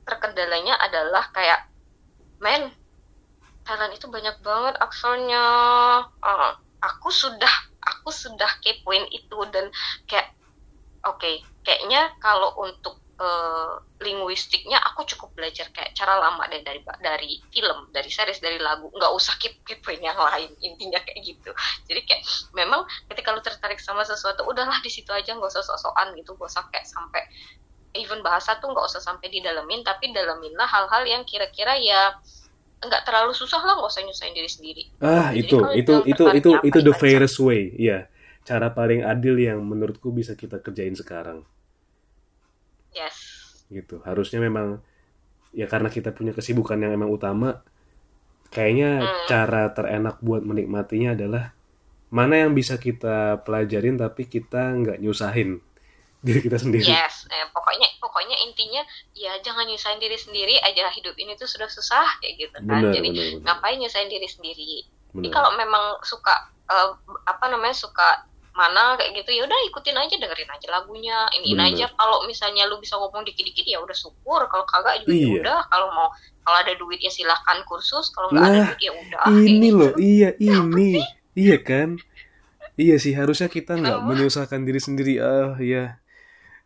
terkendalanya 0.07 0.75
adalah 0.81 1.25
kayak 1.33 1.61
men 2.41 2.73
Thailand 3.61 3.93
itu 3.93 4.09
banyak 4.09 4.41
banget 4.41 4.75
akselnya. 4.81 5.45
Ah, 6.25 6.51
aku 6.81 7.09
sudah 7.13 7.53
aku 7.81 8.09
sudah 8.09 8.49
kepoin 8.61 9.05
itu 9.13 9.37
dan 9.53 9.69
kayak 10.09 10.29
oke 11.05 11.29
kayaknya 11.65 12.09
kalau 12.21 12.53
untuk 12.61 13.01
eh, 13.21 13.73
linguistiknya 14.01 14.81
aku 14.81 15.05
cukup 15.13 15.29
belajar 15.37 15.69
kayak 15.69 15.93
cara 15.93 16.17
lama 16.17 16.41
deh 16.49 16.65
dari 16.65 16.81
dari 17.01 17.31
film 17.53 17.89
dari 17.93 18.09
series 18.09 18.41
dari 18.41 18.57
lagu. 18.57 18.89
Nggak 18.97 19.13
usah 19.13 19.37
keep 19.37 19.61
kepoin 19.61 20.01
yang 20.01 20.17
lain 20.17 20.49
intinya 20.61 20.97
kayak 21.05 21.21
gitu. 21.21 21.53
Jadi 21.85 22.01
kayak 22.09 22.21
memang 22.57 22.81
ketika 23.13 23.29
lu 23.33 23.41
tertarik 23.45 23.77
sama 23.77 24.01
sesuatu 24.05 24.41
udahlah 24.49 24.81
di 24.81 24.89
situ 24.89 25.09
aja 25.13 25.37
nggak 25.37 25.51
usah 25.53 25.61
sok-sokan 25.61 26.17
gitu 26.17 26.33
nggak 26.33 26.49
usah 26.49 26.65
kayak 26.73 26.85
sampai 26.89 27.21
even 27.95 28.19
bahasa 28.27 28.55
tuh 28.61 28.67
nggak 28.71 28.85
usah 28.89 29.01
sampai 29.03 29.27
didalemin 29.31 29.81
tapi 29.83 30.11
dalaminlah 30.15 30.67
hal-hal 30.67 31.03
yang 31.07 31.23
kira-kira 31.27 31.73
ya 31.79 32.01
nggak 32.81 33.03
terlalu 33.07 33.33
susah 33.35 33.61
lah 33.63 33.73
nggak 33.77 33.91
usah 33.93 34.03
nyusahin 34.07 34.35
diri 34.37 34.49
sendiri 34.49 34.83
Ah, 35.01 35.29
Jadi 35.31 35.37
itu 35.41 35.57
itu 35.81 35.93
itu 36.11 36.23
itu 36.39 36.49
itu 36.69 36.79
the 36.87 36.93
apa-apa 36.93 36.97
aja. 37.01 37.01
fairest 37.01 37.37
way, 37.47 37.61
ya. 37.87 37.99
Cara 38.47 38.67
paling 38.77 39.01
adil 39.13 39.35
yang 39.47 39.59
menurutku 39.71 40.09
bisa 40.19 40.33
kita 40.41 40.57
kerjain 40.65 40.95
sekarang. 41.01 41.39
yes 42.93 43.17
Gitu. 43.71 43.95
Harusnya 44.07 44.39
memang 44.43 44.67
ya 45.55 45.67
karena 45.71 45.89
kita 45.91 46.11
punya 46.17 46.33
kesibukan 46.37 46.79
yang 46.83 46.93
emang 46.97 47.11
utama, 47.11 47.63
kayaknya 48.55 48.89
Hmm. 49.01 49.25
cara 49.31 49.71
terenak 49.75 50.17
buat 50.23 50.43
menikmatinya 50.45 51.15
adalah 51.17 51.45
mana 52.11 52.35
yang 52.47 52.53
bisa 52.59 52.75
kita 52.79 53.41
pelajarin 53.45 53.95
tapi 53.99 54.27
kita 54.27 54.63
nggak 54.81 54.99
nyusahin 55.03 55.59
diri 56.21 56.39
kita 56.39 56.57
sendiri. 56.57 56.85
Yes, 56.85 57.25
eh, 57.27 57.49
pokoknya 57.49 57.87
pokoknya 57.97 58.37
intinya 58.45 58.81
ya 59.11 59.33
jangan 59.41 59.65
nyusahin 59.65 59.97
diri 59.97 60.15
sendiri 60.15 60.55
aja 60.61 60.87
hidup 60.93 61.17
ini 61.17 61.33
tuh 61.33 61.49
sudah 61.49 61.65
susah 61.65 62.05
kayak 62.21 62.33
gitu 62.37 62.57
kan. 62.57 62.65
Benar, 62.81 62.93
Jadi 62.93 63.07
benar, 63.09 63.25
benar. 63.25 63.41
ngapain 63.43 63.77
nyusahin 63.77 64.09
diri 64.09 64.27
sendiri? 64.29 64.85
Jadi 64.85 65.27
Benar. 65.27 65.33
kalau 65.33 65.49
memang 65.57 65.83
suka 66.01 66.33
eh, 66.69 66.89
apa 67.25 67.45
namanya 67.49 67.73
suka 67.73 68.23
mana 68.51 68.99
kayak 68.99 69.15
gitu 69.23 69.31
ya 69.31 69.47
udah 69.47 69.59
ikutin 69.71 69.95
aja 69.95 70.11
dengerin 70.19 70.51
aja 70.51 70.67
lagunya 70.75 71.23
ini 71.39 71.55
aja 71.55 71.87
kalau 71.95 72.27
misalnya 72.27 72.67
lu 72.67 72.83
bisa 72.83 72.99
ngomong 72.99 73.23
dikit-dikit 73.23 73.63
ya 73.63 73.79
udah 73.79 73.95
syukur 73.95 74.43
kalau 74.51 74.67
kagak 74.67 75.07
juga 75.07 75.15
ya 75.15 75.23
Iya. 75.23 75.39
udah 75.39 75.59
kalau 75.71 75.87
mau 75.95 76.11
kalau 76.43 76.57
ada 76.59 76.75
duit 76.75 76.99
ya 76.99 77.07
silahkan 77.07 77.63
kursus 77.63 78.11
kalau 78.11 78.27
nggak 78.27 78.43
ada 78.43 78.59
duit 78.75 78.81
ya 78.83 78.91
udah 78.91 79.23
ini 79.39 79.71
gitu. 79.71 79.79
loh, 79.79 79.91
iya 79.95 80.29
ini, 80.35 80.99
iya 81.31 81.57
kan? 81.63 81.95
Iya 82.75 82.99
sih 82.99 83.15
harusnya 83.15 83.47
kita 83.47 83.79
nggak 83.79 83.99
menyusahkan 84.03 84.67
diri 84.67 84.79
sendiri. 84.83 85.13
Ah, 85.23 85.55
iya, 85.55 86.00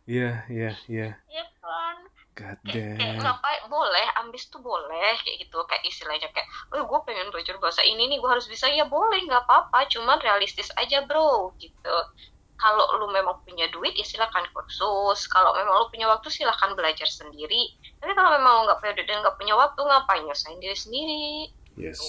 iya, 0.06 0.30
iya, 0.48 0.70
iya. 0.86 1.08
Iya 1.28 1.44
kan? 1.62 1.96
God 2.36 2.58
kayak 2.68 3.00
damn. 3.00 3.20
ngapain? 3.24 3.62
Boleh 3.66 4.06
ambis 4.20 4.46
tuh 4.52 4.60
boleh 4.60 5.16
kayak 5.24 5.48
gitu. 5.48 5.58
Kayak 5.66 5.82
istilahnya 5.88 6.28
kayak 6.30 6.48
oh 6.76 6.84
gue 6.84 7.00
pengen 7.08 7.32
belajar 7.32 7.56
bahasa 7.58 7.80
ini 7.82 8.06
nih 8.12 8.18
gue 8.20 8.30
harus 8.30 8.46
bisa. 8.46 8.68
Ya 8.68 8.84
boleh 8.84 9.24
nggak 9.24 9.48
apa-apa 9.48 9.88
cuman 9.88 10.20
realistis 10.20 10.68
aja 10.76 11.02
bro 11.08 11.56
gitu. 11.58 11.96
Kalau 12.56 12.88
lu 12.96 13.12
memang 13.12 13.44
punya 13.44 13.68
duit 13.72 13.92
ya 13.96 14.04
silakan 14.04 14.44
kursus. 14.52 15.28
Kalau 15.28 15.52
memang 15.56 15.76
lu 15.80 15.86
punya 15.92 16.08
waktu 16.08 16.28
silakan 16.28 16.76
belajar 16.76 17.08
sendiri. 17.08 17.76
Tapi 18.00 18.12
kalau 18.12 18.36
memang 18.36 18.68
nggak 18.68 18.78
punya 18.84 18.92
duit 18.96 19.08
dan 19.08 19.20
nggak 19.24 19.36
punya 19.36 19.54
waktu 19.56 19.80
ngapain 19.80 20.22
nyusahin 20.24 20.60
diri 20.60 20.76
sendiri? 20.76 21.28
Yes. 21.76 22.00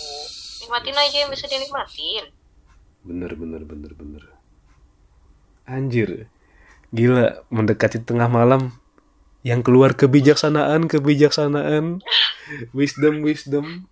nikmatin 0.63 0.95
Yes, 0.95 1.03
aja 1.03 1.17
yang 1.27 1.31
bisa 1.31 1.45
yes. 1.45 1.51
dinikmatin. 1.51 2.25
Bener, 3.03 3.31
bener, 3.35 3.61
bener, 3.67 3.91
bener. 3.95 4.23
Anjir, 5.67 6.31
gila 6.91 7.43
mendekati 7.51 8.03
tengah 8.03 8.29
malam. 8.31 8.75
Yang 9.45 9.71
keluar 9.71 9.95
kebijaksanaan, 9.95 10.91
kebijaksanaan, 10.91 12.03
wisdom, 12.75 13.23
wisdom. 13.23 13.87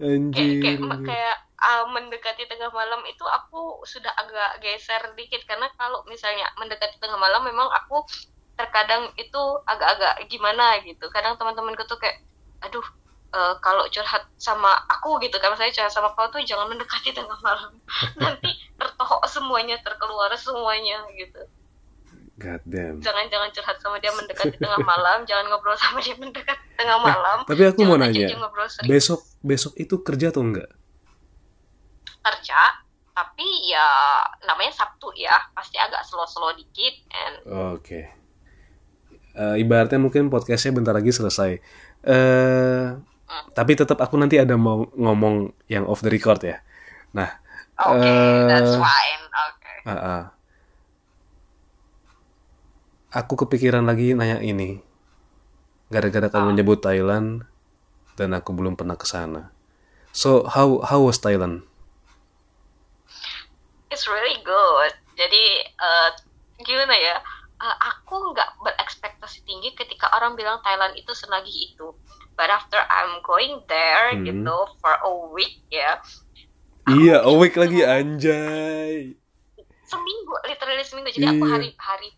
kayak 0.00 0.32
Anjir. 0.32 0.62
kayak, 0.62 1.04
kayak 1.04 1.36
ah, 1.58 1.84
mendekati 1.90 2.46
tengah 2.46 2.70
malam 2.70 3.02
itu 3.04 3.24
aku 3.26 3.82
sudah 3.82 4.12
agak 4.14 4.62
geser 4.62 5.16
dikit. 5.18 5.42
Karena 5.48 5.66
kalau 5.74 6.06
misalnya 6.06 6.46
mendekati 6.60 7.02
tengah 7.02 7.18
malam 7.18 7.42
memang 7.44 7.66
aku 7.72 8.04
terkadang 8.56 9.10
itu 9.18 9.42
agak-agak 9.66 10.30
gimana 10.30 10.80
gitu. 10.86 11.10
Kadang 11.10 11.34
teman-temanku 11.36 11.82
tuh 11.90 11.98
kayak 11.98 12.22
aduh 12.62 12.86
eh, 13.34 13.54
kalau 13.58 13.84
curhat 13.90 14.22
sama 14.38 14.70
aku 14.86 15.18
gitu 15.18 15.34
kan. 15.42 15.50
Saya 15.58 15.74
curhat 15.74 15.90
sama 15.90 16.14
kau 16.14 16.30
tuh 16.30 16.40
jangan 16.46 16.70
mendekati 16.70 17.10
tengah 17.10 17.36
malam. 17.42 17.74
Nanti 18.22 18.54
tertohok 18.78 19.26
semuanya 19.26 19.82
terkeluar 19.82 20.30
semuanya 20.38 21.02
gitu 21.18 21.42
God 22.36 22.62
damn. 22.68 23.00
jangan 23.00 23.24
jangan 23.32 23.48
curhat 23.48 23.76
sama 23.80 23.96
dia 23.96 24.12
mendekati 24.12 24.56
tengah 24.60 24.80
malam 24.84 25.24
jangan 25.28 25.48
ngobrol 25.48 25.72
sama 25.72 26.04
dia 26.04 26.12
mendekati 26.20 26.66
tengah 26.76 26.98
malam 27.00 27.38
Tapi 27.48 27.62
aku 27.64 27.80
mau 27.88 27.96
Jangan 27.96 28.12
ajak 28.12 28.28
nanya, 28.28 28.84
besok 28.84 29.20
besok 29.40 29.72
itu 29.80 29.96
kerja 30.04 30.28
atau 30.28 30.44
enggak? 30.44 30.68
kerja 32.26 32.58
tapi 33.16 33.72
ya 33.72 33.86
namanya 34.44 34.76
Sabtu 34.76 35.08
ya 35.16 35.32
pasti 35.56 35.80
agak 35.80 36.04
slow-slow 36.04 36.52
dikit 36.52 36.94
and 37.16 37.34
Oke. 37.72 38.00
Eh, 39.36 39.54
ibaratnya 39.60 39.96
mungkin 39.96 40.28
podcastnya 40.28 40.76
bentar 40.76 40.92
lagi 40.92 41.12
selesai. 41.12 41.60
Eh, 42.04 42.84
tapi 43.52 43.72
tetap 43.72 44.00
aku 44.00 44.20
nanti 44.20 44.36
ada 44.36 44.56
mau 44.60 44.84
ngomong 44.92 45.48
yang 45.68 45.88
off 45.88 46.04
the 46.04 46.12
record 46.12 46.40
ya. 46.44 46.60
Nah, 47.16 47.40
oke 47.80 48.04
Eh, 48.04 48.44
that's 48.48 48.76
fine 48.76 49.22
oke 49.24 49.72
ah, 49.88 49.92
ah. 49.92 50.22
Aku 53.16 53.34
kepikiran 53.46 53.84
lagi 53.88 54.12
nanya 54.12 54.38
ini. 54.44 54.84
Gara-gara 55.88 56.28
kamu 56.28 56.58
nyebut 56.58 56.78
Thailand 56.82 57.46
dan 58.18 58.34
aku 58.34 58.50
belum 58.52 58.74
pernah 58.76 58.98
ke 58.98 59.06
sana. 59.08 59.54
So 60.12 60.44
how 60.48 60.82
how 60.84 61.00
was 61.06 61.18
Thailand? 61.20 61.64
it's 63.86 64.10
really 64.10 64.36
good 64.42 64.92
jadi 65.16 65.44
eh, 65.62 66.10
gimana 66.62 66.94
ya 66.96 67.16
Eh, 67.56 67.76
aku 67.88 68.36
nggak 68.36 68.60
berekspektasi 68.60 69.40
tinggi 69.48 69.72
ketika 69.72 70.12
orang 70.12 70.36
bilang 70.36 70.60
Thailand 70.60 70.92
itu 70.92 71.08
senagih 71.16 71.72
itu 71.72 71.88
but 72.36 72.52
after 72.52 72.76
I'm 72.76 73.24
going 73.24 73.64
there 73.64 74.12
Hmm. 74.12 74.28
gitu 74.28 74.52
for 74.76 74.92
a 74.92 75.12
week 75.32 75.64
ya 75.72 75.96
Iya, 76.84 77.24
awake 77.24 77.56
lagi 77.56 77.80
anjay. 77.80 79.16
seminggu 79.88 80.34
literally 80.44 80.84
seminggu 80.84 81.08
jadi 81.16 81.32
aku 81.32 81.48
Iya. 81.48 81.52
hari 81.56 81.68
hari 81.80 82.08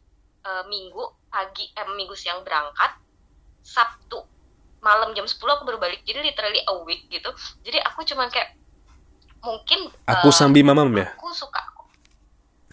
eh, 0.49 0.65
minggu 0.67 1.05
pagi 1.29 1.69
eh, 1.77 1.85
minggu 1.93 2.17
siang 2.17 2.41
berangkat 2.41 2.97
sabtu 3.61 4.25
malam 4.81 5.13
jam 5.13 5.27
10 5.27 5.37
aku 5.37 5.63
baru 5.69 5.79
balik 5.83 6.01
jadi 6.09 6.25
literally 6.25 6.63
a 6.65 6.75
week 6.89 7.05
gitu 7.13 7.29
jadi 7.67 7.83
aku 7.85 8.07
cuman 8.07 8.31
kayak 8.33 8.57
mungkin 9.45 9.91
Aku 10.09 10.29
eh, 10.31 10.35
sambil 10.35 10.65
mamam 10.65 10.89
ya. 10.97 11.13
aku 11.15 11.29
suka 11.31 11.61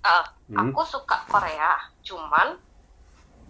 eh, 0.06 0.26
Hmm. 0.46 0.70
aku 0.70 0.86
suka 0.86 1.26
Korea 1.26 1.74
cuman 2.06 2.62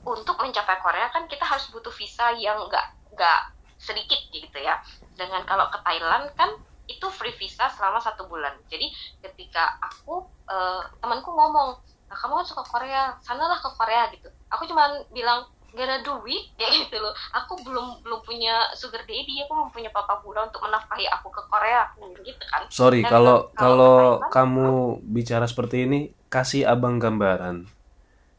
untuk 0.07 0.39
mencapai 0.39 0.79
Korea 0.79 1.11
kan 1.11 1.27
kita 1.27 1.43
harus 1.43 1.67
butuh 1.75 1.91
visa 1.91 2.31
yang 2.39 2.55
nggak 2.71 2.87
nggak 3.11 3.41
sedikit 3.75 4.15
gitu 4.31 4.63
ya 4.63 4.79
dengan 5.19 5.43
kalau 5.43 5.67
ke 5.67 5.75
Thailand 5.83 6.31
kan 6.39 6.55
itu 6.87 7.03
free 7.11 7.35
visa 7.35 7.67
selama 7.75 7.99
satu 7.99 8.31
bulan 8.31 8.55
jadi 8.71 8.87
ketika 9.19 9.75
aku 9.83 10.23
eh, 10.47 10.81
temanku 11.03 11.35
ngomong 11.35 11.75
nah, 12.15 12.17
kamu 12.23 12.33
kan 12.39 12.45
suka 12.47 12.63
Korea. 12.63 13.03
Sanalah 13.19 13.59
ke 13.59 13.69
Korea 13.75 14.07
gitu. 14.15 14.31
Aku 14.47 14.63
cuman 14.63 15.03
bilang 15.11 15.43
gak 15.75 15.83
ada 15.83 15.99
duit. 15.99 16.47
Kayak 16.57 16.87
gitu 16.87 17.03
loh. 17.03 17.11
Aku 17.35 17.59
belum 17.59 17.99
belum 18.07 18.23
punya 18.23 18.63
sugar 18.71 19.03
daddy. 19.03 19.43
Aku 19.43 19.51
belum 19.51 19.69
punya 19.75 19.91
papa 19.91 20.23
pula 20.23 20.47
untuk 20.47 20.63
menafkahi 20.63 21.11
aku 21.11 21.27
ke 21.27 21.43
Korea. 21.51 21.91
Gitu 22.23 22.43
kan. 22.47 22.63
Sorry, 22.71 23.03
Dan 23.03 23.11
kalau 23.11 23.51
kalau 23.51 24.23
kalau 24.23 24.31
kamu 24.31 24.67
bicara 25.03 25.43
seperti 25.43 25.83
ini, 25.83 26.15
kasih 26.31 26.63
abang 26.63 27.03
gambaran. 27.03 27.67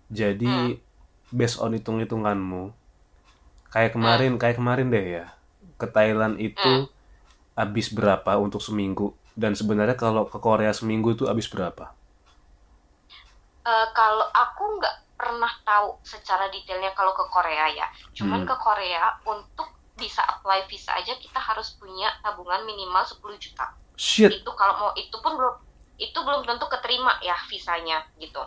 Jadi 0.09 0.81
based 1.35 1.61
on 1.61 1.77
hitung-hitunganmu, 1.77 2.71
kayak 3.75 3.93
kemarin, 3.93 4.39
kayak 4.41 4.57
kemarin 4.57 4.89
deh 4.89 5.07
ya, 5.21 5.27
ke 5.77 5.87
Thailand 5.91 6.39
itu 6.39 6.87
habis 7.59 7.91
berapa 7.91 8.39
untuk 8.39 8.63
seminggu? 8.63 9.13
Dan 9.37 9.53
sebenarnya 9.53 9.99
kalau 9.99 10.25
ke 10.31 10.39
Korea 10.41 10.73
seminggu 10.73 11.13
itu 11.13 11.29
habis 11.29 11.51
berapa? 11.51 11.93
Eh, 13.67 13.87
kalau 13.93 14.31
aku 14.31 14.79
nggak 14.79 15.19
pernah 15.19 15.51
tahu 15.67 15.99
secara 16.07 16.47
detailnya 16.47 16.95
kalau 16.95 17.11
ke 17.11 17.27
Korea 17.27 17.67
ya. 17.75 17.87
Cuman 18.15 18.47
Hmm. 18.47 18.49
ke 18.49 18.55
Korea 18.57 19.11
untuk 19.27 19.67
bisa 19.97 20.23
apply 20.23 20.69
visa 20.69 20.93
aja 20.93 21.17
kita 21.17 21.41
harus 21.41 21.75
punya 21.75 22.13
tabungan 22.21 22.63
minimal 22.63 23.03
10 23.03 23.35
juta. 23.35 23.75
Shit, 23.97 24.29
Itu 24.31 24.53
kalau 24.53 24.77
mau 24.77 24.91
itu 24.95 25.17
pun 25.19 25.35
belum 25.35 25.55
itu 25.97 26.15
belum 26.15 26.45
tentu 26.45 26.69
keterima 26.69 27.19
ya 27.21 27.35
visanya 27.49 28.05
gitu. 28.17 28.39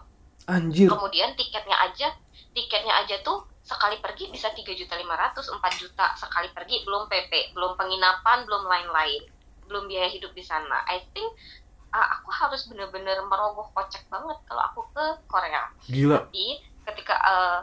anjir. 0.45 0.89
Kemudian 0.89 1.35
tiketnya 1.35 1.77
aja 1.77 2.09
tiketnya 2.51 2.93
aja 2.95 3.21
tuh 3.21 3.45
sekali 3.61 4.01
pergi 4.01 4.29
bisa 4.29 4.49
3 4.49 4.73
juta 4.73 4.95
500, 4.95 5.45
4 5.45 5.73
juta 5.75 6.09
sekali 6.15 6.49
pergi 6.49 6.81
belum 6.81 7.05
PP, 7.05 7.53
belum 7.53 7.75
penginapan, 7.75 8.45
belum 8.45 8.65
lain-lain. 8.65 9.29
Belum 9.65 9.85
biaya 9.85 10.09
hidup 10.09 10.33
di 10.33 10.41
sana. 10.41 10.81
I 10.87 11.05
think 11.13 11.29
uh, 11.93 12.07
aku 12.19 12.29
harus 12.31 12.65
bener-bener 12.69 13.17
merogoh 13.25 13.69
kocek 13.73 14.05
banget 14.09 14.37
kalau 14.45 14.63
aku 14.69 14.81
ke 14.93 15.05
Korea. 15.29 15.69
Gila. 15.89 16.25
tapi 16.29 16.61
ketika 16.89 17.15
eh, 17.21 17.59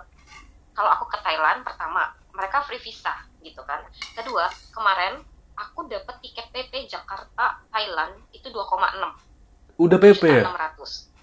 kalau 0.71 0.91
aku 0.95 1.11
ke 1.11 1.19
Thailand 1.19 1.67
pertama 1.67 2.15
mereka 2.31 2.63
free 2.63 2.79
visa 2.79 3.15
gitu 3.43 3.59
kan. 3.67 3.83
Kedua 4.15 4.47
kemarin 4.71 5.25
aku 5.57 5.89
dapat 5.89 6.21
tiket 6.21 6.53
PP 6.53 6.87
Jakarta 6.87 7.65
Thailand 7.73 8.21
itu 8.31 8.47
2,6 8.53 9.81
Udah 9.81 9.99
PP 10.01 10.23
ya? 10.25 10.45
600 10.45 11.17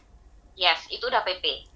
yes 0.57 0.79
itu 0.89 1.05
udah 1.05 1.21
PP 1.21 1.69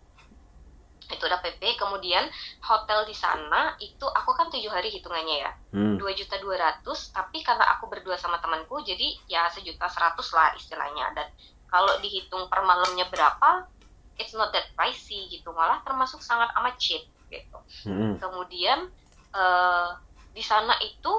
itu 1.07 1.23
udah 1.23 1.39
PP 1.39 1.79
kemudian 1.79 2.27
hotel 2.63 3.07
di 3.07 3.15
sana 3.15 3.75
itu 3.79 4.03
aku 4.03 4.35
kan 4.35 4.51
tujuh 4.51 4.67
hari 4.67 4.91
hitungannya 4.91 5.37
ya 5.47 5.51
Hmm. 5.71 5.99
dua 5.99 6.11
juta 6.15 6.39
dua 6.39 6.55
ratus 6.57 7.11
tapi 7.11 7.43
karena 7.43 7.63
aku 7.77 7.91
berdua 7.91 8.15
sama 8.15 8.39
temanku 8.39 8.81
jadi 8.81 9.19
ya 9.27 9.47
sejuta 9.51 9.87
seratus 9.91 10.31
lah 10.33 10.55
istilahnya 10.55 11.11
dan 11.15 11.27
kalau 11.67 11.99
dihitung 11.99 12.47
per 12.47 12.63
malamnya 12.63 13.05
berapa 13.11 13.67
it's 14.17 14.33
not 14.33 14.49
that 14.55 14.67
pricey 14.73 15.27
gitu 15.29 15.51
malah 15.53 15.83
termasuk 15.83 16.19
sangat 16.23 16.49
amat 16.59 16.75
cheap 16.79 17.03
gitu 17.27 17.59
Hmm. 17.87 18.15
kemudian 18.19 18.87
eh, 19.35 19.89
di 20.31 20.43
sana 20.43 20.75
itu 20.81 21.13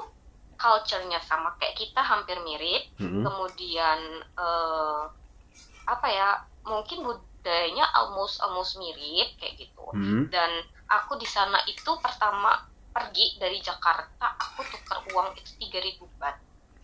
culture-nya 0.59 1.23
sama 1.23 1.55
kayak 1.55 1.77
kita 1.77 2.01
hampir 2.03 2.35
mirip 2.43 2.89
Hmm. 2.99 3.23
kemudian 3.23 3.99
eh, 4.37 5.03
apa 5.85 6.07
ya 6.09 6.29
mungkin 6.67 7.01
budayanya 7.49 7.89
almost 7.97 8.37
almost 8.45 8.77
mirip 8.77 9.33
kayak 9.41 9.57
gitu. 9.57 9.81
Hmm. 9.89 10.29
dan 10.29 10.61
aku 10.85 11.17
di 11.17 11.25
sana 11.25 11.57
itu 11.65 11.97
pertama 11.97 12.61
pergi 12.93 13.41
dari 13.41 13.57
Jakarta 13.57 14.37
aku 14.37 14.61
tukar 14.69 15.01
uang 15.09 15.33
itu 15.33 15.57
3000 15.57 15.97
baht. 16.21 16.37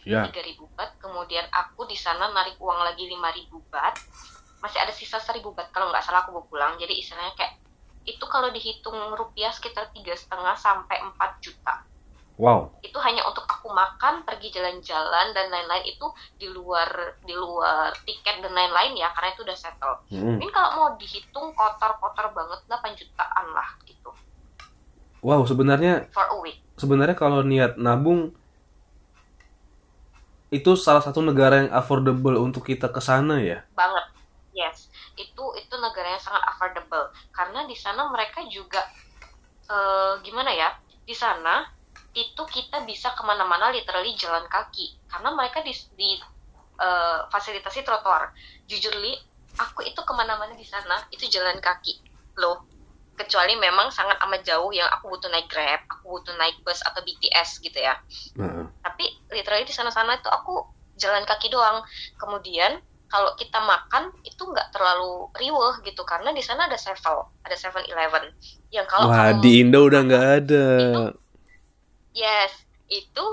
Ya. 0.09 0.25
3000 0.25 0.57
baht 0.73 0.97
kemudian 0.97 1.45
aku 1.53 1.85
di 1.85 1.93
sana 1.93 2.33
narik 2.33 2.57
uang 2.57 2.81
lagi 2.81 3.05
5000 3.05 3.45
baht. 3.69 3.93
Masih 4.57 4.81
ada 4.81 4.89
sisa 4.89 5.21
1000 5.21 5.45
baht 5.53 5.69
kalau 5.69 5.93
nggak 5.93 6.01
salah 6.01 6.25
aku 6.25 6.33
bawa 6.33 6.49
pulang. 6.49 6.73
Jadi 6.81 6.97
istilahnya 6.97 7.37
kayak 7.37 7.61
itu 8.09 8.25
kalau 8.25 8.49
dihitung 8.49 8.97
rupiah 9.13 9.53
sekitar 9.53 9.93
tiga 9.93 10.17
setengah 10.17 10.57
sampai 10.57 10.97
4 10.97 11.45
juta 11.45 11.85
Wow. 12.35 12.75
itu 12.83 12.99
hanya 12.99 13.23
untuk 13.23 13.47
aku 13.47 13.71
makan, 13.71 14.27
pergi 14.27 14.51
jalan-jalan 14.51 15.31
dan 15.31 15.47
lain-lain 15.47 15.87
itu 15.87 16.03
di 16.35 16.51
luar 16.51 17.15
di 17.23 17.31
luar 17.31 17.95
tiket 18.03 18.43
dan 18.43 18.51
lain-lain 18.51 18.91
ya 18.99 19.07
karena 19.15 19.31
itu 19.31 19.47
udah 19.47 19.55
settle. 19.55 19.95
Hmm. 20.11 20.35
Mungkin 20.35 20.51
kalau 20.51 20.69
mau 20.75 20.89
dihitung 20.99 21.55
kotor-kotor 21.55 22.35
banget 22.35 22.59
8 22.67 22.91
jutaan 22.99 23.45
lah 23.55 23.69
gitu 23.87 24.11
Wow, 25.25 25.47
sebenarnya 25.47 26.05
for 26.13 26.27
a 26.27 26.37
week. 26.43 26.59
sebenarnya 26.75 27.15
kalau 27.17 27.39
niat 27.41 27.79
nabung 27.79 28.35
itu 30.53 30.71
salah 30.77 31.01
satu 31.01 31.23
negara 31.25 31.65
yang 31.65 31.71
affordable 31.73 32.37
untuk 32.37 32.67
kita 32.67 32.91
ke 32.91 33.01
sana 33.01 33.41
ya. 33.41 33.63
Banget. 33.73 34.05
Yes. 34.53 34.87
Itu 35.17 35.55
itu 35.57 35.75
negara 35.81 36.15
yang 36.15 36.21
sangat 36.21 36.43
affordable 36.45 37.09
karena 37.33 37.65
di 37.65 37.73
sana 37.73 38.07
mereka 38.11 38.43
juga 38.51 38.83
eh, 39.65 40.13
gimana 40.21 40.51
ya? 40.53 40.69
Di 41.03 41.15
sana 41.17 41.74
itu 42.15 42.43
kita 42.47 42.87
bisa 42.87 43.11
ke 43.11 43.21
mana-mana 43.27 43.75
literally 43.75 44.15
jalan 44.15 44.47
kaki 44.47 44.95
karena 45.11 45.35
mereka 45.35 45.59
di, 45.59 45.75
di 45.99 46.15
eh, 46.79 47.19
fasilitasi 47.27 47.83
trotoar. 47.83 48.31
Jujur 48.71 48.95
li, 49.03 49.11
aku 49.59 49.83
itu 49.83 49.99
ke 49.99 50.13
mana-mana 50.15 50.55
di 50.55 50.63
sana 50.63 51.03
itu 51.11 51.27
jalan 51.27 51.59
kaki 51.59 51.99
loh. 52.39 52.63
Kecuali 53.15 53.55
memang 53.55 53.91
sangat 53.91 54.19
amat 54.27 54.43
jauh 54.43 54.71
yang 54.75 54.87
aku 54.91 55.11
butuh 55.11 55.31
naik 55.31 55.47
grab, 55.47 55.79
aku 55.87 56.19
butuh 56.19 56.35
naik 56.35 56.59
bus 56.67 56.83
atau 56.83 56.99
BTS 57.03 57.63
gitu 57.63 57.79
ya. 57.79 57.95
Tapi 58.83 59.05
literally 59.31 59.63
di 59.67 59.71
sana-sana 59.75 60.19
itu 60.19 60.27
aku 60.31 60.63
jalan 60.99 61.23
kaki 61.27 61.51
doang. 61.51 61.83
Kemudian 62.19 62.79
kalau 63.07 63.31
kita 63.39 63.59
makan 63.63 64.11
itu 64.27 64.43
nggak 64.43 64.71
terlalu 64.75 65.31
riweh 65.39 65.79
gitu 65.87 66.03
karena 66.03 66.35
di 66.35 66.43
sana 66.43 66.67
ada 66.67 66.75
Sevel, 66.75 67.23
ada 67.43 67.55
Seven 67.55 67.87
Eleven. 67.87 68.35
Yang 68.71 68.87
kalau 68.91 69.07
Wah, 69.07 69.31
kamu 69.31 69.43
di 69.43 69.51
Indo 69.63 69.79
udah 69.87 70.01
nggak 70.03 70.27
ada. 70.43 70.67
Yes, 72.15 72.55
itu 72.87 73.25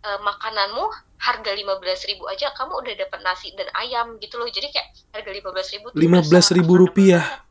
eh, 0.00 0.20
makananmu 0.24 0.88
harga 1.20 1.52
15.000 1.52 2.16
aja 2.32 2.48
kamu 2.56 2.72
udah 2.80 2.94
dapat 2.96 3.20
nasi 3.20 3.52
dan 3.52 3.68
ayam 3.76 4.16
gitu 4.16 4.40
loh. 4.40 4.48
Jadi 4.48 4.72
kayak 4.72 4.88
harga 5.12 5.30
15.000 5.30 5.92
tuh 5.92 5.92
udah 5.92 6.00
Lima 6.00 6.20
belas 6.24 6.48
ribu 6.48 6.80
rupiah. 6.80 7.44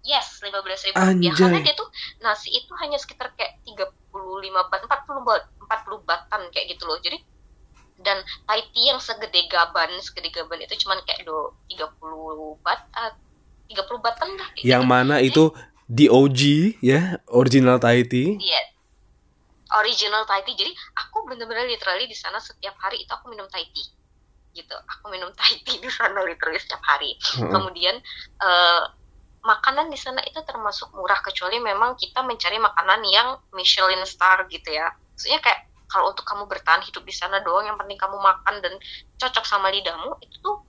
Yes, 0.00 0.40
15.000 0.40 0.96
rupiah. 0.96 1.12
Anjay. 1.12 1.36
Karena 1.36 1.60
dia 1.60 1.74
tuh 1.76 1.88
nasi 2.24 2.48
itu 2.56 2.72
hanya 2.80 2.96
sekitar 2.96 3.36
kayak 3.36 3.60
35 3.68 4.72
bat, 4.72 4.80
40 4.88 5.28
bat, 5.28 5.42
40 5.68 6.08
batan 6.08 6.42
kayak 6.48 6.66
gitu 6.72 6.88
loh. 6.88 6.96
Jadi 7.04 7.20
dan 8.00 8.20
Thai 8.44 8.60
tea 8.72 8.92
yang 8.92 9.00
segede 9.00 9.48
gaban, 9.48 9.88
segede 10.04 10.28
gaban 10.32 10.60
itu 10.60 10.76
cuman 10.84 11.00
kayak 11.04 11.24
do 11.28 11.52
30 11.68 12.60
bat, 12.64 12.80
ah, 12.96 13.12
30 13.68 14.00
batan 14.00 14.28
dah. 14.36 14.48
kayak 14.56 14.64
Yang 14.64 14.82
gitu. 14.84 14.92
mana 14.92 15.14
itu 15.20 15.44
DOG 15.86 16.40
ya, 16.80 17.20
original 17.28 17.76
Thai 17.80 18.04
tea. 18.04 18.36
Iya. 18.40 18.62
Original 19.82 20.22
Thai 20.28 20.46
tea. 20.46 20.54
Jadi 20.54 20.72
aku 20.94 21.26
bener-bener 21.26 21.66
literally 21.66 22.06
di 22.06 22.14
sana 22.14 22.38
setiap 22.38 22.78
hari 22.78 23.02
itu 23.02 23.10
aku 23.10 23.26
minum 23.32 23.50
Thai 23.50 23.66
tea. 23.70 23.86
Gitu. 24.54 24.76
Aku 24.76 25.10
minum 25.10 25.32
Thai 25.38 25.58
tea 25.66 25.82
di 25.82 25.90
sana 25.90 26.22
literally 26.22 26.60
setiap 26.62 26.82
hari. 26.86 27.16
Heeh. 27.18 27.50
Kemudian 27.50 27.96
eh, 28.42 28.82
makanan 29.42 29.90
di 29.90 29.98
sana 29.98 30.22
itu 30.26 30.38
termasuk 30.42 30.90
murah 30.94 31.18
kecuali 31.22 31.62
memang 31.62 31.94
kita 31.94 32.22
mencari 32.22 32.58
makanan 32.58 33.00
yang 33.06 33.38
Michelin 33.54 34.02
star 34.06 34.46
gitu 34.50 34.70
ya. 34.70 34.90
Maksudnya 35.14 35.38
kayak 35.42 35.60
kalau 35.86 36.10
untuk 36.10 36.26
kamu 36.26 36.50
bertahan 36.50 36.82
hidup 36.82 37.06
di 37.06 37.14
sana 37.14 37.40
doang 37.46 37.66
yang 37.66 37.78
penting 37.78 37.96
kamu 37.98 38.18
makan 38.18 38.58
dan 38.58 38.74
cocok 39.22 39.44
sama 39.46 39.70
lidahmu 39.70 40.18
itu 40.18 40.36
tuh 40.42 40.66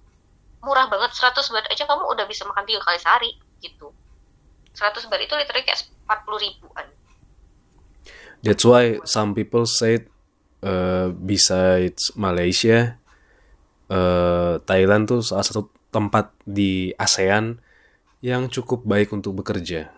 murah 0.62 0.86
banget 0.90 1.14
100 1.14 1.42
baht 1.54 1.68
aja 1.70 1.84
kamu 1.90 2.06
udah 2.14 2.26
bisa 2.30 2.46
makan 2.46 2.66
tiga 2.66 2.82
kali 2.86 2.98
sehari 3.02 3.32
gitu 3.62 3.94
100 4.78 5.10
baht 5.10 5.22
itu 5.26 5.34
literally 5.34 5.66
kayak 5.66 5.82
40 6.06 6.46
ribuan 6.46 6.88
That's 8.46 8.64
why 8.64 9.02
some 9.04 9.34
people 9.34 9.66
said 9.66 10.08
uh, 10.62 11.14
besides 11.14 12.14
Malaysia, 12.14 12.98
uh, 13.90 14.62
Thailand 14.64 15.10
tuh 15.10 15.22
salah 15.26 15.46
satu 15.46 15.70
tempat 15.90 16.32
di 16.46 16.94
ASEAN 16.96 17.58
yang 18.22 18.50
cukup 18.50 18.84
baik 18.86 19.14
untuk 19.14 19.38
bekerja. 19.42 19.90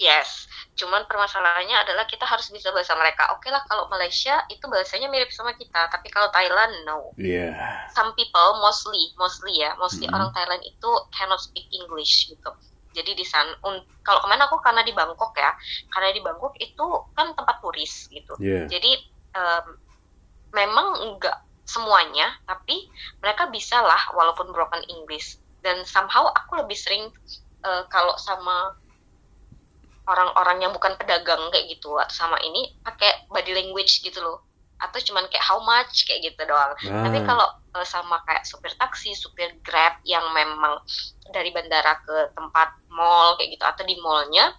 Yes, 0.00 0.48
cuman 0.80 1.04
permasalahannya 1.04 1.76
adalah 1.76 2.08
kita 2.08 2.24
harus 2.24 2.48
bisa 2.48 2.72
bahasa 2.72 2.96
mereka. 2.96 3.28
Oke 3.36 3.52
lah, 3.52 3.60
kalau 3.68 3.84
Malaysia 3.92 4.40
itu 4.48 4.64
bahasanya 4.64 5.12
mirip 5.12 5.28
sama 5.28 5.52
kita, 5.52 5.92
tapi 5.92 6.08
kalau 6.08 6.32
Thailand 6.32 6.72
no. 6.88 7.12
Iya. 7.20 7.52
Some 7.92 8.16
people 8.16 8.64
mostly, 8.64 9.12
mostly 9.20 9.60
ya, 9.60 9.76
mostly 9.76 10.08
Mhm. 10.08 10.16
orang 10.16 10.30
Thailand 10.32 10.64
itu 10.64 10.90
cannot 11.12 11.40
speak 11.44 11.68
English 11.68 12.32
gitu. 12.32 12.48
Jadi 12.90 13.12
di 13.14 13.26
sana, 13.26 13.50
un- 13.68 13.86
kalau 14.02 14.20
ke 14.24 14.28
mana 14.30 14.46
aku 14.50 14.58
karena 14.62 14.82
di 14.82 14.92
Bangkok 14.96 15.32
ya, 15.38 15.50
karena 15.92 16.10
di 16.10 16.20
Bangkok 16.22 16.54
itu 16.58 16.86
kan 17.16 17.32
tempat 17.38 17.56
turis 17.62 18.10
gitu. 18.10 18.34
Iya. 18.42 18.66
Jadi 18.66 18.90
em, 19.36 19.66
memang 20.54 20.86
enggak 21.06 21.36
semuanya, 21.66 22.34
tapi 22.46 22.76
mereka 23.22 23.46
bisa 23.50 23.78
lah 23.82 24.00
walaupun 24.14 24.50
broken 24.50 24.82
English. 24.90 25.38
Dan 25.62 25.84
somehow 25.86 26.26
aku 26.34 26.58
lebih 26.64 26.74
sering 26.78 27.04
eh, 27.66 27.84
kalau 27.92 28.16
sama 28.18 28.72
orang-orang 30.10 30.58
yang 30.66 30.72
bukan 30.76 30.92
pedagang 30.98 31.38
kayak 31.54 31.66
gitu 31.70 31.94
atau 32.02 32.10
sama 32.12 32.36
ini 32.42 32.74
pakai 32.82 33.10
body 33.30 33.52
language 33.54 34.02
gitu 34.02 34.18
loh 34.20 34.49
atau 34.80 34.98
cuman 35.00 35.28
kayak 35.28 35.44
how 35.44 35.60
much 35.62 36.08
kayak 36.08 36.32
gitu 36.32 36.42
doang. 36.48 36.72
Tapi 36.80 37.18
Ah. 37.20 37.24
kalau 37.24 37.46
eh, 37.76 37.86
sama 37.86 38.18
kayak 38.26 38.42
supir 38.42 38.72
taksi 38.74 39.14
supir 39.14 39.54
grab 39.62 40.00
yang 40.02 40.24
memang 40.34 40.80
dari 41.30 41.54
bandara 41.54 42.00
ke 42.02 42.34
tempat 42.34 42.74
mall 42.90 43.38
kayak 43.38 43.54
gitu 43.54 43.64
atau 43.64 43.84
di 43.86 43.96
mallnya 44.02 44.56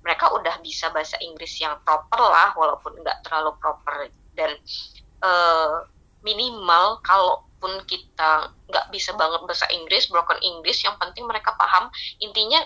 mereka 0.00 0.32
udah 0.32 0.60
bisa 0.64 0.88
bahasa 0.92 1.16
Inggris 1.20 1.60
yang 1.60 1.76
proper 1.84 2.20
lah 2.20 2.52
walaupun 2.56 2.98
nggak 3.00 3.24
terlalu 3.24 3.54
proper. 3.62 4.10
Dan 4.36 4.58
eh, 5.22 5.74
minimal 6.20 7.00
kalaupun 7.00 7.80
kita 7.88 8.52
nggak 8.68 8.86
bisa 8.92 9.16
banget 9.16 9.40
bahasa 9.48 9.64
Inggris 9.72 10.10
broken 10.12 10.36
English 10.44 10.84
yang 10.84 10.98
penting 11.00 11.24
mereka 11.24 11.56
paham. 11.56 11.88
Intinya 12.20 12.60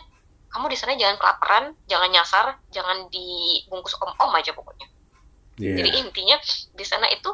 kamu 0.55 0.71
di 0.71 0.79
sana 0.79 0.95
jangan 0.95 1.19
kelaparan 1.19 1.65
jangan 1.91 2.11
nyasar 2.15 2.47
jangan 2.71 3.11
dibungkus 3.11 3.99
om-om 3.99 4.31
aja 4.39 4.55
pokoknya 4.55 4.87
Iya. 5.55 5.87
jadi 5.87 5.91
intinya 6.03 6.37
di 6.75 6.85
sana 6.87 7.07
itu 7.15 7.31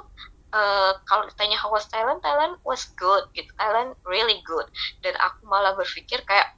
eh, 0.53 0.93
kalau 1.09 1.25
ditanya 1.25 1.57
how 1.57 1.73
was 1.73 1.89
Thailand 1.89 2.21
Thailand 2.21 2.61
was 2.67 2.85
good 2.99 3.25
gitu. 3.33 3.49
Thailand 3.57 3.97
really 4.05 4.43
good. 4.45 4.67
Dan 5.01 5.17
aku 5.17 5.47
malah 5.49 5.73
berpikir 5.79 6.21
kayak 6.27 6.53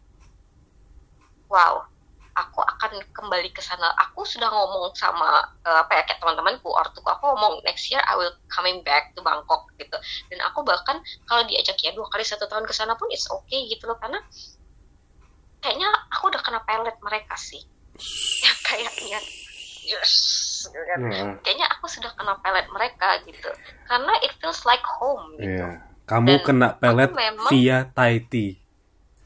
wow 1.52 1.84
aku 2.32 2.64
akan 2.64 3.04
kembali 3.12 3.52
ke 3.52 3.60
sana. 3.60 3.92
Aku 4.08 4.24
sudah 4.24 4.48
ngomong 4.48 4.96
sama 4.96 5.44
eh, 5.68 5.78
apa 5.84 6.00
ya 6.00 6.02
kayak 6.08 6.18
teman-temanku 6.24 6.66
ortuku 6.66 7.06
aku 7.06 7.30
ngomong 7.36 7.60
next 7.68 7.92
year 7.92 8.00
I 8.08 8.16
will 8.16 8.32
coming 8.48 8.80
back 8.82 9.12
to 9.14 9.20
Bangkok 9.20 9.68
gitu. 9.76 9.96
Dan 10.32 10.40
aku 10.48 10.64
bahkan 10.64 10.98
kalau 11.28 11.44
diajak 11.44 11.76
ya 11.84 11.92
dua 11.92 12.08
kali 12.08 12.24
satu 12.24 12.48
tahun 12.48 12.64
ke 12.64 12.74
sana 12.74 12.96
pun 12.96 13.06
it's 13.12 13.28
okay 13.28 13.68
gitu 13.68 13.84
loh. 13.86 14.00
Karena 14.00 14.18
kayaknya 15.62 15.88
aku 16.10 16.32
udah 16.32 16.40
kena 16.42 16.60
pelet 16.64 16.96
mereka 17.04 17.36
sih. 17.36 17.60
Yang 18.44 18.58
kayaknya 18.66 19.20
yes 19.84 20.51
gitu 20.68 20.84
kan. 20.86 20.98
Nah, 21.02 21.34
kayaknya 21.42 21.66
aku 21.72 21.86
sudah 21.88 22.10
kena 22.14 22.34
pelet 22.38 22.66
mereka 22.70 23.18
gitu. 23.26 23.50
Karena 23.86 24.12
it 24.22 24.32
feels 24.38 24.62
like 24.62 24.82
home 24.84 25.34
gitu. 25.38 25.58
Iya. 25.58 25.82
Kamu 26.06 26.28
Dan 26.28 26.44
kena 26.44 26.68
pelet 26.76 27.10
memang- 27.10 27.50
via 27.50 27.78
Thai 27.90 28.22
tea. 28.26 28.58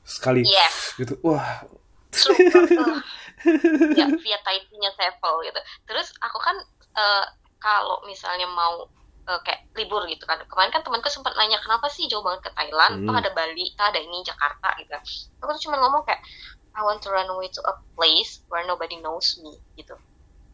Sekali. 0.06 0.46
Yes. 0.46 0.94
Gitu. 0.96 1.18
Wah, 1.26 1.66
super. 2.14 2.62
Uh, 2.62 3.00
ya 3.98 4.06
via 4.08 4.38
title-nya 4.42 4.90
Sevel 4.94 5.34
gitu. 5.44 5.60
Terus 5.86 6.08
aku 6.22 6.38
kan 6.40 6.56
eh, 6.96 7.24
kalau 7.58 8.00
misalnya 8.06 8.46
mau 8.46 8.86
eh, 9.26 9.40
kayak 9.42 9.66
libur 9.74 10.06
gitu 10.06 10.22
kan. 10.24 10.38
Kemarin 10.46 10.70
kan 10.70 10.82
temanku 10.86 11.10
sempat 11.10 11.34
nanya 11.34 11.58
kenapa 11.58 11.90
sih 11.90 12.06
jauh 12.06 12.22
banget 12.22 12.46
ke 12.46 12.50
Thailand? 12.54 13.02
Hmm. 13.02 13.06
toh 13.10 13.16
ada 13.18 13.30
Bali 13.34 13.66
toh 13.74 13.86
ada 13.86 13.98
ini 13.98 14.22
Jakarta 14.22 14.68
gitu. 14.78 14.94
Aku 15.42 15.50
tuh 15.58 15.62
cuma 15.68 15.82
ngomong 15.82 16.06
kayak 16.06 16.22
I 16.76 16.84
want 16.84 17.00
to 17.02 17.10
run 17.10 17.26
away 17.32 17.48
to 17.56 17.60
a 17.64 17.74
place 17.96 18.44
where 18.52 18.62
nobody 18.68 19.00
knows 19.00 19.40
me 19.40 19.56
gitu. 19.80 19.96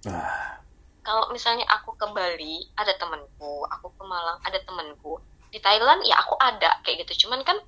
Ah, 0.07 0.63
kalau 1.07 1.31
misalnya 1.35 1.67
aku 1.77 1.91
ke 2.01 2.07
Bali 2.17 2.55
ada 2.81 2.93
temanku 3.01 3.67
aku 3.75 3.87
ke 3.99 4.03
Malang 4.07 4.39
ada 4.47 4.59
temanku. 4.67 5.19
Di 5.53 5.59
Thailand 5.61 6.01
ya 6.09 6.17
aku 6.23 6.35
ada 6.41 6.71
kayak 6.85 7.05
gitu. 7.07 7.27
Cuman 7.29 7.41
kan 7.49 7.59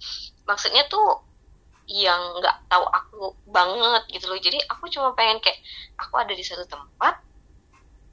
maksudnya 0.49 0.83
tuh 0.89 1.05
yang 1.89 2.21
nggak 2.41 2.57
tahu 2.73 2.85
aku 2.99 3.21
banget 3.57 4.03
gitu 4.15 4.27
loh. 4.31 4.41
Jadi 4.41 4.59
aku 4.73 4.85
cuma 4.95 5.13
pengen 5.19 5.39
kayak 5.45 5.59
aku 6.03 6.15
ada 6.23 6.33
di 6.33 6.45
satu 6.47 6.65
tempat 6.69 7.15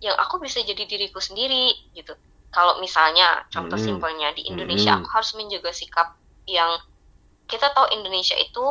yang 0.02 0.18
aku 0.18 0.36
bisa 0.42 0.60
jadi 0.66 0.84
diriku 0.90 1.20
sendiri 1.22 1.72
gitu. 1.96 2.14
Kalau 2.52 2.82
misalnya 2.84 3.28
contoh 3.54 3.80
Hmm. 3.80 3.86
simpelnya 3.88 4.30
di 4.38 4.44
Indonesia 4.52 4.92
Hmm. 4.92 5.00
aku 5.00 5.08
harus 5.16 5.32
menjaga 5.40 5.72
sikap 5.72 6.08
yang 6.50 6.72
kita 7.52 7.68
tahu 7.76 7.88
Indonesia 7.98 8.36
itu 8.40 8.66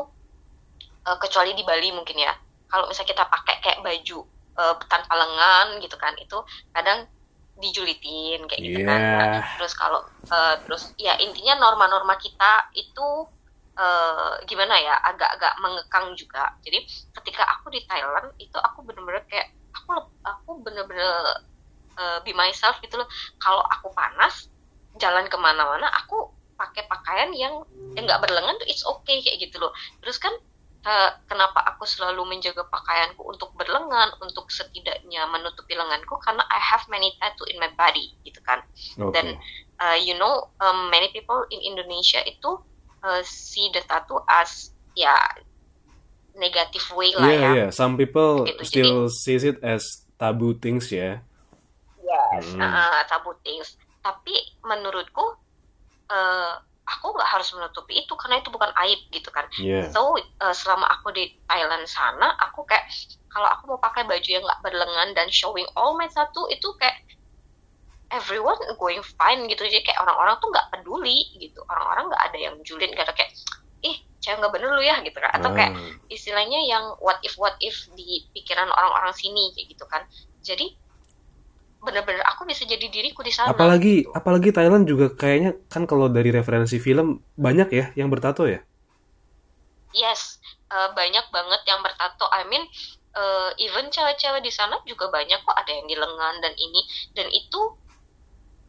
eh, 1.09 1.19
kecuali 1.23 1.53
di 1.57 1.63
Bali 1.65 1.89
mungkin 1.93 2.17
ya. 2.27 2.33
Kalau 2.71 2.87
misalnya 2.89 3.11
kita 3.13 3.25
pakai 3.27 3.57
kayak 3.65 3.81
baju 3.83 4.19
eh, 4.59 4.75
tanpa 4.91 5.13
lengan 5.15 5.79
gitu 5.83 5.97
kan 6.01 6.15
itu 6.19 6.37
kadang 6.75 7.07
dijulitin 7.61 8.41
kayak 8.49 8.63
gitu 8.67 8.81
kan. 8.83 9.01
Iya. 9.01 9.17
Nah, 9.21 9.29
terus 9.59 9.73
kalau 9.77 10.01
eh, 10.33 10.55
terus 10.65 10.83
ya 10.97 11.15
intinya 11.21 11.55
norma-norma 11.61 12.15
kita 12.19 12.71
itu 12.79 13.09
eh, 13.79 14.33
gimana 14.49 14.75
ya 14.81 14.95
agak-agak 15.11 15.53
mengekang 15.63 16.07
juga. 16.17 16.49
Jadi 16.65 16.79
ketika 17.21 17.43
aku 17.59 17.67
di 17.75 17.81
Thailand 17.89 18.33
itu 18.41 18.57
aku 18.59 18.79
bener-bener 18.87 19.23
kayak 19.31 19.49
aku 19.77 19.91
aku 20.25 20.51
bener-bener 20.65 21.11
eh, 22.01 22.19
be 22.25 22.33
myself 22.35 22.77
gitu 22.85 22.97
loh. 23.01 23.09
Kalau 23.43 23.63
aku 23.65 23.89
panas 23.95 24.35
jalan 24.99 25.27
ke 25.31 25.37
mana-mana 25.39 25.87
aku 26.01 26.35
pakai 26.59 26.85
pakaian 26.91 27.31
yang 27.33 27.55
yang 27.97 28.05
nggak 28.07 28.23
berlengan 28.23 28.55
tuh 28.61 28.69
it's 28.71 28.85
okay 28.87 29.23
kayak 29.25 29.39
gitu 29.43 29.57
loh. 29.63 29.73
Terus 30.03 30.19
kan 30.23 30.33
eh, 30.81 31.11
kenapa 31.29 31.61
aku 31.69 31.85
selalu 31.85 32.25
menjaga 32.25 32.65
pakaianku 32.65 33.21
untuk 33.21 33.53
berlengan 33.57 34.17
untuk 34.25 34.49
setidaknya 34.49 35.29
menutupi 35.29 35.77
lenganku 35.77 36.17
karena 36.25 36.41
I 36.49 36.61
have 36.61 36.85
many 36.89 37.13
tattoo 37.21 37.49
in 37.49 37.61
my 37.61 37.69
body 37.77 38.17
gitu 38.25 38.41
kan 38.41 38.65
oke. 38.97 39.13
dan 39.13 39.37
uh, 39.79 39.97
you 39.97 40.17
know 40.17 40.49
um, 40.59 40.89
many 40.89 41.13
people 41.13 41.45
in 41.53 41.61
Indonesia 41.61 42.25
itu 42.25 42.57
uh, 43.05 43.21
see 43.25 43.69
the 43.73 43.85
tattoo 43.85 44.25
as 44.25 44.73
ya 44.97 45.13
negative 46.33 46.87
way 46.95 47.11
lah 47.13 47.27
Iya, 47.29 47.37
ya. 47.37 47.51
iya. 47.53 47.67
Some 47.75 47.99
people 47.99 48.47
Gitu, 48.47 48.63
still 48.65 48.95
sees 49.11 49.43
it 49.43 49.59
as 49.61 50.07
taboo 50.17 50.55
things 50.57 50.89
ya. 50.89 51.21
Yes. 52.01 52.45
Hmm. 52.55 52.63
Uh, 52.63 53.03
tabu 53.07 53.35
things. 53.43 53.75
Tapi 54.01 54.33
menurutku 54.63 55.37
uh, 56.09 56.53
aku 56.91 57.15
nggak 57.15 57.31
harus 57.31 57.49
menutupi 57.55 58.03
itu 58.03 58.13
karena 58.19 58.43
itu 58.43 58.51
bukan 58.51 58.71
aib 58.87 59.01
gitu 59.15 59.31
kan. 59.31 59.47
Iya. 59.57 59.87
So 59.95 60.19
uh, 60.19 60.55
selama 60.55 60.91
aku 60.99 61.15
di 61.15 61.39
Thailand 61.47 61.87
sana, 61.87 62.35
aku 62.43 62.67
kayak 62.67 62.91
kalau 63.31 63.47
aku 63.47 63.71
mau 63.71 63.79
pakai 63.79 64.03
baju 64.05 64.27
yang 64.27 64.43
nggak 64.43 64.63
berlengan 64.67 65.09
dan 65.15 65.31
showing 65.31 65.67
all 65.79 65.95
my 65.95 66.11
tattoo 66.11 66.51
itu 66.51 66.67
kayak 66.83 66.99
everyone 68.11 68.59
going 68.77 69.03
fine 69.17 69.47
gitu. 69.47 69.63
Jadi 69.63 69.87
kayak 69.87 70.03
orang-orang 70.03 70.35
tuh 70.43 70.49
nggak 70.51 70.69
peduli 70.75 71.19
gitu. 71.39 71.63
Orang-orang 71.71 72.11
nggak 72.11 72.23
ada 72.27 72.39
yang 72.39 72.55
julid 72.67 72.91
nggak 72.91 73.07
ada 73.07 73.15
kayak 73.15 73.31
ih 73.87 73.97
cewek 74.21 74.43
nggak 74.43 74.53
bener 74.53 74.71
lu 74.75 74.83
ya 74.83 74.99
gitu 75.07 75.17
kan. 75.23 75.31
Atau 75.39 75.51
kayak 75.55 75.73
Ah, 75.79 75.95
istilahnya 76.11 76.61
yang 76.67 76.85
what 76.99 77.23
if 77.23 77.39
what 77.39 77.55
if 77.63 77.87
di 77.95 78.27
pikiran 78.35 78.67
orang-orang 78.67 79.15
sini 79.15 79.55
kayak 79.55 79.67
gitu 79.79 79.87
kan. 79.87 80.03
Jadi 80.43 80.75
bener-bener 81.81 82.21
aku 82.29 82.45
bisa 82.45 82.69
jadi 82.69 82.93
diriku 82.93 83.25
di 83.25 83.33
sana 83.33 83.57
apalagi 83.57 84.05
gitu. 84.05 84.13
apalagi 84.13 84.53
Thailand 84.53 84.85
juga 84.85 85.17
kayaknya 85.17 85.57
kan 85.73 85.89
kalau 85.89 86.13
dari 86.13 86.29
referensi 86.29 86.77
film 86.77 87.25
banyak 87.41 87.69
ya 87.73 87.87
yang 87.97 88.13
bertato 88.13 88.45
ya. 88.45 88.61
Yes, 89.91 90.39
eh, 90.71 90.91
banyak 90.95 91.27
banget 91.35 91.61
yang 91.67 91.83
bertato. 91.83 92.29
I 92.31 92.47
mean, 92.47 92.63
eh, 93.17 93.51
even 93.65 93.91
cewek-cewek 93.91 94.45
di 94.45 94.53
sana 94.53 94.79
juga 94.87 95.11
banyak 95.11 95.41
kok 95.43 95.57
ada 95.57 95.73
yang 95.73 95.89
di 95.89 95.97
lengan 95.99 96.35
dan 96.45 96.55
ini 96.55 96.81
dan 97.17 97.27
itu 97.33 97.61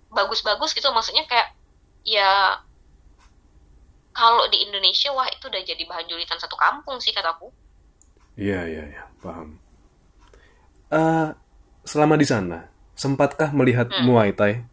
bagus-bagus 0.10 0.74
gitu. 0.74 0.90
Maksudnya 0.90 1.28
kayak 1.28 1.54
ya 2.08 2.58
kalau 4.16 4.48
di 4.50 4.66
Indonesia 4.66 5.12
wah 5.14 5.28
itu 5.30 5.46
udah 5.52 5.62
jadi 5.62 5.84
bahan 5.86 6.08
julitan 6.08 6.40
satu 6.40 6.56
kampung 6.56 6.98
sih 7.04 7.12
kataku. 7.12 7.52
Iya, 8.40 8.66
iya, 8.66 8.84
iya, 8.88 9.04
paham. 9.20 9.60
Eh, 10.92 11.30
selama 11.86 12.16
di 12.16 12.26
sana, 12.26 12.71
sempatkah 12.98 13.52
melihat 13.56 13.88
Hmm. 13.92 14.06
Muay 14.08 14.32
Thai? 14.36 14.66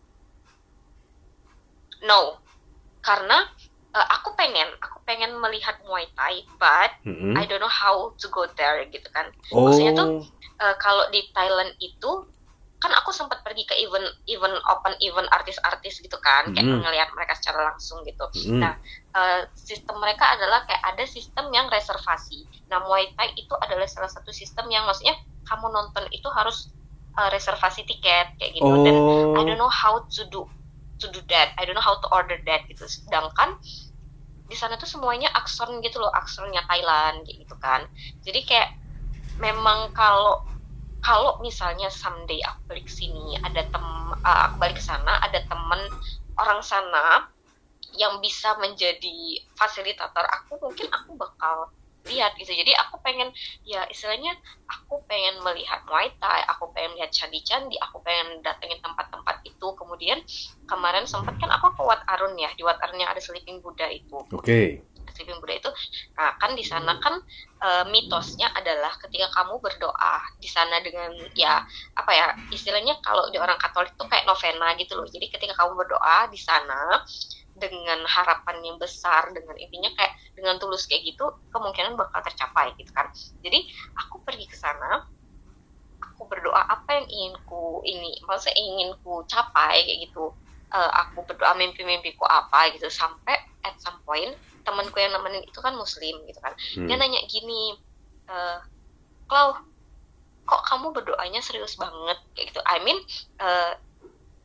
No, 2.06 2.38
karena 3.02 3.42
eh, 3.94 4.08
aku 4.14 4.34
pengen, 4.38 4.68
aku 4.78 5.02
pengen 5.08 5.34
melihat 5.42 5.78
Muay 5.86 6.06
Thai, 6.14 6.44
but 6.60 6.90
Mm-mm. 7.06 7.34
I 7.34 7.46
don't 7.46 7.62
know 7.62 7.70
how 7.70 8.14
to 8.18 8.26
go 8.30 8.46
there 8.58 8.82
gitu 8.90 9.08
kan. 9.14 9.26
Oh, 9.52 9.64
maksudnya 9.66 9.94
tuh, 9.96 10.08
Eh, 10.58 10.74
kalau 10.82 11.06
di 11.14 11.22
Thailand 11.30 11.70
itu 11.78 12.10
kan 12.82 12.90
aku 12.98 13.14
sempat 13.14 13.46
pergi 13.46 13.62
ke 13.62 13.74
event 13.78 14.06
event 14.26 14.58
open 14.70 14.94
event 15.02 15.30
artis-artis 15.30 16.02
gitu 16.02 16.18
kan 16.18 16.50
kayak 16.50 16.66
Mhm. 16.66 16.82
ngelihat 16.82 17.10
mereka 17.14 17.34
secara 17.38 17.62
langsung 17.70 18.02
gitu 18.06 18.26
Mm-mm. 18.38 18.58
nah, 18.58 18.74
eh, 19.18 19.46
sistem 19.54 19.98
mereka 20.02 20.34
adalah 20.34 20.66
kayak 20.66 20.82
ada 20.82 21.04
sistem 21.06 21.50
yang 21.54 21.70
reservasi 21.70 22.46
nah 22.70 22.82
Muay 22.82 23.06
Thai 23.14 23.34
itu 23.38 23.54
adalah 23.62 23.86
salah 23.86 24.10
satu 24.10 24.30
sistem 24.34 24.66
yang 24.70 24.82
maksudnya 24.86 25.14
kamu 25.46 25.66
nonton 25.70 26.06
itu 26.10 26.26
harus 26.34 26.74
eh, 27.18 27.28
reservasi 27.34 27.82
tiket 27.82 28.38
kayak 28.38 28.52
gitu. 28.54 28.72
Dan 28.86 28.94
I 28.94 29.38
oh, 29.38 29.44
don't 29.44 29.58
know 29.58 29.72
how 29.72 30.06
to 30.06 30.22
do 30.30 30.46
to 31.02 31.06
do 31.10 31.20
that. 31.30 31.54
I 31.58 31.66
don't 31.66 31.74
know 31.74 31.84
how 31.84 31.98
to 31.98 32.08
order 32.14 32.38
that 32.46 32.66
gitu. 32.70 32.86
Sedangkan 32.86 33.58
di 34.48 34.56
sana 34.56 34.80
tuh 34.80 34.88
semuanya 34.88 35.28
aksen 35.36 35.84
gitu 35.84 36.00
loh 36.00 36.10
aksennya 36.14 36.64
Thailand 36.64 37.26
gitu 37.28 37.54
kan. 37.60 37.84
Jadi 38.24 38.46
kayak 38.48 38.70
memang 39.38 39.92
kalau 39.94 40.48
kalau 40.98 41.38
misalnya 41.40 41.86
someday 41.88 42.42
aku 42.42 42.74
balik 42.74 42.88
sini 42.90 43.38
ada 43.46 43.62
tem 43.62 43.86
uh, 44.10 44.40
aku 44.50 44.56
balik 44.58 44.76
ke 44.78 44.84
sana 44.84 45.14
ada 45.22 45.38
temen 45.46 45.80
orang 46.38 46.60
sana 46.60 47.30
yang 47.94 48.18
bisa 48.20 48.58
menjadi 48.58 49.40
fasilitator 49.54 50.26
aku 50.26 50.58
mungkin 50.60 50.90
aku 50.90 51.14
bakal 51.14 51.70
lihat 52.08 52.34
gitu. 52.40 52.50
Jadi 52.50 52.72
aku 52.74 52.98
pengen 53.04 53.30
ya 53.62 53.84
istilahnya 53.92 54.34
aku 54.66 55.04
pengen 55.06 55.38
melihat 55.44 55.84
Muay 55.86 56.10
Thai 56.18 56.44
aku 56.48 56.72
pengen 56.72 56.96
lihat 56.98 57.12
candi-candi 57.12 57.76
aku 57.78 58.00
pengen 58.02 58.40
datengin 58.42 58.80
tempat-tempat 58.80 59.44
itu. 59.44 59.68
Kemudian 59.76 60.18
kemarin 60.64 61.04
sempat 61.04 61.36
kan 61.36 61.52
aku 61.52 61.76
ke 61.76 61.82
Wat 61.84 62.02
Arun 62.08 62.34
ya 62.40 62.50
di 62.56 62.64
Wat 62.64 62.80
Arun 62.80 62.98
yang 62.98 63.12
ada 63.12 63.20
Sleeping 63.20 63.60
Buddha 63.60 63.86
itu. 63.92 64.18
Oke. 64.32 64.82
Sleeping 65.12 65.40
Buddha 65.42 65.58
itu 65.58 65.70
nah 66.14 66.36
kan 66.38 66.54
di 66.54 66.62
sana 66.62 66.94
kan 67.02 67.18
eh, 67.64 67.84
mitosnya 67.90 68.52
adalah 68.54 68.94
ketika 69.02 69.26
kamu 69.34 69.58
berdoa 69.58 70.16
di 70.38 70.46
sana 70.46 70.78
dengan 70.78 71.10
ya 71.34 71.64
apa 71.98 72.10
ya 72.14 72.26
istilahnya 72.54 73.00
kalau 73.02 73.26
di 73.34 73.38
orang 73.40 73.58
Katolik 73.58 73.94
itu 73.98 74.04
kayak 74.06 74.24
novena 74.28 74.74
gitu 74.78 74.94
loh. 74.94 75.08
Jadi 75.08 75.26
ketika 75.32 75.54
kamu 75.58 75.74
berdoa 75.74 76.30
di 76.30 76.38
sana 76.38 77.02
dengan 77.58 78.00
harapan 78.06 78.56
yang 78.64 78.76
besar 78.78 79.30
dengan 79.34 79.54
intinya 79.58 79.90
kayak 79.98 80.14
dengan 80.34 80.56
tulus 80.62 80.86
kayak 80.86 81.04
gitu 81.04 81.26
kemungkinan 81.52 81.98
bakal 81.98 82.22
tercapai 82.22 82.72
gitu 82.78 82.90
kan. 82.94 83.10
Jadi 83.44 83.66
aku 83.98 84.22
pergi 84.22 84.46
ke 84.46 84.56
sana 84.56 85.04
aku 85.98 86.26
berdoa 86.30 86.62
apa 86.66 86.98
yang 86.98 87.06
ingin 87.06 87.34
ku 87.46 87.82
ini 87.86 88.18
maksudnya 88.26 88.58
ingin 88.58 88.90
ku 89.02 89.22
capai 89.26 89.82
kayak 89.86 90.10
gitu. 90.10 90.34
Eh, 90.68 90.90
aku 91.00 91.24
berdoa 91.24 91.56
mimpi-mimpiku 91.56 92.28
apa 92.28 92.70
gitu 92.76 92.92
sampai 92.92 93.34
at 93.64 93.74
some 93.80 93.98
point 94.04 94.36
temanku 94.62 95.00
yang 95.00 95.16
nemenin 95.16 95.40
itu 95.42 95.58
kan 95.64 95.72
muslim 95.74 96.22
gitu 96.28 96.40
kan. 96.44 96.52
Hmm. 96.76 96.86
dia 96.86 96.96
nanya 97.00 97.24
gini 97.24 97.72
Klau 99.28 99.56
kok 100.48 100.62
kamu 100.64 100.96
berdoanya 100.96 101.40
serius 101.44 101.76
banget? 101.76 102.18
Kayak 102.32 102.46
gitu. 102.52 102.60
I 102.64 102.76
mean 102.80 102.98
eh, 103.40 103.72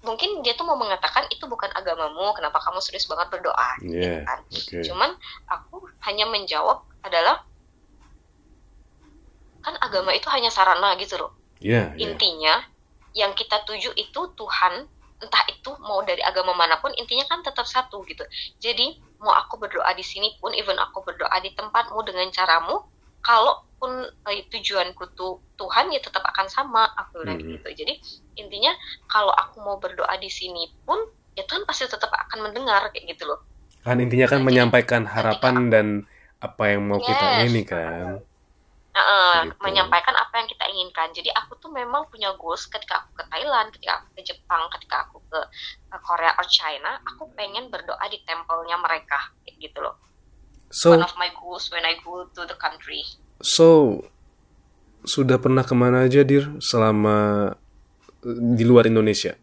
mungkin 0.04 0.44
dia 0.44 0.52
tuh 0.54 0.68
mau 0.68 0.76
mengatakan 0.76 1.26
itu 1.32 1.48
bukan 1.48 1.72
agamamu 1.72 2.36
kenapa 2.36 2.60
kamu 2.60 2.84
serius 2.84 3.08
banget 3.08 3.32
berdoa 3.32 3.70
gitu 3.80 3.96
Iya, 4.04 4.28
kan 4.28 4.40
oke. 4.44 4.78
cuman 4.84 5.10
aku 5.48 5.76
hanya 6.04 6.28
menjawab 6.28 6.84
adalah 7.02 7.48
kan 9.64 9.80
agama 9.80 10.12
itu 10.12 10.28
hanya 10.28 10.52
sarana 10.52 10.96
gitu 11.00 11.16
loh 11.16 11.32
Iya, 11.64 11.96
iya. 11.96 12.04
intinya 12.04 12.60
yang 13.16 13.32
kita 13.32 13.64
tuju 13.64 13.96
itu 13.96 14.22
Tuhan 14.36 14.74
entah 15.24 15.44
itu 15.48 15.72
mau 15.80 16.04
dari 16.04 16.20
agama 16.20 16.52
mana 16.52 16.84
pun 16.84 16.92
intinya 17.00 17.24
kan 17.24 17.40
tetap 17.40 17.64
satu 17.64 18.04
gitu 18.04 18.28
jadi 18.60 19.00
mau 19.24 19.32
aku 19.32 19.56
berdoa 19.56 19.88
di 19.96 20.04
sini 20.04 20.36
pun 20.44 20.52
even 20.52 20.76
aku 20.76 21.00
berdoa 21.00 21.32
di 21.40 21.56
tempatmu 21.56 22.04
dengan 22.04 22.28
caramu 22.28 22.84
kalaupun 23.24 23.92
eh, 24.32 24.44
tujuanku 24.52 25.04
tuh 25.18 25.44
Tuhan 25.60 25.92
ya 25.96 26.00
tetap 26.04 26.24
akan 26.32 26.48
sama 26.52 26.84
aku 27.00 27.24
bilang 27.24 27.40
Mhm. 27.40 27.56
gitu 27.58 27.70
jadi 27.84 27.94
intinya 28.42 28.72
kalau 29.12 29.34
aku 29.34 29.58
mau 29.66 29.78
berdoa 29.84 30.16
di 30.20 30.30
sini 30.32 30.64
pun 30.88 31.00
ya 31.38 31.44
Tuhan 31.50 31.64
pasti 31.68 31.88
tetap 31.90 32.12
akan 32.12 32.40
mendengar 32.52 32.92
kayak 32.94 33.06
gitu 33.16 33.24
loh 33.30 33.40
Kan 33.84 33.98
intinya 34.04 34.28
kan 34.32 34.40
Jadi, 34.42 34.48
menyampaikan 34.48 35.04
harapan 35.14 35.56
dan 35.74 35.88
apa 36.48 36.64
yang 36.72 36.82
mau 36.90 37.00
kita 37.04 37.26
Yes. 37.36 37.52
ini 37.52 37.62
kan. 37.68 38.06
Nah, 38.94 39.50
Gitu. 39.50 39.58
menyampaikan 39.66 40.14
apa 40.14 40.34
yang 40.38 40.48
kita 40.54 40.66
inginkan 40.70 41.10
jadi 41.18 41.30
aku 41.34 41.58
tuh 41.58 41.74
memang 41.74 42.06
punya 42.14 42.30
goals 42.38 42.70
ketika 42.70 43.02
aku 43.02 43.10
ke 43.18 43.24
Thailand 43.34 43.74
ketika 43.74 43.94
aku 43.98 44.08
ke 44.14 44.22
Jepang 44.22 44.64
ketika 44.70 44.96
aku 45.10 45.18
ke 45.34 45.40
ke 45.90 45.98
Korea 46.06 46.32
or 46.38 46.46
China 46.46 47.02
aku 47.02 47.34
pengen 47.34 47.74
berdoa 47.74 48.06
di 48.14 48.22
tempelnya 48.22 48.78
mereka 48.78 49.18
kayak 49.42 49.56
gitu 49.66 49.82
loh 49.82 49.98
So, 50.74 50.98
one 50.98 51.06
of 51.06 51.14
my 51.22 51.30
goals 51.38 51.70
when 51.70 51.86
I 51.86 52.02
go 52.02 52.26
to 52.26 52.42
the 52.50 52.58
country 52.58 53.06
so 53.46 54.02
sudah 55.06 55.38
pernah 55.38 55.62
ke 55.62 55.76
mana 55.78 56.08
aja 56.08 56.26
dir 56.26 56.58
selama 56.58 57.52
eh, 58.26 58.38
di 58.58 58.64
luar 58.66 58.90
Indonesia? 58.90 59.38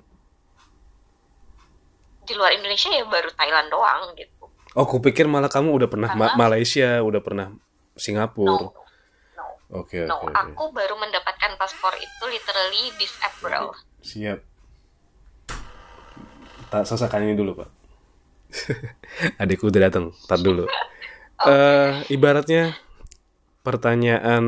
di 2.20 2.34
luar 2.34 2.54
Indonesia 2.54 2.90
ya 2.90 3.06
baru 3.06 3.30
Thailand 3.34 3.70
doang 3.70 4.14
gitu 4.14 4.50
Oh, 4.78 4.86
kupikir 4.86 5.26
malah 5.26 5.50
kamu 5.50 5.82
udah 5.82 5.88
pernah 5.90 6.10
Ma- 6.14 6.38
Malaysia, 6.38 7.02
udah 7.02 7.18
pernah 7.18 7.50
Singapura. 7.98 8.70
no 8.70 8.70
no 9.34 9.44
Oke, 9.70 10.06
no 10.06 10.14
oke, 10.14 10.30
oke. 10.30 10.34
aku 10.34 10.64
baru 10.70 10.94
mendapatkan 10.94 11.58
paspor 11.58 11.90
itu 11.98 12.24
literally 12.26 12.94
this 12.94 13.10
April 13.18 13.74
Siap. 14.02 14.38
Tak 16.70 16.86
selesaikan 16.86 17.26
ini 17.26 17.34
dulu, 17.34 17.58
Pak. 17.58 17.68
Adikku 19.42 19.68
udah 19.68 19.90
datang. 19.90 20.14
Tar 20.30 20.38
dulu. 20.38 20.70
Eh, 21.40 21.92
ibaratnya 22.12 22.76
pertanyaan 23.64 24.44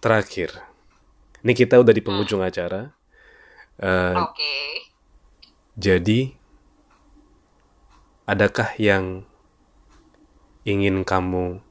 terakhir. 0.00 0.64
Ini 1.44 1.52
kita 1.52 1.76
udah 1.76 1.92
di 1.92 2.00
penghujung 2.00 2.40
acara. 2.40 2.88
Eh, 3.76 4.16
oke 4.16 4.54
jadi, 5.72 6.36
adakah 8.28 8.76
yang 8.76 9.24
ingin 10.68 11.00
kamu 11.00 11.64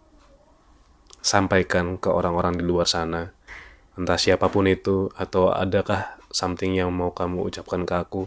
sampaikan 1.22 2.02
ke 2.02 2.10
orang-orang 2.10 2.57
di 2.57 2.65
luar 2.65 2.90
sana? 2.90 3.30
Entah 3.94 4.18
siapa 4.18 4.49
pun 4.49 4.65
itu, 4.65 5.14
atau 5.14 5.53
adakah 5.53 6.18
something 6.34 6.73
yang 6.73 6.90
mau 6.90 7.14
kamu 7.14 7.45
ucapkan 7.45 7.86
ke 7.86 7.94
aku? 7.94 8.26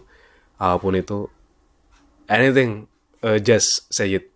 Apa 0.62 0.78
pun 0.78 0.94
itu, 0.94 1.26
anything, 2.30 2.86
uh, 3.26 3.42
just 3.42 3.90
say 3.90 4.14
it. 4.14 4.34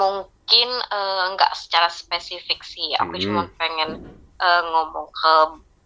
Mungkin 0.00 0.68
eh, 0.96 1.24
nggak 1.34 1.52
secara 1.56 1.88
spesifik 1.90 2.60
sih 2.72 2.88
aku 3.00 3.14
Hmm. 3.16 3.24
cuma 3.24 3.42
pengen 3.60 3.90
eh, 4.42 4.62
ngomong 4.72 5.08
ke 5.20 5.32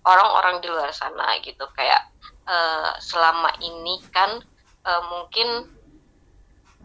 orang-orang 0.09 0.57
di 0.63 0.69
luar 0.73 0.91
sana 0.95 1.37
gitu 1.45 1.65
kayak 1.77 2.03
eh, 2.49 2.91
selama 3.01 3.51
ini 3.61 3.95
kan 4.15 4.31
eh, 4.89 5.03
mungkin 5.13 5.49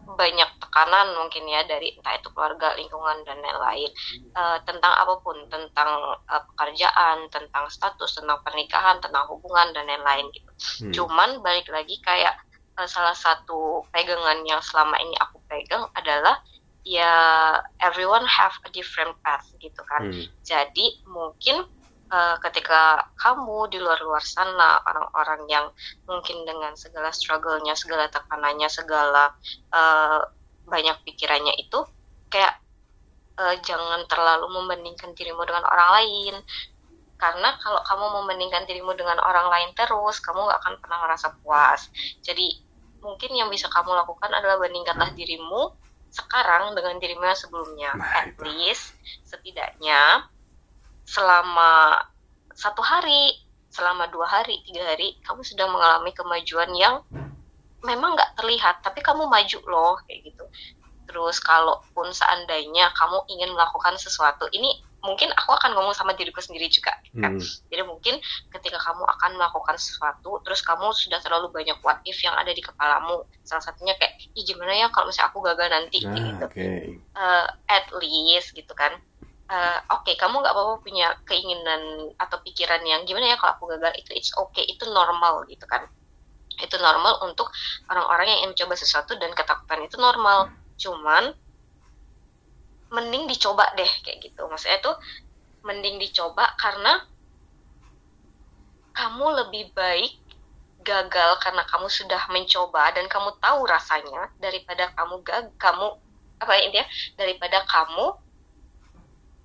banyak 0.04 0.50
tekanan 0.60 1.16
mungkin 1.16 1.48
ya 1.48 1.64
dari 1.64 1.96
entah 1.96 2.12
itu 2.20 2.28
keluarga 2.36 2.76
lingkungan 2.76 3.24
dan 3.28 3.38
lain-lain 3.40 3.90
Eh, 4.34 4.58
tentang 4.66 4.90
apa 4.98 5.14
pun 5.24 5.38
tentang 5.46 5.90
eh, 6.26 6.42
pekerjaan 6.52 7.30
tentang 7.30 7.64
status 7.70 8.18
tentang 8.18 8.42
pernikahan 8.44 8.98
tentang 8.98 9.24
hubungan 9.30 9.70
dan 9.72 9.86
lain-lain 9.86 10.26
gitu 10.34 10.50
Hmm. 10.82 10.90
cuman 10.92 11.38
balik 11.40 11.70
lagi 11.70 11.96
kayak 12.02 12.34
eh, 12.82 12.88
salah 12.90 13.14
satu 13.14 13.86
pegangan 13.94 14.42
yang 14.44 14.58
selama 14.60 14.98
ini 15.00 15.14
aku 15.22 15.38
pegang 15.48 15.86
adalah 15.94 16.34
ya 16.84 17.12
everyone 17.80 18.28
have 18.28 18.52
a 18.68 18.70
different 18.70 19.16
path 19.24 19.48
gitu 19.56 19.80
kan. 19.88 20.12
Hmm. 20.12 20.24
jadi 20.44 20.86
mungkin 21.08 21.64
eh, 22.12 22.36
ketika 22.44 23.08
kamu 23.16 23.72
di 23.72 23.80
luar-luar 23.80 24.20
sana 24.20 24.84
orang-orang 24.84 25.48
yang 25.48 25.66
mungkin 26.04 26.44
dengan 26.44 26.76
segala 26.76 27.08
struggle-nya 27.08 27.72
segala 27.72 28.12
tekanannya 28.12 28.68
segala 28.68 29.32
eh, 29.72 30.20
banyak 30.68 30.96
pikirannya 31.08 31.56
itu 31.56 31.80
kayak 32.28 32.60
eh, 33.40 33.56
jangan 33.64 34.04
terlalu 34.04 34.52
membandingkan 34.52 35.16
dirimu 35.16 35.40
dengan 35.48 35.64
orang 35.64 35.90
lain. 36.00 36.36
Karena 37.14 37.56
kalau 37.56 37.80
kamu 37.80 38.20
membandingkan 38.20 38.68
dirimu 38.68 38.92
dengan 38.92 39.16
orang 39.22 39.48
lain 39.48 39.70
terus 39.72 40.20
kamu 40.20 40.44
nggak 40.44 40.60
akan 40.60 40.74
pernah 40.82 40.98
merasa 41.08 41.32
puas. 41.40 41.88
Jadi 42.20 42.60
mungkin 43.00 43.32
yang 43.32 43.48
bisa 43.48 43.70
kamu 43.72 43.96
lakukan 43.96 44.28
adalah 44.28 44.60
bandingkanlah 44.60 45.12
dirimu 45.16 45.72
sekarang 46.14 46.78
dengan 46.78 46.94
dirimu 47.02 47.26
yang 47.26 47.34
sebelumnya 47.34 47.90
Nah, 47.98 48.22
at 48.22 48.30
itu. 48.30 48.46
least 48.46 48.94
setidaknya 49.26 50.30
selama 51.02 51.98
satu 52.54 52.80
hari 52.80 53.34
selama 53.74 54.06
dua 54.14 54.30
hari 54.30 54.62
tiga 54.62 54.86
hari 54.86 55.18
kamu 55.26 55.42
sudah 55.42 55.66
mengalami 55.66 56.14
kemajuan 56.14 56.70
yang 56.78 57.02
memang 57.82 58.14
nggak 58.14 58.38
terlihat 58.38 58.78
tapi 58.86 59.02
kamu 59.02 59.26
maju 59.26 59.58
loh 59.66 59.94
kayak 60.06 60.30
gitu 60.30 60.46
terus 61.10 61.42
kalaupun 61.42 62.14
seandainya 62.14 62.94
kamu 62.94 63.18
ingin 63.34 63.50
melakukan 63.50 63.98
sesuatu 63.98 64.46
ini 64.54 64.80
mungkin 65.04 65.28
aku 65.36 65.52
akan 65.52 65.76
ngomong 65.76 65.92
sama 65.92 66.16
diriku 66.16 66.40
sendiri 66.40 66.66
juga 66.72 66.96
kan? 67.12 67.36
Hmm. 67.36 67.44
jadi 67.68 67.84
mungkin 67.84 68.16
ketika 68.50 68.80
kamu 68.80 69.04
akan 69.04 69.30
melakukan 69.36 69.76
sesuatu 69.76 70.40
terus 70.42 70.64
kamu 70.64 70.90
sudah 70.96 71.20
terlalu 71.20 71.52
banyak 71.52 71.76
what 71.84 72.00
if 72.08 72.16
yang 72.24 72.32
ada 72.34 72.50
di 72.50 72.64
kepalamu. 72.64 73.22
Salah 73.44 73.60
satunya 73.60 73.92
kayak 74.00 74.16
Ih, 74.34 74.42
gimana 74.42 74.72
ya 74.74 74.88
kalau 74.90 75.12
misalnya 75.12 75.30
aku 75.30 75.38
gagal 75.44 75.68
nanti? 75.70 75.98
Nah, 76.02 76.16
gitu. 76.16 76.44
oke. 76.48 76.68
eh, 76.98 77.46
at 77.68 77.86
least 78.00 78.56
gitu 78.56 78.72
kan. 78.72 78.96
Eh, 79.44 79.78
oke 79.92 80.16
kamu 80.16 80.40
nggak 80.40 80.54
apa-apa 80.56 80.74
punya 80.80 81.12
keinginan 81.28 82.10
atau 82.16 82.40
pikiran 82.40 82.80
yang 82.82 83.04
gimana 83.04 83.30
ya 83.30 83.36
kalau 83.36 83.54
aku 83.54 83.64
gagal? 83.76 83.92
Itu 84.00 84.10
it's 84.16 84.32
okay. 84.34 84.64
Itu 84.64 84.88
normal 84.88 85.44
gitu 85.46 85.68
kan. 85.68 85.84
Itu 86.58 86.80
normal 86.80 87.20
untuk 87.28 87.52
orang-orang 87.92 88.26
yang 88.32 88.38
ingin 88.46 88.50
mencoba 88.56 88.74
sesuatu 88.74 89.14
dan 89.20 89.30
ketakutan 89.36 89.84
itu 89.84 90.00
normal. 90.00 90.48
Cuman 90.80 91.36
mending 92.94 93.26
dicoba 93.26 93.66
deh 93.74 93.90
kayak 94.00 94.22
gitu 94.22 94.46
maksudnya 94.46 94.78
tuh 94.78 94.94
mending 95.62 95.98
dicoba 95.98 96.54
karena 96.56 97.02
kamu 98.94 99.26
lebih 99.42 99.74
baik 99.74 100.14
gagal 100.84 101.40
karena 101.40 101.64
kamu 101.64 101.88
sudah 101.88 102.22
mencoba 102.28 102.92
dan 102.92 103.08
kamu 103.08 103.34
tahu 103.40 103.64
rasanya 103.66 104.28
daripada 104.38 104.92
kamu 104.94 105.14
gag 105.24 105.46
kamu 105.56 105.86
apa 106.38 106.52
ya 106.54 106.60
intinya 106.68 106.86
daripada 107.16 107.58
kamu 107.64 108.06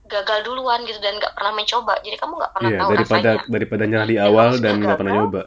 gagal 0.05 0.39
duluan 0.43 0.83
gitu 0.83 0.99
dan 0.99 1.15
nggak 1.15 1.33
pernah 1.33 1.53
mencoba 1.53 1.93
jadi 2.01 2.17
kamu 2.17 2.33
nggak 2.35 2.53
pernah 2.53 2.69
Iya, 2.69 2.79
tahu 2.81 2.89
daripada 2.91 3.29
rasanya 3.31 3.47
daripada 3.47 3.83
nyerah 3.85 4.07
di 4.07 4.17
Dan 4.17 4.25
awal 4.25 4.49
dan 4.59 4.73
nggak 4.77 4.97
pernah 4.99 5.13
nyoba. 5.15 5.41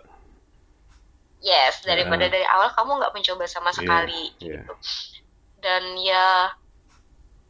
yes 1.43 1.83
daripada 1.83 2.25
Ah. 2.27 2.31
dari 2.31 2.47
awal 2.47 2.69
kamu 2.73 2.91
nggak 2.97 3.13
mencoba 3.13 3.45
sama 3.47 3.71
Iya, 3.71 3.77
sekali 3.77 4.23
iya. 4.39 4.63
gitu 4.63 4.75
dan 5.59 5.83
ya 5.99 6.27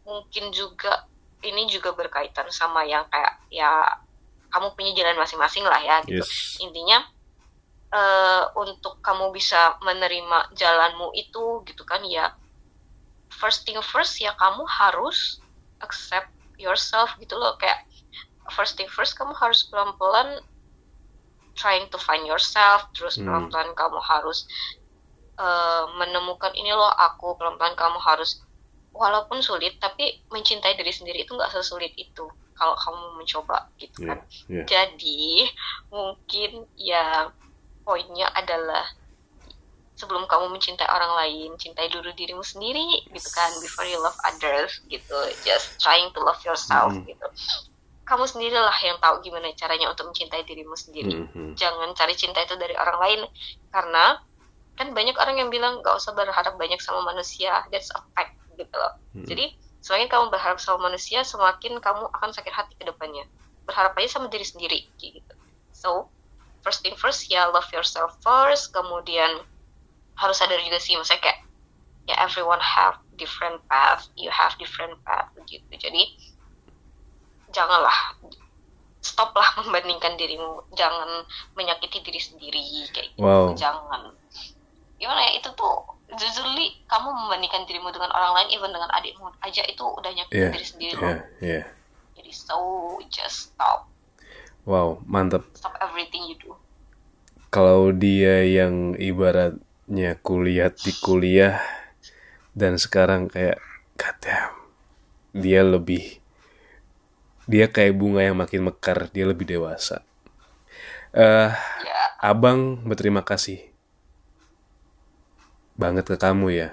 mungkin 0.02 0.50
juga 0.50 1.06
ini 1.42 1.66
juga 1.66 1.90
berkaitan 1.92 2.46
sama 2.50 2.82
yang 2.82 3.06
kayak 3.08 3.34
ya 3.50 3.82
kamu 4.52 4.74
punya 4.76 4.92
jalan 4.94 5.16
masing-masing 5.16 5.64
lah 5.64 5.80
ya 5.80 6.02
gitu 6.04 6.22
Yes. 6.22 6.58
intinya 6.60 7.02
eh, 7.92 8.44
untuk 8.56 9.00
kamu 9.00 9.30
bisa 9.32 9.76
menerima 9.80 10.54
jalanmu 10.54 11.12
itu 11.12 11.60
gitu 11.66 11.82
kan 11.84 12.02
ya 12.04 12.32
first 13.32 13.64
thing 13.64 13.78
first 13.80 14.20
ya 14.20 14.32
kamu 14.36 14.62
harus 14.66 15.40
accept 15.80 16.30
yourself 16.56 17.10
gitu 17.18 17.34
loh 17.34 17.56
kayak 17.58 17.82
first 18.52 18.76
thing 18.76 18.86
first 18.86 19.14
kamu 19.14 19.32
harus 19.34 19.66
pelan-pelan 19.66 20.40
trying 21.54 21.84
to 21.88 21.98
find 22.00 22.24
yourself 22.24 22.86
terus 22.92 23.16
Hmm. 23.18 23.28
pelan-pelan 23.28 23.72
kamu 23.74 23.98
harus 24.00 24.46
eh, 25.36 25.84
menemukan 25.96 26.52
ini 26.54 26.70
loh 26.70 26.92
aku 26.92 27.34
pelan-pelan 27.36 27.72
kamu 27.74 27.98
harus 27.98 28.40
walaupun 28.92 29.40
sulit 29.40 29.80
tapi 29.80 30.22
mencintai 30.28 30.76
diri 30.76 30.92
sendiri 30.92 31.24
itu 31.24 31.32
nggak 31.32 31.50
sesulit 31.50 31.92
itu 31.96 32.28
kalau 32.52 32.76
kamu 32.76 33.16
mencoba 33.18 33.58
gitu 33.80 34.04
Iya, 34.04 34.08
kan 34.12 34.18
iya. 34.52 34.64
jadi 34.68 35.22
mungkin 35.88 36.50
ya 36.76 37.32
poinnya 37.82 38.28
adalah 38.36 38.84
sebelum 39.92 40.26
kamu 40.26 40.50
mencintai 40.58 40.88
orang 40.88 41.14
lain, 41.14 41.50
cintai 41.60 41.86
dulu 41.86 42.10
dirimu 42.16 42.42
sendiri 42.42 43.06
gitu 43.06 43.30
kan 43.30 43.52
before 43.62 43.86
you 43.86 44.00
love 44.02 44.16
others 44.26 44.82
gitu. 44.90 45.14
Just 45.46 45.78
trying 45.78 46.10
to 46.10 46.20
love 46.24 46.40
yourself 46.42 46.90
Mhm. 46.90 47.06
gitu. 47.06 47.26
Kamu 48.02 48.26
sendirilah 48.26 48.74
yang 48.82 48.98
tahu 48.98 49.22
gimana 49.22 49.54
caranya 49.54 49.86
untuk 49.94 50.10
mencintai 50.10 50.42
dirimu 50.42 50.74
sendiri. 50.74 51.22
Mhm. 51.22 51.54
Jangan 51.54 51.94
cari 51.94 52.18
cinta 52.18 52.42
itu 52.42 52.58
dari 52.58 52.74
orang 52.74 52.98
lain 52.98 53.20
karena 53.70 54.18
kan 54.74 54.90
banyak 54.90 55.14
orang 55.14 55.36
yang 55.38 55.50
bilang 55.54 55.78
gak 55.86 55.94
usah 55.94 56.16
berharap 56.18 56.58
banyak 56.58 56.82
sama 56.82 57.06
manusia. 57.06 57.62
That's 57.70 57.92
a 57.94 58.02
fact 58.18 58.41
gitu 58.62 58.76
loh. 58.78 58.94
Mhm. 59.18 59.26
Jadi 59.26 59.44
semakin 59.82 60.08
kamu 60.08 60.24
berharap 60.30 60.58
sama 60.62 60.88
manusia, 60.90 61.26
semakin 61.26 61.82
kamu 61.82 62.04
akan 62.14 62.30
sakit 62.30 62.54
hati 62.54 62.74
ke 62.78 62.84
depannya. 62.86 63.26
Berharap 63.66 63.98
aja 63.98 64.18
sama 64.18 64.30
diri 64.30 64.46
sendiri 64.46 64.78
gitu. 64.98 65.34
So, 65.74 66.14
first 66.62 66.86
thing 66.86 66.94
first 66.94 67.26
ya 67.26 67.50
love 67.50 67.66
yourself 67.74 68.14
first, 68.22 68.70
kemudian 68.70 69.42
harus 70.18 70.36
sadar 70.38 70.60
juga 70.62 70.78
sih 70.78 70.94
maksudnya 70.94 71.24
kayak 71.24 71.40
ya 72.06 72.14
everyone 72.22 72.62
have 72.62 72.98
different 73.18 73.62
path, 73.70 74.06
you 74.14 74.30
have 74.30 74.54
different 74.58 74.94
path 75.06 75.30
gitu. 75.46 75.66
Jadi 75.74 76.02
janganlah 77.50 77.94
stoplah 79.02 79.46
membandingkan 79.66 80.14
dirimu, 80.14 80.62
jangan 80.78 81.26
menyakiti 81.58 82.00
diri 82.06 82.20
sendiri 82.22 82.62
kayak 82.94 83.12
gitu. 83.18 83.22
Wow. 83.22 83.54
Jangan. 83.58 84.14
Gimana 84.96 85.20
ya 85.26 85.42
itu 85.42 85.50
tuh 85.58 85.91
jujurly 86.14 86.76
kamu 86.86 87.08
membandingkan 87.08 87.64
dirimu 87.64 87.88
dengan 87.90 88.12
orang 88.12 88.32
lain 88.36 88.48
even 88.52 88.70
dengan 88.70 88.90
adikmu 88.92 89.32
aja 89.40 89.62
itu 89.64 89.80
udah 89.82 90.10
nyakitin 90.12 90.38
Iya, 90.38 90.48
diri 90.52 90.66
sendiri 90.66 90.92
iya, 90.92 91.00
loh 91.00 91.18
iya. 91.40 91.62
so 92.32 92.56
just 93.08 93.52
stop 93.52 93.88
Wow, 94.62 95.02
mantap. 95.10 95.42
stop 95.58 95.74
everything 95.82 96.22
you 96.30 96.38
do 96.38 96.54
Kalau 97.50 97.90
dia 97.92 98.46
yang 98.46 98.94
ibaratnya 98.96 100.16
kuliah 100.22 100.70
di 100.72 100.92
kuliah 100.96 101.60
dan 102.54 102.78
sekarang 102.80 103.28
kayak 103.28 103.60
damn, 104.22 104.54
dia 105.34 105.60
lebih 105.66 106.22
dia 107.44 107.66
kayak 107.68 107.98
bunga 107.98 108.22
yang 108.22 108.38
makin 108.38 108.62
mekar, 108.70 109.10
dia 109.10 109.26
lebih 109.26 109.44
dewasa. 109.44 110.00
Eh, 111.12 111.50
ya 111.82 112.00
Abang 112.22 112.86
berterima 112.86 113.20
kasih 113.26 113.71
banget 115.78 116.04
ke 116.08 116.16
kamu 116.20 116.46
ya. 116.52 116.68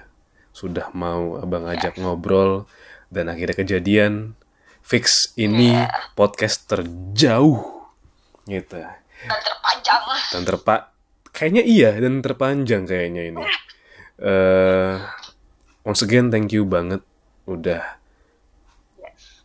Sudah 0.50 0.90
mau 0.92 1.38
abang 1.38 1.64
ajak 1.70 1.96
ngobrol 2.00 2.66
dan 3.10 3.26
akhirnya 3.30 3.56
kejadian 3.58 4.34
fix 4.80 5.30
ini 5.36 5.74
podcast 6.18 6.66
terjauh 6.66 7.60
gitu. 8.48 8.78
dan 8.80 9.40
terpanjang 9.44 10.02
Dan 10.32 10.42
terpa 10.48 10.74
kayaknya 11.30 11.62
iya 11.62 11.90
dan 11.94 12.24
terpanjang 12.24 12.82
kayaknya 12.88 13.22
ini. 13.30 13.44
eh 14.20 14.96
once 15.84 16.02
again 16.04 16.28
thank 16.28 16.52
you 16.52 16.64
banget 16.68 17.00
udah 17.48 17.96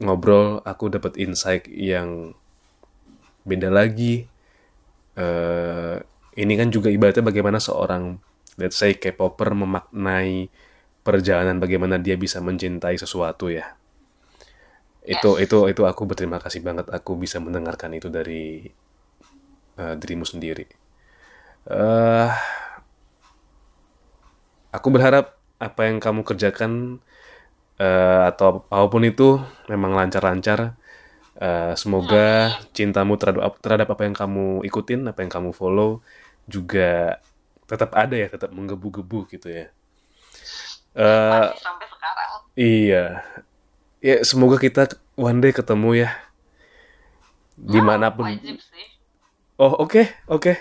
ngobrol 0.04 0.60
aku 0.68 0.92
dapat 0.92 1.16
insight 1.16 1.64
yang 1.72 2.36
beda 3.48 3.72
lagi 3.72 4.28
eh 5.16 5.96
ini 6.36 6.54
kan 6.60 6.68
juga 6.68 6.92
ibaratnya 6.92 7.24
bagaimana 7.24 7.64
seorang 7.64 8.20
let's 8.60 8.80
say 8.80 8.96
K-popper 8.96 9.52
memaknai 9.56 10.48
perjalanan 11.06 11.62
bagaimana 11.62 12.02
dia 12.02 12.18
bisa 12.18 12.42
mencintai 12.42 12.98
sesuatu 12.98 13.52
ya. 13.52 13.78
Itu 15.06 15.38
itu 15.38 15.70
itu 15.70 15.82
aku 15.86 16.02
berterima 16.10 16.42
kasih 16.42 16.66
banget 16.66 16.90
aku 16.90 17.14
bisa 17.20 17.38
mendengarkan 17.38 17.94
itu 17.94 18.10
dari 18.10 18.66
eh, 19.80 19.96
dirimu 20.00 20.26
sendiri. 20.26 20.66
eh 21.66 22.30
aku 24.76 24.88
berharap 24.94 25.38
apa 25.58 25.82
yang 25.88 25.98
kamu 26.04 26.22
kerjakan 26.28 27.00
eh, 27.80 28.22
atau 28.32 28.66
apa 28.68 28.86
pun 28.92 29.04
itu 29.06 29.40
memang 29.72 29.94
lancar-lancar. 29.96 30.76
Eh, 31.36 31.74
semoga 31.76 32.56
cintamu 32.72 33.20
terhadap 33.20 33.60
terhadap 33.60 33.88
apa 33.92 34.04
yang 34.08 34.16
kamu 34.16 34.64
ikutin, 34.68 35.04
apa 35.12 35.20
yang 35.24 35.32
kamu 35.32 35.52
follow 35.52 36.00
juga 36.48 37.20
tetap 37.66 37.92
ada 37.98 38.16
ya, 38.16 38.28
tetap 38.30 38.54
menggebu-gebu 38.54 39.30
gitu 39.30 39.50
ya. 39.50 39.70
Eh, 40.96 41.44
masih 41.52 41.60
sampai 41.60 41.88
sekarang 41.92 42.30
iya, 42.56 43.06
ya 44.00 44.16
semoga 44.24 44.56
kita 44.56 44.88
one 45.20 45.44
day 45.44 45.52
ketemu 45.52 46.08
ya 46.08 46.10
di 47.60 47.84
mana 47.84 48.16
pun. 48.16 48.32
wajib 48.32 48.64
sih 48.64 48.96
Oh 49.56 49.72
oke 49.72 50.04
oke. 50.28 50.52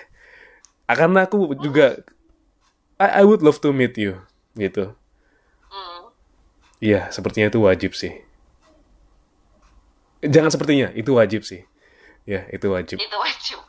Karena 0.87 1.27
aku 1.27 1.51
juga 1.59 1.99
I, 2.95 3.19
I 3.19 3.23
would 3.27 3.43
love 3.43 3.59
to 3.59 3.75
meet 3.75 3.99
you 3.99 4.23
gitu. 4.55 4.95
Hmm. 5.67 6.15
Iya, 6.79 7.11
sepertinya 7.11 7.51
itu 7.51 7.59
wajib 7.59 7.91
sih. 7.91 8.23
Jangan 10.23 10.47
sepertinya, 10.47 10.95
itu 10.95 11.11
wajib 11.11 11.43
sih. 11.43 11.67
Ya, 12.23 12.47
itu 12.55 12.71
wajib. 12.71 12.97
itu 12.97 13.17
wajib 13.19 13.59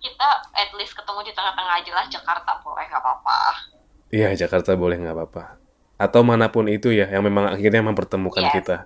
kita 0.00 0.28
at 0.56 0.70
least 0.78 0.96
ketemu 0.96 1.20
di 1.26 1.32
tengah-tengah 1.36 1.74
aja 1.82 1.92
lah 1.92 2.06
Jakarta 2.08 2.60
boleh 2.64 2.84
nggak 2.88 3.02
apa-apa 3.02 3.38
Iya, 4.14 4.32
Jakarta 4.38 4.78
boleh 4.78 4.96
nggak 5.02 5.16
apa-apa. 5.18 5.58
Atau 5.98 6.22
mana 6.22 6.52
pun 6.52 6.70
itu 6.70 6.94
ya, 6.94 7.10
yang 7.10 7.26
memang 7.26 7.50
akhirnya 7.50 7.82
mempertemukan 7.82 8.44
Yes. 8.46 8.54
kita. 8.54 8.76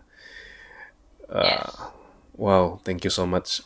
Uh, 1.28 1.44
Yes. 1.44 1.68
Wow, 2.40 2.80
thank 2.80 3.04
you 3.04 3.12
so 3.12 3.28
much. 3.28 3.60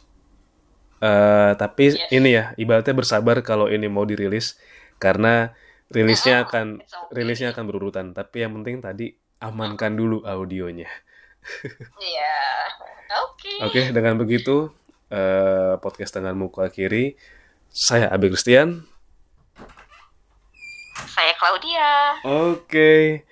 Eh, 0.98 1.52
tapi 1.54 1.94
Yes. 1.94 2.10
ini 2.10 2.34
ya, 2.34 2.56
ibaratnya 2.58 2.96
bersabar 2.96 3.38
kalau 3.46 3.70
ini 3.70 3.86
mau 3.86 4.02
dirilis, 4.02 4.58
karena 4.98 5.54
rilisnya 5.94 6.42
akan 6.48 6.82
okay. 6.82 7.12
rilisnya 7.14 7.54
akan 7.54 7.64
berurutan. 7.70 8.06
Tapi 8.16 8.42
yang 8.42 8.58
penting 8.58 8.82
tadi 8.82 9.14
amankan 9.38 9.94
dulu 9.94 10.24
audionya. 10.26 10.90
Iya, 12.00 12.36
oke. 13.20 13.52
Oke, 13.68 13.80
dengan 13.92 14.16
begitu 14.16 14.72
eh, 15.14 15.78
podcast 15.78 16.18
dengan 16.18 16.34
muka 16.34 16.66
kiri, 16.74 17.14
saya 17.70 18.10
Abi 18.10 18.34
Christian. 18.34 18.82
Saya 21.06 21.32
Claudia. 21.38 22.18
Oke, 22.26 23.22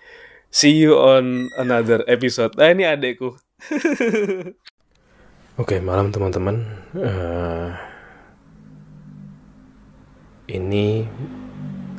see 0.54 0.78
you 0.78 0.94
on 0.94 1.50
another 1.58 2.06
episode. 2.06 2.54
Ah 2.62 2.70
ini 2.70 2.86
adekku. 2.86 3.34
Oke, 5.62 5.82
malam 5.82 6.14
teman-teman. 6.14 6.62
Eh, 6.94 7.70
ini 10.54 11.06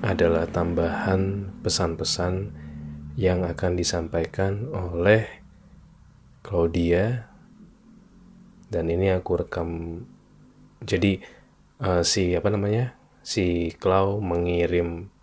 adalah 0.04 0.48
tambahan 0.48 1.52
pesan-pesan 1.64 2.52
yang 3.16 3.46
akan 3.46 3.78
disampaikan 3.78 4.68
oleh 4.74 5.28
Claudia 6.44 7.33
dan 8.74 8.90
ini 8.90 9.14
aku 9.14 9.46
rekam. 9.46 10.02
Jadi 10.82 11.22
eh, 11.78 12.02
si 12.02 12.34
apa 12.34 12.50
namanya 12.50 12.98
si 13.22 13.70
Clau 13.78 14.18
mengirim 14.18 15.14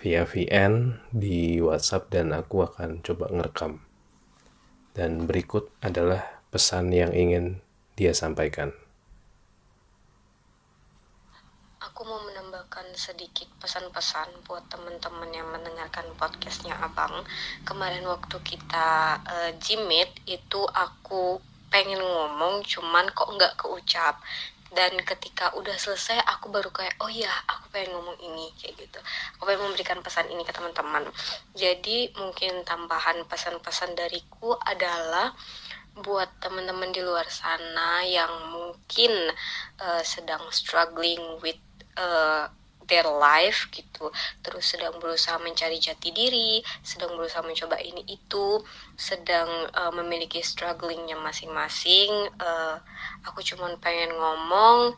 via 0.00 0.24
VN 0.24 0.98
di 1.12 1.60
WhatsApp 1.60 2.08
dan 2.08 2.32
aku 2.32 2.64
akan 2.64 3.04
coba 3.04 3.28
ngerekam. 3.28 3.84
Dan 4.96 5.28
berikut 5.28 5.68
adalah 5.84 6.42
pesan 6.48 6.90
yang 6.90 7.12
ingin 7.12 7.60
dia 7.94 8.16
sampaikan. 8.16 8.72
Aku 11.82 12.02
mau 12.08 12.18
menambahkan 12.24 12.94
sedikit 12.98 13.46
pesan-pesan 13.62 14.42
buat 14.48 14.66
teman-teman 14.66 15.30
yang 15.30 15.46
mendengarkan 15.54 16.10
podcastnya 16.18 16.74
Abang. 16.82 17.22
Kemarin 17.62 18.02
waktu 18.08 18.36
kita 18.42 18.88
eh, 19.22 19.50
gym 19.62 19.86
meet 19.86 20.10
itu 20.26 20.66
aku 20.66 21.51
pengen 21.72 21.98
ngomong 21.98 22.60
cuman 22.62 23.08
kok 23.10 23.32
nggak 23.32 23.56
keucap. 23.56 24.20
Dan 24.72 24.96
ketika 25.04 25.52
udah 25.52 25.76
selesai 25.76 26.16
aku 26.24 26.48
baru 26.48 26.72
kayak 26.72 26.96
oh 27.04 27.12
ya 27.12 27.28
aku 27.44 27.68
pengen 27.76 27.92
ngomong 27.92 28.16
ini 28.24 28.48
kayak 28.56 28.80
gitu. 28.80 29.00
Aku 29.36 29.44
pengen 29.44 29.68
memberikan 29.68 30.00
pesan 30.00 30.32
ini 30.32 30.44
ke 30.48 30.52
teman-teman. 30.52 31.04
Jadi 31.52 32.08
mungkin 32.16 32.64
tambahan 32.64 33.20
pesan-pesan 33.28 33.92
dariku 33.92 34.56
adalah 34.64 35.36
buat 35.92 36.40
teman-teman 36.40 36.88
di 36.88 37.04
luar 37.04 37.28
sana 37.28 38.00
yang 38.00 38.48
mungkin 38.48 39.12
eh, 39.76 40.02
sedang 40.04 40.48
struggling 40.48 41.20
with 41.44 41.60
eh, 42.00 42.48
their 42.86 43.06
life 43.06 43.68
gitu. 43.70 44.10
Terus 44.44 44.64
sedang 44.64 44.96
berusaha 44.98 45.38
mencari 45.42 45.78
jati 45.78 46.10
diri 46.10 46.62
sedang 46.82 47.14
berusaha 47.18 47.42
mencoba 47.44 47.78
ini 47.80 48.02
itu 48.08 48.62
sedang 48.98 49.48
eh, 49.70 49.92
memiliki 49.94 50.40
strugglingnya 50.42 51.18
masing-masing. 51.18 52.10
Eh, 52.38 52.76
aku 53.26 53.40
cuman 53.42 53.78
pengen 53.78 54.14
ngomong 54.14 54.94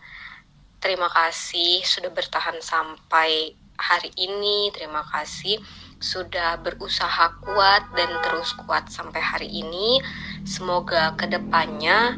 terima 0.81 1.09
kasih 1.09 1.81
sudah 1.81 2.13
bertahan 2.13 2.61
sampai 2.61 3.57
hari 3.75 4.11
ini 4.15 4.71
terima 4.71 5.03
kasih 5.11 5.59
sudah 5.99 6.61
berusaha 6.61 7.33
kuat 7.43 7.83
dan 7.97 8.11
terus 8.23 8.53
kuat 8.65 8.93
sampai 8.93 9.19
hari 9.25 9.49
ini. 9.49 9.99
Semoga 10.45 11.17
ke 11.17 11.25
depannya 11.27 12.15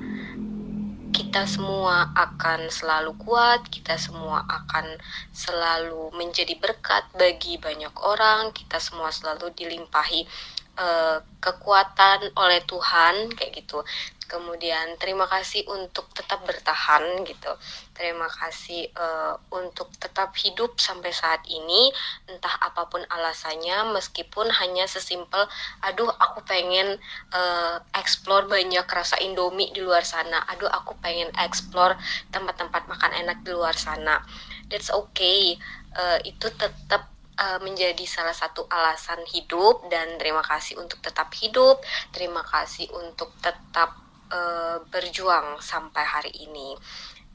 kita 1.17 1.49
semua 1.49 2.13
akan 2.13 2.69
selalu 2.69 3.17
kuat, 3.25 3.65
kita 3.73 3.97
semua 3.97 4.45
akan 4.45 5.01
selalu 5.33 6.13
menjadi 6.13 6.53
berkat 6.61 7.09
bagi 7.17 7.57
banyak 7.57 7.93
orang, 8.05 8.53
kita 8.53 8.77
semua 8.77 9.09
selalu 9.09 9.49
dilimpahi 9.57 10.29
eh, 10.77 11.19
kekuatan 11.41 12.37
oleh 12.37 12.61
Tuhan 12.69 13.33
kayak 13.33 13.53
gitu. 13.65 13.81
Kemudian 14.27 14.99
terima 14.99 15.23
kasih 15.31 15.63
untuk 15.71 16.11
tetap 16.11 16.43
bertahan 16.43 17.23
gitu. 17.23 17.55
Terima 17.95 18.27
kasih 18.27 18.91
eh, 18.91 19.35
untuk 19.55 19.95
tetap 20.03 20.35
hidup 20.43 20.83
sampai 20.83 21.15
saat 21.15 21.47
ini, 21.47 21.95
entah 22.27 22.51
apa 22.59 22.91
pun 22.91 23.07
alasannya, 23.07 23.95
meskipun 23.95 24.51
hanya 24.51 24.91
sesimpel, 24.91 25.47
aduh 25.87 26.11
aku 26.11 26.43
pengen 26.43 26.99
eh, 27.31 27.77
explore 27.95 28.51
banyak 28.51 28.83
rasa 28.91 29.15
Indomie 29.23 29.71
di 29.71 29.79
luar 29.79 30.03
sana. 30.03 30.43
Aduh, 30.51 30.69
aku 30.69 30.99
pengen 30.99 31.31
explore 31.39 31.95
tempat-tempat 32.35 32.91
makan 32.91 33.13
enak 33.23 33.47
di 33.47 33.55
luar 33.55 33.79
sana. 33.79 34.19
That's 34.67 34.91
okay. 34.91 35.55
Eh, 35.97 36.19
itu 36.27 36.51
tetap 36.55 37.15
menjadi 37.37 38.01
salah 38.09 38.33
satu 38.33 38.65
alasan 38.65 39.21
hidup 39.29 39.93
dan 39.93 40.17
terima 40.17 40.41
kasih 40.41 40.81
untuk 40.81 41.05
tetap 41.05 41.29
hidup. 41.37 41.85
Terima 42.09 42.41
kasih 42.41 42.89
untuk 42.97 43.29
tetap 43.45 44.06
eh, 44.33 44.79
berjuang 44.91 45.61
sampai 45.63 46.05
hari 46.05 46.33
ini. 46.43 46.77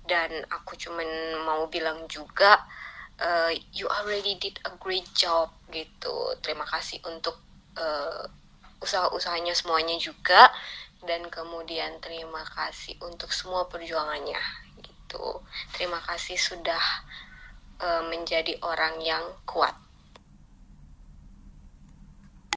Dan 0.01 0.43
aku 0.49 0.76
cuman 0.76 1.07
mau 1.45 1.68
bilang 1.69 2.07
juga 2.09 2.57
eh, 3.22 3.53
you 3.73 3.88
already 3.88 4.35
did 4.41 4.57
a 4.65 4.73
great 4.80 5.07
job 5.13 5.51
gitu. 5.72 6.35
Terima 6.41 6.65
kasih 6.65 6.99
untuk 7.07 7.38
eh, 7.77 8.26
usaha-usahanya 8.81 9.53
semuanya 9.53 9.93
juga 10.01 10.49
dan 11.05 11.26
kemudian 11.34 11.97
terima 12.01 12.45
kasih 12.45 12.97
untuk 13.01 13.34
semua 13.34 13.65
perjuangannya 13.69 14.41
gitu 14.81 15.41
terima 15.73 15.97
kasih 16.05 16.38
sudah 16.38 16.81
uh, 17.81 18.03
menjadi 18.09 18.57
orang 18.61 19.01
yang 19.01 19.26
kuat 19.45 19.73